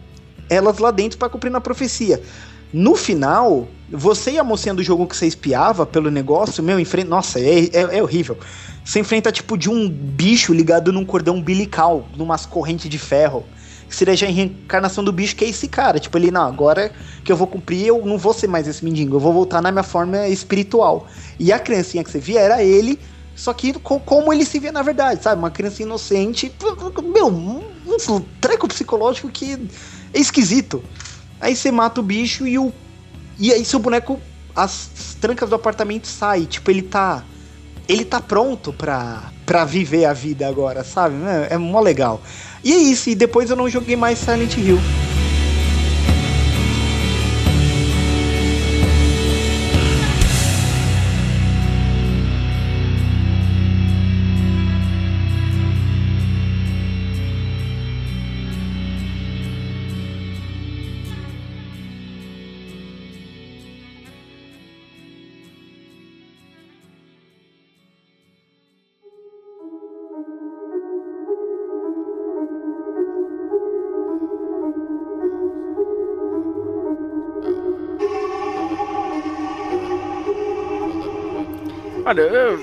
elas 0.49 0.79
lá 0.79 0.91
dentro 0.91 1.19
pra 1.19 1.29
cumprir 1.29 1.51
na 1.51 1.61
profecia. 1.61 2.23
No 2.73 2.95
final, 2.95 3.68
você 3.89 4.33
e 4.33 4.39
a 4.39 4.45
mocinha 4.45 4.75
do 4.75 4.83
jogo 4.83 5.07
que 5.07 5.16
você 5.16 5.27
espiava 5.27 5.85
pelo 5.85 6.11
negócio, 6.11 6.62
meu, 6.62 6.79
enfrenta. 6.79 7.09
Nossa, 7.09 7.41
é, 7.41 7.64
é, 7.66 7.99
é 7.99 8.03
horrível. 8.03 8.39
Você 8.85 9.01
enfrenta 9.01 9.33
tipo 9.33 9.57
de 9.59 9.68
um 9.68 9.89
bicho 9.89 10.53
ligado 10.55 10.93
num 10.93 11.05
cordão 11.05 11.37
umbilical, 11.37 12.09
numas 12.16 12.47
correntes 12.47 12.89
de 12.89 12.99
ferro. 12.99 13.45
Que 13.89 13.97
seria 13.97 14.14
já 14.16 14.29
a 14.29 14.31
reencarnação 14.31 15.03
do 15.03 15.12
bicho, 15.12 15.35
que 15.35 15.45
é 15.45 15.49
esse 15.49 15.66
cara. 15.66 15.99
Tipo, 15.99 16.16
ele, 16.16 16.31
não, 16.31 16.43
agora 16.47 16.93
que 17.25 17.33
eu 17.33 17.37
vou 17.37 17.49
cumprir, 17.49 17.87
eu 17.89 18.05
não 18.07 18.16
vou 18.16 18.33
ser 18.33 18.47
mais 18.47 18.68
esse 18.68 18.85
mendigo, 18.85 19.16
eu 19.16 19.21
vou 19.21 19.33
voltar 19.33 19.61
na 19.61 19.73
minha 19.73 19.83
forma 19.83 20.29
espiritual. 20.29 21.09
E 21.41 21.53
a 21.53 21.59
criancinha 21.59 22.05
que 22.05 22.11
você 22.11 22.21
via 22.21 22.41
era 22.41 22.62
ele, 22.62 23.01
só 23.35 23.53
que 23.53 23.73
co- 23.73 23.99
como 23.99 24.33
ele 24.33 24.45
se 24.45 24.61
via 24.61 24.71
na 24.71 24.83
verdade, 24.83 25.21
sabe? 25.25 25.41
Uma 25.41 25.51
criança 25.51 25.83
inocente. 25.83 26.55
Meu, 27.12 27.27
um 27.27 28.21
treco 28.41 28.68
psicológico 28.68 29.29
que 29.29 29.59
é 30.14 30.21
esquisito. 30.21 30.85
Aí 31.41 31.57
você 31.57 31.70
mata 31.70 32.01
o 32.01 32.05
bicho 32.05 32.47
e 32.47 32.59
o. 32.59 32.72
E 33.38 33.53
aí 33.53 33.64
seu 33.64 33.78
boneco. 33.78 34.20
As 34.55 35.16
trancas 35.20 35.49
do 35.49 35.55
apartamento 35.55 36.07
saem. 36.07 36.45
Tipo, 36.45 36.70
ele 36.70 36.82
tá. 36.82 37.24
Ele 37.88 38.05
tá 38.05 38.20
pronto 38.20 38.72
pra, 38.72 39.32
pra 39.47 39.64
viver 39.64 40.05
a 40.05 40.12
vida 40.12 40.47
agora, 40.47 40.84
sabe? 40.84 41.16
É, 41.24 41.55
é 41.55 41.59
mó 41.59 41.80
legal. 41.80 42.22
E 42.62 42.72
é 42.72 42.76
isso, 42.76 43.11
e 43.11 43.14
depois 43.14 43.51
eu 43.51 43.57
não 43.57 43.68
joguei 43.68 43.97
mais 43.97 44.18
Silent 44.18 44.57
Hill. 44.57 44.78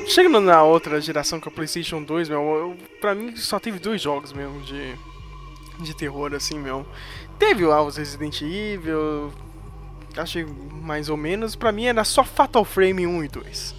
Chegando 0.07 0.41
na 0.41 0.63
outra 0.63 0.99
geração 0.99 1.39
que 1.39 1.47
é 1.47 1.51
o 1.51 1.53
PlayStation 1.53 2.01
2, 2.01 2.29
meu, 2.29 2.41
eu, 2.41 2.77
pra 2.99 3.13
mim 3.13 3.35
só 3.35 3.59
teve 3.59 3.79
dois 3.79 4.01
jogos 4.01 4.33
mesmo 4.33 4.61
de, 4.61 4.95
de 5.79 5.95
terror, 5.95 6.33
assim, 6.33 6.57
meu. 6.57 6.85
Teve 7.37 7.65
lá 7.65 7.83
os 7.83 7.97
Resident 7.97 8.41
Evil, 8.41 9.31
achei 10.15 10.45
mais 10.71 11.09
ou 11.09 11.17
menos. 11.17 11.55
Pra 11.55 11.71
mim 11.71 11.85
era 11.85 12.03
só 12.03 12.23
Fatal 12.23 12.65
Frame 12.65 13.05
1 13.05 13.23
e 13.23 13.27
2. 13.27 13.75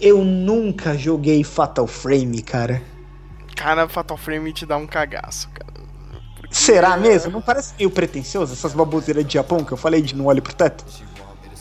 Eu 0.00 0.24
nunca 0.24 0.96
joguei 0.96 1.42
Fatal 1.42 1.86
Frame, 1.86 2.42
cara. 2.42 2.82
cara, 3.54 3.88
Fatal 3.88 4.16
Frame 4.16 4.52
te 4.52 4.66
dá 4.66 4.76
um 4.76 4.86
cagaço, 4.86 5.48
cara. 5.50 5.66
Será 6.50 6.96
mesmo? 6.96 7.32
Não 7.32 7.42
parece 7.42 7.74
meio 7.76 7.90
pretencioso 7.90 8.52
essas 8.52 8.72
baboseiras 8.72 9.26
de 9.26 9.34
Japão 9.34 9.64
que 9.64 9.72
eu 9.72 9.76
falei 9.76 10.00
de 10.00 10.14
não 10.14 10.26
olhe 10.26 10.40
pro 10.40 10.54
teto? 10.54 10.84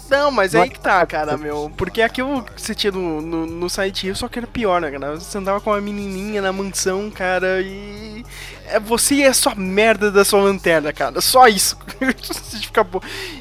Não, 0.09 0.29
mas 0.29 0.53
Não 0.53 0.61
aí 0.61 0.69
é- 0.69 0.71
que 0.71 0.79
tá, 0.79 1.05
cara, 1.05 1.35
meu. 1.37 1.71
Porque 1.75 2.01
aquilo 2.01 2.43
que 2.43 2.61
você 2.61 2.75
tinha 2.75 2.91
no, 2.91 3.21
no, 3.21 3.45
no 3.45 3.69
site 3.69 4.13
só 4.15 4.27
que 4.27 4.37
era 4.39 4.47
pior, 4.47 4.79
né, 4.81 4.91
cara? 4.91 5.15
Você 5.15 5.37
andava 5.37 5.59
com 5.59 5.71
uma 5.71 5.81
menininha 5.81 6.41
na 6.41 6.51
mansão, 6.53 7.09
cara, 7.09 7.61
e. 7.61 8.23
É 8.67 8.79
você 8.79 9.23
a 9.23 9.33
sua 9.33 9.53
merda 9.55 10.11
da 10.11 10.25
sua 10.25 10.41
lanterna, 10.41 10.91
cara. 10.93 11.21
Só 11.21 11.47
isso. 11.47 11.77
Ficar 12.61 12.85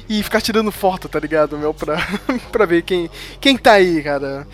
e 0.07 0.21
ficar 0.23 0.41
tirando 0.41 0.71
foto, 0.71 1.09
tá 1.09 1.19
ligado, 1.19 1.57
meu? 1.57 1.73
Pra, 1.73 1.97
pra 2.51 2.65
ver 2.65 2.83
quem, 2.83 3.09
quem 3.39 3.57
tá 3.57 3.73
aí, 3.73 4.01
cara. 4.03 4.47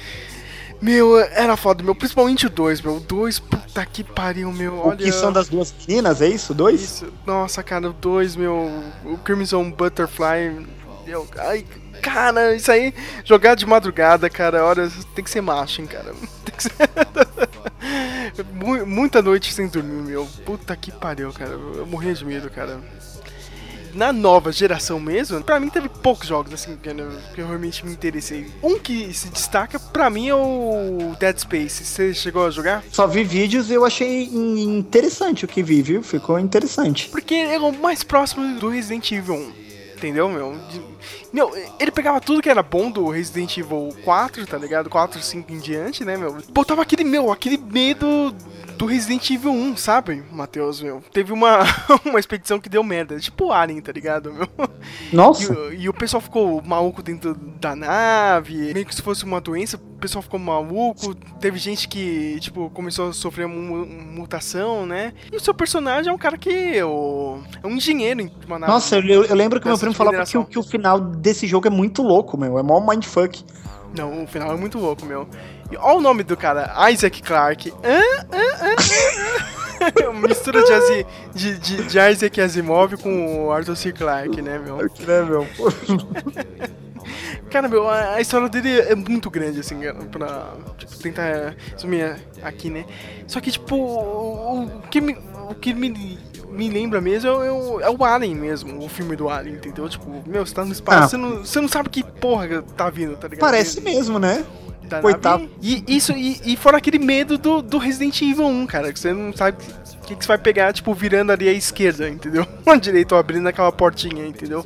Meu, 0.82 1.20
era 1.20 1.56
foda, 1.56 1.84
meu. 1.84 1.94
Principalmente 1.94 2.48
o 2.48 2.50
2, 2.50 2.82
meu. 2.82 2.96
O 2.96 3.00
2, 3.00 3.40
puta 3.40 3.86
que 3.86 4.04
pariu, 4.04 4.52
meu. 4.52 4.74
O 4.74 4.88
Olha. 4.88 4.98
que 4.98 5.12
são 5.12 5.32
das 5.32 5.48
duas 5.48 5.74
meninas, 5.88 6.22
é 6.22 6.28
isso? 6.28 6.54
Dois? 6.56 6.82
Isso. 6.82 7.14
Nossa, 7.26 7.62
cara, 7.62 7.90
o 7.90 7.94
2, 7.94 8.36
meu. 8.36 8.84
O 9.06 9.18
Crimson 9.20 9.70
Butterfly. 9.70 10.66
Meu, 11.06 11.28
ai, 11.38 11.66
cara, 12.02 12.56
isso 12.56 12.72
aí. 12.72 12.94
Jogar 13.24 13.56
de 13.56 13.66
madrugada, 13.66 14.30
cara, 14.30 14.66
olha, 14.66 14.90
tem 15.16 15.24
que 15.24 15.30
ser 15.30 15.42
macho, 15.42 15.82
hein, 15.82 15.88
cara. 15.88 16.14
Tem 16.44 16.56
que 16.56 16.64
ser. 16.64 16.74
Mu- 18.54 18.86
Muita 18.86 19.22
noite 19.22 19.54
sem 19.54 19.68
dormir, 19.68 20.02
meu. 20.04 20.28
Puta 20.46 20.76
que 20.76 20.92
pariu, 20.92 21.32
cara. 21.34 21.52
Eu 21.52 21.86
morria 21.86 22.14
de 22.14 22.26
medo, 22.26 22.50
cara. 22.50 22.80
Na 23.94 24.14
nova 24.14 24.54
geração 24.54 25.02
mesmo, 25.02 25.44
pra 25.44 25.60
mim 25.60 25.70
teve 25.70 25.90
poucos 25.90 26.26
jogos 26.26 26.54
assim 26.54 26.78
que 26.82 26.88
eu, 26.88 27.12
realmente 27.36 27.86
me 27.86 27.92
interessei. 27.92 28.50
Um 28.64 28.80
que 28.80 29.14
se 29.14 29.28
destaca, 29.28 29.78
pra 29.78 30.10
mim, 30.10 30.30
é 30.30 30.34
o 30.36 31.14
Dead 31.20 31.38
Space. 31.38 31.84
Você 31.84 32.14
chegou 32.14 32.46
a 32.46 32.50
jogar? 32.52 32.86
Só 32.90 33.06
vi 33.06 33.26
vídeos 33.26 33.70
e 33.70 33.74
eu 33.74 33.84
achei 33.84 34.24
in- 34.28 34.78
interessante 34.78 35.44
o 35.44 35.48
que 35.48 35.62
vi, 35.62 35.82
viu? 35.82 36.02
Ficou 36.02 36.40
interessante. 36.40 37.10
Porque 37.10 37.34
é 37.36 37.60
o 37.60 37.74
mais 37.74 38.02
próximo 38.02 38.58
do 38.62 38.70
Resident 38.70 39.12
Evil 39.12 39.36
1. 39.36 39.61
Entendeu, 40.02 40.28
meu? 40.28 40.58
De- 40.68 40.82
Meu, 41.32 41.52
ele 41.80 41.92
pegava 41.92 42.20
tudo 42.20 42.42
que 42.42 42.50
era 42.50 42.64
bom 42.64 42.90
do 42.90 43.08
Resident 43.08 43.56
Evil 43.56 43.96
4, 44.04 44.48
tá 44.48 44.58
ligado? 44.58 44.90
4, 44.90 45.22
5 45.22 45.54
em 45.54 45.60
diante, 45.60 46.04
né, 46.04 46.18
meu? 46.18 46.36
Botava 46.50 46.82
aquele, 46.82 47.04
meu, 47.04 47.32
aquele 47.32 47.56
medo 47.56 48.34
do 48.82 48.88
Resident 48.88 49.30
Evil 49.30 49.52
1, 49.52 49.78
sabe, 49.78 50.24
Matheus, 50.32 50.82
meu? 50.82 51.04
Teve 51.14 51.32
uma, 51.32 51.60
uma 52.04 52.20
expedição 52.20 52.60
que 52.60 52.68
deu 52.68 52.84
merda, 52.84 53.20
tipo 53.20 53.46
o 53.46 53.52
Alien, 53.54 53.80
tá 53.80 53.92
ligado, 53.92 54.34
meu? 54.34 54.48
Nossa. 55.14 55.44
E, 55.44 55.56
o- 55.56 55.74
e 55.74 55.90
o 55.90 55.94
pessoal 55.94 56.20
ficou 56.20 56.62
maluco 56.66 57.04
dentro 57.04 57.36
da 57.36 57.76
nave, 57.76 58.74
meio 58.74 58.84
que 58.86 58.96
se 58.96 59.02
fosse 59.04 59.24
uma 59.24 59.40
doença, 59.40 59.78
o 59.78 59.80
pessoal 60.02 60.24
ficou 60.24 60.40
maluco. 60.40 61.14
Teve 61.40 61.60
gente 61.60 61.88
que, 61.88 62.40
tipo, 62.40 62.72
começou 62.72 63.10
a 63.10 63.14
sofrer 63.14 63.48
mu- 63.48 63.86
mutação, 63.86 64.86
né? 64.86 65.14
E 65.32 65.36
o 65.36 65.40
seu 65.40 65.54
personagem 65.54 66.10
é 66.10 66.14
um 66.14 66.18
cara 66.18 66.36
que 66.38 66.82
o, 66.82 67.40
é 67.64 67.68
um 67.68 67.76
engenheiro 67.76 68.22
em 68.22 68.32
uma 68.48 68.58
nave. 68.58 68.72
Nossa, 68.74 68.98
eu, 68.98 69.26
eu 69.26 69.36
lembro 69.36 69.60
que 69.60 69.68
meu 69.68 69.78
primo 69.78 69.94
falava 69.94 70.18
que, 70.26 70.44
que 70.46 70.58
o 70.60 70.64
final 70.64 71.00
desse 71.00 71.46
jogo 71.46 71.68
é 71.68 71.70
muito 71.72 72.02
louco, 72.02 72.36
meu. 72.36 72.58
É 72.58 72.64
mó 72.64 72.80
mindfuck. 72.80 73.44
Não, 73.96 74.24
o 74.24 74.28
final 74.28 74.52
é 74.54 74.56
muito 74.56 74.80
louco, 74.80 75.06
meu. 75.06 75.28
Olha 75.78 75.98
o 75.98 76.02
nome 76.02 76.24
do 76.24 76.36
cara, 76.38 76.74
Isaac 76.92 77.22
Clarke. 77.22 77.72
Hã? 77.84 78.02
Hã? 78.32 78.66
Hã? 78.66 80.12
Mistura 80.28 80.64
de, 80.64 80.74
Asi- 80.74 81.06
de, 81.34 81.58
de, 81.58 81.84
de 81.86 82.00
Isaac 82.00 82.40
Asimov 82.42 82.98
com 82.98 83.46
o 83.48 83.52
Arthur 83.52 83.76
C. 83.76 83.92
Clarke, 83.92 84.42
né, 84.42 84.60
meu? 84.60 84.78
Né, 85.00 85.22
meu? 85.24 85.48
Cara, 87.50 87.68
meu, 87.68 87.90
a, 87.90 88.14
a 88.14 88.22
história 88.22 88.48
dele 88.48 88.80
é 88.80 88.96
muito 88.96 89.30
grande, 89.30 89.60
assim, 89.60 89.80
pra 90.12 90.54
tipo, 90.78 90.96
tentar 91.00 91.56
resumir 91.74 92.16
aqui, 92.44 92.70
né? 92.70 92.86
Só 93.28 93.42
que, 93.42 93.52
tipo, 93.52 93.76
o, 93.76 94.66
o 94.66 94.82
que 94.90 95.02
me, 95.02 95.18
o 95.50 95.56
que 95.56 95.74
me, 95.74 96.18
me 96.50 96.70
lembra 96.70 97.02
mesmo 97.02 97.30
é 97.30 97.52
o, 97.52 97.82
é 97.82 97.90
o 97.90 98.06
Alien 98.06 98.36
mesmo, 98.36 98.82
o 98.86 98.88
filme 98.88 99.16
do 99.18 99.28
Alien, 99.30 99.56
entendeu? 99.56 99.90
Tipo, 99.90 100.24
meu, 100.26 100.46
você 100.46 100.54
tá 100.54 100.64
no 100.64 100.72
espaço, 100.72 101.04
Ah. 101.04 101.08
você, 101.10 101.18
não, 101.18 101.38
você 101.40 101.60
não 101.60 101.68
sabe 101.68 101.90
que 101.90 102.04
porra 102.04 102.62
tá 102.78 102.90
vindo, 102.90 103.18
tá 103.18 103.28
ligado? 103.28 103.42
Parece 103.42 103.82
mesmo, 103.82 104.18
né? 104.18 104.46
Da 104.92 105.02
Coitado. 105.02 105.44
nave. 105.44 105.54
E 105.62 105.84
isso, 105.88 106.12
e, 106.12 106.40
e 106.44 106.58
fora 106.58 106.78
aquele 106.78 107.00
medo 107.00 107.38
do, 107.38 107.62
do 107.62 107.78
Resident 107.78 108.22
Evil 108.22 108.46
1, 108.46 108.68
cara, 108.68 108.92
que 108.92 109.00
você 109.00 109.14
não 109.14 109.34
sabe 109.34 109.58
o 109.58 110.06
que, 110.06 110.16
que 110.16 110.24
você 110.24 110.28
vai 110.28 110.38
pegar, 110.38 110.74
tipo, 110.74 110.94
virando 110.94 111.32
ali 111.32 111.48
à 111.48 111.54
esquerda, 111.54 112.10
entendeu? 112.10 112.46
À 112.66 112.76
direita, 112.76 113.16
ou 113.16 113.20
abrindo 113.20 113.48
aquela 113.48 113.72
portinha, 113.72 114.26
entendeu? 114.26 114.66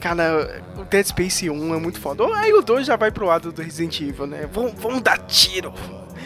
Cara, 0.00 0.62
o 0.76 0.84
Dead 0.84 1.06
Space 1.06 1.48
1 1.48 1.74
é 1.74 1.78
muito 1.78 1.98
foda. 1.98 2.24
Aí 2.36 2.52
o 2.52 2.60
2 2.60 2.86
já 2.86 2.96
vai 2.96 3.10
pro 3.10 3.24
lado 3.24 3.50
do 3.50 3.62
Resident 3.62 4.00
Evil, 4.00 4.26
né? 4.26 4.48
Vamos, 4.52 4.72
vamos 4.76 5.00
dar 5.00 5.18
tiro. 5.18 5.72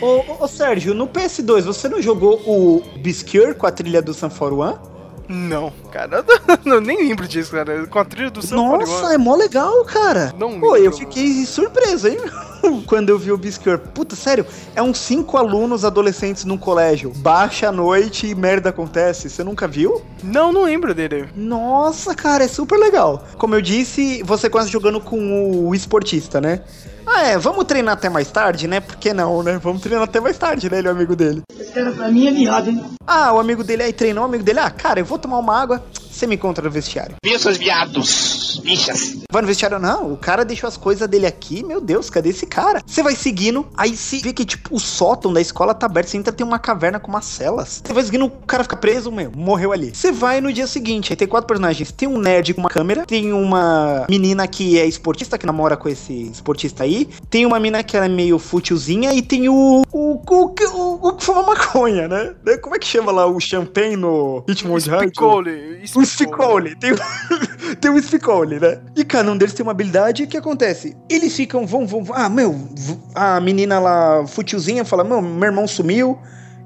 Ô, 0.01 0.07
ô, 0.07 0.45
ô, 0.45 0.49
Sérgio, 0.49 0.95
no 0.95 1.07
PS2, 1.07 1.63
você 1.63 1.89
não 1.89 2.03
jogou 2.03 2.41
o 2.47 2.83
Biscure 2.99 3.55
com 3.55 3.67
a 3.67 3.71
trilha 3.71 4.03
do 4.03 4.13
Sun 4.13 4.31
41? 4.31 4.98
Não, 5.29 5.71
cara, 5.93 6.25
eu 6.49 6.59
não, 6.65 6.81
nem 6.81 7.09
lembro 7.09 7.29
disso, 7.29 7.51
cara. 7.51 7.87
Com 7.87 7.99
a 7.99 8.05
trilha 8.05 8.31
do 8.31 8.41
Sam 8.41 8.57
Nossa, 8.57 9.13
é 9.13 9.19
mó 9.19 9.37
legal, 9.37 9.85
cara. 9.85 10.35
Não 10.39 10.59
Pô, 10.59 10.73
lembro, 10.73 10.87
eu 10.87 10.93
fiquei 10.93 11.45
surpreso, 11.45 12.09
hein? 12.09 12.19
Quando 12.87 13.11
eu 13.11 13.19
vi 13.19 13.31
o 13.31 13.37
Biscure. 13.37 13.79
Puta, 13.79 14.17
sério, 14.17 14.47
é 14.75 14.83
uns 14.83 14.99
cinco 14.99 15.37
alunos 15.37 15.85
adolescentes 15.85 16.45
num 16.45 16.57
colégio. 16.57 17.13
Baixa 17.17 17.69
a 17.69 17.73
noite 17.73 18.27
e 18.27 18.35
merda 18.35 18.71
acontece. 18.71 19.29
Você 19.29 19.45
nunca 19.45 19.69
viu? 19.69 20.03
Não, 20.23 20.53
não 20.53 20.65
lembro 20.65 20.95
dele. 20.95 21.29
Nossa, 21.37 22.15
cara, 22.15 22.45
é 22.45 22.49
super 22.49 22.79
legal. 22.79 23.25
Como 23.37 23.55
eu 23.55 23.61
disse, 23.61 24.23
você 24.25 24.49
começa 24.49 24.71
jogando 24.71 25.01
com 25.01 25.69
o 25.69 25.75
esportista, 25.75 26.41
né? 26.41 26.63
Ah, 27.11 27.23
é, 27.23 27.39
vamos 27.39 27.65
treinar 27.65 27.95
até 27.95 28.09
mais 28.11 28.31
tarde, 28.31 28.69
né? 28.69 28.81
Por 28.81 28.97
que 28.97 29.15
não, 29.15 29.43
né? 29.43 29.59
Vamos 29.63 29.81
treinar 29.81 30.05
até 30.05 30.21
mais 30.21 30.37
tarde, 30.37 30.69
né? 30.71 30.79
Ele 30.79 30.89
é 30.89 30.91
o 30.91 30.95
amigo 30.95 31.17
dele. 31.17 31.43
Esse 31.59 31.73
cara 31.73 31.91
pra 31.91 32.09
mim 32.09 32.27
é 32.27 32.33
viado, 32.33 32.69
hein? 32.69 32.85
Ah, 33.07 33.33
o 33.33 33.41
amigo 33.41 33.65
dele 33.65 33.83
aí 33.83 33.93
treinou, 33.93 34.25
o 34.25 34.27
amigo 34.27 34.45
dele, 34.45 34.59
ah, 34.61 34.71
cara, 34.71 35.01
eu 35.01 35.05
vou 35.07 35.19
tomar 35.19 35.39
uma 35.39 35.59
água, 35.59 35.83
você 36.19 36.27
me 36.27 36.35
encontra 36.35 36.65
no 36.65 36.71
vestiário. 36.71 37.17
Viu, 37.25 37.39
seus 37.39 37.57
viados? 37.57 38.61
Bichas. 38.63 39.19
Vai 39.31 39.43
no 39.43 39.49
vestiário, 39.49 39.79
não, 39.79 40.13
o 40.13 40.17
cara 40.17 40.45
deixou 40.45 40.67
as 40.67 40.77
coisas 40.77 41.09
dele 41.09 41.27
aqui, 41.27 41.63
meu 41.65 41.81
Deus, 41.81 42.11
cadê 42.11 42.31
esse 42.31 42.47
cara? 42.47 42.83
Você 42.85 43.03
vai 43.03 43.15
seguindo, 43.15 43.67
aí 43.77 43.97
se 43.97 44.19
vê 44.19 44.33
que, 44.33 44.45
tipo, 44.45 44.75
o 44.75 44.81
sótão 44.81 45.33
da 45.33 45.41
escola 45.41 45.75
tá 45.75 45.87
aberto, 45.87 46.09
você 46.09 46.17
entra, 46.17 46.33
tem 46.33 46.47
uma 46.47 46.59
caverna 46.59 46.99
com 46.99 47.09
umas 47.09 47.25
celas. 47.25 47.83
Você 47.85 47.93
vai 47.93 48.03
seguindo, 48.03 48.25
o 48.25 48.31
cara 48.31 48.65
fica 48.65 48.77
preso, 48.77 49.13
meu, 49.13 49.31
morreu 49.35 49.73
ali. 49.73 49.95
Você 49.95 50.11
vai 50.11 50.41
no 50.41 50.53
dia 50.53 50.67
seguinte, 50.67 51.13
aí 51.13 51.17
tem 51.17 51.29
quatro 51.29 51.47
personagens, 51.47 51.93
tem 51.93 52.09
um 52.09 52.19
nerd 52.19 52.55
com 52.55 52.61
uma 52.61 52.71
câmera, 52.71 53.07
tem 53.07 53.33
uma 53.33 54.07
menina 54.09 54.47
que 54.47 54.79
é 54.79 54.87
esportista, 54.87 55.39
que 55.39 55.47
namora 55.47 55.77
com 55.77 55.89
esse 55.89 56.13
esportista 56.31 56.85
aí, 56.85 57.09
tem 57.31 57.47
uma 57.47 57.61
mina 57.61 57.83
que 57.83 57.97
ela 57.97 58.07
é 58.07 58.09
meio 58.09 58.39
fútilzinha, 58.39 59.13
e 59.13 59.23
tem 59.23 59.49
o... 59.49 59.83
o, 59.93 60.23
o, 60.27 60.55
o, 60.75 61.09
o 61.09 61.13
que 61.13 61.25
fuma 61.25 61.43
maconha, 61.43 62.09
né? 62.09 62.35
Como 62.63 62.75
é 62.75 62.79
que 62.79 62.87
chama 62.87 63.13
lá 63.13 63.27
o 63.27 63.39
champanhe 63.39 63.97
no 63.97 64.45
Ritmo 64.49 64.79
de 64.79 64.91
Rádio? 64.91 65.09
Spicole. 65.09 65.81
O 66.09 66.11
Spicole, 66.11 66.75
tem, 66.77 66.93
tem 67.81 67.91
o 67.91 68.03
Spicole, 68.03 68.59
né? 68.59 68.81
E 68.97 69.05
cada 69.05 69.31
um 69.31 69.37
deles 69.37 69.55
tem 69.55 69.63
uma 69.63 69.73
habilidade, 69.73 70.23
e 70.23 70.25
o 70.25 70.29
que 70.29 70.37
acontece? 70.37 70.97
Eles 71.09 71.37
ficam, 71.37 71.67
vão, 71.67 71.87
vão, 71.87 72.03
ah, 72.13 72.29
meu, 72.29 72.69
a 73.15 73.39
menina 73.41 73.79
lá, 73.79 74.27
futilzinha, 74.27 74.85
fala, 74.85 75.05
meu, 75.05 75.21
meu 75.21 75.45
irmão 75.45 75.67
sumiu, 75.69 76.19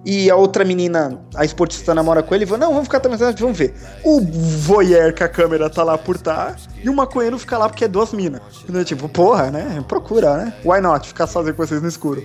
e 0.05 0.31
a 0.31 0.37
outra 0.37 0.65
menina, 0.65 1.21
a 1.35 1.45
esportista 1.45 1.95
namora 1.95 2.23
com 2.23 2.35
ele, 2.35 2.45
e 2.45 2.47
fala, 2.47 2.59
não, 2.59 2.71
vamos 2.71 2.85
ficar 2.85 3.01
também, 3.01 3.19
vamos 3.19 3.59
ver. 3.59 3.75
O 4.05 4.21
voyeur 4.21 5.17
com 5.17 5.25
a 5.25 5.29
câmera 5.29 5.69
tá 5.69 5.83
lá 5.83 5.99
por 5.99 6.19
tá, 6.19 6.57
e 6.83 6.89
o 6.89 6.95
maconheiro 6.95 7.39
fica 7.39 7.59
lá 7.59 7.69
porque 7.69 7.85
é 7.85 7.89
duas 7.89 8.13
minas. 8.13 8.41
Tipo, 8.85 9.09
porra, 9.09 9.51
né? 9.51 9.85
Procura, 9.87 10.37
né? 10.37 10.55
Why 10.65 10.81
not? 10.81 11.07
Ficar 11.07 11.27
sozinho 11.27 11.55
com 11.55 11.65
vocês 11.65 11.83
no 11.83 11.89
escuro. 11.89 12.25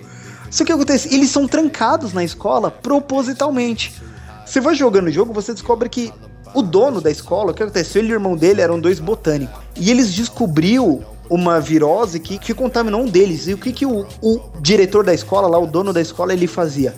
Só 0.50 0.64
que 0.64 0.64
o 0.64 0.66
que 0.66 0.82
acontece? 0.82 1.14
Eles 1.14 1.30
são 1.30 1.48
trancados 1.48 2.14
na 2.14 2.24
escola 2.24 2.72
propositalmente. 2.72 4.02
Você 4.46 4.62
vai 4.62 4.76
jogando 4.76 5.08
o 5.08 5.12
jogo, 5.12 5.34
você 5.34 5.54
descobre 5.54 5.90
que 5.90 6.12
o 6.54 6.62
dono 6.62 7.02
da 7.02 7.12
escola, 7.12 7.52
o 7.52 7.54
que 7.54 7.64
aconteceu? 7.64 8.02
Ele 8.02 8.10
e 8.10 8.14
o 8.14 8.16
irmão 8.16 8.36
dele 8.36 8.62
eram 8.62 8.80
dois 8.80 9.00
botânicos. 9.00 9.60
E 9.76 9.92
eles 9.92 10.14
descobriu 10.14 11.04
uma 11.30 11.60
virose 11.60 12.20
que, 12.20 12.38
que 12.38 12.54
contaminou 12.54 13.02
um 13.02 13.08
deles. 13.08 13.48
E 13.48 13.54
o 13.54 13.58
que, 13.58 13.72
que 13.72 13.86
o, 13.86 14.06
o 14.22 14.40
diretor 14.62 15.04
da 15.04 15.14
escola, 15.14 15.48
lá, 15.48 15.58
o 15.58 15.68
dono 15.68 15.94
da 15.94 16.02
escola, 16.02 16.34
ele 16.34 16.48
fazia? 16.48 16.96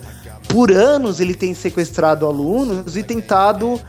Por 0.48 0.72
anos 0.72 1.20
ele 1.20 1.34
tem 1.34 1.54
sequestrado 1.54 2.26
alunos 2.26 2.96
e 2.96 3.02
tentado 3.02 3.80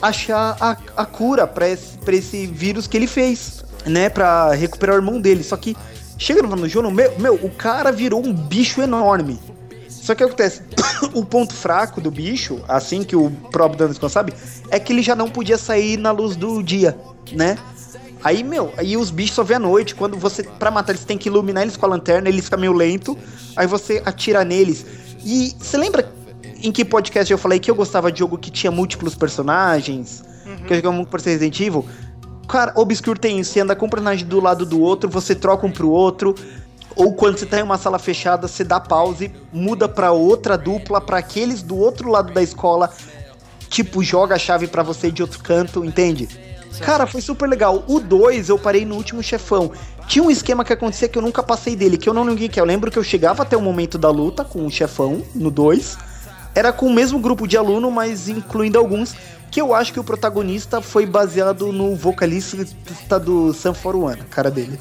achar 0.00 0.56
a, 0.60 0.76
a 0.96 1.04
cura 1.04 1.46
pra 1.46 1.68
esse, 1.68 1.98
esse 2.06 2.46
vírus 2.46 2.86
que 2.86 2.96
ele 2.96 3.06
fez, 3.06 3.64
né? 3.84 4.08
Pra 4.08 4.52
recuperar 4.52 4.96
o 4.96 4.98
irmão 4.98 5.20
dele. 5.20 5.42
Só 5.42 5.56
que 5.56 5.76
chega 6.16 6.42
no 6.42 6.56
no 6.56 6.68
jogo, 6.68 6.90
meu, 6.90 7.18
meu, 7.18 7.34
o 7.34 7.50
cara 7.50 7.90
virou 7.92 8.24
um 8.24 8.32
bicho 8.32 8.80
enorme. 8.80 9.38
Só 10.08 10.14
que 10.14 10.24
o 10.24 10.26
que 10.26 10.32
acontece? 10.32 10.62
o 11.12 11.22
ponto 11.22 11.52
fraco 11.52 12.00
do 12.00 12.10
bicho, 12.10 12.64
assim 12.66 13.02
que 13.04 13.14
o 13.14 13.30
próprio 13.52 13.80
Danilo 13.80 14.08
sabe, 14.08 14.32
é 14.70 14.80
que 14.80 14.90
ele 14.90 15.02
já 15.02 15.14
não 15.14 15.28
podia 15.28 15.58
sair 15.58 15.98
na 15.98 16.10
luz 16.10 16.34
do 16.34 16.62
dia, 16.62 16.98
né? 17.30 17.58
Aí, 18.24 18.42
meu, 18.42 18.72
aí 18.78 18.96
os 18.96 19.10
bichos 19.10 19.36
só 19.36 19.42
vê 19.42 19.56
à 19.56 19.58
noite. 19.58 19.94
Quando 19.94 20.16
você, 20.16 20.42
pra 20.42 20.70
matar 20.70 20.92
eles, 20.92 21.04
tem 21.04 21.18
que 21.18 21.28
iluminar 21.28 21.62
eles 21.62 21.76
com 21.76 21.84
a 21.84 21.90
lanterna, 21.90 22.26
eles 22.26 22.46
ficam 22.46 22.58
meio 22.58 22.72
lento. 22.72 23.18
Aí 23.54 23.66
você 23.66 24.02
atira 24.02 24.42
neles. 24.46 24.86
E 25.22 25.54
você 25.60 25.76
lembra 25.76 26.10
em 26.62 26.72
que 26.72 26.86
podcast 26.86 27.30
eu 27.30 27.36
falei 27.36 27.58
que 27.58 27.70
eu 27.70 27.74
gostava 27.74 28.10
de 28.10 28.20
jogo 28.20 28.38
que 28.38 28.50
tinha 28.50 28.70
múltiplos 28.70 29.14
personagens? 29.14 30.24
Que 30.66 30.72
eu 30.72 30.76
jogava 30.76 30.96
muito 30.96 31.10
por 31.10 31.20
Resident 31.20 31.60
Evil? 31.60 31.84
Cara, 32.48 32.72
Obscure 32.76 33.20
tem 33.20 33.40
isso. 33.40 33.52
Você 33.52 33.60
anda 33.60 33.76
com 33.76 33.84
um 33.84 33.90
personagem 33.90 34.26
do 34.26 34.40
lado 34.40 34.64
do 34.64 34.80
outro, 34.80 35.10
você 35.10 35.34
troca 35.34 35.66
um 35.66 35.70
pro 35.70 35.90
outro. 35.90 36.34
Ou 36.98 37.12
quando 37.12 37.38
você 37.38 37.46
tá 37.46 37.60
em 37.60 37.62
uma 37.62 37.78
sala 37.78 37.96
fechada, 37.96 38.48
você 38.48 38.64
dá 38.64 38.80
pause, 38.80 39.30
muda 39.52 39.88
pra 39.88 40.10
outra 40.10 40.58
dupla, 40.58 41.00
pra 41.00 41.18
aqueles 41.18 41.62
do 41.62 41.76
outro 41.76 42.10
lado 42.10 42.32
da 42.34 42.42
escola, 42.42 42.90
tipo, 43.70 44.02
joga 44.02 44.34
a 44.34 44.38
chave 44.38 44.66
pra 44.66 44.82
você 44.82 45.08
de 45.08 45.22
outro 45.22 45.40
canto, 45.40 45.84
entende? 45.84 46.28
Cara, 46.80 47.06
foi 47.06 47.20
super 47.20 47.48
legal. 47.48 47.84
O 47.86 48.00
2 48.00 48.48
eu 48.48 48.58
parei 48.58 48.84
no 48.84 48.96
último 48.96 49.22
chefão. 49.22 49.70
Tinha 50.08 50.24
um 50.24 50.30
esquema 50.30 50.64
que 50.64 50.72
acontecia 50.72 51.08
que 51.08 51.16
eu 51.16 51.22
nunca 51.22 51.40
passei 51.40 51.76
dele, 51.76 51.96
que 51.96 52.08
eu 52.08 52.14
não 52.14 52.24
ninguém 52.24 52.48
que 52.48 52.60
eu 52.60 52.64
lembro 52.64 52.90
que 52.90 52.98
eu 52.98 53.04
chegava 53.04 53.44
até 53.44 53.56
o 53.56 53.62
momento 53.62 53.96
da 53.96 54.10
luta 54.10 54.44
com 54.44 54.66
o 54.66 54.70
chefão 54.70 55.22
no 55.34 55.52
2. 55.52 55.96
Era 56.52 56.72
com 56.72 56.86
o 56.86 56.92
mesmo 56.92 57.20
grupo 57.20 57.46
de 57.46 57.56
aluno, 57.56 57.92
mas 57.92 58.28
incluindo 58.28 58.76
alguns 58.76 59.14
que 59.50 59.60
eu 59.60 59.74
acho 59.74 59.92
que 59.92 60.00
o 60.00 60.04
protagonista 60.04 60.80
foi 60.80 61.06
baseado 61.06 61.72
no 61.72 61.94
vocalista 61.96 62.56
do 63.18 63.52
Sun 63.52 63.74
41, 63.74 64.08
a 64.08 64.16
cara 64.16 64.50
dele. 64.50 64.78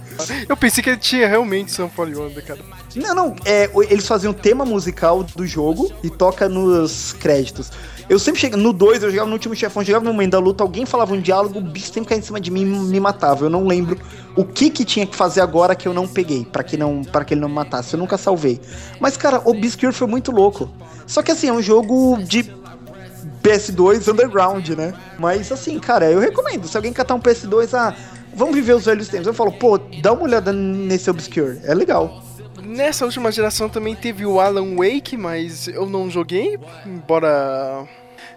Eu 0.47 0.57
pensei 0.57 0.83
que 0.83 0.89
ele 0.89 0.97
tinha 0.97 1.27
realmente 1.27 1.71
Sun 1.71 1.89
41, 1.89 2.33
cara. 2.41 2.59
Não, 2.95 3.15
não, 3.15 3.35
é, 3.45 3.69
eles 3.89 4.07
faziam 4.07 4.31
o 4.31 4.33
tema 4.33 4.65
musical 4.65 5.23
do 5.23 5.45
jogo 5.45 5.91
e 6.03 6.09
toca 6.09 6.49
nos 6.49 7.13
créditos. 7.13 7.71
Eu 8.09 8.17
sempre 8.19 8.39
chegava, 8.39 8.63
no 8.63 8.71
2, 8.71 9.03
eu 9.03 9.09
chegava 9.09 9.27
no 9.27 9.33
último 9.33 9.53
chefão, 9.53 9.83
chegava 9.83 10.05
no 10.05 10.13
momento 10.13 10.31
da 10.31 10.39
luta, 10.39 10.63
alguém 10.63 10.85
falava 10.85 11.13
um 11.13 11.19
diálogo, 11.19 11.59
o 11.59 11.61
bicho 11.61 11.91
sempre 11.91 12.09
caía 12.09 12.19
em 12.19 12.23
cima 12.23 12.39
de 12.39 12.49
mim 12.49 12.61
e 12.61 12.65
me 12.65 12.99
matava. 13.01 13.45
Eu 13.45 13.49
não 13.49 13.67
lembro 13.67 13.99
o 14.35 14.45
que 14.45 14.69
que 14.69 14.85
tinha 14.85 15.05
que 15.05 15.15
fazer 15.15 15.41
agora 15.41 15.75
que 15.75 15.87
eu 15.87 15.93
não 15.93 16.07
peguei, 16.07 16.45
pra 16.45 16.63
que 16.63 16.77
não 16.77 17.03
para 17.03 17.25
que 17.25 17.33
ele 17.33 17.41
não 17.41 17.49
me 17.49 17.55
matasse. 17.55 17.93
Eu 17.93 17.99
nunca 17.99 18.17
salvei. 18.17 18.61
Mas, 18.99 19.17
cara, 19.17 19.41
Obscure 19.43 19.91
foi 19.91 20.07
muito 20.07 20.31
louco. 20.31 20.69
Só 21.05 21.21
que 21.21 21.31
assim, 21.31 21.49
é 21.49 21.53
um 21.53 21.61
jogo 21.61 22.17
de 22.23 22.43
PS2 23.47 24.11
underground, 24.11 24.69
né? 24.69 24.93
Mas 25.17 25.51
assim, 25.51 25.79
cara, 25.79 26.09
eu 26.11 26.19
recomendo. 26.19 26.67
Se 26.67 26.75
alguém 26.75 26.91
catar 26.93 27.15
um 27.15 27.19
PS2, 27.19 27.73
ah, 27.73 27.95
vamos 28.33 28.55
viver 28.55 28.73
os 28.73 28.85
velhos 28.85 29.07
tempos. 29.07 29.27
Eu 29.27 29.33
falo, 29.33 29.51
pô, 29.51 29.77
dá 29.77 30.13
uma 30.13 30.23
olhada 30.23 30.51
nesse 30.51 31.09
Obscure. 31.09 31.59
É 31.63 31.73
legal. 31.73 32.23
Nessa 32.61 33.05
última 33.05 33.31
geração 33.31 33.69
também 33.69 33.95
teve 33.95 34.25
o 34.25 34.39
Alan 34.39 34.75
Wake, 34.75 35.15
mas 35.15 35.67
eu 35.67 35.85
não 35.85 36.09
joguei, 36.09 36.59
embora 36.85 37.87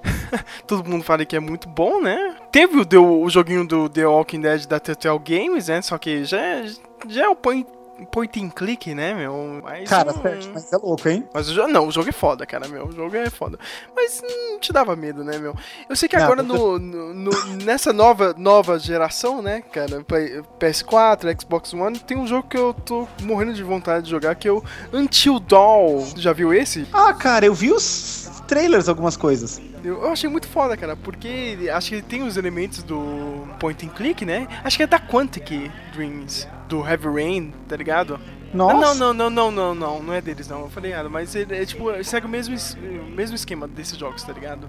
todo 0.66 0.88
mundo 0.88 1.02
fale 1.02 1.26
que 1.26 1.34
é 1.34 1.40
muito 1.40 1.68
bom, 1.68 2.00
né? 2.00 2.36
Teve 2.52 2.86
o, 2.96 3.22
o 3.22 3.28
joguinho 3.30 3.66
do 3.66 3.88
The 3.88 4.06
Walking 4.06 4.40
Dead 4.40 4.66
da 4.66 4.78
Telltale 4.78 5.18
Games, 5.18 5.66
né? 5.68 5.82
Só 5.82 5.98
que 5.98 6.24
já, 6.24 6.38
é- 6.40 6.66
já 7.08 7.30
é 7.30 7.34
point, 7.34 7.66
point 8.06 8.40
and 8.42 8.50
click, 8.50 8.94
né, 8.94 9.14
meu? 9.14 9.60
Mas, 9.62 9.88
Cara, 9.88 10.12
hum, 10.12 10.22
certo, 10.22 10.50
mas 10.54 10.72
é 10.72 10.76
louco, 10.76 11.08
hein? 11.08 11.24
Mas 11.32 11.48
o 11.48 11.54
jogo, 11.54 11.68
não, 11.68 11.86
o 11.88 11.92
jogo 11.92 12.08
é 12.08 12.12
foda, 12.12 12.46
cara, 12.46 12.68
meu. 12.68 12.86
O 12.86 12.92
jogo 12.92 13.16
é 13.16 13.28
foda. 13.30 13.58
Mas 13.94 14.20
hum, 14.22 14.58
te 14.60 14.72
dava 14.72 14.94
medo, 14.96 15.22
né, 15.24 15.38
meu? 15.38 15.54
Eu 15.88 15.96
sei 15.96 16.08
que 16.08 16.16
Não, 16.16 16.24
agora 16.24 16.42
no, 16.42 16.78
no- 16.78 17.14
no- 17.14 17.46
nessa 17.64 17.92
nova, 17.92 18.34
nova 18.36 18.78
geração, 18.78 19.42
né, 19.42 19.62
cara, 19.72 20.02
P- 20.04 20.42
PS4, 20.58 21.40
Xbox 21.40 21.72
One, 21.74 21.98
tem 21.98 22.16
um 22.16 22.26
jogo 22.26 22.48
que 22.48 22.56
eu 22.56 22.72
tô 22.74 23.06
morrendo 23.22 23.52
de 23.54 23.62
vontade 23.62 24.04
de 24.04 24.10
jogar, 24.10 24.34
que 24.34 24.48
é 24.48 24.52
o 24.52 24.62
Until 24.92 25.38
Dawn. 25.40 26.06
Já 26.16 26.32
viu 26.32 26.52
esse? 26.54 26.86
Ah, 26.92 27.12
cara, 27.14 27.46
eu 27.46 27.54
vi 27.54 27.72
os 27.72 28.30
trailers, 28.46 28.88
algumas 28.88 29.16
coisas. 29.16 29.60
Eu, 29.84 30.02
eu 30.02 30.12
achei 30.12 30.28
muito 30.28 30.46
foda, 30.46 30.76
cara, 30.76 30.96
porque 30.96 31.56
acho 31.72 31.90
que 31.90 32.02
tem 32.02 32.22
os 32.22 32.36
elementos 32.36 32.82
do 32.82 33.46
point 33.58 33.86
and 33.86 33.90
click, 33.90 34.24
né? 34.24 34.46
Acho 34.62 34.76
que 34.76 34.82
é 34.82 34.86
da 34.86 34.98
Quantic 34.98 35.70
Dreams, 35.92 36.46
do 36.68 36.86
Heavy 36.86 37.08
Rain, 37.08 37.52
tá 37.68 37.76
ligado? 37.76 38.20
Nossa. 38.52 38.94
Não, 38.94 39.14
não, 39.14 39.14
não, 39.14 39.30
não, 39.30 39.50
não, 39.50 39.74
não, 39.74 40.02
não 40.02 40.12
é 40.12 40.20
deles 40.20 40.48
não, 40.48 40.62
eu 40.62 40.70
falei 40.70 40.92
errado, 40.92 41.08
mas 41.08 41.34
ele 41.34 41.56
é 41.56 41.64
tipo, 41.64 41.84
segue 42.02 42.26
o 42.26 42.28
mesmo, 42.28 42.56
o 42.76 43.10
mesmo 43.10 43.36
esquema 43.36 43.68
desses 43.68 43.96
jogos, 43.96 44.22
tá 44.22 44.32
ligado? 44.32 44.68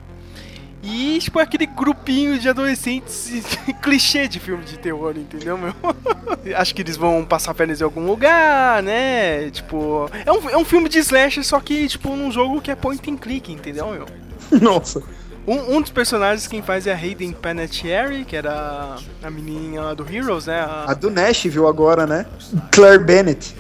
E, 0.84 1.20
tipo, 1.20 1.40
é 1.40 1.44
aquele 1.44 1.68
grupinho 1.68 2.40
de 2.40 2.50
adolescentes 2.50 3.32
clichê 3.84 4.28
de 4.28 4.40
filme 4.40 4.64
de 4.64 4.80
terror, 4.80 5.14
entendeu, 5.16 5.56
meu? 5.56 5.74
Acho 6.58 6.74
que 6.74 6.82
eles 6.82 6.98
vão 6.98 7.24
passar 7.24 7.54
férias 7.54 7.82
em 7.82 7.84
algum 7.84 8.06
lugar, 8.06 8.82
né? 8.82 9.52
Tipo, 9.52 10.10
é 10.26 10.32
um, 10.32 10.50
é 10.50 10.58
um 10.58 10.66
filme 10.66 10.90
de 10.90 10.98
slasher, 10.98 11.44
só 11.44 11.60
que, 11.60 11.88
tipo, 11.88 12.16
num 12.16 12.32
jogo 12.32 12.60
que 12.62 12.72
é 12.72 12.76
point 12.76 13.12
and 13.12 13.18
click, 13.18 13.52
entendeu, 13.52 13.92
meu? 13.92 14.08
Nossa. 14.61 15.02
Um, 15.48 15.78
um 15.78 15.82
dos 15.82 15.90
personagens 15.91 16.48
quem 16.48 16.61
faz 16.61 16.86
é 16.86 16.94
a 16.94 16.95
Hayden 16.95 17.32
Panettiere, 17.34 18.23
que 18.26 18.36
era 18.36 18.95
a 19.23 19.30
menininha 19.32 19.82
lá 19.82 19.94
do 19.94 20.06
Heroes, 20.07 20.45
né? 20.45 20.60
A- 20.61 20.86
A 20.90 20.94
do 20.94 21.10
Nashville 21.10 21.65
agora, 21.65 22.06
né? 22.06 22.26
Claire 22.72 23.03
Bennett. 23.03 23.56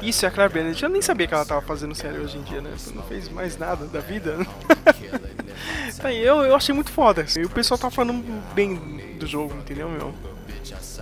Isso, 0.00 0.24
é 0.24 0.28
a 0.28 0.30
Claire 0.30 0.52
Bennett. 0.52 0.82
Eu 0.82 0.88
nem 0.90 1.02
sabia 1.02 1.26
que 1.26 1.34
ela 1.34 1.44
tava 1.44 1.60
fazendo 1.62 1.94
série 1.94 2.18
hoje 2.18 2.36
em 2.38 2.42
dia, 2.42 2.60
né? 2.60 2.70
Não 2.94 3.02
fez 3.02 3.28
mais 3.28 3.58
nada 3.58 3.86
da 3.86 4.00
vida. 4.00 4.36
tá 6.00 6.08
aí, 6.08 6.22
eu, 6.22 6.42
eu 6.42 6.54
achei 6.54 6.74
muito 6.74 6.90
foda. 6.90 7.24
E 7.36 7.44
o 7.44 7.50
pessoal 7.50 7.78
tá 7.78 7.90
falando 7.90 8.22
bem 8.54 8.76
do 9.18 9.26
jogo, 9.26 9.54
entendeu, 9.58 9.88
meu? 9.88 10.12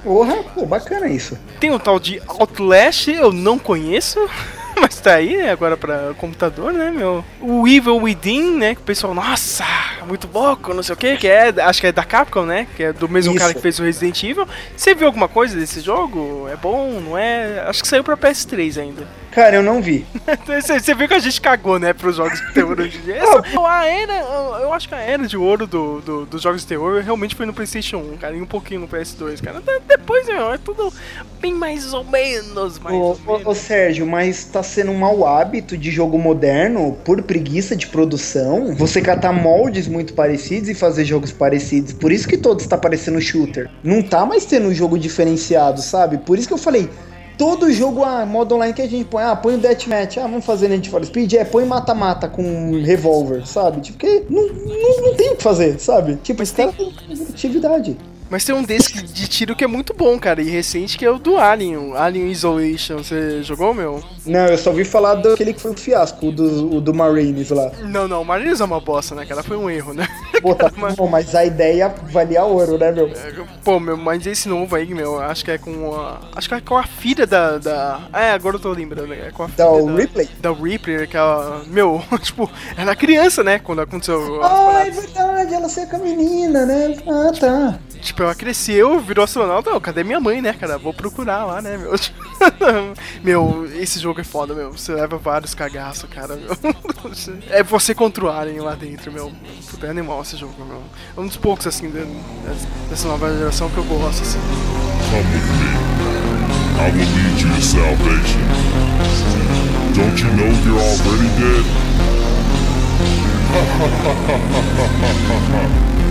Porra, 0.02 0.42
pô, 0.54 0.64
bacana 0.66 1.08
isso. 1.08 1.38
Tem 1.60 1.70
o 1.70 1.78
tal 1.78 1.98
de 2.00 2.20
Outlast, 2.26 3.08
eu 3.08 3.32
não 3.32 3.58
conheço. 3.58 4.18
Mas 4.82 5.00
tá 5.00 5.14
aí, 5.14 5.36
né, 5.36 5.50
agora 5.50 5.76
pra 5.76 6.12
computador, 6.18 6.72
né, 6.72 6.90
meu? 6.90 7.24
O 7.40 7.66
Evil 7.68 7.96
Within, 7.98 8.56
né, 8.58 8.74
que 8.74 8.80
o 8.80 8.84
pessoal, 8.84 9.14
nossa, 9.14 9.64
muito 10.06 10.28
louco, 10.32 10.74
não 10.74 10.82
sei 10.82 10.94
o 10.94 10.98
que, 10.98 11.16
que 11.16 11.28
é, 11.28 11.48
acho 11.62 11.80
que 11.80 11.86
é 11.86 11.92
da 11.92 12.02
Capcom, 12.04 12.44
né, 12.44 12.66
que 12.76 12.82
é 12.82 12.92
do 12.92 13.08
mesmo 13.08 13.32
Isso. 13.32 13.40
cara 13.40 13.54
que 13.54 13.60
fez 13.60 13.78
o 13.78 13.84
Resident 13.84 14.22
Evil. 14.24 14.46
Você 14.76 14.94
viu 14.94 15.06
alguma 15.06 15.28
coisa 15.28 15.56
desse 15.56 15.80
jogo? 15.80 16.48
É 16.52 16.56
bom, 16.56 17.00
não 17.00 17.16
é? 17.16 17.64
Acho 17.68 17.80
que 17.82 17.88
saiu 17.88 18.02
pra 18.02 18.16
PS3 18.16 18.80
ainda. 18.80 19.06
Cara, 19.30 19.56
eu 19.56 19.62
não 19.62 19.80
vi. 19.80 20.04
Você, 20.46 20.94
viu 20.94 21.08
que 21.08 21.14
a 21.14 21.18
gente 21.18 21.40
cagou, 21.40 21.78
né, 21.78 21.92
pros 21.94 22.16
jogos 22.16 22.38
de 22.38 22.52
terror 22.52 22.78
hoje 22.78 22.98
em 22.98 23.00
dia. 23.00 23.16
Essa, 23.16 23.42
a 23.66 23.86
era, 23.86 24.18
eu, 24.60 24.72
acho 24.74 24.86
que 24.88 24.94
a 24.94 24.98
era 24.98 25.26
de 25.26 25.36
ouro 25.38 25.66
do, 25.66 26.00
do- 26.02 26.26
dos 26.26 26.42
jogos 26.42 26.60
de 26.62 26.66
terror 26.66 27.00
realmente 27.02 27.34
foi 27.34 27.46
no 27.46 27.54
PlayStation 27.54 27.96
1, 27.98 28.16
cara, 28.18 28.36
e 28.36 28.42
um 28.42 28.46
pouquinho 28.46 28.80
no 28.80 28.88
PS2, 28.88 29.40
cara. 29.42 29.60
De- 29.60 29.80
Depois, 29.86 30.26
meu, 30.26 30.52
é 30.52 30.58
tudo 30.58 30.92
bem 31.40 31.54
mais 31.54 31.94
ou 31.94 32.04
menos, 32.04 32.78
mais 32.78 32.94
Ô, 32.94 32.98
ou 32.98 33.18
menos. 33.38 33.46
ô, 33.46 33.54
Sérgio, 33.54 34.06
mas 34.06 34.44
tá 34.44 34.62
sendo 34.72 34.90
um 34.90 34.98
mau 34.98 35.26
hábito 35.26 35.76
de 35.76 35.90
jogo 35.90 36.18
moderno, 36.18 36.96
por 37.04 37.22
preguiça 37.22 37.76
de 37.76 37.86
produção, 37.86 38.74
você 38.74 39.00
catar 39.00 39.32
moldes 39.32 39.86
muito 39.86 40.14
parecidos 40.14 40.68
e 40.68 40.74
fazer 40.74 41.04
jogos 41.04 41.30
parecidos. 41.30 41.92
Por 41.92 42.10
isso 42.10 42.26
que 42.26 42.36
todos 42.36 42.66
tá 42.66 42.76
parecendo 42.78 43.20
shooter. 43.20 43.70
Não 43.84 44.02
tá 44.02 44.24
mais 44.24 44.44
tendo 44.44 44.68
um 44.68 44.74
jogo 44.74 44.98
diferenciado, 44.98 45.80
sabe? 45.80 46.18
Por 46.18 46.38
isso 46.38 46.48
que 46.48 46.54
eu 46.54 46.58
falei, 46.58 46.88
todo 47.36 47.72
jogo, 47.72 48.02
ah, 48.04 48.24
modo 48.24 48.54
online 48.54 48.72
que 48.72 48.82
a 48.82 48.88
gente 48.88 49.04
põe, 49.04 49.22
ah, 49.22 49.36
põe 49.36 49.56
o 49.56 49.58
deathmatch, 49.58 50.18
ah, 50.18 50.22
vamos 50.22 50.44
fazer 50.44 50.68
Need 50.68 50.88
for 50.88 51.04
Speed, 51.04 51.34
é, 51.34 51.44
põe 51.44 51.64
mata-mata 51.64 52.28
com 52.28 52.80
revólver, 52.82 53.46
sabe? 53.46 53.80
Tipo, 53.80 53.98
porque 53.98 54.24
não, 54.30 54.48
não, 54.48 55.06
não 55.06 55.14
tem 55.14 55.32
o 55.32 55.36
que 55.36 55.42
fazer, 55.42 55.78
sabe? 55.78 56.16
Tipo, 56.22 56.42
esse 56.42 56.54
cara 56.54 56.72
tem 56.72 56.92
atividade. 57.28 57.96
Mas 58.32 58.46
tem 58.46 58.54
um 58.54 58.62
desse 58.62 58.94
de 59.02 59.28
tiro 59.28 59.54
que 59.54 59.62
é 59.62 59.66
muito 59.66 59.92
bom, 59.92 60.18
cara, 60.18 60.40
e 60.40 60.48
recente, 60.48 60.96
que 60.96 61.04
é 61.04 61.10
o 61.10 61.18
do 61.18 61.36
Alien, 61.36 61.94
Alien 61.94 62.30
Isolation. 62.30 62.96
Você 62.96 63.42
jogou, 63.42 63.74
meu? 63.74 64.02
Não, 64.24 64.46
eu 64.46 64.56
só 64.56 64.70
ouvi 64.70 64.86
falar 64.86 65.16
daquele 65.16 65.52
que 65.52 65.60
foi 65.60 65.72
o 65.72 65.76
fiasco, 65.76 66.28
o 66.28 66.32
do, 66.32 66.76
o 66.76 66.80
do 66.80 66.94
Marines 66.94 67.50
lá. 67.50 67.70
Não, 67.82 68.08
não, 68.08 68.22
o 68.22 68.24
Marines 68.24 68.62
é 68.62 68.64
uma 68.64 68.80
bosta, 68.80 69.14
né, 69.14 69.26
cara? 69.26 69.42
Foi 69.42 69.58
um 69.58 69.68
erro, 69.68 69.92
né? 69.92 70.08
Pô, 70.40 70.54
tá 70.54 70.72
bom, 70.96 71.06
mas 71.08 71.34
a 71.34 71.44
ideia 71.44 71.94
valia 72.04 72.42
ouro, 72.42 72.78
né, 72.78 72.90
meu? 72.90 73.10
Pô, 73.62 73.78
meu, 73.78 73.98
mas 73.98 74.26
esse 74.26 74.48
novo 74.48 74.74
aí, 74.74 74.94
meu, 74.94 75.20
acho 75.20 75.44
que 75.44 75.50
é 75.50 75.58
com 75.58 75.94
a. 75.94 76.20
Acho 76.34 76.48
que 76.48 76.54
é 76.54 76.60
com 76.62 76.78
a 76.78 76.84
filha 76.84 77.26
da. 77.26 77.58
da 77.58 78.00
é, 78.14 78.30
agora 78.30 78.56
eu 78.56 78.60
tô 78.60 78.72
lembrando, 78.72 79.12
é 79.12 79.30
com 79.30 79.42
a 79.42 79.48
filha 79.48 79.66
Da 79.66 79.92
Ripley? 79.94 80.28
Da 80.40 80.52
Ripley, 80.52 81.06
que 81.06 81.18
ela. 81.18 81.64
Meu, 81.66 82.02
tipo, 82.22 82.50
era 82.78 82.96
criança, 82.96 83.44
né? 83.44 83.58
Quando 83.58 83.82
aconteceu. 83.82 84.42
Ah, 84.42 84.84
é 84.86 84.90
verdade, 84.90 85.52
ela 85.52 85.68
seca 85.68 85.98
a 85.98 86.00
menina, 86.00 86.64
né? 86.64 86.96
Ah, 87.06 87.30
tá. 87.38 87.78
Tipo, 88.00 88.21
ela 88.22 88.34
cresceu, 88.34 89.00
virou 89.00 89.24
astronauta. 89.24 89.78
Cadê 89.80 90.02
minha 90.04 90.20
mãe, 90.20 90.40
né, 90.42 90.52
cara? 90.52 90.78
Vou 90.78 90.92
procurar 90.94 91.44
lá, 91.44 91.60
né, 91.62 91.76
meu? 91.76 91.92
meu, 93.22 93.68
esse 93.74 93.98
jogo 93.98 94.20
é 94.20 94.24
foda, 94.24 94.54
meu. 94.54 94.72
Você 94.72 94.92
leva 94.92 95.16
vários 95.18 95.54
cagaços, 95.54 96.08
cara, 96.10 96.36
meu. 96.36 96.50
É 97.50 97.62
você 97.62 97.94
contra 97.94 98.24
o 98.24 98.28
Alien 98.30 98.60
lá 98.60 98.74
dentro, 98.74 99.10
meu. 99.12 99.32
Puta, 99.70 99.86
é 99.86 99.90
animal 99.90 100.22
esse 100.22 100.36
jogo, 100.36 100.54
meu. 100.64 100.82
É 101.16 101.20
um 101.20 101.26
dos 101.26 101.36
poucos, 101.36 101.66
assim, 101.66 101.90
de- 101.90 102.06
dessa 102.88 103.08
nova 103.08 103.36
geração 103.36 103.68
que 103.70 103.78
eu 103.78 103.84
gosto, 103.84 104.22
assim. 104.22 104.38
Come 105.10 105.24
with 105.34 105.42
me. 105.58 105.72
I 106.78 106.90
will 106.90 107.06
lead 107.06 107.42
you 107.42 107.48
to 107.54 107.62
salvation. 107.62 108.42
Don't 109.94 110.18
you 110.22 110.30
know 110.32 110.50
you're 110.64 110.80
already 110.80 111.28
dead? 111.38 111.66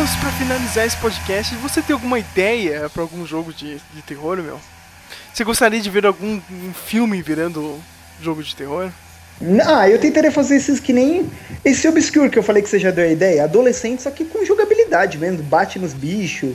Matheus, 0.00 0.16
pra 0.16 0.30
finalizar 0.32 0.86
esse 0.86 0.96
podcast, 0.96 1.54
você 1.56 1.82
tem 1.82 1.92
alguma 1.92 2.18
ideia 2.18 2.88
pra 2.88 3.02
algum 3.02 3.26
jogo 3.26 3.52
de, 3.52 3.74
de 3.94 4.00
terror, 4.06 4.38
meu? 4.38 4.58
Você 5.32 5.44
gostaria 5.44 5.78
de 5.78 5.90
ver 5.90 6.06
algum 6.06 6.40
um 6.50 6.72
filme 6.72 7.20
virando 7.20 7.78
jogo 8.22 8.42
de 8.42 8.56
terror? 8.56 8.90
Ah, 9.66 9.90
eu 9.90 9.98
tentaria 9.98 10.32
fazer 10.32 10.56
esses 10.56 10.80
que 10.80 10.94
nem 10.94 11.30
esse 11.62 11.86
Obscure 11.86 12.30
que 12.30 12.38
eu 12.38 12.42
falei 12.42 12.62
que 12.62 12.70
você 12.70 12.78
já 12.78 12.90
deu 12.90 13.04
a 13.04 13.08
ideia. 13.08 13.44
Adolescente, 13.44 14.00
só 14.02 14.10
que 14.10 14.24
com 14.24 14.42
jogabilidade 14.42 15.18
mesmo. 15.18 15.42
Bate 15.42 15.78
nos 15.78 15.92
bichos, 15.92 16.54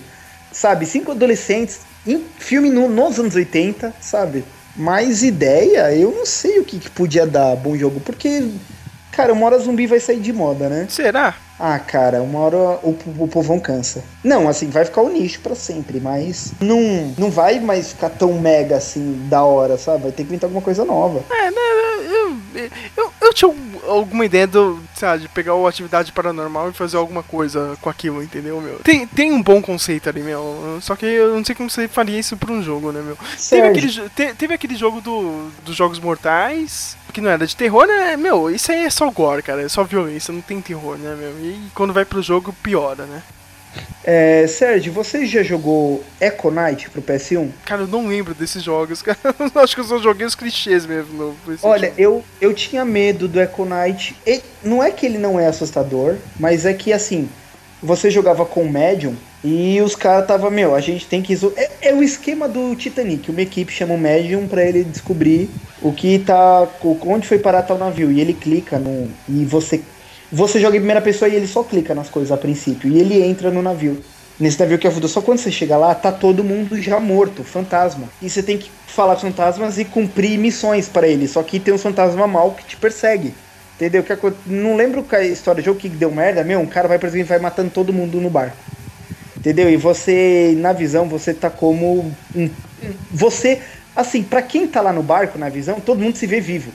sabe? 0.52 0.88
Cinco 0.88 1.12
adolescentes 1.12 1.82
em 2.08 2.26
filme 2.40 2.72
no- 2.72 2.90
nos 2.90 3.20
anos 3.20 3.36
80, 3.36 3.94
sabe? 4.02 4.44
Mas 4.76 5.22
ideia, 5.22 5.94
eu 5.94 6.12
não 6.12 6.26
sei 6.26 6.58
o 6.58 6.66
que, 6.66 6.80
que 6.80 6.90
podia 6.90 7.28
dar 7.28 7.56
bom 7.58 7.78
jogo, 7.78 8.00
porque, 8.00 8.50
cara, 9.12 9.34
uma 9.34 9.46
hora 9.46 9.60
zumbi 9.60 9.86
vai 9.86 10.00
sair 10.00 10.20
de 10.20 10.34
moda, 10.34 10.68
né? 10.68 10.88
Será? 10.90 11.36
Ah, 11.60 11.80
cara, 11.80 12.22
uma 12.22 12.40
hora 12.40 12.58
o, 12.84 12.98
o 13.20 13.28
povão 13.28 13.60
cansa. 13.60 14.04
Não, 14.24 14.50
assim, 14.50 14.70
vai 14.70 14.84
ficar 14.84 15.02
o 15.02 15.10
nicho 15.10 15.40
pra 15.40 15.56
sempre, 15.56 16.00
mas 16.02 16.52
não, 16.60 17.14
não 17.18 17.32
vai 17.32 17.60
mais 17.60 17.90
ficar 17.90 18.10
tão 18.10 18.34
mega 18.34 18.76
assim 18.76 19.26
da 19.30 19.44
hora, 19.44 19.78
sabe? 19.78 20.04
Vai 20.04 20.12
ter 20.12 20.24
que 20.24 20.30
inventar 20.30 20.48
alguma 20.50 20.62
coisa 20.62 20.84
nova. 20.84 21.24
É, 21.32 21.52
né? 21.52 21.58
Eu, 22.12 22.38
eu, 22.56 22.70
eu, 22.98 23.14
eu 23.22 23.34
tinha 23.34 23.50
um- 23.50 23.76
alguma 23.88 24.26
ideia 24.26 24.46
do, 24.48 24.80
sabe, 24.96 25.24
de 25.24 25.30
pegar 25.30 25.56
o 25.56 25.66
atividade 25.68 26.12
paranormal 26.12 26.70
e 26.70 26.74
fazer 26.74 26.98
alguma 26.98 27.24
coisa 27.24 27.78
com 27.82 27.90
aquilo, 27.90 28.22
entendeu, 28.22 28.60
meu? 28.60 28.80
Tem, 28.80 29.06
tem 29.08 29.32
um 29.32 29.42
bom 29.42 29.62
conceito 29.62 30.10
ali, 30.10 30.22
meu. 30.22 30.78
Só 30.82 30.96
que 30.96 31.06
eu 31.06 31.36
não 31.36 31.46
sei 31.46 31.56
como 31.56 31.70
você 31.70 31.88
faria 31.88 32.20
isso 32.20 32.36
pra 32.36 32.52
um 32.52 32.62
jogo, 32.62 32.92
né, 32.92 33.02
meu? 33.02 33.18
Teve 33.50 33.68
aquele, 33.68 34.10
te- 34.10 34.34
teve 34.36 34.54
aquele 34.54 34.76
jogo 34.76 35.00
do, 35.02 35.50
dos 35.64 35.76
Jogos 35.76 36.00
Mortais, 36.00 36.98
que 37.16 37.22
não 37.22 37.30
era 37.30 37.48
de 37.48 37.56
terror, 37.56 37.88
né? 37.88 38.18
Meu, 38.18 38.52
isso 38.52 38.74
aí 38.74 38.84
é 38.84 38.90
só 38.90 39.10
gore, 39.10 39.42
cara. 39.42 39.62
É 39.62 39.70
só 39.70 39.86
violência, 39.86 40.34
não 40.34 40.42
tem 40.42 40.60
terror, 40.60 40.98
né, 40.98 41.16
meu? 41.18 41.32
E 41.40 41.62
quando 41.74 41.94
vai 41.94 42.04
pro 42.04 42.22
jogo, 42.22 42.54
piora, 42.62 43.06
né? 43.06 43.24
É, 44.04 44.46
Sérgio, 44.48 44.92
você 44.92 45.26
já 45.26 45.42
jogou 45.42 46.04
Echo 46.20 46.52
Knight 46.52 46.90
pro 46.90 47.02
PS1? 47.02 47.52
Cara, 47.66 47.84
eu 47.84 47.88
não 47.88 48.08
lembro 48.08 48.34
desses 48.34 48.62
jogos, 48.62 49.00
cara. 49.04 49.18
Eu 49.24 49.62
acho 49.62 49.76
que 49.76 49.82
eu 49.82 49.86
só 49.86 49.98
joguei 49.98 50.28
os 50.28 50.36
clichês 50.36 50.86
mesmo 50.86 51.14
no. 51.14 51.58
Olha, 51.64 51.94
eu, 51.98 52.24
eu 52.42 52.54
tinha 52.54 52.84
medo 52.84 53.30
do 53.30 53.40
Echo 53.40 53.64
Knight. 53.66 54.16
E 54.28 54.42
não 54.62 54.84
é 54.84 54.92
que 54.92 55.06
ele 55.06 55.18
não 55.18 55.40
é 55.40 55.48
assustador, 55.48 56.18
mas 56.38 56.66
é 56.66 56.74
que 56.74 56.92
assim, 56.92 57.30
você 57.82 58.12
jogava 58.12 58.46
com 58.46 58.64
o 58.64 58.70
Medium 58.70 59.16
e 59.48 59.80
os 59.80 59.96
caras 59.96 60.26
tava, 60.26 60.50
meu, 60.50 60.74
a 60.74 60.82
gente 60.82 61.06
tem 61.06 61.22
que. 61.22 61.36
É, 61.56 61.90
é 61.90 61.94
o 61.94 62.02
esquema 62.02 62.50
do 62.50 62.76
Titanic. 62.76 63.30
Uma 63.30 63.44
equipe 63.44 63.72
chama 63.72 63.94
o 63.94 63.98
Medium 63.98 64.48
pra 64.48 64.64
ele 64.64 64.84
descobrir 64.84 65.52
o 65.84 65.94
que 65.94 66.18
tá. 66.18 66.68
Onde 67.06 67.28
foi 67.28 67.38
parar 67.38 67.62
tal 67.62 67.78
navio. 67.78 68.12
E 68.12 68.20
ele 68.20 68.34
clica 68.34 68.80
no. 68.80 69.08
E 69.30 69.46
você. 69.46 69.84
Você 70.32 70.60
joga 70.60 70.78
em 70.78 70.80
primeira 70.80 71.00
pessoa 71.00 71.30
e 71.30 71.36
ele 71.36 71.46
só 71.46 71.62
clica 71.62 71.94
nas 71.94 72.10
coisas 72.10 72.32
a 72.32 72.38
princípio. 72.38 72.90
E 72.90 72.98
ele 72.98 73.22
entra 73.22 73.52
no 73.52 73.62
navio. 73.62 74.02
Nesse 74.40 74.60
navio 74.60 74.80
que 74.80 74.88
afundou. 74.88 75.08
Só 75.08 75.22
quando 75.22 75.38
você 75.38 75.52
chega 75.52 75.78
lá, 75.78 75.94
tá 75.94 76.12
todo 76.12 76.44
mundo 76.44 76.82
já 76.82 77.00
morto, 77.00 77.44
fantasma. 77.44 78.10
E 78.24 78.28
você 78.28 78.42
tem 78.42 78.58
que 78.58 78.72
falar 78.88 79.14
com 79.14 79.28
os 79.28 79.32
fantasmas 79.32 79.78
e 79.78 79.86
cumprir 79.86 80.40
missões 80.40 80.90
para 80.90 81.08
ele. 81.08 81.28
Só 81.28 81.44
que 81.44 81.60
tem 81.60 81.72
um 81.72 81.78
fantasma 81.78 82.26
mal 82.26 82.50
que 82.54 82.66
te 82.66 82.78
persegue. 82.78 83.32
Entendeu? 83.76 84.02
Que 84.02 84.18
Não 84.48 84.76
lembro 84.76 85.06
a 85.12 85.22
história 85.22 85.62
do 85.62 85.66
jogo 85.66 85.80
que 85.80 85.88
deu 85.88 86.10
merda, 86.10 86.44
meu. 86.44 86.60
Um 86.60 86.66
cara 86.66 86.88
vai 86.88 86.98
perseguindo 86.98 87.28
e 87.28 87.30
vai 87.30 87.38
matando 87.38 87.70
todo 87.70 87.94
mundo 87.94 88.20
no 88.20 88.30
bar. 88.32 88.52
Entendeu? 89.46 89.70
E 89.70 89.78
você, 89.78 90.56
na 90.58 90.74
visão, 90.74 91.08
você 91.08 91.32
tá 91.32 91.52
como. 91.52 92.12
um- 92.36 92.50
Você, 93.12 93.62
assim, 93.96 94.24
pra 94.24 94.42
quem 94.42 94.68
tá 94.68 94.82
lá 94.82 94.92
no 94.92 95.04
barco, 95.04 95.38
na 95.38 95.50
visão, 95.50 95.80
todo 95.80 96.02
mundo 96.02 96.16
se 96.18 96.26
vê 96.26 96.40
vivo. 96.42 96.72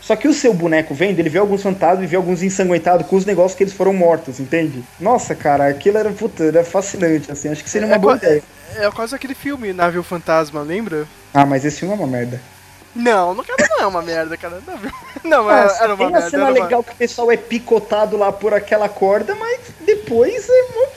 Só 0.00 0.14
que 0.14 0.28
o 0.28 0.32
seu 0.32 0.54
boneco 0.54 0.94
vendo, 0.94 1.18
ele 1.18 1.28
vê 1.28 1.38
alguns 1.40 1.64
fantasmas 1.64 2.04
e 2.04 2.06
vê 2.06 2.14
alguns 2.14 2.44
ensanguentados 2.44 3.08
com 3.08 3.16
os 3.16 3.24
negócios 3.26 3.56
que 3.56 3.64
eles 3.64 3.72
foram 3.74 3.92
mortos, 3.92 4.38
entende? 4.38 4.84
Nossa, 5.00 5.34
cara, 5.34 5.66
aquilo 5.66 5.98
era, 5.98 6.10
puta, 6.12 6.44
era 6.44 6.62
fascinante, 6.62 7.32
assim. 7.32 7.48
Acho 7.48 7.64
que 7.64 7.68
seria 7.68 7.88
uma 7.88 7.96
É 7.96 7.98
boa 7.98 8.16
qua- 8.16 8.24
ideia. 8.28 8.42
É 8.76 8.88
quase 8.92 9.12
aquele 9.16 9.34
filme, 9.34 9.72
Navio 9.72 10.04
Fantasma, 10.04 10.62
lembra? 10.62 11.08
Ah, 11.34 11.44
mas 11.44 11.64
esse 11.64 11.80
filme 11.80 11.92
é 11.92 11.98
uma 11.98 12.06
merda. 12.06 12.40
Não, 12.94 13.34
cara 13.42 13.66
não 13.68 13.80
é 13.80 13.86
uma 13.86 14.00
merda, 14.00 14.36
cara. 14.36 14.60
Navio... 14.64 14.92
Não, 15.24 15.48
Ah, 15.48 15.76
era, 15.80 15.88
uma 15.94 15.96
tem 15.96 16.06
a 16.06 16.10
merda. 16.10 16.30
cena 16.30 16.44
era 16.44 16.52
uma- 16.54 16.64
legal 16.64 16.84
que 16.84 16.92
o 16.92 16.96
pessoal 16.96 17.32
é 17.32 17.36
picotado 17.36 18.16
lá 18.16 18.30
por 18.30 18.54
aquela 18.54 18.88
corda, 18.88 19.34
mas 19.34 19.58
depois 19.84 20.48
é. 20.48 20.88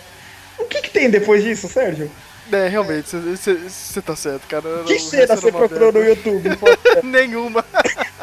Que 0.89 0.93
tem 0.93 1.09
depois 1.09 1.43
disso, 1.43 1.67
Sérgio? 1.67 2.09
É, 2.51 2.67
realmente, 2.67 3.09
você 3.09 4.01
tá 4.01 4.15
certo, 4.15 4.47
cara. 4.47 4.83
Que 4.85 4.99
cena 4.99 5.35
você 5.35 5.51
procurou 5.51 5.91
no. 5.91 6.03
YouTube? 6.03 6.49
Nenhuma. 7.03 7.63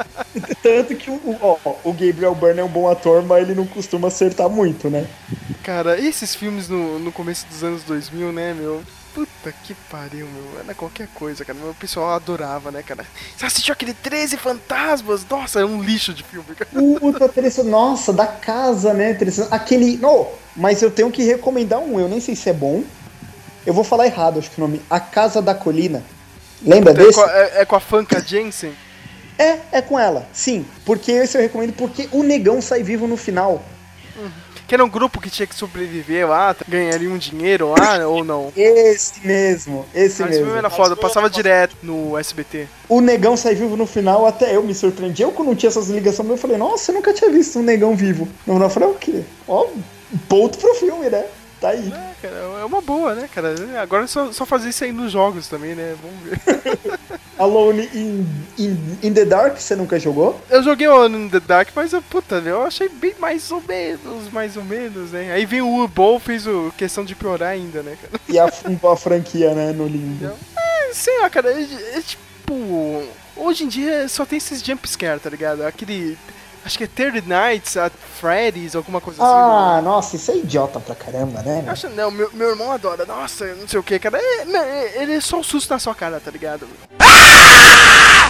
Tanto 0.63 0.97
que 0.97 1.09
o, 1.11 1.39
ó, 1.41 1.57
o 1.85 1.93
Gabriel 1.93 2.35
Byrne 2.35 2.61
é 2.61 2.65
um 2.65 2.69
bom 2.69 2.91
ator, 2.91 3.23
mas 3.23 3.45
ele 3.45 3.55
não 3.55 3.67
costuma 3.67 4.09
acertar 4.09 4.49
muito, 4.49 4.91
né? 4.91 5.07
Cara, 5.63 5.99
esses 5.99 6.35
filmes 6.35 6.69
no, 6.69 6.99
no 6.99 7.13
começo 7.13 7.47
dos 7.47 7.63
anos 7.63 7.85
2000, 7.85 8.33
né, 8.33 8.53
meu? 8.53 8.83
Puta 9.15 9.53
que 9.63 9.75
pariu, 9.91 10.27
meu. 10.27 10.61
Era 10.61 10.75
qualquer 10.75 11.09
coisa, 11.15 11.45
cara. 11.45 11.59
O 11.59 11.75
pessoal 11.75 12.11
adorava, 12.11 12.71
né, 12.73 12.83
cara? 12.83 13.07
Você 13.37 13.47
assistiu 13.47 13.73
aquele 13.73 13.95
13 13.95 14.37
Fantasmas? 14.37 15.25
Nossa, 15.31 15.61
é 15.61 15.65
um 15.65 15.81
lixo 15.81 16.13
de 16.13 16.25
filme, 16.25 16.55
cara. 16.55 16.71
Puta, 16.71 17.25
interessante. 17.25 17.69
Nossa, 17.69 18.13
da 18.13 18.27
casa, 18.27 18.93
né? 18.93 19.13
Interessante. 19.13 19.49
Aquele. 19.55 19.97
Não, 19.99 20.29
mas 20.57 20.83
eu 20.83 20.91
tenho 20.91 21.11
que 21.11 21.23
recomendar 21.23 21.79
um, 21.81 21.99
eu 22.01 22.09
nem 22.09 22.21
sei 22.21 22.35
se 22.35 22.49
é 22.49 22.53
bom. 22.53 22.83
Eu 23.65 23.75
vou 23.75 23.85
falar 23.85 24.07
errado, 24.07 24.39
acho 24.39 24.51
que 24.51 24.59
o 24.59 24.61
nome. 24.61 24.81
A 24.89 25.01
Casa 25.01 25.43
da 25.43 25.55
Colina. 25.55 26.03
Lembra 26.63 26.93
É 26.93 26.95
desse? 26.95 27.15
com, 27.15 27.21
a, 27.21 27.33
é, 27.33 27.53
é 27.61 27.65
com 27.65 27.77
a 27.77 27.81
Fanca 27.81 28.21
Jensen? 28.25 28.73
É, 29.39 29.59
é 29.73 29.83
com 29.83 29.99
ela, 29.99 30.27
sim. 30.33 30.65
Porque 30.85 31.13
esse 31.13 31.37
eu 31.37 31.43
recomendo 31.43 31.73
porque 31.75 32.09
o 32.13 32.23
negão 32.23 32.63
sai 32.63 32.83
vivo 32.83 33.07
no 33.07 33.17
final. 33.17 33.63
Que 34.67 34.75
era 34.75 34.85
um 34.85 34.89
grupo 34.89 35.21
que 35.21 35.31
tinha 35.31 35.47
que 35.47 35.55
sobreviver 35.55 36.27
lá, 36.29 36.57
ganharia 36.67 37.09
um 37.09 37.19
dinheiro 37.19 37.73
lá, 37.79 38.05
ou 38.09 38.25
não? 38.25 38.53
Esse 38.57 39.25
mesmo, 39.25 39.85
esse 39.95 40.07
esse 40.07 40.23
mesmo. 40.25 40.45
filme 40.45 40.59
era 40.59 40.69
foda, 40.71 40.97
passava 40.97 41.31
direto 41.31 41.77
no 41.85 42.19
SBT. 42.19 42.67
O 42.89 43.01
negão 43.01 43.37
sai 43.37 43.55
vivo 43.55 43.77
no 43.77 43.87
final, 43.87 44.27
até 44.27 44.57
eu 44.57 44.65
me 44.65 44.75
surpreendi. 44.75 45.23
Eu, 45.23 45.31
quando 45.31 45.49
não 45.49 45.55
tinha 45.55 45.69
essas 45.69 45.89
ligações, 45.89 46.29
eu 46.29 46.37
falei, 46.37 46.57
nossa, 46.57 46.91
eu 46.91 46.97
nunca 46.97 47.13
tinha 47.13 47.31
visto 47.31 47.61
um 47.61 47.63
negão 47.63 47.95
vivo. 47.95 48.27
Não, 48.45 48.61
eu 48.61 48.69
falei, 48.71 48.89
o 48.89 48.95
quê? 48.95 49.23
Ó, 49.47 49.69
ponto 50.29 50.59
pro 50.59 50.75
filme, 50.75 51.09
né? 51.11 51.25
Tá 51.61 51.71
aí. 51.71 51.91
É, 51.91 52.15
cara, 52.21 52.37
é 52.61 52.65
uma 52.65 52.83
boa, 52.83 53.15
né, 53.15 53.29
cara? 53.35 53.55
Agora 53.81 54.05
é 54.05 54.07
só, 54.07 54.31
só 54.31 54.45
fazer 54.45 54.69
isso 54.69 54.85
aí 54.85 54.93
nos 54.93 55.13
jogos 55.13 55.49
também, 55.49 55.75
né? 55.75 55.97
Vamos 56.03 56.23
ver. 56.23 56.39
Alone 57.39 57.89
in, 57.95 58.27
in, 58.59 58.99
in 59.03 59.15
the 59.15 59.25
Dark, 59.25 59.59
você 59.59 59.75
nunca 59.75 59.99
jogou? 59.99 60.39
Eu 60.51 60.63
joguei 60.63 60.87
o 60.87 61.07
in 61.07 61.29
the 61.31 61.41
Dark, 61.41 61.69
mas 61.75 61.93
eu, 61.93 62.03
puta, 62.03 62.37
eu 62.37 62.63
achei 62.63 62.89
bem 62.89 63.15
mais 63.19 63.51
ou 63.51 63.63
menos, 63.67 64.31
mais 64.33 64.57
ou 64.57 64.65
menos, 64.65 65.13
né? 65.13 65.33
Aí 65.33 65.47
vem 65.47 65.63
o 65.63 65.69
Urbo, 65.69 66.19
fez 66.19 66.47
o 66.47 66.73
questão 66.77 67.05
de 67.05 67.15
piorar 67.15 67.51
ainda, 67.51 67.83
né, 67.83 67.97
cara? 68.01 68.21
E 68.29 68.39
a, 68.39 68.47
a 68.47 68.97
franquia, 68.97 69.55
né, 69.55 69.73
no 69.73 69.87
limbo. 69.87 70.33
É, 70.57 70.93
sei 70.93 71.19
lá, 71.21 71.31
cara, 71.31 71.51
é, 71.51 71.63
é 71.95 72.01
tipo. 72.01 73.03
Hoje 73.35 73.65
em 73.65 73.69
dia 73.69 74.09
só 74.09 74.25
tem 74.25 74.39
esses 74.39 74.63
jumpscare, 74.63 75.21
tá 75.21 75.31
ligado? 75.31 75.63
Aquele. 75.63 76.19
Acho 76.67 76.79
que 76.79 76.83
é 76.83 76.89
Third 76.89 77.23
Nights 77.29 77.77
at 77.77 77.93
Freddy's, 78.21 78.75
alguma 78.75 79.01
coisa 79.01 79.23
assim. 79.23 79.33
Ah, 79.33 79.81
nossa, 79.81 80.17
isso 80.17 80.33
é 80.33 80.39
idiota 80.39 80.81
pra 80.81 80.97
caramba, 80.97 81.41
né? 81.43 81.63
meu? 81.63 81.73
Acho 81.73 81.89
não, 81.91 82.11
meu, 82.11 82.29
meu 82.33 82.49
irmão 82.51 82.73
adora, 82.73 83.07
nossa, 83.07 83.45
não 83.55 83.69
sei 83.69 83.79
o 83.79 83.85
que, 83.85 83.97
cara. 84.01 84.19
É, 84.21 84.45
não, 84.45 84.61
é- 84.61 85.01
ele 85.01 85.13
é 85.15 85.21
só 85.21 85.39
um 85.39 85.45
susto 85.45 85.71
na 85.73 85.79
sua 85.79 85.95
cara, 85.95 86.19
tá 86.19 86.29
ligado? 86.29 86.67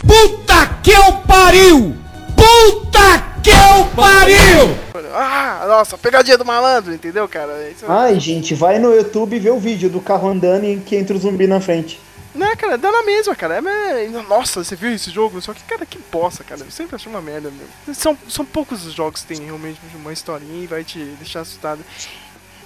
Puta 0.07 0.67
que 0.83 0.91
eu 0.91 1.13
pariu! 1.27 1.97
Puta 2.37 3.25
que 3.43 3.49
eu 3.49 3.87
pariu! 3.97 4.77
Ah, 5.15 5.65
nossa, 5.67 5.97
pegadinha 5.97 6.37
do 6.37 6.45
malandro, 6.45 6.93
entendeu, 6.93 7.27
cara? 7.27 7.71
Isso, 7.71 7.87
Ai, 7.89 8.21
gente, 8.21 8.55
vai 8.55 8.79
no 8.79 8.95
YouTube 8.95 9.35
e 9.35 9.39
vê 9.39 9.51
o 9.51 9.59
vídeo 9.59 9.89
do 9.89 9.99
carro 10.03 10.29
andando 10.29 10.65
e 10.67 10.77
que 10.77 10.95
entra 10.95 11.17
o 11.17 11.19
zumbi 11.19 11.47
na 11.47 11.59
frente. 11.59 11.99
Não, 12.37 12.57
cara, 12.57 12.77
dá 12.77 12.93
na 12.93 13.03
mesma, 13.03 13.35
cara. 13.35 13.57
É, 13.57 14.09
nossa, 14.29 14.63
você 14.63 14.77
viu 14.77 14.93
esse 14.93 15.11
jogo? 15.11 15.41
Só 15.41 15.55
que, 15.55 15.63
cara, 15.65 15.87
que 15.87 15.99
bosta, 16.13 16.45
cara. 16.45 16.61
Eu 16.61 16.71
sempre 16.71 16.97
achei 16.97 17.11
uma 17.11 17.23
merda 17.23 17.51
mesmo. 17.51 17.95
São, 17.95 18.17
são 18.29 18.45
poucos 18.45 18.85
os 18.85 18.93
jogos 18.93 19.23
que 19.23 19.35
tem 19.35 19.45
realmente 19.45 19.81
uma 19.95 20.13
historinha 20.13 20.63
e 20.63 20.67
vai 20.67 20.85
te 20.85 20.99
deixar 21.19 21.41
assustado. 21.41 21.81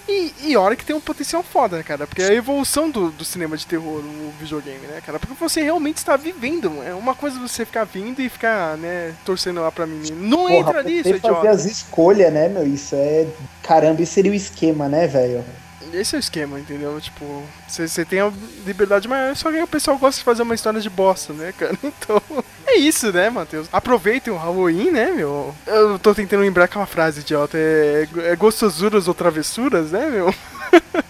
E, 0.08 0.32
e 0.42 0.56
olha 0.56 0.74
que 0.74 0.84
tem 0.84 0.96
um 0.96 1.00
potencial 1.00 1.42
foda, 1.42 1.76
né, 1.76 1.82
cara? 1.84 2.06
Porque 2.06 2.22
é 2.22 2.30
a 2.30 2.34
evolução 2.34 2.90
do, 2.90 3.10
do 3.10 3.24
cinema 3.24 3.56
de 3.56 3.64
terror, 3.64 4.00
o 4.00 4.32
videogame, 4.40 4.84
né, 4.86 5.00
cara? 5.04 5.20
Porque 5.20 5.34
você 5.34 5.62
realmente 5.62 5.98
está 5.98 6.16
vivendo. 6.16 6.82
É 6.82 6.92
uma 6.92 7.14
coisa 7.14 7.38
você 7.38 7.64
ficar 7.64 7.84
vindo 7.84 8.20
e 8.20 8.28
ficar, 8.28 8.76
né, 8.76 9.14
torcendo 9.24 9.60
lá 9.60 9.70
pra 9.70 9.86
menino. 9.86 10.16
Não 10.20 10.48
Porra, 10.48 10.54
entra 10.54 10.82
nisso, 10.82 11.04
fazer 11.04 11.16
idiota. 11.16 11.50
as 11.50 11.64
escolhas, 11.64 12.32
né, 12.32 12.48
meu? 12.48 12.66
Isso 12.66 12.96
é. 12.96 13.28
Caramba, 13.62 14.02
esse 14.02 14.12
seria 14.12 14.32
o 14.32 14.34
esquema, 14.34 14.88
né, 14.88 15.06
velho? 15.06 15.44
Esse 15.92 16.14
é 16.14 16.18
o 16.18 16.20
esquema, 16.20 16.60
entendeu? 16.60 17.00
Tipo, 17.00 17.42
você 17.66 18.04
tem 18.04 18.20
a 18.20 18.32
liberdade 18.66 19.08
maior, 19.08 19.34
só 19.34 19.50
que 19.50 19.62
o 19.62 19.66
pessoal 19.66 19.98
gosta 19.98 20.18
de 20.18 20.24
fazer 20.24 20.42
uma 20.42 20.54
história 20.54 20.80
de 20.80 20.90
bosta, 20.90 21.32
né, 21.32 21.52
cara? 21.52 21.76
Então, 21.82 22.22
é 22.66 22.76
isso, 22.76 23.12
né, 23.12 23.30
Matheus? 23.30 23.68
Aproveitem 23.72 24.32
o 24.32 24.36
Halloween, 24.36 24.90
né, 24.90 25.10
meu? 25.10 25.54
Eu 25.66 25.98
tô 25.98 26.14
tentando 26.14 26.40
lembrar 26.42 26.64
aquela 26.64 26.86
frase 26.86 27.20
idiota, 27.20 27.58
é, 27.58 28.06
é 28.24 28.36
gostosuras 28.36 29.08
ou 29.08 29.14
travessuras, 29.14 29.90
né, 29.90 30.08
meu? 30.08 30.34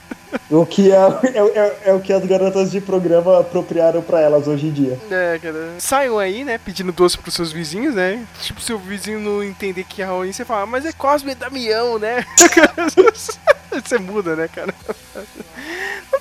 O 0.50 0.66
que 0.66 0.90
é, 0.90 0.96
é, 0.96 1.38
é- 1.38 1.76
é 1.86 1.92
o 1.94 2.00
que 2.00 2.12
as 2.12 2.24
garotas 2.26 2.72
de 2.72 2.80
programa 2.80 3.38
apropriaram 3.38 4.02
pra 4.02 4.20
elas 4.20 4.48
hoje 4.48 4.66
em 4.66 4.72
dia. 4.72 4.98
É, 5.10 5.38
cara. 5.40 5.74
Saiam 5.78 6.18
aí, 6.18 6.42
né, 6.44 6.58
pedindo 6.58 6.90
doce 6.90 7.16
pros 7.16 7.34
seus 7.34 7.52
vizinhos, 7.52 7.94
né? 7.94 8.26
Tipo, 8.42 8.60
seu 8.60 8.76
vizinho 8.76 9.20
não 9.20 9.44
entender 9.44 9.84
que 9.84 10.02
é 10.02 10.04
Halloween, 10.04 10.32
você 10.32 10.44
fala, 10.44 10.66
mas 10.66 10.84
é 10.84 10.92
Cosme 10.92 11.32
e 11.32 11.34
Damião, 11.36 11.98
né? 12.00 12.24
você 13.70 13.98
muda, 13.98 14.34
né, 14.34 14.48
cara? 14.48 14.74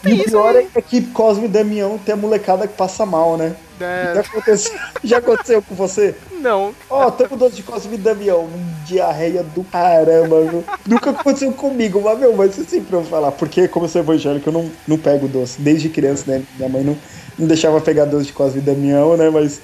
E 0.06 0.14
o 0.14 0.24
pior 0.24 0.56
é 0.56 0.82
que 0.82 1.02
Cosme 1.08 1.46
e 1.46 1.50
Damião 1.50 1.98
tem 1.98 2.14
a 2.14 2.18
molecada 2.18 2.68
que 2.68 2.76
passa 2.76 3.06
mal, 3.08 3.36
né? 3.36 3.56
É. 3.80 4.14
Já, 4.16 4.22
aconteceu, 4.22 4.80
já 5.04 5.18
aconteceu 5.18 5.62
com 5.62 5.76
você? 5.76 6.16
Não. 6.32 6.74
Ó, 6.90 7.10
tamo 7.12 7.38
doce 7.38 7.56
de 7.56 7.64
Cosme 7.64 7.96
e 7.96 7.98
Damião. 7.98 8.50
Diarreia 8.86 9.44
do 9.44 9.64
caramba, 9.64 10.42
viu? 10.42 10.64
Nunca 10.86 11.12
aconteceu 11.12 11.52
comigo, 11.54 12.02
mas, 12.02 12.20
meu, 12.20 12.36
mas 12.36 12.56
você 12.56 12.64
sempre 12.64 12.96
vai 12.96 13.06
falar. 13.06 13.32
Porque, 13.32 13.68
como 13.68 13.86
eu 13.86 13.90
sou 13.90 14.02
evangélico, 14.02 14.50
eu 14.50 14.54
não, 14.54 14.72
não 14.88 14.98
pego 14.98 15.28
doce. 15.28 15.62
Desde 15.62 15.90
criança, 15.90 16.30
né? 16.30 16.44
Minha 16.56 16.70
mãe 16.70 16.84
não, 16.84 16.98
não 17.38 17.48
deixava 17.48 17.80
pegar 17.82 18.06
doce 18.06 18.28
de 18.28 18.34
Cosme 18.34 18.60
e 18.60 18.64
Damião, 18.64 19.16
né? 19.16 19.30
Mas 19.30 19.62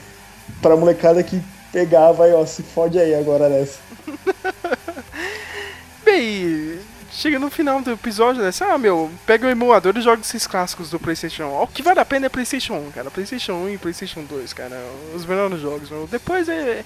pra 0.62 0.76
molecada 0.76 1.22
que 1.24 1.42
pegava, 1.72 2.26
aí, 2.26 2.34
ó, 2.34 2.46
se 2.46 2.64
fode 2.64 2.98
aí 2.98 3.14
agora 3.14 3.50
nessa. 3.50 3.80
Bem, 6.06 6.80
chega 7.16 7.40
no 7.40 7.50
final 7.50 7.82
do 7.82 7.92
episódio, 7.92 8.44
né? 8.44 8.50
Ah, 8.62 8.78
meu, 8.78 9.12
pega 9.26 9.48
o 9.48 9.50
emulador 9.50 9.98
e 9.98 10.02
joga 10.02 10.22
esses 10.22 10.46
clássicos 10.46 10.90
do 10.90 11.00
PlayStation 11.00 11.46
1. 11.46 11.62
O 11.64 11.68
que 11.68 11.82
vale 11.82 12.00
a 12.00 12.06
pena 12.06 12.26
é 12.26 12.30
PlayStation 12.30 12.76
1, 12.76 12.92
cara. 12.92 13.10
PlayStation 13.10 13.54
1 13.54 13.70
e 13.70 13.78
PlayStation 13.78 14.24
2, 14.24 14.54
cara. 14.54 14.76
Os 15.16 15.26
melhores 15.26 15.60
jogos. 15.60 15.90
Depois 16.10 16.50
é. 16.50 16.84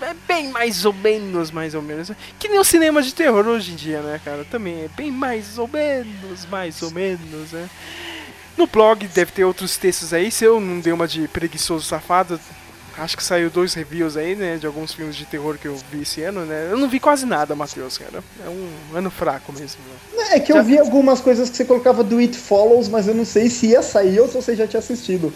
É 0.00 0.14
bem 0.26 0.48
mais 0.48 0.84
ou 0.84 0.92
menos, 0.92 1.50
mais 1.50 1.74
ou 1.74 1.80
menos. 1.80 2.10
Que 2.38 2.48
nem 2.48 2.58
o 2.58 2.64
cinema 2.64 3.00
de 3.00 3.14
terror 3.14 3.46
hoje 3.46 3.72
em 3.72 3.76
dia, 3.76 4.02
né, 4.02 4.20
cara? 4.24 4.44
Também 4.44 4.84
é 4.84 4.88
bem 4.88 5.10
mais 5.10 5.56
ou 5.56 5.68
menos, 5.68 6.44
mais 6.46 6.82
ou 6.82 6.90
menos, 6.90 7.52
né? 7.52 7.70
No 8.56 8.66
blog 8.66 9.06
deve 9.08 9.32
ter 9.32 9.44
outros 9.44 9.76
textos 9.76 10.12
aí. 10.12 10.30
Se 10.30 10.44
eu 10.44 10.60
não 10.60 10.80
dei 10.80 10.92
uma 10.92 11.06
de 11.06 11.28
preguiçoso 11.28 11.86
safado, 11.86 12.40
acho 12.98 13.16
que 13.16 13.22
saiu 13.22 13.50
dois 13.50 13.74
reviews 13.74 14.16
aí, 14.16 14.34
né? 14.34 14.56
De 14.56 14.66
alguns 14.66 14.92
filmes 14.92 15.16
de 15.16 15.24
terror 15.24 15.58
que 15.58 15.66
eu 15.66 15.76
vi 15.90 16.02
esse 16.02 16.22
ano, 16.22 16.44
né? 16.44 16.68
Eu 16.70 16.76
não 16.76 16.88
vi 16.88 17.00
quase 17.00 17.26
nada, 17.26 17.54
Matheus, 17.54 17.98
cara. 17.98 18.22
É 18.44 18.48
um 18.48 18.96
ano 18.96 19.10
fraco 19.10 19.52
mesmo. 19.52 19.80
Né? 20.16 20.36
É 20.36 20.40
que 20.40 20.52
eu 20.52 20.62
vi 20.62 20.78
algumas 20.78 21.20
coisas 21.20 21.50
que 21.50 21.56
você 21.56 21.64
colocava 21.64 22.02
do 22.02 22.18
It 22.18 22.36
Follows, 22.36 22.88
mas 22.88 23.06
eu 23.08 23.14
não 23.14 23.24
sei 23.24 23.50
se 23.50 23.68
ia 23.68 23.82
sair 23.82 24.20
ou 24.20 24.28
se 24.28 24.34
você 24.34 24.56
já 24.56 24.66
tinha 24.66 24.80
assistido. 24.80 25.32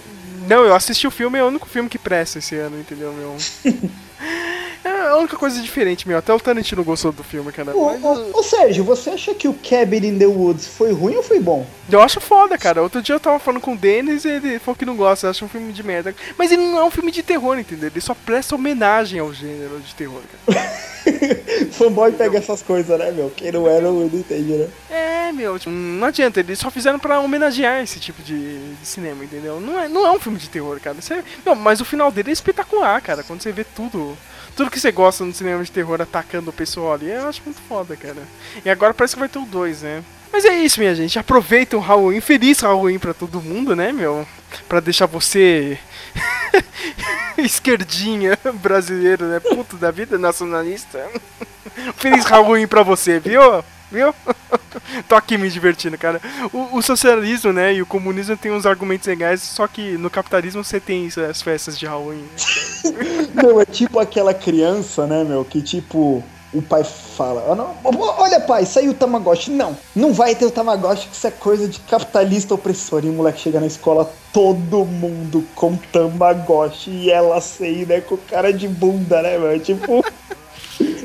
Não, 0.48 0.64
eu 0.64 0.74
assisti 0.74 1.06
o 1.06 1.10
filme, 1.10 1.38
é 1.38 1.44
o 1.44 1.48
único 1.48 1.68
filme 1.68 1.90
que 1.90 1.98
presta 1.98 2.38
esse 2.38 2.54
ano, 2.56 2.80
entendeu, 2.80 3.12
meu? 3.12 3.36
É 4.84 5.08
a 5.08 5.16
única 5.16 5.36
coisa 5.36 5.60
diferente, 5.60 6.06
meu. 6.06 6.18
Até 6.18 6.32
o 6.32 6.40
Tarantino 6.40 6.84
gostou 6.84 7.12
do 7.12 7.24
filme, 7.24 7.52
cara. 7.52 7.76
Ô, 7.76 7.86
Mas, 7.86 8.04
ô, 8.04 8.38
ô, 8.38 8.42
Sérgio, 8.42 8.84
você 8.84 9.10
acha 9.10 9.34
que 9.34 9.48
o 9.48 9.54
Cabin 9.54 10.06
in 10.06 10.18
the 10.18 10.26
Woods 10.26 10.66
foi 10.66 10.92
ruim 10.92 11.16
ou 11.16 11.22
foi 11.22 11.40
bom? 11.40 11.66
Eu 11.90 12.00
acho 12.00 12.20
foda, 12.20 12.56
cara. 12.56 12.82
Outro 12.82 13.02
dia 13.02 13.14
eu 13.14 13.20
tava 13.20 13.38
falando 13.38 13.60
com 13.60 13.72
o 13.72 13.76
Denis 13.76 14.24
e 14.24 14.28
ele 14.28 14.58
falou 14.58 14.76
que 14.76 14.84
não 14.84 14.96
gosta, 14.96 15.30
acha 15.30 15.44
um 15.44 15.48
filme 15.48 15.72
de 15.72 15.82
merda. 15.82 16.14
Mas 16.36 16.52
ele 16.52 16.62
não 16.62 16.78
é 16.78 16.84
um 16.84 16.90
filme 16.90 17.10
de 17.10 17.22
terror, 17.22 17.58
entendeu? 17.58 17.88
Ele 17.88 18.00
só 18.00 18.14
presta 18.14 18.54
homenagem 18.54 19.18
ao 19.18 19.32
gênero 19.32 19.80
de 19.80 19.94
terror, 19.94 20.20
cara. 20.46 20.68
Fanboy 21.72 22.12
pega 22.12 22.38
essas 22.38 22.62
coisas, 22.62 22.98
né, 22.98 23.10
meu? 23.10 23.30
Quem 23.30 23.50
não 23.52 23.66
é 23.66 23.80
não, 23.80 23.92
não 23.92 24.18
entende, 24.18 24.52
né? 24.52 24.68
É, 24.90 25.32
meu, 25.32 25.58
tipo, 25.58 25.70
não 25.70 26.06
adianta, 26.06 26.40
eles 26.40 26.58
só 26.58 26.70
fizeram 26.70 26.98
pra 26.98 27.20
homenagear 27.20 27.82
esse 27.82 27.98
tipo 27.98 28.22
de, 28.22 28.74
de 28.74 28.86
cinema, 28.86 29.24
entendeu? 29.24 29.60
Não 29.60 29.78
é, 29.80 29.88
não 29.88 30.06
é 30.06 30.12
um 30.12 30.20
filme 30.20 30.38
de 30.38 30.48
terror, 30.48 30.78
cara. 30.80 31.00
Você, 31.00 31.22
não, 31.44 31.54
mas 31.54 31.80
o 31.80 31.84
final 31.84 32.10
dele 32.10 32.30
é 32.30 32.32
espetacular, 32.32 33.00
cara. 33.00 33.22
Quando 33.22 33.42
você 33.42 33.52
vê 33.52 33.64
tudo, 33.64 34.16
tudo 34.58 34.72
que 34.72 34.80
você 34.80 34.90
gosta 34.90 35.24
no 35.24 35.32
cinema 35.32 35.62
de 35.62 35.70
terror 35.70 36.02
atacando 36.02 36.50
o 36.50 36.52
pessoal 36.52 36.94
ali, 36.94 37.08
eu 37.08 37.28
acho 37.28 37.40
muito 37.44 37.60
foda, 37.68 37.96
cara. 37.96 38.16
E 38.64 38.68
agora 38.68 38.92
parece 38.92 39.14
que 39.14 39.20
vai 39.20 39.28
ter 39.28 39.38
o 39.38 39.46
2, 39.46 39.82
né? 39.82 40.02
Mas 40.32 40.44
é 40.44 40.52
isso, 40.58 40.80
minha 40.80 40.96
gente. 40.96 41.16
Aproveita 41.16 41.76
o 41.76 41.80
Halloween. 41.80 42.20
Feliz 42.20 42.58
Halloween 42.58 42.98
pra 42.98 43.14
todo 43.14 43.40
mundo, 43.40 43.76
né, 43.76 43.92
meu? 43.92 44.26
Pra 44.68 44.80
deixar 44.80 45.06
você 45.06 45.78
esquerdinha 47.38 48.36
brasileiro, 48.54 49.26
né? 49.26 49.38
Puto 49.38 49.76
da 49.76 49.92
vida, 49.92 50.18
nacionalista. 50.18 51.08
Feliz 51.94 52.24
Halloween 52.24 52.66
pra 52.66 52.82
você, 52.82 53.20
viu? 53.20 53.40
Viu? 53.90 54.14
Tô 55.08 55.14
aqui 55.14 55.38
me 55.38 55.48
divertindo, 55.48 55.96
cara. 55.96 56.20
O, 56.52 56.76
o, 56.76 56.82
socialismo, 56.82 57.52
né, 57.52 57.74
e 57.74 57.82
o 57.82 57.86
comunismo 57.86 58.36
tem 58.36 58.52
uns 58.52 58.66
argumentos 58.66 59.06
legais, 59.06 59.42
só 59.42 59.66
que 59.66 59.96
no 59.96 60.10
capitalismo 60.10 60.62
você 60.62 60.78
tem 60.78 61.08
as 61.28 61.42
festas 61.42 61.78
de 61.78 61.86
Halloween. 61.86 62.24
Não, 63.34 63.60
é 63.60 63.64
tipo 63.64 63.98
aquela 63.98 64.34
criança, 64.34 65.06
né, 65.06 65.24
meu, 65.24 65.44
que 65.44 65.62
tipo. 65.62 66.22
O 66.50 66.62
pai 66.62 66.82
fala: 66.82 67.54
não, 67.54 67.76
Olha, 67.84 68.40
pai, 68.40 68.64
saiu 68.64 68.92
o 68.92 68.94
Tamagotchi. 68.94 69.50
Não, 69.50 69.76
não 69.94 70.14
vai 70.14 70.34
ter 70.34 70.46
o 70.46 70.50
Tamagotchi, 70.50 71.06
que 71.06 71.14
isso 71.14 71.26
é 71.26 71.30
coisa 71.30 71.68
de 71.68 71.78
capitalista 71.80 72.54
opressor. 72.54 73.04
E 73.04 73.10
o 73.10 73.12
moleque 73.12 73.40
chega 73.40 73.60
na 73.60 73.66
escola, 73.66 74.10
todo 74.32 74.86
mundo 74.86 75.46
com 75.54 75.76
Tamagotchi 75.76 76.90
e 76.90 77.10
ela 77.10 77.38
sem, 77.42 77.84
né, 77.84 78.00
com 78.00 78.16
cara 78.16 78.50
de 78.50 78.66
bunda, 78.66 79.20
né, 79.20 79.36
meu? 79.36 79.60
Tipo. 79.60 80.02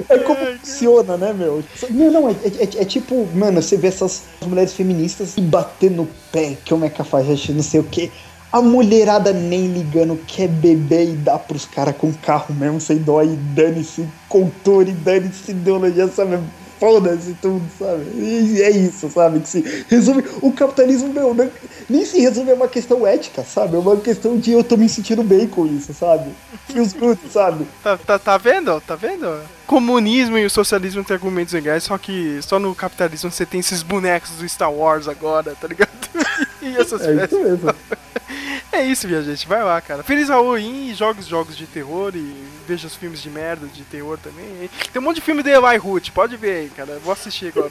É 0.09 0.17
como 0.19 0.39
funciona, 0.59 1.17
né, 1.17 1.33
meu? 1.33 1.63
Não, 1.89 2.11
não, 2.11 2.29
é, 2.29 2.31
é, 2.31 2.81
é, 2.81 2.85
tipo, 2.85 3.27
mano, 3.35 3.61
você 3.61 3.77
vê 3.77 3.87
essas 3.87 4.23
mulheres 4.45 4.73
feministas 4.73 5.35
bater 5.37 5.91
no 5.91 6.07
pé, 6.31 6.57
que 6.63 6.73
homem 6.73 6.87
é 6.87 6.93
cafajeste, 6.93 7.53
não 7.53 7.63
sei 7.63 7.79
o 7.79 7.83
que. 7.83 8.11
A 8.51 8.61
mulherada 8.61 9.33
nem 9.33 9.67
ligando, 9.67 10.15
quer 10.27 10.47
beber 10.47 11.09
e 11.09 11.15
dá 11.15 11.39
pros 11.39 11.65
caras 11.65 11.95
com 11.97 12.13
carro 12.13 12.53
mesmo, 12.53 12.79
sem 12.79 12.97
dó, 12.97 13.23
e 13.23 13.35
dane-se 13.35 14.07
cultura, 14.29 14.89
e 14.89 14.93
dane-se 14.93 15.51
ideologia, 15.51 16.07
sabe? 16.07 16.39
Foda-se 16.83 17.33
tudo, 17.41 17.63
sabe? 17.79 18.03
E 18.13 18.61
é 18.61 18.69
isso, 18.69 19.09
sabe? 19.09 19.39
Que 19.39 19.47
se 19.47 19.85
resume. 19.87 20.21
O 20.41 20.51
capitalismo, 20.51 21.13
meu, 21.13 21.33
não, 21.33 21.49
nem 21.89 22.05
se 22.05 22.19
resume 22.19 22.51
a 22.51 22.55
uma 22.55 22.67
questão 22.67 23.07
ética, 23.07 23.41
sabe? 23.41 23.77
É 23.77 23.79
uma 23.79 23.95
questão 23.95 24.37
de 24.37 24.51
eu 24.51 24.65
tô 24.65 24.75
me 24.75 24.89
sentindo 24.89 25.23
bem 25.23 25.47
com 25.47 25.65
isso, 25.65 25.93
sabe? 25.93 26.29
Feels 26.67 26.91
good, 26.91 27.17
sabe? 27.31 27.65
Tá, 27.81 27.97
tá, 27.97 28.19
tá 28.19 28.37
vendo? 28.37 28.81
Tá 28.81 28.97
vendo? 28.97 29.33
Comunismo 29.65 30.37
e 30.37 30.45
o 30.45 30.49
socialismo 30.49 31.05
têm 31.05 31.15
argumentos 31.15 31.53
legais, 31.53 31.85
só 31.85 31.97
que 31.97 32.41
só 32.41 32.59
no 32.59 32.75
capitalismo 32.75 33.31
você 33.31 33.45
tem 33.45 33.61
esses 33.61 33.81
bonecos 33.81 34.31
do 34.31 34.49
Star 34.49 34.71
Wars 34.71 35.07
agora, 35.07 35.55
tá 35.55 35.69
ligado? 35.69 35.89
e 36.61 36.75
essas 36.75 37.01
é 37.01 37.23
isso 37.23 37.39
mesmo. 37.39 37.73
É 38.73 38.83
isso, 38.83 39.07
minha 39.07 39.21
gente. 39.21 39.47
Vai 39.47 39.63
lá, 39.63 39.79
cara. 39.79 40.01
Feliz 40.01 40.29
Halloween 40.29 40.89
e 40.89 40.95
joga 40.95 41.19
os 41.19 41.27
jogos 41.27 41.55
de 41.55 41.67
terror 41.67 42.11
e 42.15 42.35
veja 42.67 42.87
os 42.87 42.95
filmes 42.95 43.21
de 43.21 43.29
merda 43.29 43.67
de 43.67 43.83
terror 43.83 44.17
também. 44.17 44.67
Tem 44.91 44.99
um 44.99 45.05
monte 45.05 45.17
de 45.17 45.21
filme 45.21 45.43
de 45.43 45.51
Eli 45.51 45.77
Root, 45.77 46.11
pode 46.11 46.35
ver 46.35 46.55
aí, 46.55 46.69
cara. 46.69 46.99
Vou 47.03 47.13
assistir 47.13 47.53
agora. 47.55 47.69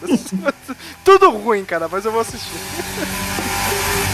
Tudo 1.05 1.31
ruim, 1.31 1.65
cara, 1.65 1.89
mas 1.89 2.05
eu 2.05 2.12
vou 2.12 2.20
assistir. 2.20 2.53